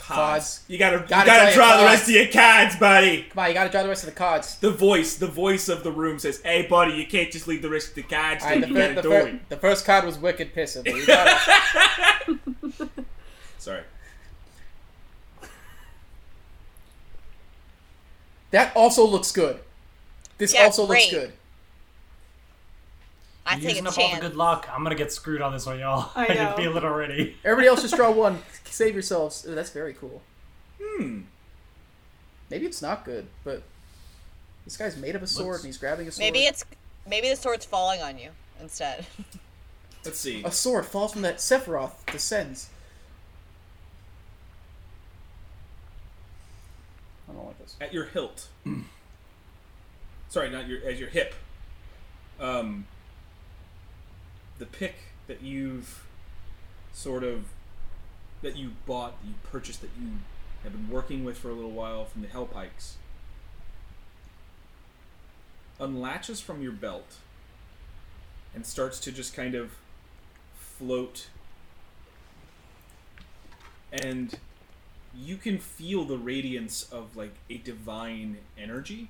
Cards. 0.00 0.62
You 0.68 0.78
gotta, 0.78 0.98
Gotta 1.06 1.30
you 1.30 1.36
gotta 1.38 1.54
draw 1.54 1.68
draw 1.72 1.80
the 1.80 1.84
rest 1.86 2.04
of 2.08 2.14
your 2.14 2.26
cards, 2.28 2.76
buddy. 2.76 3.22
Come 3.30 3.38
on, 3.42 3.48
you 3.48 3.54
gotta 3.54 3.70
draw 3.70 3.82
the 3.82 3.88
rest 3.88 4.02
of 4.04 4.10
the 4.10 4.16
cards. 4.16 4.56
The 4.58 4.70
voice, 4.70 5.16
the 5.16 5.26
voice 5.26 5.68
of 5.68 5.82
the 5.84 5.92
room 5.92 6.18
says, 6.18 6.40
"Hey, 6.42 6.66
buddy, 6.66 6.92
you 6.94 7.06
can't 7.06 7.30
just 7.30 7.46
leave 7.46 7.62
the 7.62 7.70
rest 7.70 7.88
of 7.90 7.94
the 7.94 8.02
cards. 8.02 8.42
Alright, 8.42 8.60
dude. 8.60 8.64
the, 8.64 8.68
you 8.68 8.74
fir- 8.74 8.80
gotta 8.80 8.94
the, 8.96 9.02
do 9.02 9.08
fir- 9.10 9.28
it." 9.28 9.48
the 9.48 9.56
first 9.56 9.84
card 9.84 10.04
was 10.04 10.18
wicked 10.18 10.54
pissing. 10.54 11.06
gotta- 11.06 12.88
Sorry. 13.58 13.82
that 18.50 18.74
also 18.74 19.06
looks 19.06 19.30
good. 19.32 19.60
This 20.38 20.54
Yeah, 20.54 20.64
also 20.64 20.86
great. 20.86 21.12
looks 21.12 21.26
good. 21.26 21.32
I 23.50 23.54
You're 23.54 23.62
take 23.62 23.70
using 23.82 23.86
a 23.86 23.90
up 23.90 23.98
all 23.98 24.14
the 24.14 24.20
good 24.20 24.36
luck. 24.36 24.68
I'm 24.72 24.82
gonna 24.84 24.94
get 24.94 25.12
screwed 25.12 25.42
on 25.42 25.52
this 25.52 25.66
one, 25.66 25.78
y'all. 25.80 26.10
I 26.14 26.26
I, 26.30 26.34
know. 26.34 26.34
can 26.34 26.56
feel 26.56 26.76
it 26.76 26.84
already. 26.84 27.36
Everybody 27.44 27.66
else 27.68 27.82
just 27.82 27.96
draw 27.96 28.10
one. 28.12 28.38
Save 28.64 28.94
yourselves. 28.94 29.44
Ooh, 29.48 29.54
that's 29.54 29.70
very 29.70 29.92
cool. 29.94 30.22
Hmm. 30.80 31.22
Maybe 32.48 32.66
it's 32.66 32.80
not 32.82 33.04
good, 33.04 33.26
but 33.44 33.62
this 34.64 34.76
guy's 34.76 34.96
made 34.96 35.16
of 35.16 35.22
a 35.22 35.26
sword 35.26 35.46
Looks- 35.48 35.62
and 35.64 35.68
he's 35.68 35.78
grabbing 35.78 36.06
a 36.08 36.12
sword. 36.12 36.24
Maybe 36.24 36.46
it's 36.46 36.64
maybe 37.08 37.28
the 37.28 37.36
sword's 37.36 37.64
falling 37.66 38.00
on 38.02 38.18
you 38.18 38.30
instead. 38.60 39.06
Let's 40.04 40.18
see. 40.18 40.42
a 40.44 40.50
sword 40.52 40.86
falls 40.86 41.12
from 41.12 41.22
that 41.22 41.38
Sephiroth 41.38 41.92
descends. 42.10 42.70
I 47.28 47.32
don't 47.32 47.46
like 47.46 47.58
this. 47.58 47.76
at 47.80 47.92
your 47.92 48.06
hilt. 48.06 48.48
Sorry, 50.28 50.50
not 50.50 50.68
your 50.68 50.82
at 50.86 50.96
your 50.96 51.08
hip. 51.08 51.34
Um, 52.40 52.86
the 54.60 54.66
pick 54.66 54.94
that 55.26 55.42
you've 55.42 56.04
sort 56.92 57.24
of 57.24 57.46
that 58.42 58.56
you 58.56 58.72
bought, 58.86 59.20
that 59.20 59.28
you 59.28 59.34
purchased, 59.42 59.80
that 59.80 59.90
you 60.00 60.10
have 60.62 60.72
been 60.72 60.88
working 60.88 61.24
with 61.24 61.36
for 61.38 61.50
a 61.50 61.52
little 61.52 61.72
while 61.72 62.04
from 62.04 62.22
the 62.22 62.28
Hell 62.28 62.46
Pikes, 62.46 62.96
unlatches 65.80 66.40
from 66.40 66.62
your 66.62 66.72
belt 66.72 67.16
and 68.54 68.66
starts 68.66 69.00
to 69.00 69.10
just 69.10 69.34
kind 69.34 69.54
of 69.54 69.72
float 70.54 71.28
and 73.92 74.38
you 75.16 75.36
can 75.36 75.58
feel 75.58 76.04
the 76.04 76.18
radiance 76.18 76.86
of 76.92 77.16
like 77.16 77.34
a 77.48 77.58
divine 77.58 78.38
energy 78.58 79.08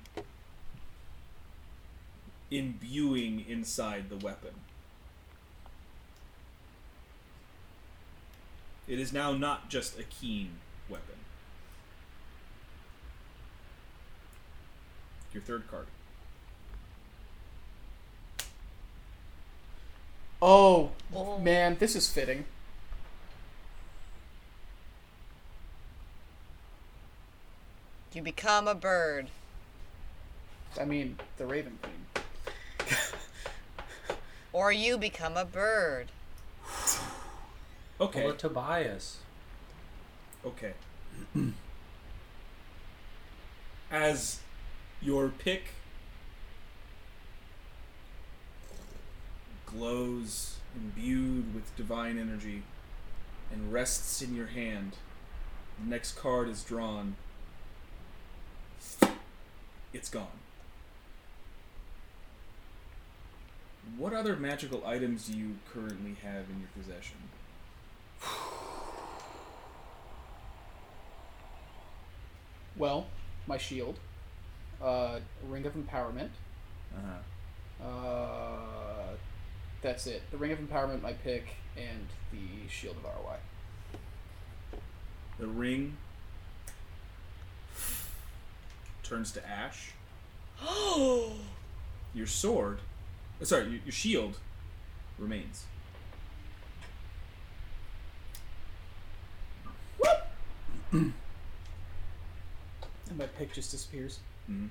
imbuing 2.49 3.45
inside 3.47 4.09
the 4.09 4.17
weapon. 4.17 4.51
It 8.91 8.99
is 8.99 9.13
now 9.13 9.31
not 9.31 9.69
just 9.69 9.97
a 9.97 10.03
keen 10.03 10.49
weapon. 10.89 11.15
Your 15.31 15.41
third 15.41 15.65
card. 15.71 15.87
Oh, 20.41 20.91
Oh. 21.15 21.39
man, 21.39 21.77
this 21.79 21.95
is 21.95 22.09
fitting. 22.09 22.43
You 28.11 28.21
become 28.21 28.67
a 28.67 28.75
bird. 28.75 29.27
I 30.77 30.83
mean, 30.83 31.17
the 31.37 31.45
Raven 31.45 31.79
Queen. 31.81 32.97
Or 34.51 34.73
you 34.73 34.97
become 34.97 35.37
a 35.37 35.45
bird. 35.45 36.09
Okay. 38.01 38.25
Or 38.25 38.33
Tobias. 38.33 39.19
Okay. 40.43 40.73
As 43.91 44.39
your 45.01 45.29
pick 45.29 45.75
glows, 49.67 50.57
imbued 50.75 51.53
with 51.53 51.75
divine 51.77 52.17
energy, 52.17 52.63
and 53.51 53.71
rests 53.71 54.21
in 54.21 54.35
your 54.35 54.47
hand, 54.47 54.97
the 55.79 55.89
next 55.89 56.17
card 56.17 56.49
is 56.49 56.63
drawn. 56.63 57.15
It's 59.93 60.09
gone. 60.09 60.27
What 63.97 64.13
other 64.13 64.35
magical 64.37 64.83
items 64.85 65.27
do 65.27 65.37
you 65.37 65.57
currently 65.71 66.15
have 66.23 66.49
in 66.49 66.59
your 66.59 66.69
possession? 66.75 67.17
Well, 72.77 73.07
my 73.47 73.57
shield, 73.57 73.99
uh, 74.81 75.19
Ring 75.47 75.65
of 75.65 75.73
Empowerment. 75.73 76.29
Uh-huh. 76.95 77.85
Uh, 77.85 79.15
that's 79.81 80.07
it. 80.07 80.21
The 80.31 80.37
Ring 80.37 80.51
of 80.51 80.59
Empowerment, 80.59 81.01
my 81.01 81.13
pick, 81.13 81.55
and 81.75 82.07
the 82.31 82.69
Shield 82.69 82.97
of 82.97 83.03
ROI. 83.03 83.37
The 85.39 85.47
ring 85.47 85.97
turns 89.03 89.31
to 89.31 89.47
ash. 89.47 89.93
Oh! 90.61 91.33
your 92.13 92.27
sword, 92.27 92.79
uh, 93.41 93.45
sorry, 93.45 93.63
your, 93.63 93.79
your 93.85 93.91
shield 93.91 94.37
remains. 95.17 95.65
And 103.11 103.17
my 103.17 103.25
pick 103.25 103.51
just 103.51 103.71
disappears. 103.71 104.19
Mhm. 104.49 104.69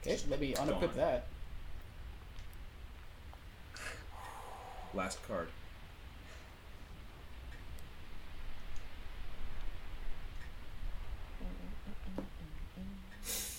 Okay, 0.00 0.18
let 0.28 0.40
me 0.40 0.54
unequip 0.54 0.80
Gone. 0.80 0.96
that. 0.96 1.26
Last 4.94 5.22
card. 5.28 5.48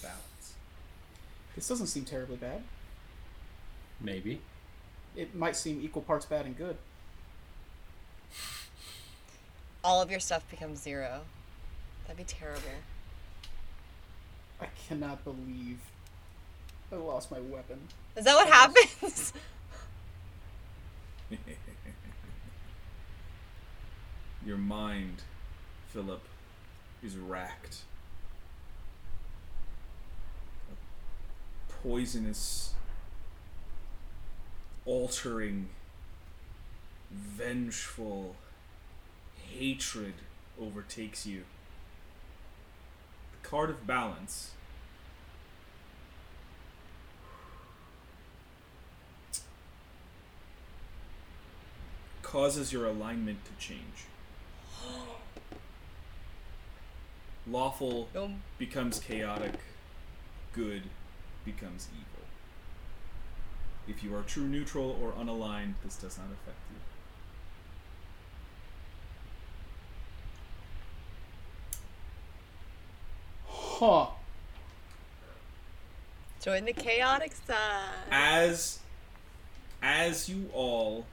Balance. 0.02 0.54
This 1.56 1.68
doesn't 1.68 1.88
seem 1.88 2.06
terribly 2.06 2.38
bad. 2.38 2.64
Maybe. 4.00 4.42
It 5.16 5.36
might 5.36 5.56
seem 5.56 5.82
equal 5.82 6.02
parts 6.02 6.26
bad 6.26 6.46
and 6.46 6.58
good. 6.58 6.78
all 9.82 10.02
of 10.02 10.12
your 10.12 10.20
stuff 10.20 10.48
becomes 10.52 10.82
zero. 10.82 11.22
That'd 12.04 12.18
be 12.18 12.24
terrible. 12.26 12.62
I 14.62 14.68
cannot 14.88 15.24
believe 15.24 15.80
I 16.92 16.96
lost 16.96 17.32
my 17.32 17.40
weapon. 17.40 17.80
Is 18.16 18.26
that 18.26 18.36
what 18.36 18.48
happens? 18.50 19.34
Your 24.46 24.58
mind, 24.58 25.24
Philip, 25.90 26.24
is 27.04 27.16
racked. 27.18 27.84
A 30.72 30.76
poisonous, 31.72 32.74
altering, 34.86 35.70
vengeful 37.12 38.36
hatred 39.36 40.14
overtakes 40.60 41.26
you. 41.26 41.44
Card 43.44 43.70
of 43.70 43.88
balance. 43.88 44.52
causes 52.30 52.72
your 52.72 52.86
alignment 52.86 53.40
to 53.44 53.52
change. 53.58 54.06
Lawful 57.48 58.08
becomes 58.60 59.00
chaotic, 59.00 59.56
good 60.54 60.84
becomes 61.44 61.88
evil. 61.92 62.28
If 63.88 64.04
you 64.04 64.16
are 64.16 64.22
true 64.22 64.48
neutral 64.48 64.96
or 65.02 65.12
unaligned, 65.14 65.74
this 65.84 65.96
does 65.96 66.20
not 66.20 66.28
affect 66.28 66.60
you. 66.70 66.89
Huh. 73.80 74.08
join 76.44 76.66
the 76.66 76.74
chaotic 76.74 77.32
side. 77.48 77.94
As 78.12 78.80
as 79.82 80.28
you 80.28 80.50
all 80.54 81.06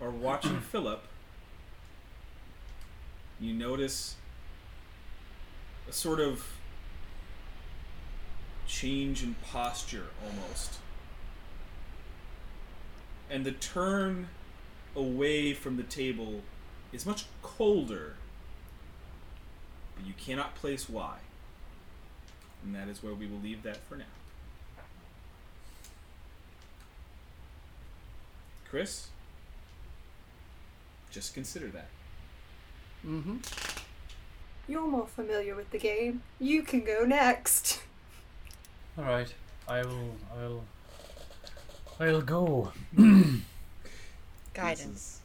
are 0.00 0.10
watching 0.10 0.58
Philip, 0.72 1.04
you 3.38 3.54
notice 3.54 4.16
a 5.88 5.92
sort 5.92 6.18
of 6.18 6.44
change 8.66 9.22
in 9.22 9.36
posture 9.36 10.06
almost. 10.26 10.78
And 13.30 13.46
the 13.46 13.52
turn 13.52 14.30
away 14.96 15.52
from 15.52 15.76
the 15.76 15.84
table 15.84 16.40
is 16.92 17.06
much 17.06 17.26
colder, 17.40 18.16
but 19.94 20.06
you 20.06 20.14
cannot 20.16 20.54
place 20.54 20.88
why. 20.88 21.16
And 22.64 22.74
that 22.74 22.88
is 22.88 23.02
where 23.02 23.14
we 23.14 23.26
will 23.26 23.40
leave 23.40 23.62
that 23.62 23.78
for 23.88 23.96
now. 23.96 24.04
Chris, 28.68 29.08
just 31.10 31.34
consider 31.34 31.68
that. 31.68 31.88
Mm-hmm. 33.06 33.36
You're 34.66 34.86
more 34.86 35.06
familiar 35.06 35.54
with 35.54 35.70
the 35.70 35.78
game. 35.78 36.22
You 36.40 36.62
can 36.62 36.80
go 36.84 37.04
next. 37.04 37.82
All 38.98 39.04
right, 39.04 39.32
I 39.68 39.82
will. 39.82 40.16
I 40.36 40.46
will. 40.46 40.64
I'll 42.00 42.22
go. 42.22 42.72
Guidance. 44.54 45.20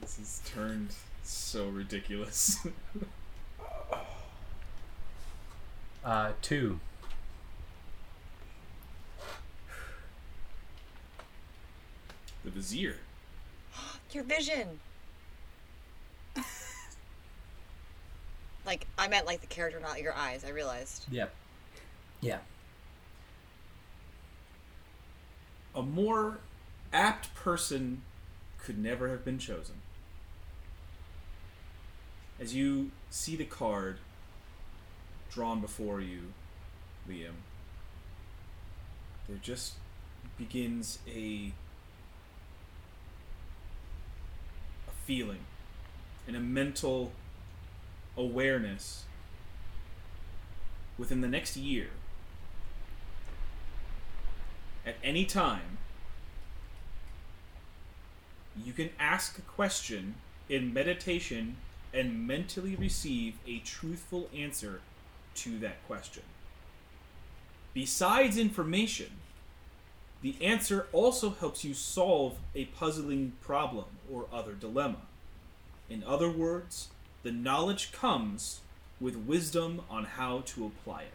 This 0.00 0.18
has 0.18 0.42
turned 0.44 0.94
so 1.22 1.68
ridiculous. 1.68 2.58
Uh, 6.04 6.32
two. 6.42 6.80
the 12.44 12.50
Vizier. 12.50 12.96
Your 14.12 14.24
vision. 14.24 14.80
like 18.66 18.86
I 18.98 19.08
meant 19.08 19.26
like 19.26 19.40
the 19.40 19.46
character, 19.46 19.80
not 19.80 20.00
your 20.00 20.14
eyes. 20.14 20.44
I 20.44 20.50
realized. 20.50 21.06
Yep. 21.10 21.34
Yeah. 22.20 22.38
A 25.74 25.82
more 25.82 26.38
apt 26.92 27.34
person 27.34 28.02
could 28.58 28.78
never 28.78 29.08
have 29.08 29.24
been 29.24 29.38
chosen. 29.38 29.76
As 32.38 32.54
you 32.54 32.90
see 33.10 33.36
the 33.36 33.44
card 33.44 33.98
drawn 35.32 35.60
before 35.60 36.00
you, 36.00 36.32
Liam, 37.08 37.32
there 39.28 39.38
just 39.40 39.74
begins 40.36 40.98
a 41.08 41.52
a 44.88 44.92
feeling 45.04 45.40
and 46.26 46.36
a 46.36 46.40
mental 46.40 47.12
awareness 48.16 49.04
within 50.98 51.20
the 51.20 51.28
next 51.28 51.56
year. 51.56 51.88
At 54.84 54.96
any 55.02 55.24
time 55.24 55.78
you 58.56 58.72
can 58.72 58.90
ask 58.98 59.38
a 59.38 59.42
question 59.42 60.16
in 60.48 60.74
meditation 60.74 61.56
and 61.94 62.26
mentally 62.26 62.76
receive 62.76 63.34
a 63.46 63.58
truthful 63.60 64.28
answer 64.36 64.80
to 65.36 65.58
that 65.58 65.84
question. 65.86 66.22
Besides 67.74 68.36
information, 68.36 69.10
the 70.20 70.36
answer 70.40 70.86
also 70.92 71.30
helps 71.30 71.64
you 71.64 71.74
solve 71.74 72.38
a 72.54 72.66
puzzling 72.66 73.32
problem 73.40 73.86
or 74.10 74.26
other 74.32 74.52
dilemma. 74.52 75.02
In 75.90 76.04
other 76.04 76.30
words, 76.30 76.88
the 77.22 77.32
knowledge 77.32 77.92
comes 77.92 78.60
with 79.00 79.16
wisdom 79.16 79.82
on 79.90 80.04
how 80.04 80.42
to 80.46 80.66
apply 80.66 81.02
it. 81.02 81.12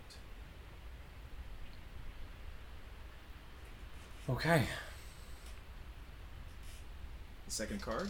Okay. 4.30 4.64
The 7.46 7.52
second 7.52 7.82
card. 7.82 8.10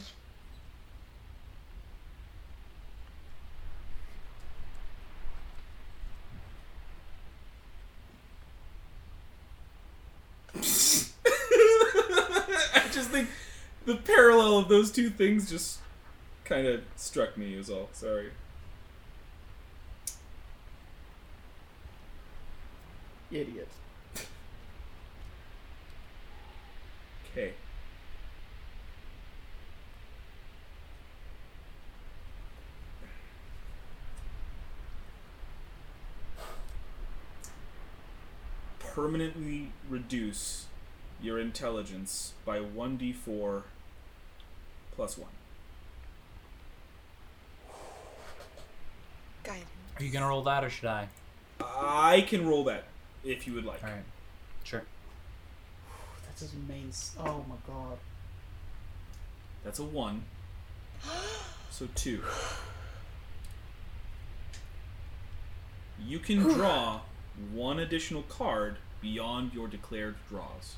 I 10.55 10.59
just 12.91 13.11
think 13.11 13.29
the 13.87 13.95
parallel 13.95 14.57
of 14.57 14.67
those 14.67 14.91
two 14.91 15.09
things 15.09 15.49
just 15.49 15.79
kind 16.43 16.67
of 16.67 16.81
struck 16.97 17.37
me, 17.37 17.53
is 17.53 17.69
all. 17.69 17.87
Sorry. 17.93 18.31
Idiot. 23.31 23.69
Okay. 27.31 27.53
Permanently 38.79 39.71
reduce 39.89 40.65
your 41.21 41.39
intelligence 41.39 42.33
by 42.43 42.59
1d4 42.59 43.63
plus 44.97 45.17
1. 45.17 45.29
Guidance. 49.43 49.65
Are 49.97 50.03
you 50.03 50.11
gonna 50.11 50.27
roll 50.27 50.43
that 50.43 50.63
or 50.65 50.69
should 50.69 50.89
I? 50.89 51.07
I 51.61 52.21
can 52.27 52.45
roll 52.47 52.65
that 52.65 52.85
if 53.23 53.47
you 53.47 53.53
would 53.53 53.63
like. 53.63 53.81
All 53.83 53.89
right. 53.91 54.03
Sure. 54.65 54.83
That's 56.25 56.41
his 56.41 56.53
main. 56.67 56.89
s- 56.89 57.15
Oh 57.19 57.45
my 57.47 57.55
god. 57.65 57.97
That's 59.63 59.79
a 59.79 59.83
1. 59.83 60.23
So 61.69 61.87
2. 61.93 62.23
You 66.03 66.17
can 66.17 66.39
draw 66.39 67.01
one 67.53 67.77
additional 67.77 68.23
card 68.23 68.77
beyond 68.99 69.53
your 69.53 69.67
declared 69.67 70.15
draws. 70.27 70.75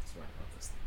That's 0.00 0.16
why 0.16 0.22
I 0.22 0.40
love 0.40 0.54
this 0.56 0.68
thing. 0.68 0.78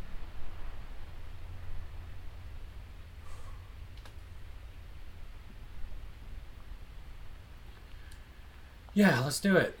Yeah, 8.98 9.20
let's 9.20 9.38
do 9.38 9.56
it. 9.56 9.78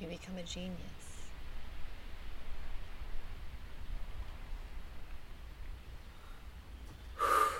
You 0.00 0.08
become 0.08 0.36
a 0.36 0.42
genius. 0.42 0.74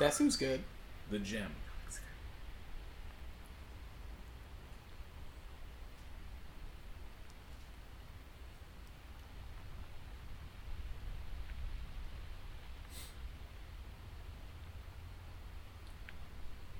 That 0.00 0.12
seems 0.12 0.36
good. 0.36 0.64
The 1.08 1.20
gem. 1.20 1.54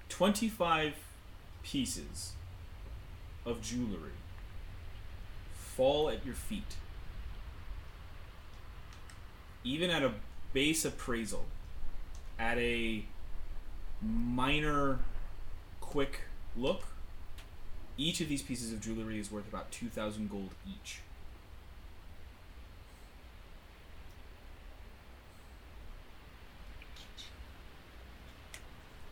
Twenty-five 0.09 0.95
pieces 1.71 2.33
of 3.47 3.63
jewelry 3.63 4.11
fall 5.55 6.09
at 6.09 6.25
your 6.25 6.35
feet. 6.35 6.75
Even 9.63 9.91
at 9.91 10.03
a 10.03 10.13
base 10.53 10.85
appraisal, 10.85 11.45
at 12.39 12.59
a 12.59 13.05
minor 14.03 14.99
quick 15.81 16.23
look, 16.57 16.85
each 17.97 18.21
of 18.21 18.29
these 18.29 18.43
pieces 18.43 18.73
of 18.73 18.81
jewelry 18.81 19.19
is 19.19 19.31
worth 19.31 19.47
about 19.49 19.71
2,000 19.71 20.31
gold 20.31 20.51
each. 20.67 21.01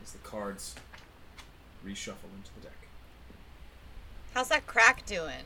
As 0.02 0.12
the 0.12 0.18
cards 0.18 0.74
reshuffle 1.88 2.30
into 2.36 2.50
the 2.54 2.60
deck. 2.62 2.76
How's 4.34 4.48
that 4.48 4.66
crack 4.66 5.06
doing? 5.06 5.44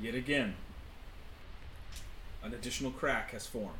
Yet 0.00 0.14
again, 0.14 0.54
an 2.42 2.54
additional 2.54 2.90
crack 2.90 3.32
has 3.32 3.46
formed. 3.46 3.74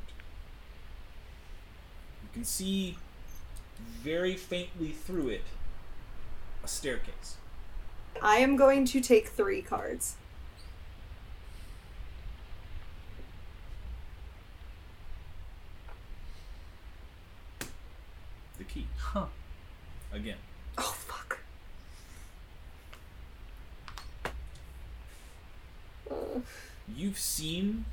You 2.23 2.29
can 2.33 2.45
see 2.45 2.97
very 4.03 4.37
faintly 4.37 4.91
through 4.91 5.29
it 5.29 5.45
a 6.63 6.69
staircase. 6.69 7.37
I 8.23 8.37
am 8.37 8.57
going 8.57 8.85
to 8.87 9.01
take 9.01 9.29
three 9.29 9.61
cards. 9.61 10.17
The 18.57 18.65
key. 18.65 18.87
Huh. 18.99 19.27
Again. 20.13 20.39
Oh 20.79 20.83
fuck. 20.83 21.41
Uh, 26.11 26.41
You've 26.89 27.19
seen 27.19 27.85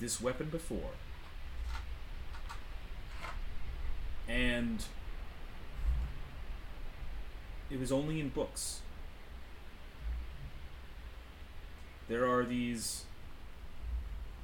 this 0.00 0.20
weapon 0.20 0.48
before. 0.48 0.90
And 4.28 4.84
it 7.70 7.78
was 7.78 7.92
only 7.92 8.20
in 8.20 8.30
books. 8.30 8.80
There 12.08 12.26
are 12.30 12.44
these 12.44 13.04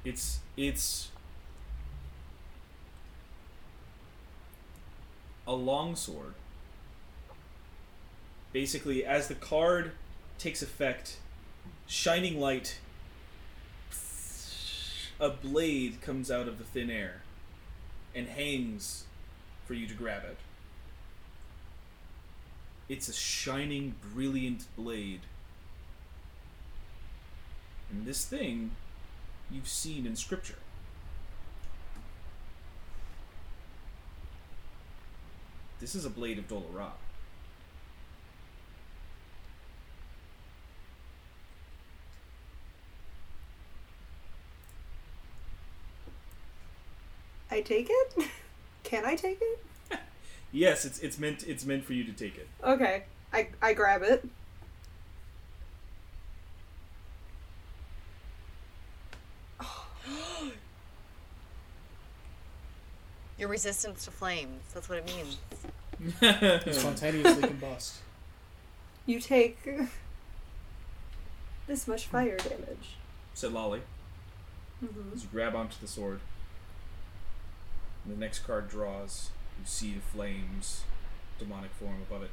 it's 0.03 0.39
it's 0.57 1.09
a 5.47 5.53
longsword. 5.53 6.33
Basically, 8.53 9.05
as 9.05 9.27
the 9.27 9.35
card 9.35 9.91
takes 10.37 10.61
effect, 10.61 11.17
shining 11.87 12.39
light 12.39 12.79
a 15.21 15.29
blade 15.29 16.01
comes 16.01 16.31
out 16.31 16.47
of 16.47 16.57
the 16.57 16.63
thin 16.63 16.89
air 16.89 17.21
and 18.15 18.27
hangs 18.27 19.03
for 19.67 19.75
you 19.75 19.85
to 19.87 19.93
grab 19.93 20.23
it. 20.23 20.37
It's 22.89 23.07
a 23.07 23.13
shining, 23.13 23.93
brilliant 24.13 24.65
blade. 24.75 25.21
And 27.91 28.05
this 28.05 28.25
thing 28.25 28.71
you've 29.51 29.67
seen 29.67 30.07
in 30.07 30.15
scripture. 30.15 30.57
This 35.79 35.93
is 35.93 36.03
a 36.03 36.09
blade 36.09 36.39
of 36.39 36.47
Dolorah. 36.47 36.93
I 47.61 47.63
take 47.63 47.87
it? 47.91 48.15
Can 48.83 49.05
I 49.05 49.15
take 49.15 49.39
it? 49.39 49.59
Yes, 50.53 50.83
it's 50.83 50.99
it's 50.99 51.17
meant 51.17 51.47
it's 51.47 51.63
meant 51.65 51.85
for 51.85 51.93
you 51.93 52.03
to 52.03 52.11
take 52.11 52.37
it. 52.37 52.45
Okay. 52.61 53.03
I 53.31 53.47
I 53.61 53.73
grab 53.73 54.01
it. 54.03 54.27
Your 63.39 63.47
resistance 63.47 64.03
to 64.03 64.11
flames. 64.11 64.61
That's 64.73 64.89
what 64.89 64.97
it 64.97 65.05
means. 65.05 65.37
Spontaneously 66.77 67.43
combust. 67.43 67.99
You 69.05 69.21
take 69.21 69.57
this 71.65 71.87
much 71.87 72.07
fire 72.07 72.35
damage. 72.35 72.97
Sitlali. 73.33 73.79
hmm 74.81 75.13
As 75.13 75.23
you 75.23 75.29
grab 75.31 75.55
onto 75.55 75.77
the 75.79 75.87
sword, 75.87 76.19
the 78.05 78.15
next 78.15 78.39
card 78.39 78.69
draws, 78.69 79.29
you 79.59 79.65
see 79.65 79.93
the 79.93 80.01
flames, 80.01 80.83
demonic 81.39 81.71
form 81.71 82.01
above 82.07 82.23
it. 82.23 82.31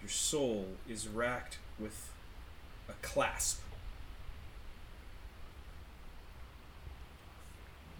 Your 0.00 0.08
soul 0.08 0.66
is 0.88 1.08
racked 1.08 1.58
with 1.78 2.10
a 2.88 2.94
clasp. 3.02 3.60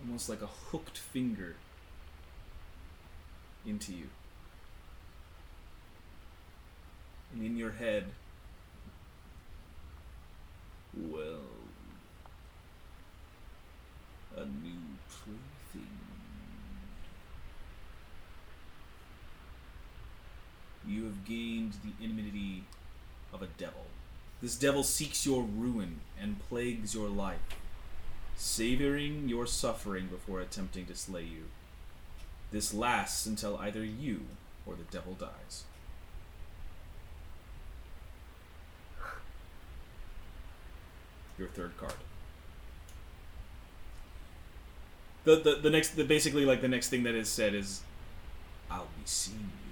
Almost 0.02 0.30
like 0.30 0.40
a 0.40 0.46
hooked 0.46 0.96
finger 0.96 1.56
into 3.66 3.92
you. 3.92 4.08
And 7.34 7.44
in 7.44 7.56
your 7.56 7.72
head, 7.72 8.06
well, 10.96 11.42
a 14.36 14.40
new 14.40 14.89
You 20.90 21.04
have 21.04 21.24
gained 21.24 21.74
the 21.84 22.04
enmity 22.04 22.64
of 23.32 23.42
a 23.42 23.48
devil. 23.58 23.86
This 24.42 24.56
devil 24.56 24.82
seeks 24.82 25.24
your 25.24 25.42
ruin 25.42 26.00
and 26.20 26.40
plagues 26.48 26.94
your 26.94 27.08
life, 27.08 27.38
savoring 28.36 29.28
your 29.28 29.46
suffering 29.46 30.08
before 30.08 30.40
attempting 30.40 30.86
to 30.86 30.96
slay 30.96 31.22
you. 31.22 31.44
This 32.50 32.74
lasts 32.74 33.26
until 33.26 33.56
either 33.58 33.84
you 33.84 34.22
or 34.66 34.74
the 34.74 34.90
devil 34.90 35.14
dies. 35.14 35.64
Your 41.38 41.48
third 41.48 41.76
card. 41.78 41.94
The, 45.24 45.36
the 45.36 45.54
the 45.56 45.70
next 45.70 45.90
the 45.96 46.04
basically 46.04 46.44
like 46.44 46.60
the 46.62 46.68
next 46.68 46.88
thing 46.88 47.02
that 47.04 47.14
is 47.14 47.28
said 47.28 47.54
is 47.54 47.82
I'll 48.70 48.84
be 48.84 49.02
seeing 49.04 49.38
you. 49.38 49.70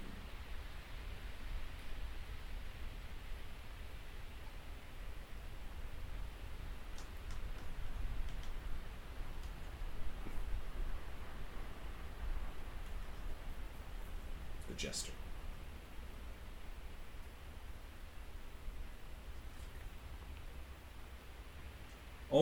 The 14.67 14.75
jester. 14.75 15.11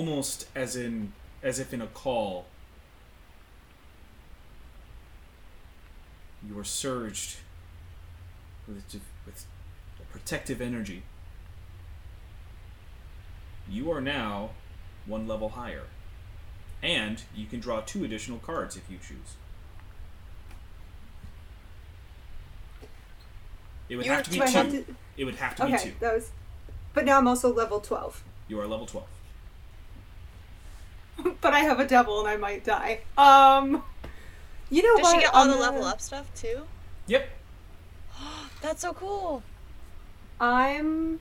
Almost 0.02 0.46
as 0.54 0.76
in 0.76 1.12
as 1.42 1.58
if 1.58 1.74
in 1.74 1.82
a 1.82 1.88
call 1.88 2.46
you 6.48 6.56
are 6.60 6.64
surged 6.64 7.38
with, 8.68 9.02
with 9.26 9.48
protective 10.12 10.62
energy. 10.62 11.02
You 13.68 13.90
are 13.92 14.00
now 14.00 14.52
one 15.08 15.28
level 15.28 15.50
higher. 15.50 15.86
And 16.84 17.24
you 17.36 17.48
can 17.48 17.60
draw 17.60 17.82
two 17.82 18.04
additional 18.04 18.38
cards 18.38 18.76
if 18.78 18.84
you 18.92 19.00
choose. 19.00 19.36
It 23.90 23.96
would 23.96 24.06
You're- 24.06 24.16
have 24.16 24.26
to 24.26 24.30
be 24.30 24.38
two. 24.46 24.84
to? 24.84 24.96
It 25.18 25.24
would 25.26 25.36
have 25.38 25.56
to 25.56 25.66
be 25.66 25.76
two. 25.76 25.94
that 26.02 26.14
was. 26.14 26.30
But 26.94 27.04
now 27.04 27.18
I'm 27.18 27.28
also 27.28 27.52
level 27.52 27.80
twelve. 27.80 28.24
You 28.48 28.60
are 28.62 28.68
level 28.68 28.86
twelve. 28.86 29.08
but 31.42 31.54
I 31.54 31.60
have 31.60 31.80
a 31.80 31.86
devil 31.88 32.20
and 32.20 32.28
I 32.28 32.38
might 32.38 32.64
die. 32.64 33.02
Um, 33.18 33.84
you 34.70 34.84
know 34.84 34.98
Does 34.98 35.04
what? 35.04 35.16
she 35.16 35.22
get 35.22 35.34
all 35.34 35.42
I'm 35.44 35.48
the 35.50 35.54
gonna- 35.56 35.72
level 35.72 35.86
up 35.86 36.02
stuff 36.02 36.30
too? 36.36 36.64
Yep. 37.08 37.30
That's 38.62 38.82
so 38.82 38.94
cool. 38.94 39.44
I'm. 40.40 41.20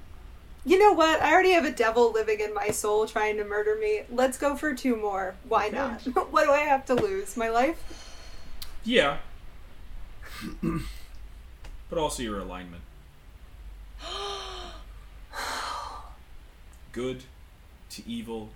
You 0.64 0.78
know 0.80 0.92
what? 0.92 1.20
I 1.22 1.32
already 1.32 1.52
have 1.52 1.64
a 1.64 1.70
devil 1.70 2.10
living 2.12 2.40
in 2.40 2.52
my 2.52 2.70
soul 2.70 3.06
trying 3.06 3.36
to 3.36 3.44
murder 3.44 3.76
me. 3.80 4.02
Let's 4.10 4.36
go 4.36 4.56
for 4.56 4.74
two 4.74 4.96
more. 4.96 5.36
Why 5.48 5.68
Okay. 5.68 5.76
not? 5.76 6.02
what 6.32 6.44
do 6.44 6.50
I 6.50 6.58
have 6.60 6.84
to 6.86 6.94
lose? 6.94 7.36
My 7.36 7.48
life? 7.50 7.78
Yeah. 8.84 9.18
but 11.88 11.98
also 11.98 12.22
your 12.24 12.40
alignment. 12.40 12.82
Good 16.92 17.24
to 17.90 18.02
evil, 18.08 18.50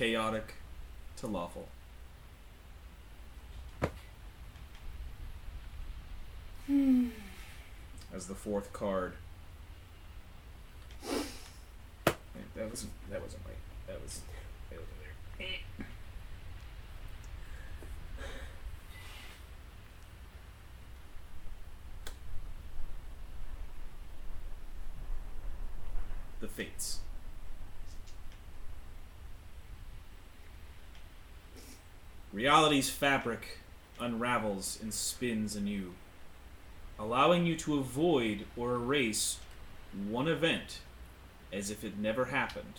chaotic 0.00 0.54
to 1.14 1.26
lawful. 1.26 1.68
Hmm. 6.66 7.08
As 8.10 8.26
the 8.26 8.34
fourth 8.34 8.72
card. 8.72 9.12
That 11.04 12.70
wasn't 12.70 12.92
that 13.10 13.20
wasn't 13.20 13.42
right. 13.44 13.56
That 13.88 14.02
was 14.02 14.22
that 14.70 14.78
was 14.78 14.88
there. 15.38 15.86
The 26.40 26.48
fates. 26.48 27.00
Reality's 32.32 32.90
fabric 32.90 33.58
unravels 33.98 34.78
and 34.80 34.94
spins 34.94 35.56
anew, 35.56 35.94
allowing 36.98 37.44
you 37.44 37.56
to 37.56 37.78
avoid 37.78 38.46
or 38.56 38.74
erase 38.74 39.38
one 40.08 40.28
event 40.28 40.78
as 41.52 41.70
if 41.70 41.82
it 41.82 41.98
never 41.98 42.26
happened. 42.26 42.74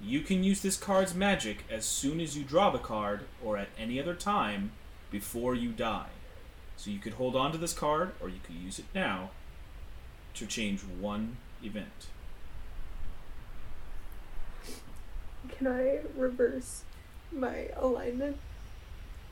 You 0.00 0.22
can 0.22 0.42
use 0.42 0.62
this 0.62 0.78
card's 0.78 1.14
magic 1.14 1.64
as 1.70 1.84
soon 1.84 2.20
as 2.20 2.38
you 2.38 2.42
draw 2.44 2.70
the 2.70 2.78
card 2.78 3.22
or 3.44 3.58
at 3.58 3.68
any 3.78 4.00
other 4.00 4.14
time 4.14 4.72
before 5.10 5.54
you 5.54 5.70
die. 5.70 6.08
So 6.76 6.90
you 6.90 7.00
could 7.00 7.14
hold 7.14 7.36
on 7.36 7.52
to 7.52 7.58
this 7.58 7.74
card 7.74 8.12
or 8.20 8.28
you 8.28 8.38
could 8.42 8.54
use 8.54 8.78
it 8.78 8.86
now 8.94 9.30
to 10.34 10.46
change 10.46 10.80
one 10.82 11.36
event. 11.62 12.06
Can 15.50 15.66
I 15.66 15.98
reverse 16.16 16.84
my 17.32 17.68
alignment 17.76 18.38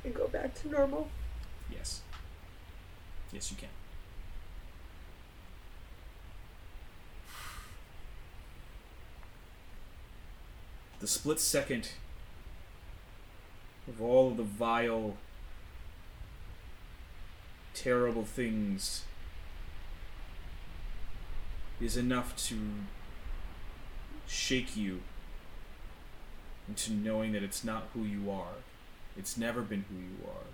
and 0.05 0.15
go 0.15 0.29
back 0.29 0.55
to 0.63 0.69
normal? 0.69 1.09
Yes. 1.71 2.03
Yes, 3.33 3.51
you 3.51 3.57
can. 3.57 3.69
The 11.01 11.07
split 11.07 11.41
second 11.41 11.91
of 13.87 14.01
all 14.01 14.31
of 14.31 14.37
the 14.37 14.43
vile, 14.43 15.17
terrible 17.75 18.25
things 18.25 19.05
is 21.81 21.97
enough 21.97 22.35
to 22.37 22.57
shake 24.27 24.77
you 24.77 25.01
into 26.69 26.93
knowing 26.93 27.33
that 27.33 27.43
it's 27.43 27.65
not 27.65 27.89
who 27.95 28.03
you 28.03 28.31
are. 28.31 28.63
It's 29.17 29.37
never 29.37 29.63
been 29.63 29.85
who 29.89 29.97
you 29.97 30.29
are 30.29 30.47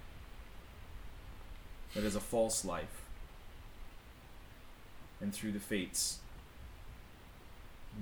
that 1.94 2.04
is 2.04 2.16
a 2.16 2.20
false 2.20 2.64
life. 2.64 3.02
And 5.20 5.32
through 5.32 5.52
the 5.52 5.60
fates, 5.60 6.18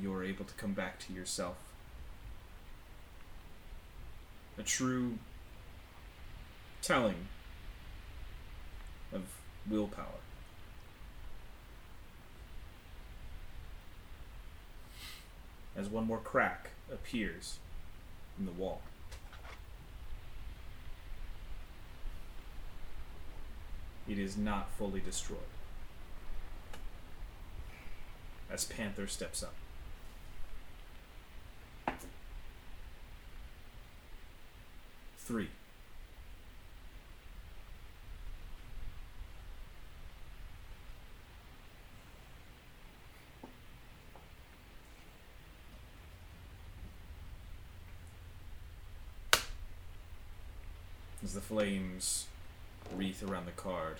you 0.00 0.12
are 0.14 0.24
able 0.24 0.44
to 0.44 0.54
come 0.54 0.72
back 0.72 0.98
to 1.06 1.12
yourself. 1.12 1.56
A 4.58 4.62
true 4.62 5.18
telling 6.82 7.28
of 9.12 9.22
willpower. 9.68 10.06
As 15.76 15.88
one 15.88 16.06
more 16.06 16.18
crack 16.18 16.70
appears 16.92 17.58
in 18.38 18.46
the 18.46 18.52
wall. 18.52 18.80
it 24.10 24.18
is 24.18 24.36
not 24.36 24.68
fully 24.72 25.00
destroyed. 25.00 25.38
As 28.50 28.64
Panther 28.64 29.06
steps 29.06 29.44
up. 29.44 29.54
Three. 35.18 35.50
As 51.30 51.34
the 51.34 51.40
flames 51.40 52.26
wreath 52.92 53.22
around 53.22 53.46
the 53.46 53.52
card, 53.52 53.98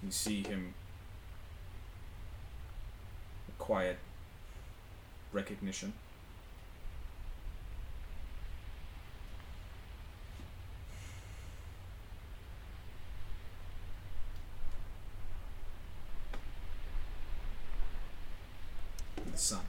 you 0.00 0.12
see 0.12 0.44
him 0.44 0.74
quiet 3.58 3.98
recognition. 5.32 5.92
And 19.24 19.34
the 19.34 19.36
sun. 19.36 19.62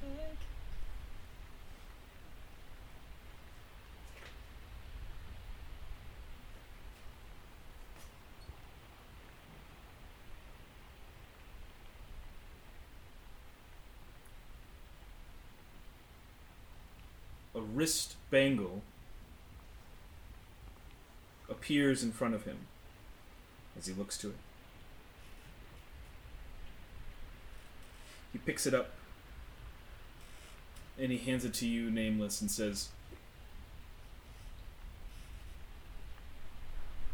a 17.57 17.59
wrist 17.77 18.15
bangle 18.31 18.81
appears 21.47 22.01
in 22.03 22.11
front 22.11 22.33
of 22.33 22.43
him 22.43 22.57
as 23.77 23.85
he 23.85 23.93
looks 23.93 24.17
to 24.17 24.29
it. 24.29 24.35
He 28.33 28.39
picks 28.39 28.65
it 28.65 28.73
up 28.73 28.89
and 30.97 31.11
he 31.11 31.19
hands 31.19 31.45
it 31.45 31.53
to 31.53 31.67
you, 31.67 31.91
nameless, 31.91 32.41
and 32.41 32.49
says, 32.49 32.89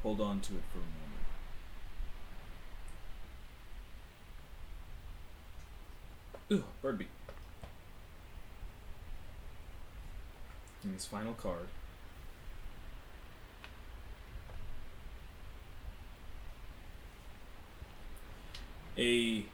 Hold 0.02 0.22
on 0.22 0.40
to 0.42 0.54
it 0.54 0.64
for 0.72 0.80
a 0.80 0.82
moment. 6.56 6.64
Ooh. 6.64 6.64
And 10.84 10.94
his 10.94 11.06
final 11.06 11.34
card. 11.34 11.68
A 18.98 19.46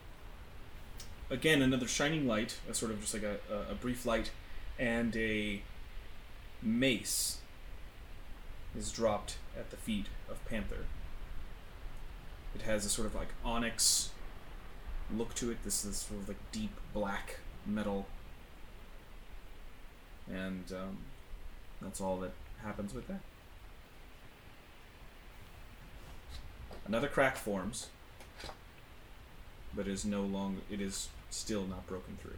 again 1.29 1.61
another 1.61 1.87
shining 1.87 2.27
light, 2.27 2.57
a 2.67 2.73
sort 2.73 2.91
of 2.91 2.99
just 3.01 3.13
like 3.13 3.21
a, 3.21 3.37
a 3.69 3.75
brief 3.75 4.07
light, 4.07 4.31
and 4.79 5.15
a 5.15 5.61
mace 6.63 7.37
is 8.75 8.91
dropped 8.91 9.37
at 9.55 9.69
the 9.69 9.77
feet 9.77 10.07
of 10.29 10.43
Panther. 10.45 10.85
It 12.55 12.63
has 12.63 12.85
a 12.85 12.89
sort 12.89 13.05
of 13.05 13.13
like 13.13 13.29
onyx 13.45 14.09
look 15.15 15.35
to 15.35 15.51
it. 15.51 15.63
This 15.63 15.85
is 15.85 15.97
sort 15.97 16.21
of 16.21 16.27
like 16.27 16.51
deep 16.51 16.71
black 16.91 17.37
metal, 17.65 18.07
and 20.27 20.65
um, 20.71 20.97
that's 21.81 22.01
all 22.01 22.17
that 22.17 22.31
happens 22.63 22.93
with 22.93 23.07
that. 23.07 23.21
Another 26.85 27.07
crack 27.07 27.37
forms, 27.37 27.87
but 29.75 29.87
is 29.87 30.05
no 30.05 30.21
longer. 30.21 30.61
It 30.71 30.81
is 30.81 31.09
still 31.29 31.65
not 31.65 31.85
broken 31.87 32.17
through. 32.21 32.37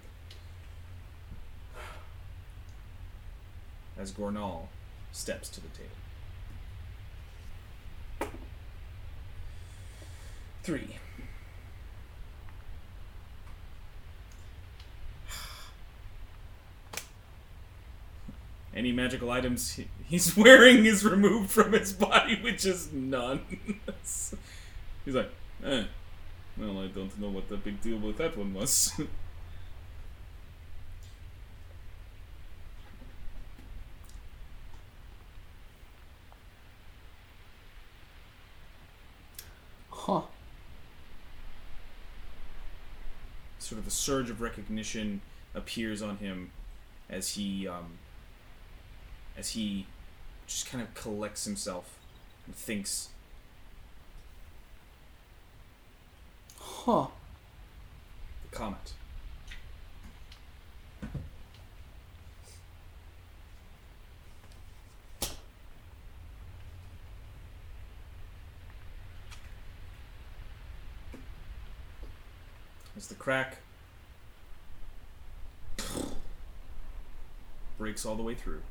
As 3.97 4.11
Gornal 4.11 4.67
steps 5.11 5.49
to 5.49 5.61
the 5.61 5.67
table. 5.69 5.89
Three. 10.63 10.97
Any 18.81 18.91
magical 18.91 19.29
items 19.29 19.73
he- 19.73 19.87
he's 20.05 20.35
wearing 20.43 20.87
is 20.87 21.05
removed 21.05 21.51
from 21.51 21.73
his 21.73 21.93
body, 21.93 22.41
which 22.41 22.65
is 22.65 22.91
none. 22.91 23.45
he's 25.05 25.13
like, 25.13 25.29
eh. 25.63 25.83
Well, 26.57 26.79
I 26.79 26.87
don't 26.87 27.15
know 27.19 27.29
what 27.29 27.47
the 27.47 27.57
big 27.57 27.79
deal 27.79 27.99
with 27.99 28.17
that 28.17 28.35
one 28.35 28.55
was. 28.55 28.99
Huh. 39.91 40.21
sort 43.59 43.79
of 43.79 43.85
a 43.85 43.91
surge 43.91 44.31
of 44.31 44.41
recognition 44.41 45.21
appears 45.53 46.01
on 46.01 46.17
him 46.17 46.49
as 47.11 47.35
he 47.35 47.67
um, 47.67 47.99
as 49.37 49.49
he 49.51 49.85
just 50.47 50.65
kind 50.69 50.83
of 50.83 50.93
collects 50.93 51.45
himself 51.45 51.97
and 52.45 52.55
thinks 52.55 53.09
Huh. 56.59 57.07
the 58.49 58.55
comet. 58.57 58.93
As 72.97 73.07
the 73.07 73.15
crack 73.15 73.57
breaks 77.77 78.05
all 78.05 78.15
the 78.15 78.21
way 78.21 78.35
through 78.35 78.61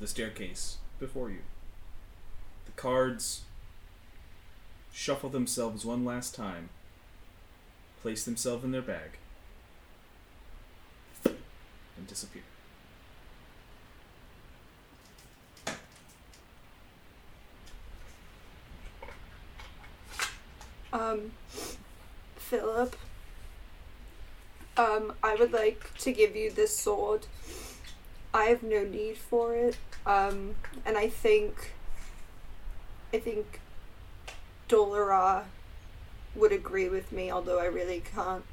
the 0.00 0.06
staircase 0.06 0.78
before 0.98 1.30
you. 1.30 1.42
The 2.66 2.72
cards 2.72 3.42
shuffle 4.92 5.30
themselves 5.30 5.84
one 5.84 6.04
last 6.04 6.34
time, 6.34 6.68
place 8.00 8.24
themselves 8.24 8.64
in 8.64 8.72
their 8.72 8.82
bag, 8.82 9.18
and 11.24 12.06
disappear. 12.06 12.42
Um, 20.92 21.32
Philip, 22.36 22.94
um, 24.76 25.14
I 25.24 25.34
would 25.34 25.52
like 25.52 25.92
to 25.98 26.12
give 26.12 26.36
you 26.36 26.52
this 26.52 26.76
sword. 26.76 27.26
I 28.34 28.46
have 28.46 28.64
no 28.64 28.82
need 28.82 29.16
for 29.16 29.54
it. 29.54 29.78
Um, 30.04 30.56
and 30.84 30.98
I 30.98 31.08
think, 31.08 31.72
I 33.12 33.20
think 33.20 33.60
Dolora 34.68 35.44
would 36.34 36.50
agree 36.50 36.88
with 36.88 37.12
me, 37.12 37.30
although 37.30 37.60
I 37.60 37.66
really 37.66 38.02
can't 38.12 38.44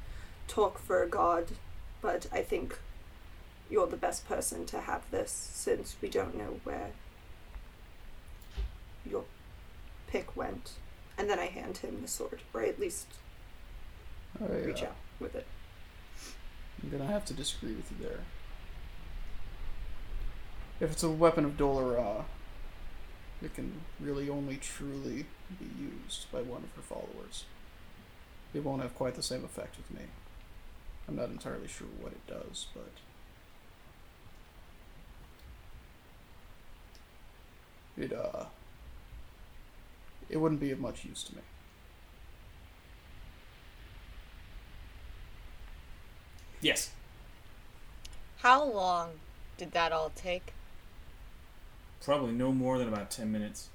talk 0.46 0.78
for 0.78 1.02
a 1.02 1.08
god. 1.08 1.48
But 2.00 2.28
I 2.32 2.42
think 2.42 2.78
you're 3.68 3.88
the 3.88 3.96
best 3.96 4.26
person 4.28 4.64
to 4.66 4.82
have 4.82 5.02
this 5.10 5.32
since 5.32 5.96
we 6.00 6.08
don't 6.08 6.36
know 6.36 6.60
where 6.62 6.90
your 9.04 9.24
pick 10.06 10.36
went. 10.36 10.72
And 11.18 11.28
then 11.28 11.40
I 11.40 11.46
hand 11.46 11.78
him 11.78 12.02
the 12.02 12.08
sword, 12.08 12.40
or 12.54 12.62
at 12.62 12.78
least 12.78 13.06
I, 14.40 14.46
reach 14.64 14.82
uh, 14.82 14.86
out 14.86 14.96
with 15.18 15.34
it. 15.34 15.46
I'm 16.82 16.90
gonna 16.90 17.06
have 17.06 17.24
to 17.26 17.34
disagree 17.34 17.74
with 17.74 17.90
you 17.90 18.06
there. 18.06 18.20
If 20.82 20.90
it's 20.90 21.04
a 21.04 21.08
weapon 21.08 21.44
of 21.44 21.56
Dolora, 21.56 22.24
it 23.40 23.54
can 23.54 23.82
really 24.00 24.28
only 24.28 24.56
truly 24.56 25.26
be 25.56 25.70
used 25.80 26.26
by 26.32 26.42
one 26.42 26.64
of 26.64 26.74
her 26.74 26.82
followers. 26.82 27.44
It 28.52 28.64
won't 28.64 28.82
have 28.82 28.92
quite 28.96 29.14
the 29.14 29.22
same 29.22 29.44
effect 29.44 29.76
with 29.76 29.96
me. 29.96 30.06
I'm 31.06 31.14
not 31.14 31.28
entirely 31.28 31.68
sure 31.68 31.86
what 32.00 32.10
it 32.10 32.26
does, 32.26 32.66
but 32.74 32.90
it 37.96 38.12
uh 38.12 38.46
it 40.28 40.38
wouldn't 40.38 40.60
be 40.60 40.72
of 40.72 40.80
much 40.80 41.04
use 41.04 41.22
to 41.24 41.36
me. 41.36 41.42
Yes. 46.60 46.90
How 48.38 48.64
long 48.64 49.10
did 49.56 49.70
that 49.70 49.92
all 49.92 50.10
take? 50.16 50.54
Probably 52.02 52.32
no 52.32 52.52
more 52.52 52.78
than 52.78 52.88
about 52.88 53.10
10 53.10 53.30
minutes. 53.30 53.68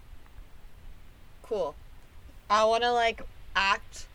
Cool. 1.44 1.76
I 2.49 2.66
want 2.66 2.84
to 2.84 2.91
like 2.91 3.22
act 3.56 4.08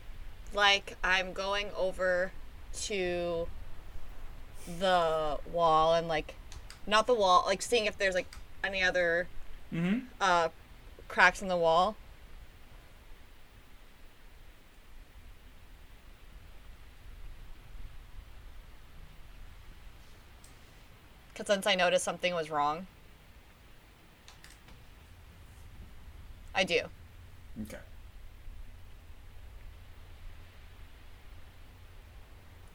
like 0.53 0.97
I'm 1.03 1.33
going 1.33 1.69
over 1.77 2.33
to 2.85 3.47
the 4.79 5.39
wall 5.51 5.95
and 5.95 6.09
like 6.09 6.35
not 6.87 7.07
the 7.07 7.15
wall, 7.15 7.45
like 7.47 7.63
seeing 7.63 7.87
if 7.87 7.97
there's 7.97 8.15
like 8.15 8.35
any 8.63 8.83
other 8.83 9.29
Mm-hmm. 9.73 10.01
uh 10.21 10.49
cracks 11.09 11.41
in 11.41 11.49
the 11.49 11.57
wall. 11.57 11.97
Cause 21.35 21.47
since 21.47 21.67
I 21.67 21.75
noticed 21.75 22.05
something 22.05 22.35
was 22.35 22.51
wrong. 22.51 22.87
I 26.55 26.65
do. 26.65 26.81
Okay. 27.63 27.79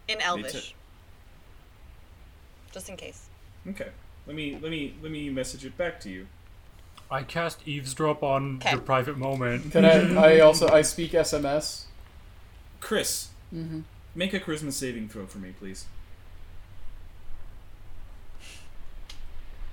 In 0.07 0.17
took- 0.17 0.25
Elvish. 0.27 0.73
Just 2.71 2.89
in 2.89 2.97
case. 2.97 3.27
Okay. 3.67 3.89
Let 4.25 4.35
me 4.35 4.57
let 4.61 4.71
me 4.71 4.93
let 5.01 5.11
me 5.11 5.29
message 5.29 5.65
it 5.65 5.77
back 5.77 5.99
to 6.01 6.09
you. 6.09 6.27
I 7.09 7.23
cast 7.23 7.65
eavesdrop 7.67 8.21
on 8.23 8.57
Okay. 8.57 8.71
your 8.71 8.81
private 8.81 9.17
moment. 9.17 9.71
Can 9.71 9.85
I 9.85 10.35
I 10.35 10.39
also 10.39 10.67
I 10.69 10.81
speak 10.81 11.11
SMS? 11.11 11.85
Chris, 12.79 13.29
Mm-hmm. 13.53 13.81
make 14.13 14.33
a 14.33 14.39
charisma 14.41 14.73
saving 14.73 15.07
throw 15.07 15.25
for 15.25 15.37
me, 15.39 15.53
please. 15.57 15.85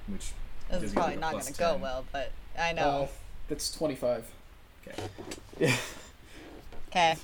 Which 0.06 0.30
This 0.70 0.82
is 0.84 0.92
probably 0.92 1.16
not 1.16 1.32
gonna 1.32 1.50
go 1.52 1.76
well, 1.76 2.04
but 2.12 2.30
I 2.58 2.72
know. 2.72 3.02
Uh, 3.02 3.06
that's 3.48 3.74
twenty 3.74 3.94
five. 3.94 4.24
Okay. 4.86 5.02
Yeah. 5.58 5.76
Okay. 6.90 7.16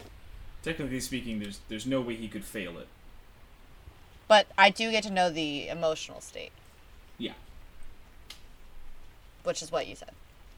Technically 0.64 0.98
speaking, 0.98 1.38
there's 1.38 1.60
there's 1.68 1.86
no 1.86 2.00
way 2.00 2.16
he 2.16 2.26
could 2.26 2.44
fail 2.44 2.76
it. 2.78 2.88
But 4.26 4.48
I 4.58 4.68
do 4.70 4.90
get 4.90 5.04
to 5.04 5.10
know 5.12 5.30
the 5.30 5.68
emotional 5.68 6.20
state, 6.20 6.50
Yeah. 7.18 7.34
which 9.44 9.62
is 9.62 9.70
what 9.70 9.86
you 9.86 9.94
said, 9.94 10.10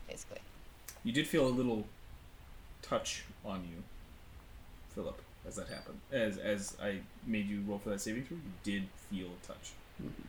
basically. 0.09 0.39
You 1.05 1.13
did 1.13 1.27
feel 1.27 1.47
a 1.47 1.51
little 1.51 1.85
touch 2.81 3.25
on 3.45 3.65
you, 3.71 3.83
Philip, 4.95 5.21
as 5.47 5.57
that 5.57 5.69
happened. 5.69 6.01
As 6.11 6.39
as 6.39 6.75
I 6.83 7.01
made 7.27 7.47
you 7.49 7.61
roll 7.67 7.79
for 7.79 7.91
that 7.91 8.01
saving 8.01 8.25
throw, 8.25 8.39
you 8.39 8.53
did 8.63 8.89
feel 9.11 9.27
a 9.27 9.47
touch. 9.47 9.73
Mm-hmm. 10.03 10.23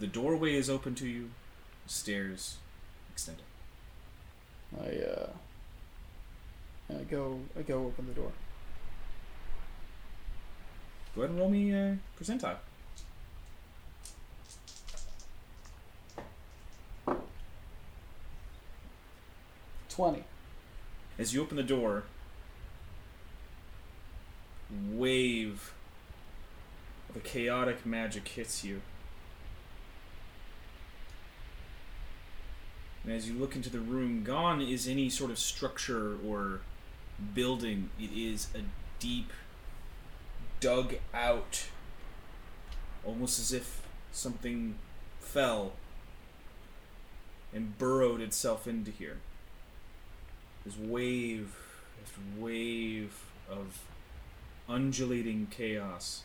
The 0.00 0.06
doorway 0.08 0.54
is 0.54 0.68
open 0.68 0.94
to 0.96 1.06
you. 1.08 1.30
Stairs 1.86 2.56
extended. 3.12 3.44
I 4.80 4.88
uh 4.88 5.28
I 6.90 7.02
go 7.04 7.40
I 7.58 7.62
go 7.62 7.86
open 7.86 8.06
the 8.06 8.12
door. 8.12 8.32
Go 11.14 11.22
ahead 11.22 11.30
and 11.30 11.38
roll 11.38 11.48
me 11.48 11.72
a 11.72 11.98
percentile. 12.20 12.58
Twenty. 19.88 20.24
As 21.18 21.32
you 21.32 21.40
open 21.40 21.56
the 21.56 21.62
door, 21.62 22.04
wave 24.92 25.72
of 27.08 27.16
a 27.16 27.20
chaotic 27.20 27.86
magic 27.86 28.28
hits 28.28 28.62
you. 28.62 28.82
And 33.06 33.14
as 33.14 33.28
you 33.28 33.38
look 33.38 33.54
into 33.54 33.70
the 33.70 33.78
room, 33.78 34.24
gone 34.24 34.60
is 34.60 34.88
any 34.88 35.08
sort 35.08 35.30
of 35.30 35.38
structure 35.38 36.16
or 36.26 36.60
building. 37.34 37.90
It 38.00 38.10
is 38.12 38.48
a 38.52 38.62
deep, 38.98 39.30
dug 40.58 40.96
out, 41.14 41.66
almost 43.04 43.38
as 43.38 43.52
if 43.52 43.86
something 44.10 44.74
fell 45.20 45.74
and 47.54 47.78
burrowed 47.78 48.20
itself 48.20 48.66
into 48.66 48.90
here. 48.90 49.18
This 50.64 50.76
wave 50.76 51.54
after 52.02 52.20
wave 52.36 53.24
of 53.48 53.82
undulating 54.68 55.46
chaos 55.48 56.24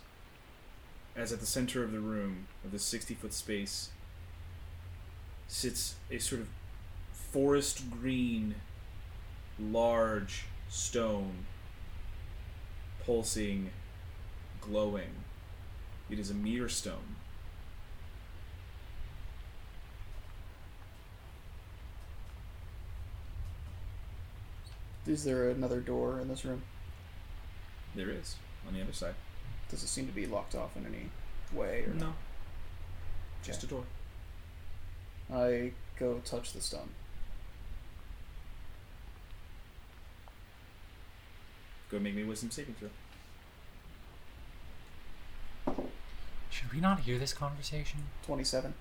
as 1.16 1.32
at 1.32 1.40
the 1.40 1.46
center 1.46 1.84
of 1.84 1.92
the 1.92 2.00
room 2.00 2.48
of 2.66 2.72
this 2.72 2.84
60 2.84 3.14
foot 3.14 3.34
space 3.34 3.90
sits 5.48 5.96
a 6.10 6.18
sort 6.18 6.42
of 6.42 6.48
forest 7.32 7.90
green 7.90 8.56
large 9.60 10.46
stone 10.70 11.46
pulsing 13.06 13.70
glowing 14.60 15.10
it 16.10 16.20
is 16.20 16.30
a 16.30 16.34
meteor 16.34 16.70
stone 16.70 17.16
Is 25.08 25.24
there 25.24 25.50
another 25.50 25.80
door 25.80 26.20
in 26.20 26.28
this 26.28 26.46
room? 26.46 26.62
there 27.96 28.10
is 28.10 28.36
on 28.68 28.74
the 28.74 28.82
other 28.82 28.94
side 28.94 29.16
Does 29.70 29.84
it 29.84 29.88
seem 29.88 30.06
to 30.06 30.14
be 30.14 30.26
locked 30.26 30.56
off 30.56 30.78
in 30.78 30.86
any 30.86 31.10
way? 31.54 31.84
Or 31.88 31.94
no 31.94 32.14
just 33.44 33.64
a 33.64 33.68
door 33.68 33.84
I 35.34 35.72
go 35.98 36.20
touch 36.26 36.52
the 36.54 36.62
stone. 36.62 36.90
Go 41.92 42.00
make 42.00 42.16
me 42.16 42.24
wisdom 42.24 42.50
saving 42.52 42.76
throw 42.80 42.90
Should 46.50 46.72
we 46.74 46.80
not 46.80 47.02
hear 47.02 47.18
this 47.18 47.34
conversation? 47.34 48.00
27. 48.26 48.74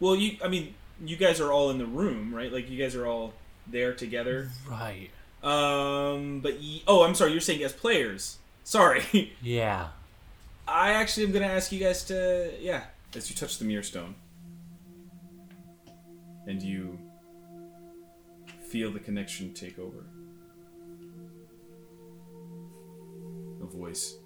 well 0.00 0.16
you 0.16 0.36
i 0.42 0.48
mean 0.48 0.74
you 1.04 1.16
guys 1.16 1.40
are 1.40 1.52
all 1.52 1.70
in 1.70 1.78
the 1.78 1.86
room 1.86 2.34
right 2.34 2.52
like 2.52 2.68
you 2.68 2.76
guys 2.76 2.94
are 2.96 3.06
all 3.06 3.32
there 3.66 3.92
together 3.94 4.50
Right. 4.68 5.10
Um, 5.42 6.40
but 6.40 6.60
ye- 6.62 6.82
oh, 6.88 7.04
I'm 7.04 7.14
sorry. 7.14 7.32
You're 7.32 7.40
saying 7.42 7.62
as 7.64 7.72
players. 7.74 8.38
Sorry. 8.64 9.34
Yeah. 9.42 9.88
I 10.66 10.92
actually 10.94 11.26
am 11.26 11.32
gonna 11.32 11.44
ask 11.46 11.70
you 11.70 11.78
guys 11.78 12.02
to 12.04 12.50
yeah. 12.60 12.84
As 13.14 13.28
you 13.28 13.36
touch 13.36 13.58
the 13.58 13.66
meteor 13.66 13.82
stone, 13.82 14.14
and 16.46 16.62
you 16.62 16.98
feel 18.70 18.90
the 18.90 19.00
connection 19.00 19.52
take 19.52 19.78
over. 19.78 20.06
Voice. 23.74 24.16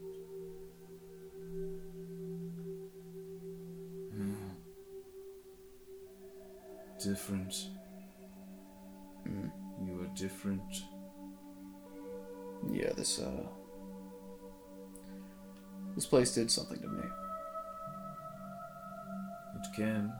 Hmm. 4.12 4.34
Different. 7.02 7.54
You 9.26 10.00
are 10.02 10.16
different. 10.16 10.82
Yeah, 12.70 12.92
this, 12.96 13.20
uh. 13.20 13.46
This 15.94 16.06
place 16.06 16.34
did 16.34 16.50
something 16.50 16.80
to 16.80 16.88
me. 16.88 17.02
It 19.56 19.76
can. 19.76 20.12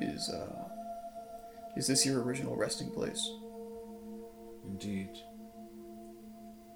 Is, 0.00 0.30
uh. 0.30 0.67
Is 1.78 1.86
this 1.86 2.04
your 2.04 2.20
original 2.22 2.56
resting 2.56 2.90
place? 2.90 3.30
Indeed. 4.64 5.10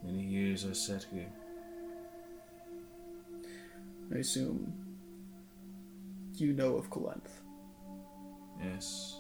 Many 0.05 0.23
years 0.23 0.65
I 0.65 0.75
sat 0.75 1.05
here. 1.13 1.27
I 4.15 4.19
assume. 4.19 4.73
You 6.37 6.53
know 6.53 6.77
of 6.77 6.89
Kalenth. 6.89 7.41
Yes. 8.63 9.19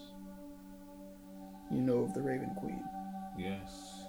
You 1.69 1.79
know 1.79 2.05
of 2.05 2.15
the 2.15 2.23
Raven 2.23 2.55
Queen. 2.61 2.85
Yes. 3.37 4.07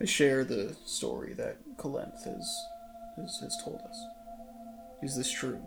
I 0.00 0.06
share 0.06 0.44
the 0.44 0.74
story 0.86 1.34
that 1.34 1.58
Kalenth 1.76 2.24
has, 2.24 2.66
has, 3.16 3.38
has 3.42 3.62
told 3.62 3.82
us. 3.82 4.13
Is 5.04 5.14
this 5.14 5.30
true? 5.30 5.60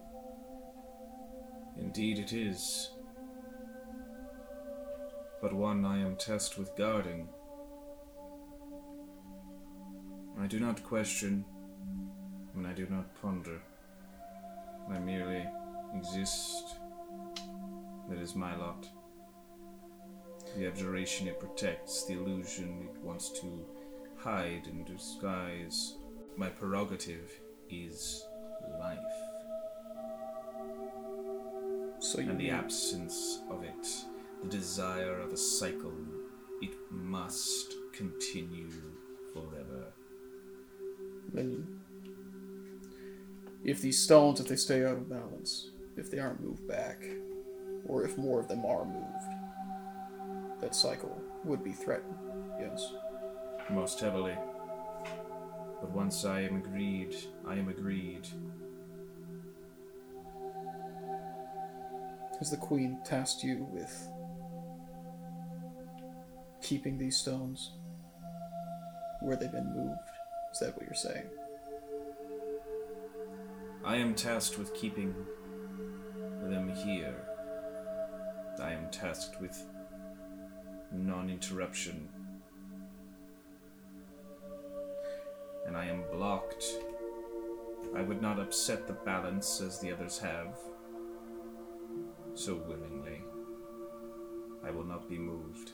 Indeed 1.78 2.18
it 2.18 2.34
is. 2.34 2.90
But 5.44 5.54
one 5.54 5.86
I 5.86 6.00
am 6.00 6.16
tasked 6.16 6.58
with 6.58 6.76
guarding. 6.76 7.30
I 10.42 10.48
do 10.48 10.60
not 10.60 10.84
question, 10.84 11.46
and 12.56 12.66
I 12.66 12.74
do 12.74 12.88
not 12.90 13.14
ponder. 13.22 13.62
I 14.90 14.98
merely 14.98 15.46
exist. 15.96 16.78
That 18.10 18.18
is 18.18 18.34
my 18.34 18.56
lot. 18.56 18.88
The 20.58 20.66
abjuration 20.66 21.28
it 21.28 21.40
protects, 21.40 22.06
the 22.06 22.14
illusion 22.14 22.90
it 22.92 23.04
wants 23.04 23.30
to 23.42 23.68
hide 24.16 24.66
and 24.66 24.84
disguise. 24.84 25.94
My 26.36 26.50
prerogative 26.50 27.30
is 27.70 28.26
life. 28.80 29.27
So 32.08 32.20
and 32.20 32.40
the 32.40 32.52
absence 32.52 33.42
of 33.50 33.64
it, 33.64 33.86
the 34.42 34.48
desire 34.48 35.20
of 35.20 35.34
a 35.34 35.38
cycle, 35.38 35.92
it 36.62 36.72
must 36.90 37.74
continue 37.92 38.72
forever. 39.34 39.92
Then, 41.34 41.82
if 43.66 43.82
these 43.82 44.02
stones, 44.02 44.40
if 44.40 44.48
they 44.48 44.56
stay 44.56 44.86
out 44.86 44.94
of 44.94 45.10
balance, 45.10 45.72
if 45.98 46.10
they 46.10 46.20
aren't 46.20 46.42
moved 46.42 46.66
back, 46.66 47.04
or 47.86 48.06
if 48.06 48.18
more 48.18 48.40
of 48.40 48.48
them 48.48 48.66
are 48.66 48.86
moved, 48.86 50.62
that 50.62 50.76
cycle 50.76 51.22
would 51.44 51.62
be 51.62 51.74
threatened. 51.74 52.16
Yes. 52.58 52.90
Most 53.70 54.00
heavily. 54.00 54.38
But 55.82 55.92
once 55.92 56.24
I 56.24 56.40
am 56.40 56.56
agreed, 56.56 57.18
I 57.46 57.56
am 57.56 57.68
agreed. 57.68 58.30
Has 62.40 62.52
the 62.52 62.58
queen 62.58 63.00
tasked 63.04 63.44
you 63.44 63.68
with 63.72 64.10
keeping 66.62 66.98
these 66.98 67.18
stones 67.18 67.72
where 69.22 69.36
they've 69.36 69.52
been 69.52 69.74
moved? 69.74 69.98
Is 70.54 70.60
that 70.60 70.78
what 70.78 70.86
you're 70.86 70.94
saying? 70.94 71.26
I 73.84 73.96
am 73.96 74.14
tasked 74.14 74.60
with 74.60 74.76
keeping 74.76 75.16
them 76.44 76.70
here. 76.70 77.16
I 78.62 78.72
am 78.72 78.90
tasked 78.92 79.42
with 79.42 79.64
non 80.92 81.32
interruption. 81.32 82.08
And 85.66 85.76
I 85.76 85.86
am 85.86 86.04
blocked. 86.12 86.66
I 87.96 88.04
would 88.04 88.22
not 88.22 88.40
upset 88.40 88.86
the 88.86 88.94
balance 88.94 89.60
as 89.60 89.80
the 89.80 89.92
others 89.92 90.20
have. 90.20 90.56
So 92.38 92.54
willingly. 92.54 93.24
I 94.64 94.70
will 94.70 94.84
not 94.84 95.10
be 95.10 95.18
moved. 95.18 95.72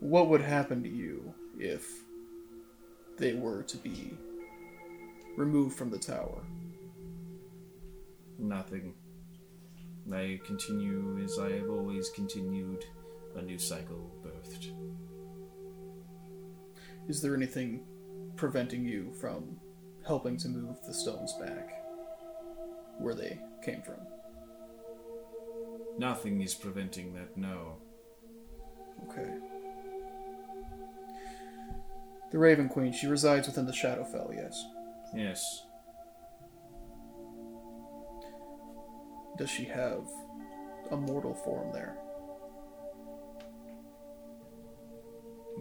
What 0.00 0.28
would 0.28 0.40
happen 0.40 0.82
to 0.82 0.88
you 0.88 1.32
if 1.56 1.88
they 3.16 3.34
were 3.34 3.62
to 3.62 3.76
be 3.76 4.18
removed 5.36 5.78
from 5.78 5.90
the 5.90 6.00
tower? 6.00 6.42
Nothing. 8.40 8.94
I 10.12 10.40
continue 10.44 11.20
as 11.22 11.38
I 11.38 11.52
have 11.52 11.70
always 11.70 12.10
continued, 12.10 12.84
a 13.36 13.42
new 13.42 13.58
cycle 13.60 14.10
birthed. 14.20 14.72
Is 17.08 17.22
there 17.22 17.36
anything 17.36 17.84
preventing 18.34 18.84
you 18.84 19.12
from 19.20 19.60
helping 20.04 20.36
to 20.38 20.48
move 20.48 20.76
the 20.84 20.92
stones 20.92 21.32
back 21.40 21.70
where 22.98 23.14
they 23.14 23.38
came 23.64 23.80
from? 23.82 23.98
Nothing 25.98 26.40
is 26.40 26.54
preventing 26.54 27.14
that, 27.14 27.36
no. 27.36 27.76
Okay. 29.08 29.28
The 32.30 32.38
Raven 32.38 32.68
Queen, 32.68 32.92
she 32.92 33.06
resides 33.06 33.46
within 33.46 33.66
the 33.66 33.72
Shadowfell, 33.72 34.34
yes. 34.34 34.64
Yes. 35.14 35.62
Does 39.36 39.50
she 39.50 39.64
have 39.64 40.06
a 40.90 40.96
mortal 40.96 41.34
form 41.34 41.72
there? 41.72 41.98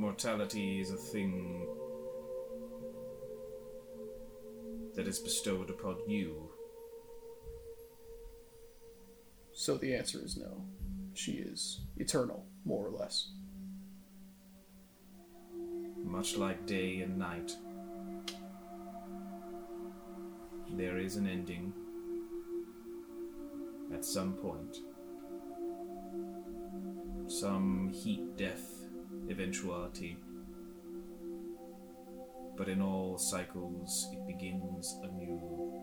mortality 0.02 0.80
is 0.80 0.92
a 0.92 0.98
thing 0.98 1.68
that 4.96 5.08
is 5.08 5.20
bestowed 5.20 5.70
upon 5.70 5.98
you. 6.08 6.51
So 9.62 9.78
the 9.78 9.94
answer 9.94 10.20
is 10.26 10.38
no. 10.38 10.66
She 11.14 11.34
is 11.34 11.82
eternal, 11.98 12.48
more 12.66 12.84
or 12.84 12.90
less. 12.90 13.28
Much 16.04 16.36
like 16.36 16.66
day 16.66 17.02
and 17.02 17.20
night, 17.20 17.52
there 20.72 20.98
is 20.98 21.16
an 21.16 21.28
ending 21.28 21.74
at 23.94 24.04
some 24.04 24.34
point. 24.34 24.78
Some 27.28 27.92
heat 27.94 28.36
death 28.36 28.68
eventuality. 29.30 30.18
But 32.58 32.68
in 32.68 32.82
all 32.82 33.20
cycles, 33.20 34.10
it 34.12 34.26
begins 34.26 34.98
anew. 35.04 35.81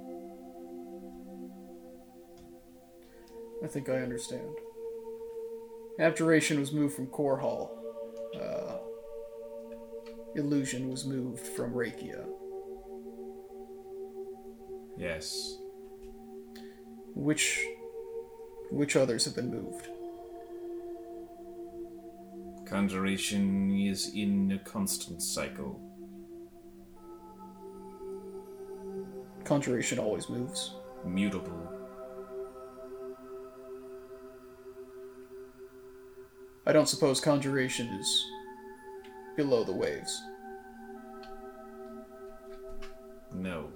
I 3.63 3.67
think 3.67 3.89
I 3.89 3.99
understand. 4.03 4.49
Abjuration 5.99 6.61
was 6.61 6.73
moved 6.73 6.95
from 6.95 7.07
Core 7.09 7.39
Hall. 7.39 7.77
Uh, 8.41 8.77
illusion 10.37 10.89
was 10.91 11.05
moved 11.05 11.41
from 11.41 11.73
Rakia. 11.73 12.25
Yes, 14.97 15.57
Which 17.15 17.65
which 18.71 18.97
others 18.97 19.25
have 19.25 19.35
been 19.37 19.51
moved? 19.51 19.89
conjuration 22.69 23.71
is 23.75 24.11
in 24.15 24.53
a 24.53 24.59
constant 24.69 25.23
cycle. 25.23 25.81
Conjuration 29.45 29.99
always 29.99 30.29
moves. 30.29 30.75
mutable. 31.05 31.78
I 36.69 36.73
don't 36.73 36.87
suppose 36.87 37.19
conjuration 37.19 37.87
is 37.95 38.27
below 39.39 39.65
the 39.65 39.73
waves. 39.73 40.23
No. 43.33 43.71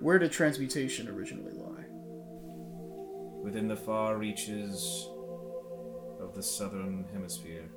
Where 0.00 0.18
did 0.18 0.30
transmutation 0.30 1.08
originally 1.08 1.54
lie? 1.54 1.86
Within 3.42 3.66
the 3.66 3.76
far 3.76 4.18
reaches 4.18 5.08
of 6.20 6.34
the 6.34 6.42
southern 6.42 7.06
hemisphere. 7.14 7.70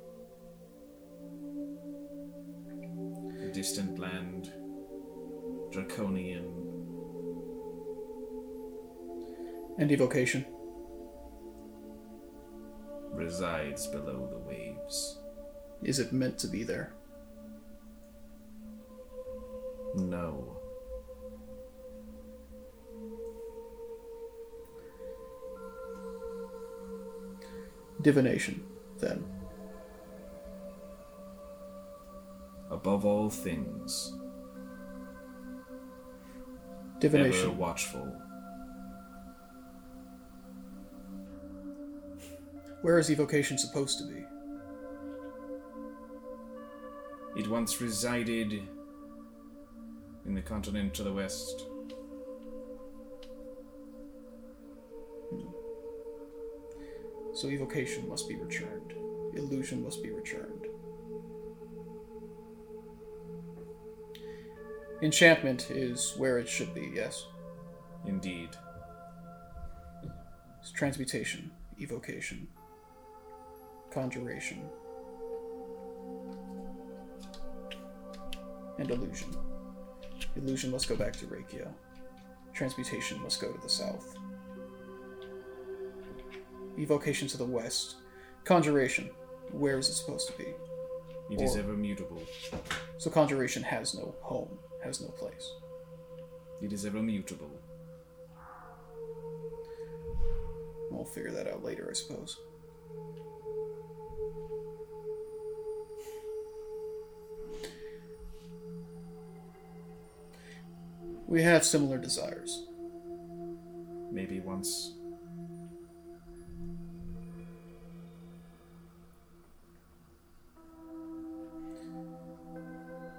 A 3.42 3.50
distant 3.54 3.98
land, 3.98 4.52
draconian, 5.72 6.67
And 9.78 9.90
evocation? 9.92 10.44
resides 13.18 13.86
below 13.88 14.28
the 14.30 14.38
waves. 14.38 15.18
Is 15.82 15.98
it 15.98 16.12
meant 16.12 16.38
to 16.38 16.46
be 16.46 16.62
there? 16.62 16.92
No. 19.94 20.56
Divination, 28.00 28.62
then. 28.98 29.24
Above 32.70 33.04
all 33.04 33.28
things, 33.28 34.12
ever 36.84 37.00
Divination. 37.00 37.56
watchful. 37.58 38.27
Where 42.88 42.98
is 42.98 43.10
evocation 43.10 43.58
supposed 43.58 43.98
to 43.98 44.04
be? 44.06 44.24
It 47.38 47.46
once 47.46 47.82
resided 47.82 48.62
in 50.24 50.34
the 50.34 50.40
continent 50.40 50.94
to 50.94 51.02
the 51.02 51.12
west. 51.12 51.66
So 57.34 57.48
evocation 57.48 58.08
must 58.08 58.26
be 58.26 58.36
returned. 58.36 58.94
Illusion 59.34 59.84
must 59.84 60.02
be 60.02 60.08
returned. 60.08 60.64
Enchantment 65.02 65.70
is 65.70 66.14
where 66.16 66.38
it 66.38 66.48
should 66.48 66.72
be, 66.72 66.90
yes. 66.94 67.26
Indeed. 68.06 68.48
It's 70.62 70.72
transmutation, 70.72 71.50
evocation, 71.78 72.48
conjuration, 73.98 74.62
and 78.78 78.88
illusion. 78.92 79.28
Illusion 80.36 80.70
must 80.70 80.88
go 80.88 80.94
back 80.94 81.14
to 81.14 81.26
Reikio. 81.26 81.68
Transmutation 82.54 83.20
must 83.20 83.40
go 83.40 83.50
to 83.52 83.60
the 83.60 83.68
south. 83.68 84.16
Evocation 86.78 87.26
to 87.26 87.36
the 87.36 87.44
west. 87.44 87.96
Conjuration. 88.44 89.10
Where 89.50 89.78
is 89.78 89.88
it 89.88 89.94
supposed 89.94 90.28
to 90.28 90.38
be? 90.38 90.54
It 91.34 91.40
is 91.40 91.56
Or- 91.56 91.60
ever 91.60 91.72
mutable. 91.72 92.22
So 92.98 93.10
conjuration 93.10 93.64
has 93.64 93.94
no 93.96 94.14
home, 94.22 94.60
has 94.84 95.00
no 95.00 95.08
place. 95.08 95.54
It 96.62 96.72
is 96.72 96.86
ever 96.86 97.02
mutable. 97.02 97.50
We'll 100.88 101.04
figure 101.04 101.32
that 101.32 101.48
out 101.48 101.64
later, 101.64 101.88
I 101.90 101.94
suppose. 101.94 102.38
We 111.28 111.42
have 111.42 111.62
similar 111.62 111.98
desires. 111.98 112.64
Maybe 114.10 114.40
once. 114.40 114.94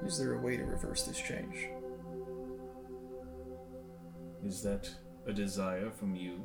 Is 0.04 0.18
there 0.18 0.34
a 0.34 0.42
way 0.42 0.58
to 0.58 0.64
reverse 0.64 1.04
this 1.04 1.22
change? 1.22 1.70
Is 4.44 4.64
that 4.64 4.90
a 5.28 5.32
desire 5.32 5.92
from 5.92 6.16
you? 6.16 6.44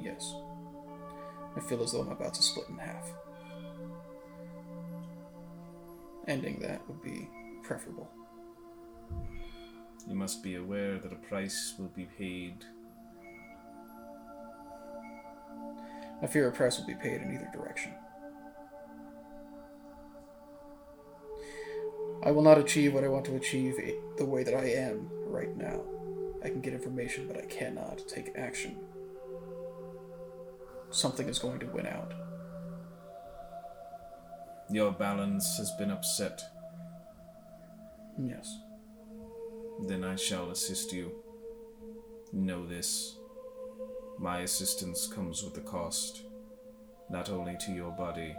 Yes. 0.00 0.34
I 1.54 1.60
feel 1.60 1.82
as 1.82 1.92
though 1.92 2.00
I'm 2.00 2.08
about 2.08 2.32
to 2.32 2.42
split 2.42 2.70
in 2.70 2.78
half. 2.78 3.12
Ending 6.26 6.60
that 6.60 6.80
would 6.88 7.02
be 7.02 7.28
preferable. 7.62 8.08
You 10.08 10.14
must 10.14 10.42
be 10.42 10.56
aware 10.56 10.98
that 10.98 11.12
a 11.12 11.16
price 11.16 11.74
will 11.78 11.88
be 11.88 12.06
paid. 12.18 12.64
I 16.22 16.26
fear 16.26 16.48
a 16.48 16.52
price 16.52 16.78
will 16.78 16.86
be 16.86 16.94
paid 16.94 17.22
in 17.22 17.34
either 17.34 17.50
direction. 17.52 17.92
I 22.22 22.30
will 22.30 22.42
not 22.42 22.58
achieve 22.58 22.92
what 22.92 23.04
I 23.04 23.08
want 23.08 23.24
to 23.26 23.36
achieve 23.36 23.76
the 24.18 24.26
way 24.26 24.42
that 24.42 24.54
I 24.54 24.64
am 24.64 25.08
right 25.26 25.56
now. 25.56 25.80
I 26.44 26.48
can 26.48 26.60
get 26.60 26.74
information, 26.74 27.26
but 27.26 27.38
I 27.38 27.46
cannot 27.46 28.06
take 28.08 28.36
action. 28.36 28.76
Something 30.90 31.28
is 31.28 31.38
going 31.38 31.60
to 31.60 31.66
win 31.66 31.86
out. 31.86 32.12
Your 34.70 34.92
balance 34.92 35.56
has 35.56 35.70
been 35.78 35.90
upset. 35.90 36.42
Yes. 38.18 38.58
Then 39.82 40.04
I 40.04 40.14
shall 40.16 40.50
assist 40.50 40.92
you. 40.92 41.12
Know 42.32 42.66
this. 42.66 43.16
My 44.18 44.40
assistance 44.40 45.06
comes 45.06 45.42
with 45.42 45.56
a 45.56 45.62
cost, 45.62 46.22
not 47.08 47.30
only 47.30 47.56
to 47.60 47.72
your 47.72 47.90
body, 47.90 48.36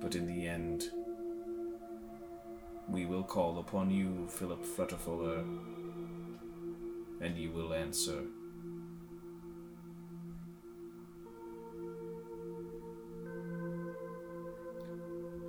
but 0.00 0.14
in 0.14 0.26
the 0.26 0.46
end, 0.46 0.90
we 2.88 3.06
will 3.06 3.22
call 3.22 3.58
upon 3.58 3.90
you, 3.90 4.26
Philip 4.28 4.64
Frutterfuller, 4.64 5.44
and 7.20 7.36
you 7.36 7.50
will 7.52 7.72
answer. 7.72 8.22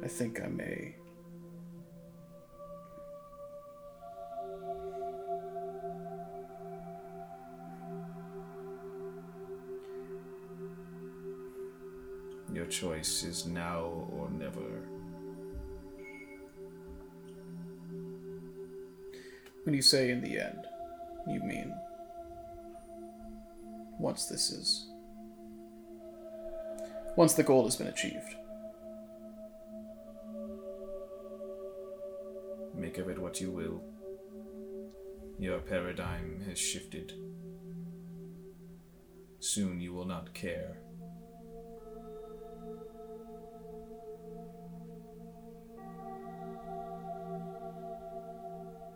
I 0.03 0.07
think 0.07 0.41
I 0.41 0.47
may. 0.47 0.95
Choice 12.69 13.23
is 13.23 13.45
now 13.45 14.07
or 14.15 14.29
never. 14.29 14.87
When 19.63 19.73
you 19.75 19.81
say 19.81 20.11
in 20.11 20.21
the 20.21 20.39
end, 20.39 20.65
you 21.27 21.41
mean 21.41 21.73
once 23.99 24.25
this 24.25 24.51
is. 24.51 24.87
Once 27.15 27.33
the 27.33 27.43
goal 27.43 27.65
has 27.65 27.75
been 27.75 27.87
achieved. 27.87 28.35
Make 32.73 32.97
of 32.97 33.09
it 33.09 33.19
what 33.19 33.41
you 33.41 33.51
will. 33.51 33.83
Your 35.37 35.59
paradigm 35.59 36.41
has 36.47 36.57
shifted. 36.57 37.13
Soon 39.39 39.81
you 39.81 39.93
will 39.93 40.05
not 40.05 40.33
care. 40.33 40.77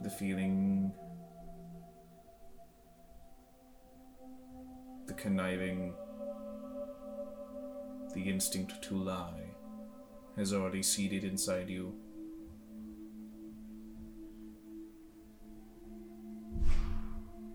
The 0.04 0.10
feeling, 0.10 0.92
the 5.08 5.14
conniving, 5.14 5.94
the 8.14 8.22
instinct 8.30 8.82
to 8.84 8.96
lie 8.96 9.56
has 10.36 10.52
already 10.52 10.84
seeded 10.84 11.24
inside 11.24 11.70
you. 11.70 11.96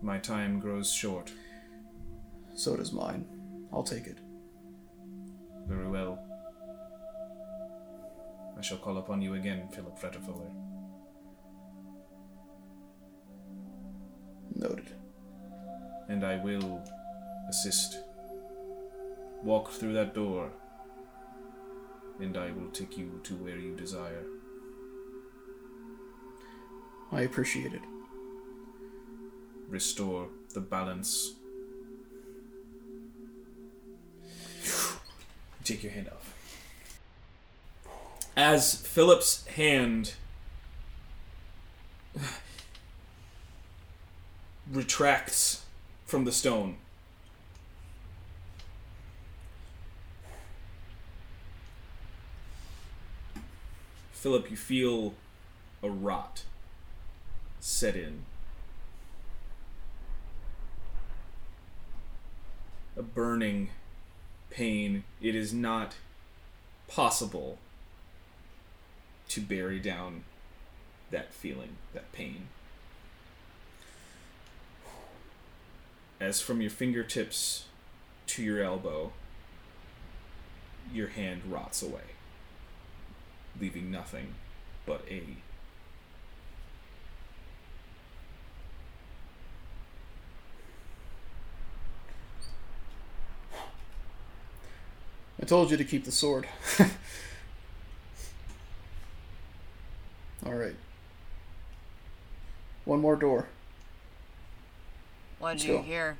My 0.01 0.17
time 0.17 0.59
grows 0.59 0.91
short. 0.91 1.31
So 2.55 2.75
does 2.75 2.91
mine. 2.91 3.25
I'll 3.71 3.83
take 3.83 4.07
it. 4.07 4.17
Very 5.67 5.87
well. 5.87 6.17
I 8.57 8.61
shall 8.61 8.79
call 8.79 8.97
upon 8.97 9.21
you 9.21 9.35
again, 9.35 9.69
Philip 9.71 9.99
Fretterfuller. 9.99 10.68
I 16.29 16.35
will 16.35 16.83
assist. 17.49 17.97
Walk 19.43 19.71
through 19.71 19.93
that 19.93 20.13
door, 20.13 20.51
and 22.19 22.37
I 22.37 22.51
will 22.51 22.69
take 22.69 22.99
you 22.99 23.19
to 23.23 23.33
where 23.33 23.57
you 23.57 23.75
desire. 23.75 24.25
I 27.11 27.21
appreciate 27.21 27.73
it. 27.73 27.81
Restore 29.67 30.27
the 30.53 30.61
balance. 30.61 31.33
Take 35.63 35.81
your 35.81 35.93
hand 35.93 36.09
off. 36.09 36.35
As 38.37 38.75
Philip's 38.75 39.47
hand 39.47 40.13
retracts 44.71 45.63
from 46.09 46.25
the 46.25 46.31
stone, 46.31 46.75
Philip, 54.11 54.49
you 54.49 54.57
feel 54.57 55.13
a 55.83 55.89
rot 55.89 56.45
set 57.59 57.95
in. 57.95 58.25
A 62.97 63.03
burning 63.03 63.69
pain. 64.49 65.03
It 65.21 65.35
is 65.35 65.53
not 65.53 65.93
possible 66.87 67.59
to 69.27 69.41
bury 69.41 69.77
down 69.77 70.23
that 71.11 71.31
feeling, 71.31 71.77
that 71.93 72.11
pain. 72.11 72.47
As 76.19 76.41
from 76.41 76.61
your 76.61 76.69
fingertips 76.69 77.65
to 78.27 78.43
your 78.43 78.61
elbow, 78.61 79.13
your 80.93 81.07
hand 81.07 81.41
rots 81.49 81.81
away, 81.81 82.15
leaving 83.59 83.89
nothing 83.89 84.35
but 84.85 85.05
a 85.09 85.37
I 95.41 95.45
told 95.45 95.71
you 95.71 95.77
to 95.77 95.85
keep 95.85 96.03
the 96.03 96.11
sword. 96.11 96.47
Alright. 100.45 100.75
One 102.83 102.99
more 102.99 103.15
door. 103.15 103.47
What 105.39 105.57
did 105.57 105.63
you 105.65 105.77
hear? 105.79 106.17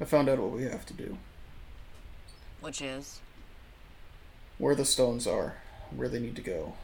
I 0.00 0.04
found 0.04 0.28
out 0.28 0.38
what 0.38 0.52
we 0.52 0.64
have 0.64 0.84
to 0.86 0.94
do. 0.94 1.16
Which 2.60 2.82
is? 2.82 3.20
Where 4.58 4.74
the 4.74 4.84
stones 4.84 5.26
are, 5.26 5.56
where 5.94 6.08
they 6.08 6.20
need 6.20 6.36
to 6.36 6.42
go. 6.42 6.74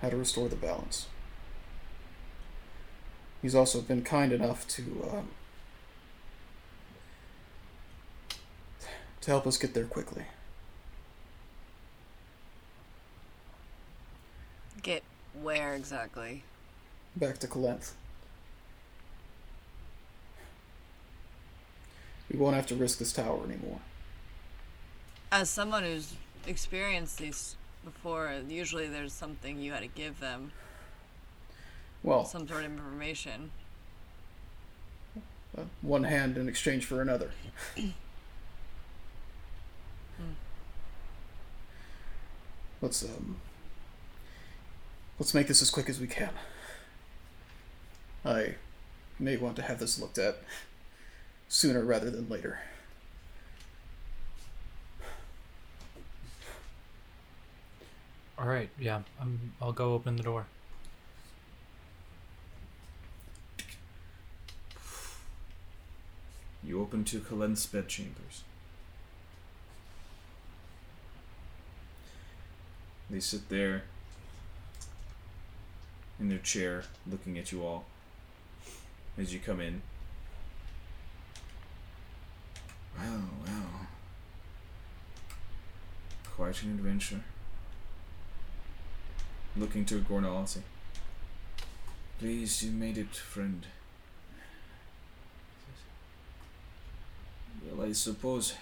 How 0.00 0.08
to 0.08 0.16
restore 0.16 0.48
the 0.48 0.56
balance. 0.56 1.08
He's 3.42 3.54
also 3.54 3.80
been 3.80 4.02
kind 4.02 4.32
enough 4.32 4.66
to 4.68 4.82
um, 5.12 5.28
to 9.20 9.30
help 9.30 9.46
us 9.46 9.58
get 9.58 9.74
there 9.74 9.84
quickly. 9.84 10.24
Get 14.82 15.02
where 15.40 15.74
exactly? 15.74 16.42
Back 17.16 17.38
to 17.38 17.46
Kalenth. 17.48 17.92
We 22.30 22.38
won't 22.38 22.54
have 22.56 22.66
to 22.68 22.74
risk 22.74 22.98
this 22.98 23.12
tower 23.12 23.42
anymore. 23.44 23.80
As 25.32 25.48
someone 25.50 25.82
who's 25.82 26.14
experienced 26.46 27.18
these 27.18 27.56
before, 27.84 28.32
usually 28.48 28.86
there's 28.86 29.12
something 29.12 29.58
you 29.60 29.72
had 29.72 29.80
to 29.80 29.88
give 29.88 30.20
them, 30.20 30.52
Well, 32.02 32.24
some 32.24 32.46
sort 32.46 32.64
of 32.64 32.72
information. 32.72 33.50
uh, 35.56 35.62
one 35.80 36.04
hand 36.04 36.36
in 36.36 36.48
exchange 36.48 36.84
for 36.84 37.00
another. 37.02 37.30
let's 42.80 43.02
um 43.04 43.36
let's 45.18 45.34
make 45.34 45.48
this 45.48 45.62
as 45.62 45.70
quick 45.70 45.88
as 45.88 46.00
we 46.00 46.06
can. 46.06 46.30
I 48.24 48.54
may 49.18 49.36
want 49.36 49.56
to 49.56 49.62
have 49.62 49.78
this 49.78 49.98
looked 49.98 50.18
at 50.18 50.38
sooner 51.48 51.82
rather 51.82 52.10
than 52.10 52.28
later. 52.28 52.60
All 58.38 58.46
right, 58.46 58.70
yeah, 58.78 59.02
I'm, 59.20 59.52
I'll 59.60 59.72
go 59.72 59.94
open 59.94 60.16
the 60.16 60.22
door. 60.22 60.46
You 66.62 66.80
open 66.80 67.04
to 67.04 67.18
Kalenth's 67.18 67.66
bedchambers. 67.66 68.44
They 73.10 73.20
sit 73.20 73.48
there 73.48 73.84
in 76.20 76.28
their 76.28 76.38
chair 76.38 76.82
looking 77.10 77.38
at 77.38 77.52
you 77.52 77.64
all 77.64 77.84
as 79.16 79.32
you 79.32 79.40
come 79.40 79.60
in. 79.60 79.82
Well, 82.96 83.22
well. 83.44 83.86
Quite 86.34 86.62
an 86.62 86.70
adventure. 86.70 87.22
Looking 89.56 89.84
to 89.86 90.00
Gornality. 90.00 90.62
Please, 92.18 92.62
you 92.62 92.72
made 92.72 92.98
it, 92.98 93.14
friend. 93.14 93.66
Well, 97.64 97.86
I 97.86 97.92
suppose 97.92 98.54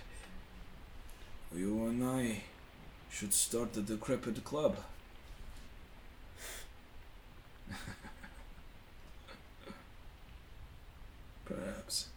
you 1.54 1.86
and 1.86 2.04
I 2.04 2.42
should 3.10 3.32
start 3.32 3.72
the 3.72 3.82
Decrepit 3.82 4.44
Club. 4.44 4.76
Perhaps. 11.44 12.08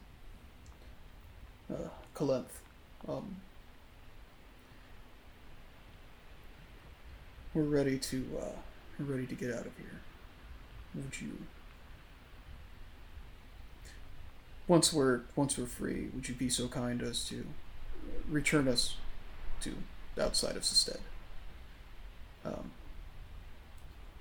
Uh, 1.71 1.89
Kalenth. 2.15 2.61
Um, 3.07 3.37
we're 7.53 7.63
ready 7.63 7.97
to 7.97 8.25
uh, 8.41 8.57
we're 8.97 9.05
ready 9.13 9.25
to 9.27 9.35
get 9.35 9.51
out 9.51 9.65
of 9.65 9.77
here. 9.77 10.01
Would 10.95 11.21
you 11.21 11.37
once 14.67 14.93
we're 14.93 15.21
once 15.35 15.57
we're 15.57 15.65
free, 15.65 16.09
would 16.13 16.29
you 16.29 16.35
be 16.35 16.49
so 16.49 16.67
kind 16.67 17.01
as 17.01 17.23
to 17.25 17.45
return 18.29 18.67
us 18.67 18.95
to 19.61 19.73
outside 20.19 20.55
of 20.55 20.63
Sestead? 20.63 20.99
Um, 22.45 22.71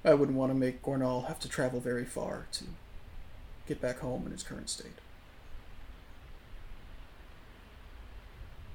I 0.04 0.14
wouldn't 0.14 0.38
want 0.38 0.50
to 0.52 0.58
make 0.58 0.82
Gornal 0.82 1.26
have 1.26 1.40
to 1.40 1.48
travel 1.48 1.80
very 1.80 2.04
far 2.04 2.46
to 2.52 2.64
get 3.66 3.80
back 3.80 3.98
home 3.98 4.24
in 4.26 4.32
his 4.32 4.42
current 4.42 4.70
state. 4.70 4.98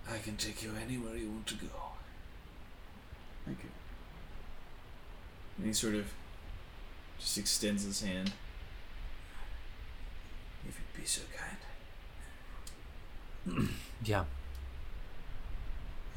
I 0.09 0.17
can 0.17 0.35
take 0.35 0.61
you 0.61 0.71
anywhere 0.75 1.15
you 1.15 1.29
want 1.29 1.47
to 1.47 1.55
go. 1.55 1.69
Thank 3.45 3.59
you. 3.63 3.69
And 5.57 5.67
he 5.67 5.73
sort 5.73 5.95
of 5.95 6.13
just 7.19 7.37
extends 7.37 7.83
his 7.83 8.01
hand. 8.01 8.33
If 10.67 10.79
you'd 10.79 11.01
be 11.01 11.07
so 11.07 11.21
kind. 13.45 13.69
Yeah. 14.05 14.25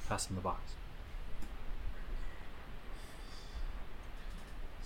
Pass 0.08 0.28
him 0.28 0.34
the 0.34 0.42
box. 0.42 0.72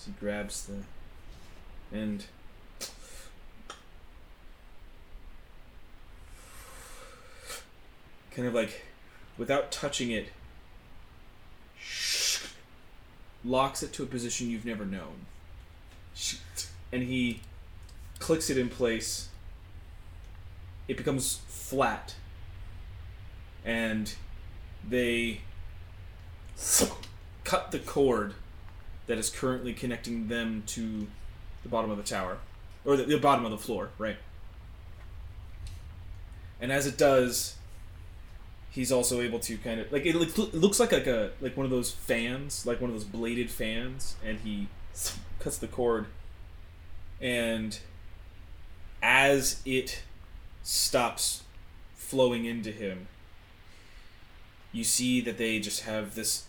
He 0.07 0.13
grabs 0.19 0.67
the 0.67 1.97
end. 1.97 2.27
kind 8.31 8.47
of 8.47 8.55
like 8.55 8.87
without 9.37 9.73
touching 9.73 10.13
it 10.13 10.29
locks 13.45 13.83
it 13.83 13.93
to 13.93 14.03
a 14.03 14.07
position 14.07 14.51
you've 14.51 14.65
never 14.65 14.85
known. 14.85 15.27
And 16.93 17.03
he 17.03 17.41
clicks 18.19 18.51
it 18.51 18.59
in 18.59 18.69
place. 18.69 19.29
It 20.89 20.97
becomes 20.97 21.41
flat. 21.49 22.15
And 23.65 24.15
they 24.87 25.41
cut 27.45 27.71
the 27.71 27.79
cord 27.79 28.35
that 29.07 29.19
is 29.19 29.31
currently 29.31 29.73
connecting 29.73 30.29
them 30.29 30.63
to 30.69 31.07
the 31.63 31.69
bottom 31.69 31.91
of 31.91 31.97
the 31.97 32.03
tower 32.03 32.39
or 32.85 32.97
the, 32.97 33.05
the 33.05 33.19
bottom 33.19 33.45
of 33.45 33.51
the 33.51 33.59
floor, 33.59 33.91
right? 33.99 34.17
And 36.61 36.71
as 36.71 36.87
it 36.87 36.97
does, 36.99 37.57
he's 38.71 38.93
also 38.93 39.21
able 39.21 39.39
to 39.41 39.57
kind 39.59 39.81
of 39.81 39.91
like 39.93 40.07
it, 40.07 40.15
looks- 40.15 40.39
like 40.81 40.93
like 40.93 41.07
a 41.07 41.31
like 41.41 41.57
one 41.57 41.65
of 41.65 41.71
those 41.71 41.91
fans, 41.91 42.67
like 42.67 42.81
one 42.81 42.91
of 42.91 42.95
those 42.95 43.05
bladed 43.05 43.51
fans, 43.51 44.17
and 44.25 44.39
he 44.41 44.69
cuts 45.39 45.59
the 45.59 45.67
cord, 45.67 46.07
and 47.21 47.79
as 49.03 49.61
it 49.65 50.03
stops 50.63 51.43
flowing 51.95 52.45
into 52.45 52.71
him, 52.71 53.09
you 54.73 54.85
see 54.85 55.21
that 55.23 55.39
they 55.39 55.59
just 55.59 55.83
have 55.83 56.15
this 56.15 56.45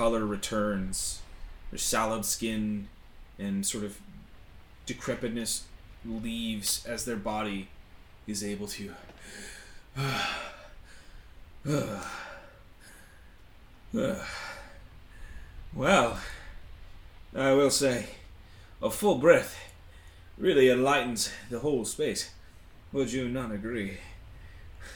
color 0.00 0.24
returns. 0.24 1.20
Their 1.70 1.78
sallow 1.78 2.22
skin 2.22 2.88
and 3.38 3.66
sort 3.66 3.84
of 3.84 3.98
decrepitness 4.86 5.64
leaves 6.06 6.86
as 6.86 7.04
their 7.04 7.16
body 7.16 7.68
is 8.26 8.42
able 8.42 8.66
to. 8.68 8.94
well, 15.74 16.18
I 17.36 17.52
will 17.52 17.68
say, 17.68 18.06
a 18.80 18.88
full 18.88 19.16
breath 19.16 19.54
really 20.38 20.70
enlightens 20.70 21.30
the 21.50 21.58
whole 21.58 21.84
space. 21.84 22.30
Would 22.94 23.12
you 23.12 23.28
not 23.28 23.52
agree? 23.52 23.98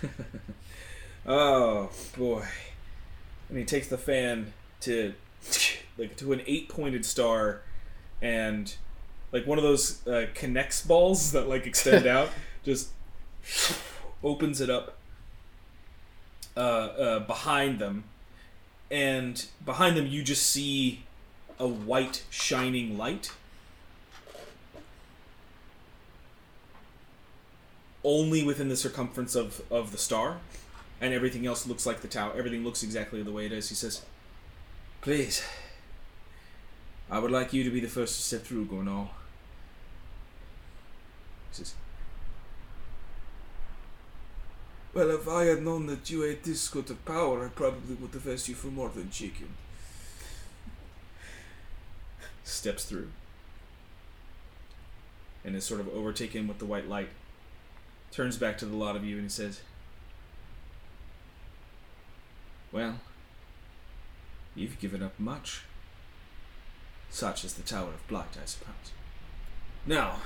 oh 1.27 1.91
boy. 2.17 2.47
And 3.51 3.59
he 3.59 3.65
takes 3.67 3.89
the 3.89 3.99
fan 3.99 4.55
to 4.85 5.15
like 5.99 6.17
to 6.17 6.33
an 6.33 6.43
eight-pointed 6.47 7.05
star, 7.05 7.63
and 8.21 8.75
like 9.33 9.47
one 9.47 9.59
of 9.59 9.65
those 9.65 10.07
uh, 10.07 10.27
connects 10.35 10.85
balls 10.85 11.33
that 11.33 11.49
like 11.49 11.67
extend 11.67 12.07
out, 12.07 12.31
just 12.65 12.91
opens 14.23 14.61
it 14.61 14.71
up 14.71 14.97
uh, 16.57 16.61
uh, 16.61 17.19
behind 17.21 17.79
them, 17.79 18.05
and 18.91 19.47
behind 19.65 19.97
them 19.97 20.07
you 20.07 20.23
just 20.23 20.47
see 20.47 21.03
a 21.59 21.67
white 21.67 22.25
shining 22.31 22.99
light. 22.99 23.33
Only 28.07 28.45
within 28.45 28.69
the 28.69 28.77
circumference 28.77 29.35
of, 29.35 29.63
of 29.71 29.91
the 29.91 29.97
star, 29.97 30.37
and 31.01 31.15
everything 31.15 31.47
else 31.47 31.67
looks 31.67 31.87
like 31.87 32.03
the 32.03 32.09
tower. 32.09 32.35
Everything 32.37 32.63
looks 32.63 32.83
exactly 32.83 33.23
the 33.23 33.33
way 33.33 33.47
it 33.47 33.53
is. 33.53 33.71
He 33.71 33.75
says, 33.75 34.03
Please, 35.05 35.43
I 37.11 37.19
would 37.19 37.31
like 37.31 37.53
you 37.53 37.63
to 37.63 37.69
be 37.69 37.81
the 37.81 37.89
first 37.89 38.17
to 38.17 38.23
step 38.23 38.41
through, 38.41 38.65
Gornal. 38.65 39.09
He 41.51 41.57
says, 41.59 41.75
Well, 44.95 45.11
if 45.11 45.29
I 45.29 45.45
had 45.45 45.63
known 45.63 45.85
that 45.89 46.09
you 46.09 46.25
ate 46.25 46.45
this 46.45 46.63
sort 46.63 46.89
of 46.89 47.05
power, 47.05 47.45
I 47.45 47.49
probably 47.51 47.97
would 47.97 48.15
have 48.15 48.27
asked 48.27 48.49
you 48.49 48.55
for 48.55 48.69
more 48.69 48.89
than 48.89 49.11
chicken. 49.11 49.51
Steps 52.43 52.87
through. 52.87 53.11
And 55.45 55.55
is 55.55 55.67
sort 55.67 55.81
of 55.81 55.89
overtaken 55.91 56.49
with 56.49 56.61
the 56.61 56.65
white 56.65 56.89
light. 56.89 57.11
Turns 58.11 58.39
back 58.39 58.57
to 58.57 58.65
the 58.65 58.75
lot 58.75 58.97
of 58.97 59.05
you 59.05 59.17
and 59.17 59.25
he 59.25 59.29
says, 59.29 59.61
Well, 62.73 63.01
you've 64.55 64.79
given 64.79 65.03
up 65.03 65.19
much. 65.19 65.63
Such 67.11 67.45
as 67.45 67.55
the 67.55 67.63
Tower 67.63 67.91
of 67.91 68.07
Blight, 68.09 68.37
I 68.43 68.47
suppose. 68.47 68.93
Now, 69.87 70.17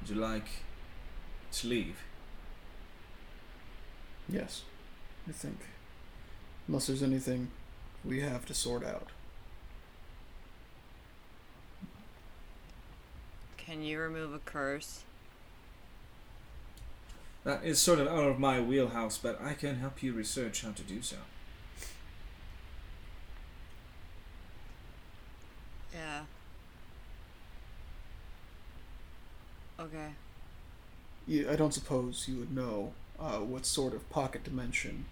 would 0.00 0.10
you 0.14 0.20
like 0.20 0.48
to 1.52 1.68
leave? 1.68 1.98
Yes, 4.28 4.62
I 5.28 5.32
think. 5.32 5.58
Unless 6.68 6.86
there's 6.88 7.02
anything 7.02 7.50
we 8.04 8.20
have 8.20 8.46
to 8.46 8.54
sort 8.54 8.84
out. 8.84 9.08
Can 13.56 13.82
you 13.82 14.00
remove 14.00 14.34
a 14.34 14.38
curse? 14.40 15.04
That 17.44 17.64
is 17.64 17.80
sort 17.80 17.98
of 18.00 18.08
out 18.08 18.28
of 18.28 18.38
my 18.38 18.60
wheelhouse, 18.60 19.16
but 19.16 19.40
I 19.40 19.54
can 19.54 19.76
help 19.76 20.02
you 20.02 20.12
research 20.12 20.62
how 20.62 20.72
to 20.72 20.82
do 20.82 21.00
so. 21.02 21.16
Yeah. 25.92 26.22
Okay. 29.78 30.08
You, 31.26 31.50
I 31.50 31.56
don't 31.56 31.72
suppose 31.74 32.26
you 32.28 32.38
would 32.38 32.54
know 32.54 32.92
uh, 33.18 33.38
what 33.38 33.66
sort 33.66 33.94
of 33.94 34.08
pocket 34.10 34.44
dimension 34.44 35.06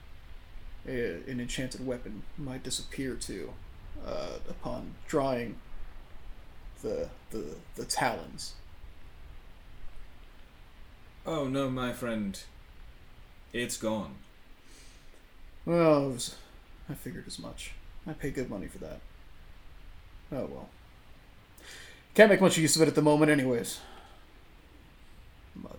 a, 0.86 1.20
an 1.28 1.40
enchanted 1.40 1.86
weapon 1.86 2.22
might 2.36 2.62
disappear 2.62 3.14
to 3.14 3.52
uh, 4.06 4.38
upon 4.48 4.94
drawing 5.06 5.56
the 6.82 7.08
the 7.30 7.56
the 7.76 7.84
talons. 7.84 8.54
Oh 11.26 11.46
no, 11.48 11.68
my 11.68 11.92
friend. 11.92 12.40
It's 13.52 13.76
gone. 13.76 14.16
Well, 15.64 16.10
it 16.10 16.12
was, 16.14 16.36
I 16.88 16.94
figured 16.94 17.24
as 17.26 17.38
much. 17.38 17.72
I 18.06 18.12
pay 18.12 18.30
good 18.30 18.48
money 18.48 18.66
for 18.66 18.78
that. 18.78 19.00
Oh 20.32 20.46
well. 20.46 20.68
Can't 22.14 22.30
make 22.30 22.40
much 22.40 22.58
use 22.58 22.74
of 22.76 22.82
it 22.82 22.88
at 22.88 22.94
the 22.94 23.02
moment, 23.02 23.30
anyways. 23.30 23.80
But 25.56 25.76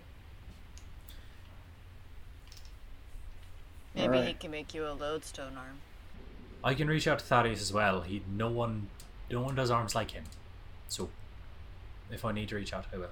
Maybe 3.95 4.21
he 4.25 4.33
can 4.33 4.51
make 4.51 4.73
you 4.73 4.87
a 4.87 4.93
lodestone 4.93 5.57
arm. 5.57 5.79
I 6.63 6.73
can 6.73 6.87
reach 6.87 7.07
out 7.07 7.19
to 7.19 7.25
Thaddeus 7.25 7.61
as 7.61 7.73
well. 7.73 8.01
He 8.01 8.21
no 8.29 8.49
one 8.49 8.87
no 9.29 9.41
one 9.41 9.55
does 9.55 9.69
arms 9.71 9.95
like 9.95 10.11
him. 10.11 10.23
So 10.87 11.09
if 12.11 12.25
I 12.25 12.31
need 12.31 12.49
to 12.49 12.55
reach 12.55 12.73
out 12.73 12.85
I 12.93 12.97
will. 12.97 13.09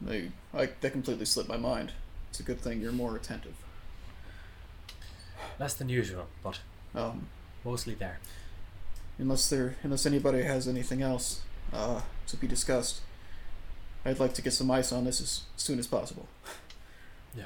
they, 0.00 0.30
I, 0.54 0.70
that 0.80 0.92
completely 0.92 1.24
slipped 1.26 1.48
my 1.48 1.56
mind. 1.56 1.92
It's 2.30 2.40
a 2.40 2.42
good 2.44 2.60
thing 2.60 2.80
you're 2.80 2.92
more 2.92 3.16
attentive. 3.16 3.54
Less 5.58 5.74
than 5.74 5.88
usual, 5.88 6.26
but 6.42 6.60
Um, 6.94 7.28
mostly 7.64 7.94
there. 7.94 8.18
Unless 9.20 9.50
there, 9.50 9.76
unless 9.82 10.06
anybody 10.06 10.42
has 10.42 10.66
anything 10.66 11.02
else 11.02 11.42
uh, 11.74 12.00
to 12.26 12.36
be 12.38 12.46
discussed, 12.46 13.02
I'd 14.04 14.18
like 14.18 14.32
to 14.34 14.42
get 14.42 14.54
some 14.54 14.70
ice 14.70 14.92
on 14.92 15.04
this 15.04 15.20
as 15.20 15.42
soon 15.56 15.78
as 15.78 15.86
possible. 15.86 16.26
Yeah. 17.36 17.44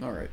All 0.00 0.12
right. 0.12 0.30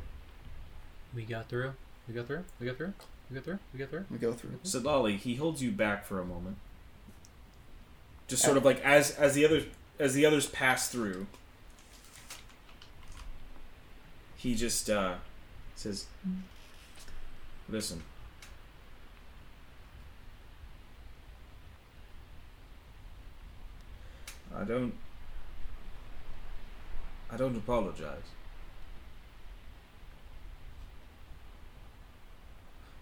We 1.12 1.24
got 1.24 1.48
through. 1.48 1.72
We 2.06 2.14
got 2.14 2.28
through. 2.28 2.44
We 2.60 2.66
got 2.66 2.76
through. 2.76 2.92
We 3.28 3.34
got 3.34 3.44
through. 3.44 3.58
We 3.72 3.78
got 3.80 3.90
through. 3.90 4.04
We 4.12 4.18
go 4.18 4.32
through. 4.32 4.50
Sitlali, 4.64 5.16
he 5.18 5.34
holds 5.34 5.60
you 5.60 5.72
back 5.72 6.04
for 6.04 6.20
a 6.20 6.24
moment. 6.24 6.56
Just 8.28 8.44
sort 8.44 8.56
of 8.56 8.64
like 8.64 8.80
as 8.84 9.10
as 9.12 9.34
the 9.34 9.44
others 9.44 9.64
as 9.98 10.14
the 10.14 10.24
others 10.24 10.46
pass 10.46 10.88
through. 10.88 11.26
He 14.40 14.54
just 14.54 14.88
uh, 14.88 15.16
says, 15.76 16.06
"Listen, 17.68 18.02
I 24.56 24.64
don't. 24.64 24.94
I 27.30 27.36
don't 27.36 27.54
apologize. 27.54 28.32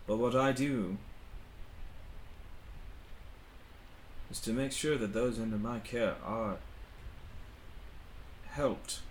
But 0.08 0.16
what 0.16 0.34
I 0.34 0.50
do 0.50 0.96
is 4.28 4.40
to 4.40 4.52
make 4.52 4.72
sure 4.72 4.96
that 4.96 5.12
those 5.12 5.38
under 5.38 5.56
my 5.56 5.78
care 5.78 6.16
are 6.24 6.56
helped. 8.48 9.02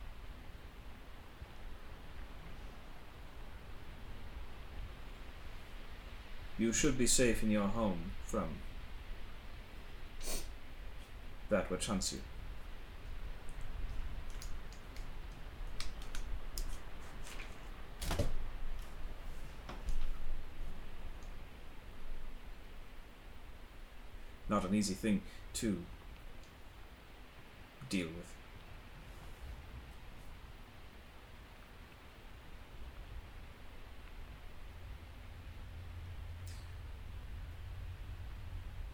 You 6.58 6.74
should 6.74 6.98
be 6.98 7.06
safe 7.06 7.44
in 7.44 7.52
your 7.52 7.68
home 7.68 8.12
from 8.26 8.48
that 11.50 11.70
which 11.70 11.86
hunts 11.86 12.14
you. 12.14 12.20
Not 24.50 24.66
an 24.66 24.74
easy 24.74 24.94
thing 24.94 25.22
to 25.56 25.84
deal 27.90 28.08
with. 28.08 28.37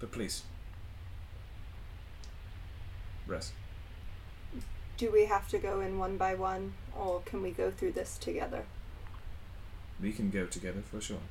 But 0.03 0.11
please, 0.11 0.43
rest. 3.25 3.53
Do 4.97 5.09
we 5.09 5.27
have 5.27 5.47
to 5.47 5.57
go 5.57 5.79
in 5.79 5.97
one 5.97 6.17
by 6.17 6.35
one, 6.35 6.73
or 6.93 7.21
can 7.21 7.41
we 7.41 7.51
go 7.51 7.71
through 7.71 7.93
this 7.93 8.17
together? 8.17 8.63
We 10.01 10.11
can 10.11 10.29
go 10.29 10.45
together 10.45 10.81
for 10.81 10.99
sure. 10.99 11.21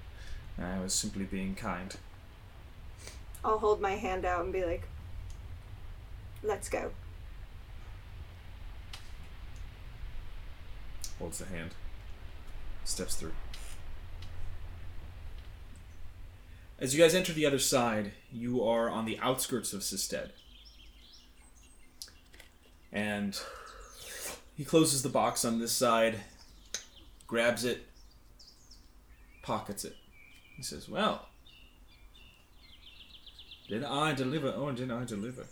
I 0.58 0.78
was 0.78 0.94
simply 0.94 1.24
being 1.24 1.54
kind. 1.54 1.94
I'll 3.44 3.58
hold 3.58 3.82
my 3.82 3.96
hand 3.96 4.24
out 4.24 4.42
and 4.42 4.54
be 4.54 4.64
like, 4.64 4.88
let's 6.42 6.70
go. 6.70 6.92
Holds 11.18 11.40
the 11.40 11.44
hand. 11.44 11.72
Steps 12.84 13.16
through. 13.16 13.34
As 16.78 16.94
you 16.94 17.02
guys 17.02 17.14
enter 17.14 17.34
the 17.34 17.44
other 17.44 17.58
side, 17.58 18.12
you 18.32 18.64
are 18.64 18.88
on 18.88 19.04
the 19.04 19.18
outskirts 19.20 19.72
of 19.72 19.80
Sisted. 19.80 20.30
And 22.92 23.38
he 24.56 24.64
closes 24.64 25.02
the 25.02 25.08
box 25.08 25.44
on 25.44 25.58
this 25.58 25.72
side, 25.72 26.20
grabs 27.26 27.64
it, 27.64 27.86
pockets 29.42 29.84
it. 29.84 29.96
He 30.56 30.62
says, 30.62 30.88
Well, 30.88 31.28
did 33.68 33.84
I 33.84 34.12
deliver 34.12 34.50
or 34.50 34.72
did 34.72 34.90
I 34.90 35.04
deliver? 35.04 35.46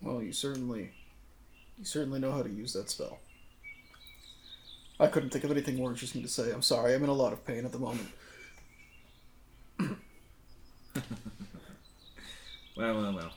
Well, 0.00 0.22
you 0.22 0.32
certainly, 0.32 0.92
you 1.78 1.84
certainly 1.84 2.20
know 2.20 2.32
how 2.32 2.42
to 2.42 2.50
use 2.50 2.72
that 2.74 2.90
spell. 2.90 3.18
I 5.00 5.08
couldn't 5.08 5.30
think 5.30 5.44
of 5.44 5.50
anything 5.50 5.76
more 5.76 5.90
interesting 5.90 6.22
to 6.22 6.28
say. 6.28 6.52
I'm 6.52 6.62
sorry. 6.62 6.94
I'm 6.94 7.02
in 7.02 7.08
a 7.08 7.14
lot 7.14 7.32
of 7.32 7.44
pain 7.44 7.64
at 7.64 7.72
the 7.72 7.78
moment. 7.78 8.08
Well, 12.76 13.00
well, 13.00 13.14
well. 13.14 13.32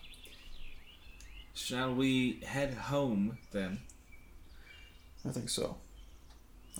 Shall 1.53 1.93
we 1.93 2.41
head 2.45 2.73
home 2.73 3.38
then? 3.51 3.80
I 5.27 5.31
think 5.31 5.49
so. 5.49 5.77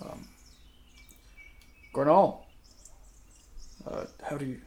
Um, 0.02 0.28
Gornal, 1.94 2.44
uh, 3.86 4.06
how 4.24 4.38
do 4.38 4.46
you? 4.46 4.62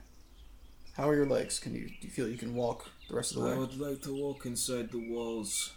How 0.97 1.09
are 1.09 1.15
your 1.15 1.27
legs? 1.27 1.59
Can 1.61 1.75
you 1.75 1.87
do 1.89 1.95
you 2.07 2.11
feel 2.11 2.29
you 2.29 2.37
can 2.37 2.55
walk 2.55 2.91
the 3.09 3.15
rest 3.15 3.33
of 3.33 3.39
the 3.43 3.49
I 3.49 3.53
way? 3.53 3.59
would 3.59 3.79
like 3.79 4.03
to 4.03 4.15
walk 4.15 4.45
inside 4.45 4.91
the 4.91 4.99
walls. 5.11 5.73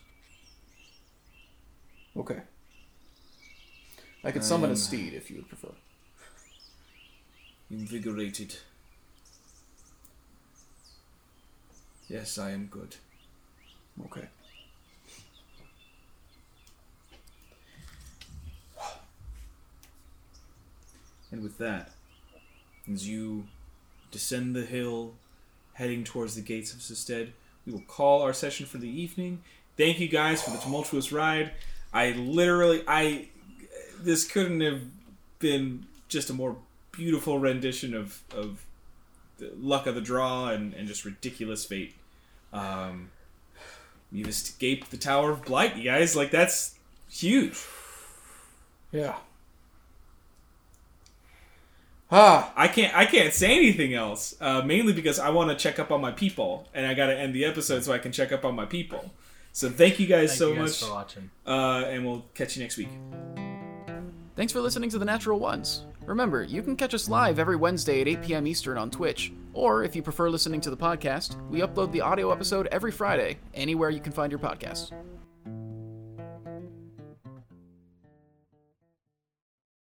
Okay. 2.17 2.41
I 4.23 4.31
could 4.31 4.43
summon 4.43 4.69
Um, 4.69 4.73
a 4.73 4.77
steed 4.77 5.13
if 5.13 5.29
you 5.29 5.37
would 5.37 5.49
prefer. 5.49 5.73
Invigorated. 7.69 8.55
Yes, 12.13 12.37
I 12.37 12.51
am 12.51 12.67
good. 12.67 12.97
Okay. 14.05 14.27
And 21.31 21.41
with 21.41 21.57
that, 21.57 21.89
as 22.91 23.09
you 23.09 23.45
descend 24.11 24.55
the 24.55 24.61
hill, 24.61 25.13
heading 25.73 26.03
towards 26.03 26.35
the 26.35 26.41
gates 26.41 26.71
of 26.71 26.81
Sisted, 26.81 27.29
we 27.65 27.73
will 27.73 27.81
call 27.87 28.21
our 28.21 28.31
session 28.31 28.67
for 28.67 28.77
the 28.77 28.87
evening. 28.87 29.41
Thank 29.75 29.99
you 29.99 30.07
guys 30.07 30.43
for 30.43 30.51
the 30.51 30.59
tumultuous 30.59 31.11
ride. 31.11 31.53
I 31.91 32.11
literally, 32.11 32.83
I, 32.87 33.29
this 33.99 34.23
couldn't 34.23 34.61
have 34.61 34.81
been 35.39 35.87
just 36.09 36.29
a 36.29 36.33
more 36.33 36.57
beautiful 36.91 37.39
rendition 37.39 37.95
of 37.95 38.21
of 38.31 38.63
the 39.39 39.51
luck 39.57 39.87
of 39.87 39.95
the 39.95 40.01
draw 40.01 40.49
and, 40.49 40.75
and 40.75 40.87
just 40.87 41.05
ridiculous 41.05 41.65
fate. 41.65 41.95
Um, 42.53 43.09
you've 44.11 44.27
escaped 44.29 44.91
the 44.91 44.97
Tower 44.97 45.31
of 45.31 45.43
Blight, 45.43 45.75
you 45.75 45.83
guys. 45.83 46.15
Like 46.15 46.31
that's 46.31 46.75
huge. 47.09 47.57
Yeah. 48.91 49.15
Ah, 52.11 52.53
I 52.55 52.67
can't 52.67 52.95
I 52.95 53.05
can't 53.07 53.33
say 53.33 53.55
anything 53.55 53.93
else. 53.95 54.35
Uh, 54.39 54.61
mainly 54.61 54.93
because 54.93 55.17
I 55.19 55.29
want 55.29 55.49
to 55.49 55.55
check 55.55 55.79
up 55.79 55.91
on 55.91 55.99
my 55.99 56.11
people, 56.11 56.67
and 56.73 56.85
I 56.85 56.93
got 56.93 57.07
to 57.07 57.17
end 57.17 57.33
the 57.33 57.43
episode 57.43 57.83
so 57.83 57.91
I 57.91 57.97
can 57.97 58.11
check 58.11 58.31
up 58.31 58.45
on 58.45 58.53
my 58.55 58.65
people. 58.65 59.11
So 59.51 59.69
thank 59.69 59.99
you 59.99 60.05
guys 60.07 60.29
Thank 60.29 60.39
so 60.39 60.49
you 60.49 60.55
guys 60.59 60.81
much, 60.81 60.89
for 60.89 60.95
watching. 60.95 61.29
uh, 61.47 61.85
and 61.87 62.05
we'll 62.05 62.25
catch 62.35 62.55
you 62.55 62.61
next 62.63 62.77
week. 62.77 62.89
Thanks 64.35 64.51
for 64.51 64.61
listening 64.61 64.89
to 64.89 64.97
The 64.97 65.05
Natural 65.05 65.39
Ones. 65.39 65.85
Remember, 66.07 66.43
you 66.43 66.63
can 66.63 66.75
catch 66.75 66.95
us 66.95 67.07
live 67.07 67.37
every 67.37 67.55
Wednesday 67.55 68.01
at 68.01 68.07
8 68.07 68.21
p.m. 68.23 68.47
Eastern 68.47 68.79
on 68.79 68.89
Twitch, 68.89 69.31
or 69.53 69.83
if 69.83 69.95
you 69.95 70.01
prefer 70.01 70.27
listening 70.27 70.59
to 70.61 70.71
the 70.71 70.77
podcast, 70.77 71.39
we 71.49 71.59
upload 71.59 71.91
the 71.91 72.01
audio 72.01 72.31
episode 72.31 72.67
every 72.71 72.91
Friday, 72.91 73.37
anywhere 73.53 73.91
you 73.91 73.99
can 73.99 74.11
find 74.11 74.31
your 74.31 74.39
podcasts. 74.39 74.91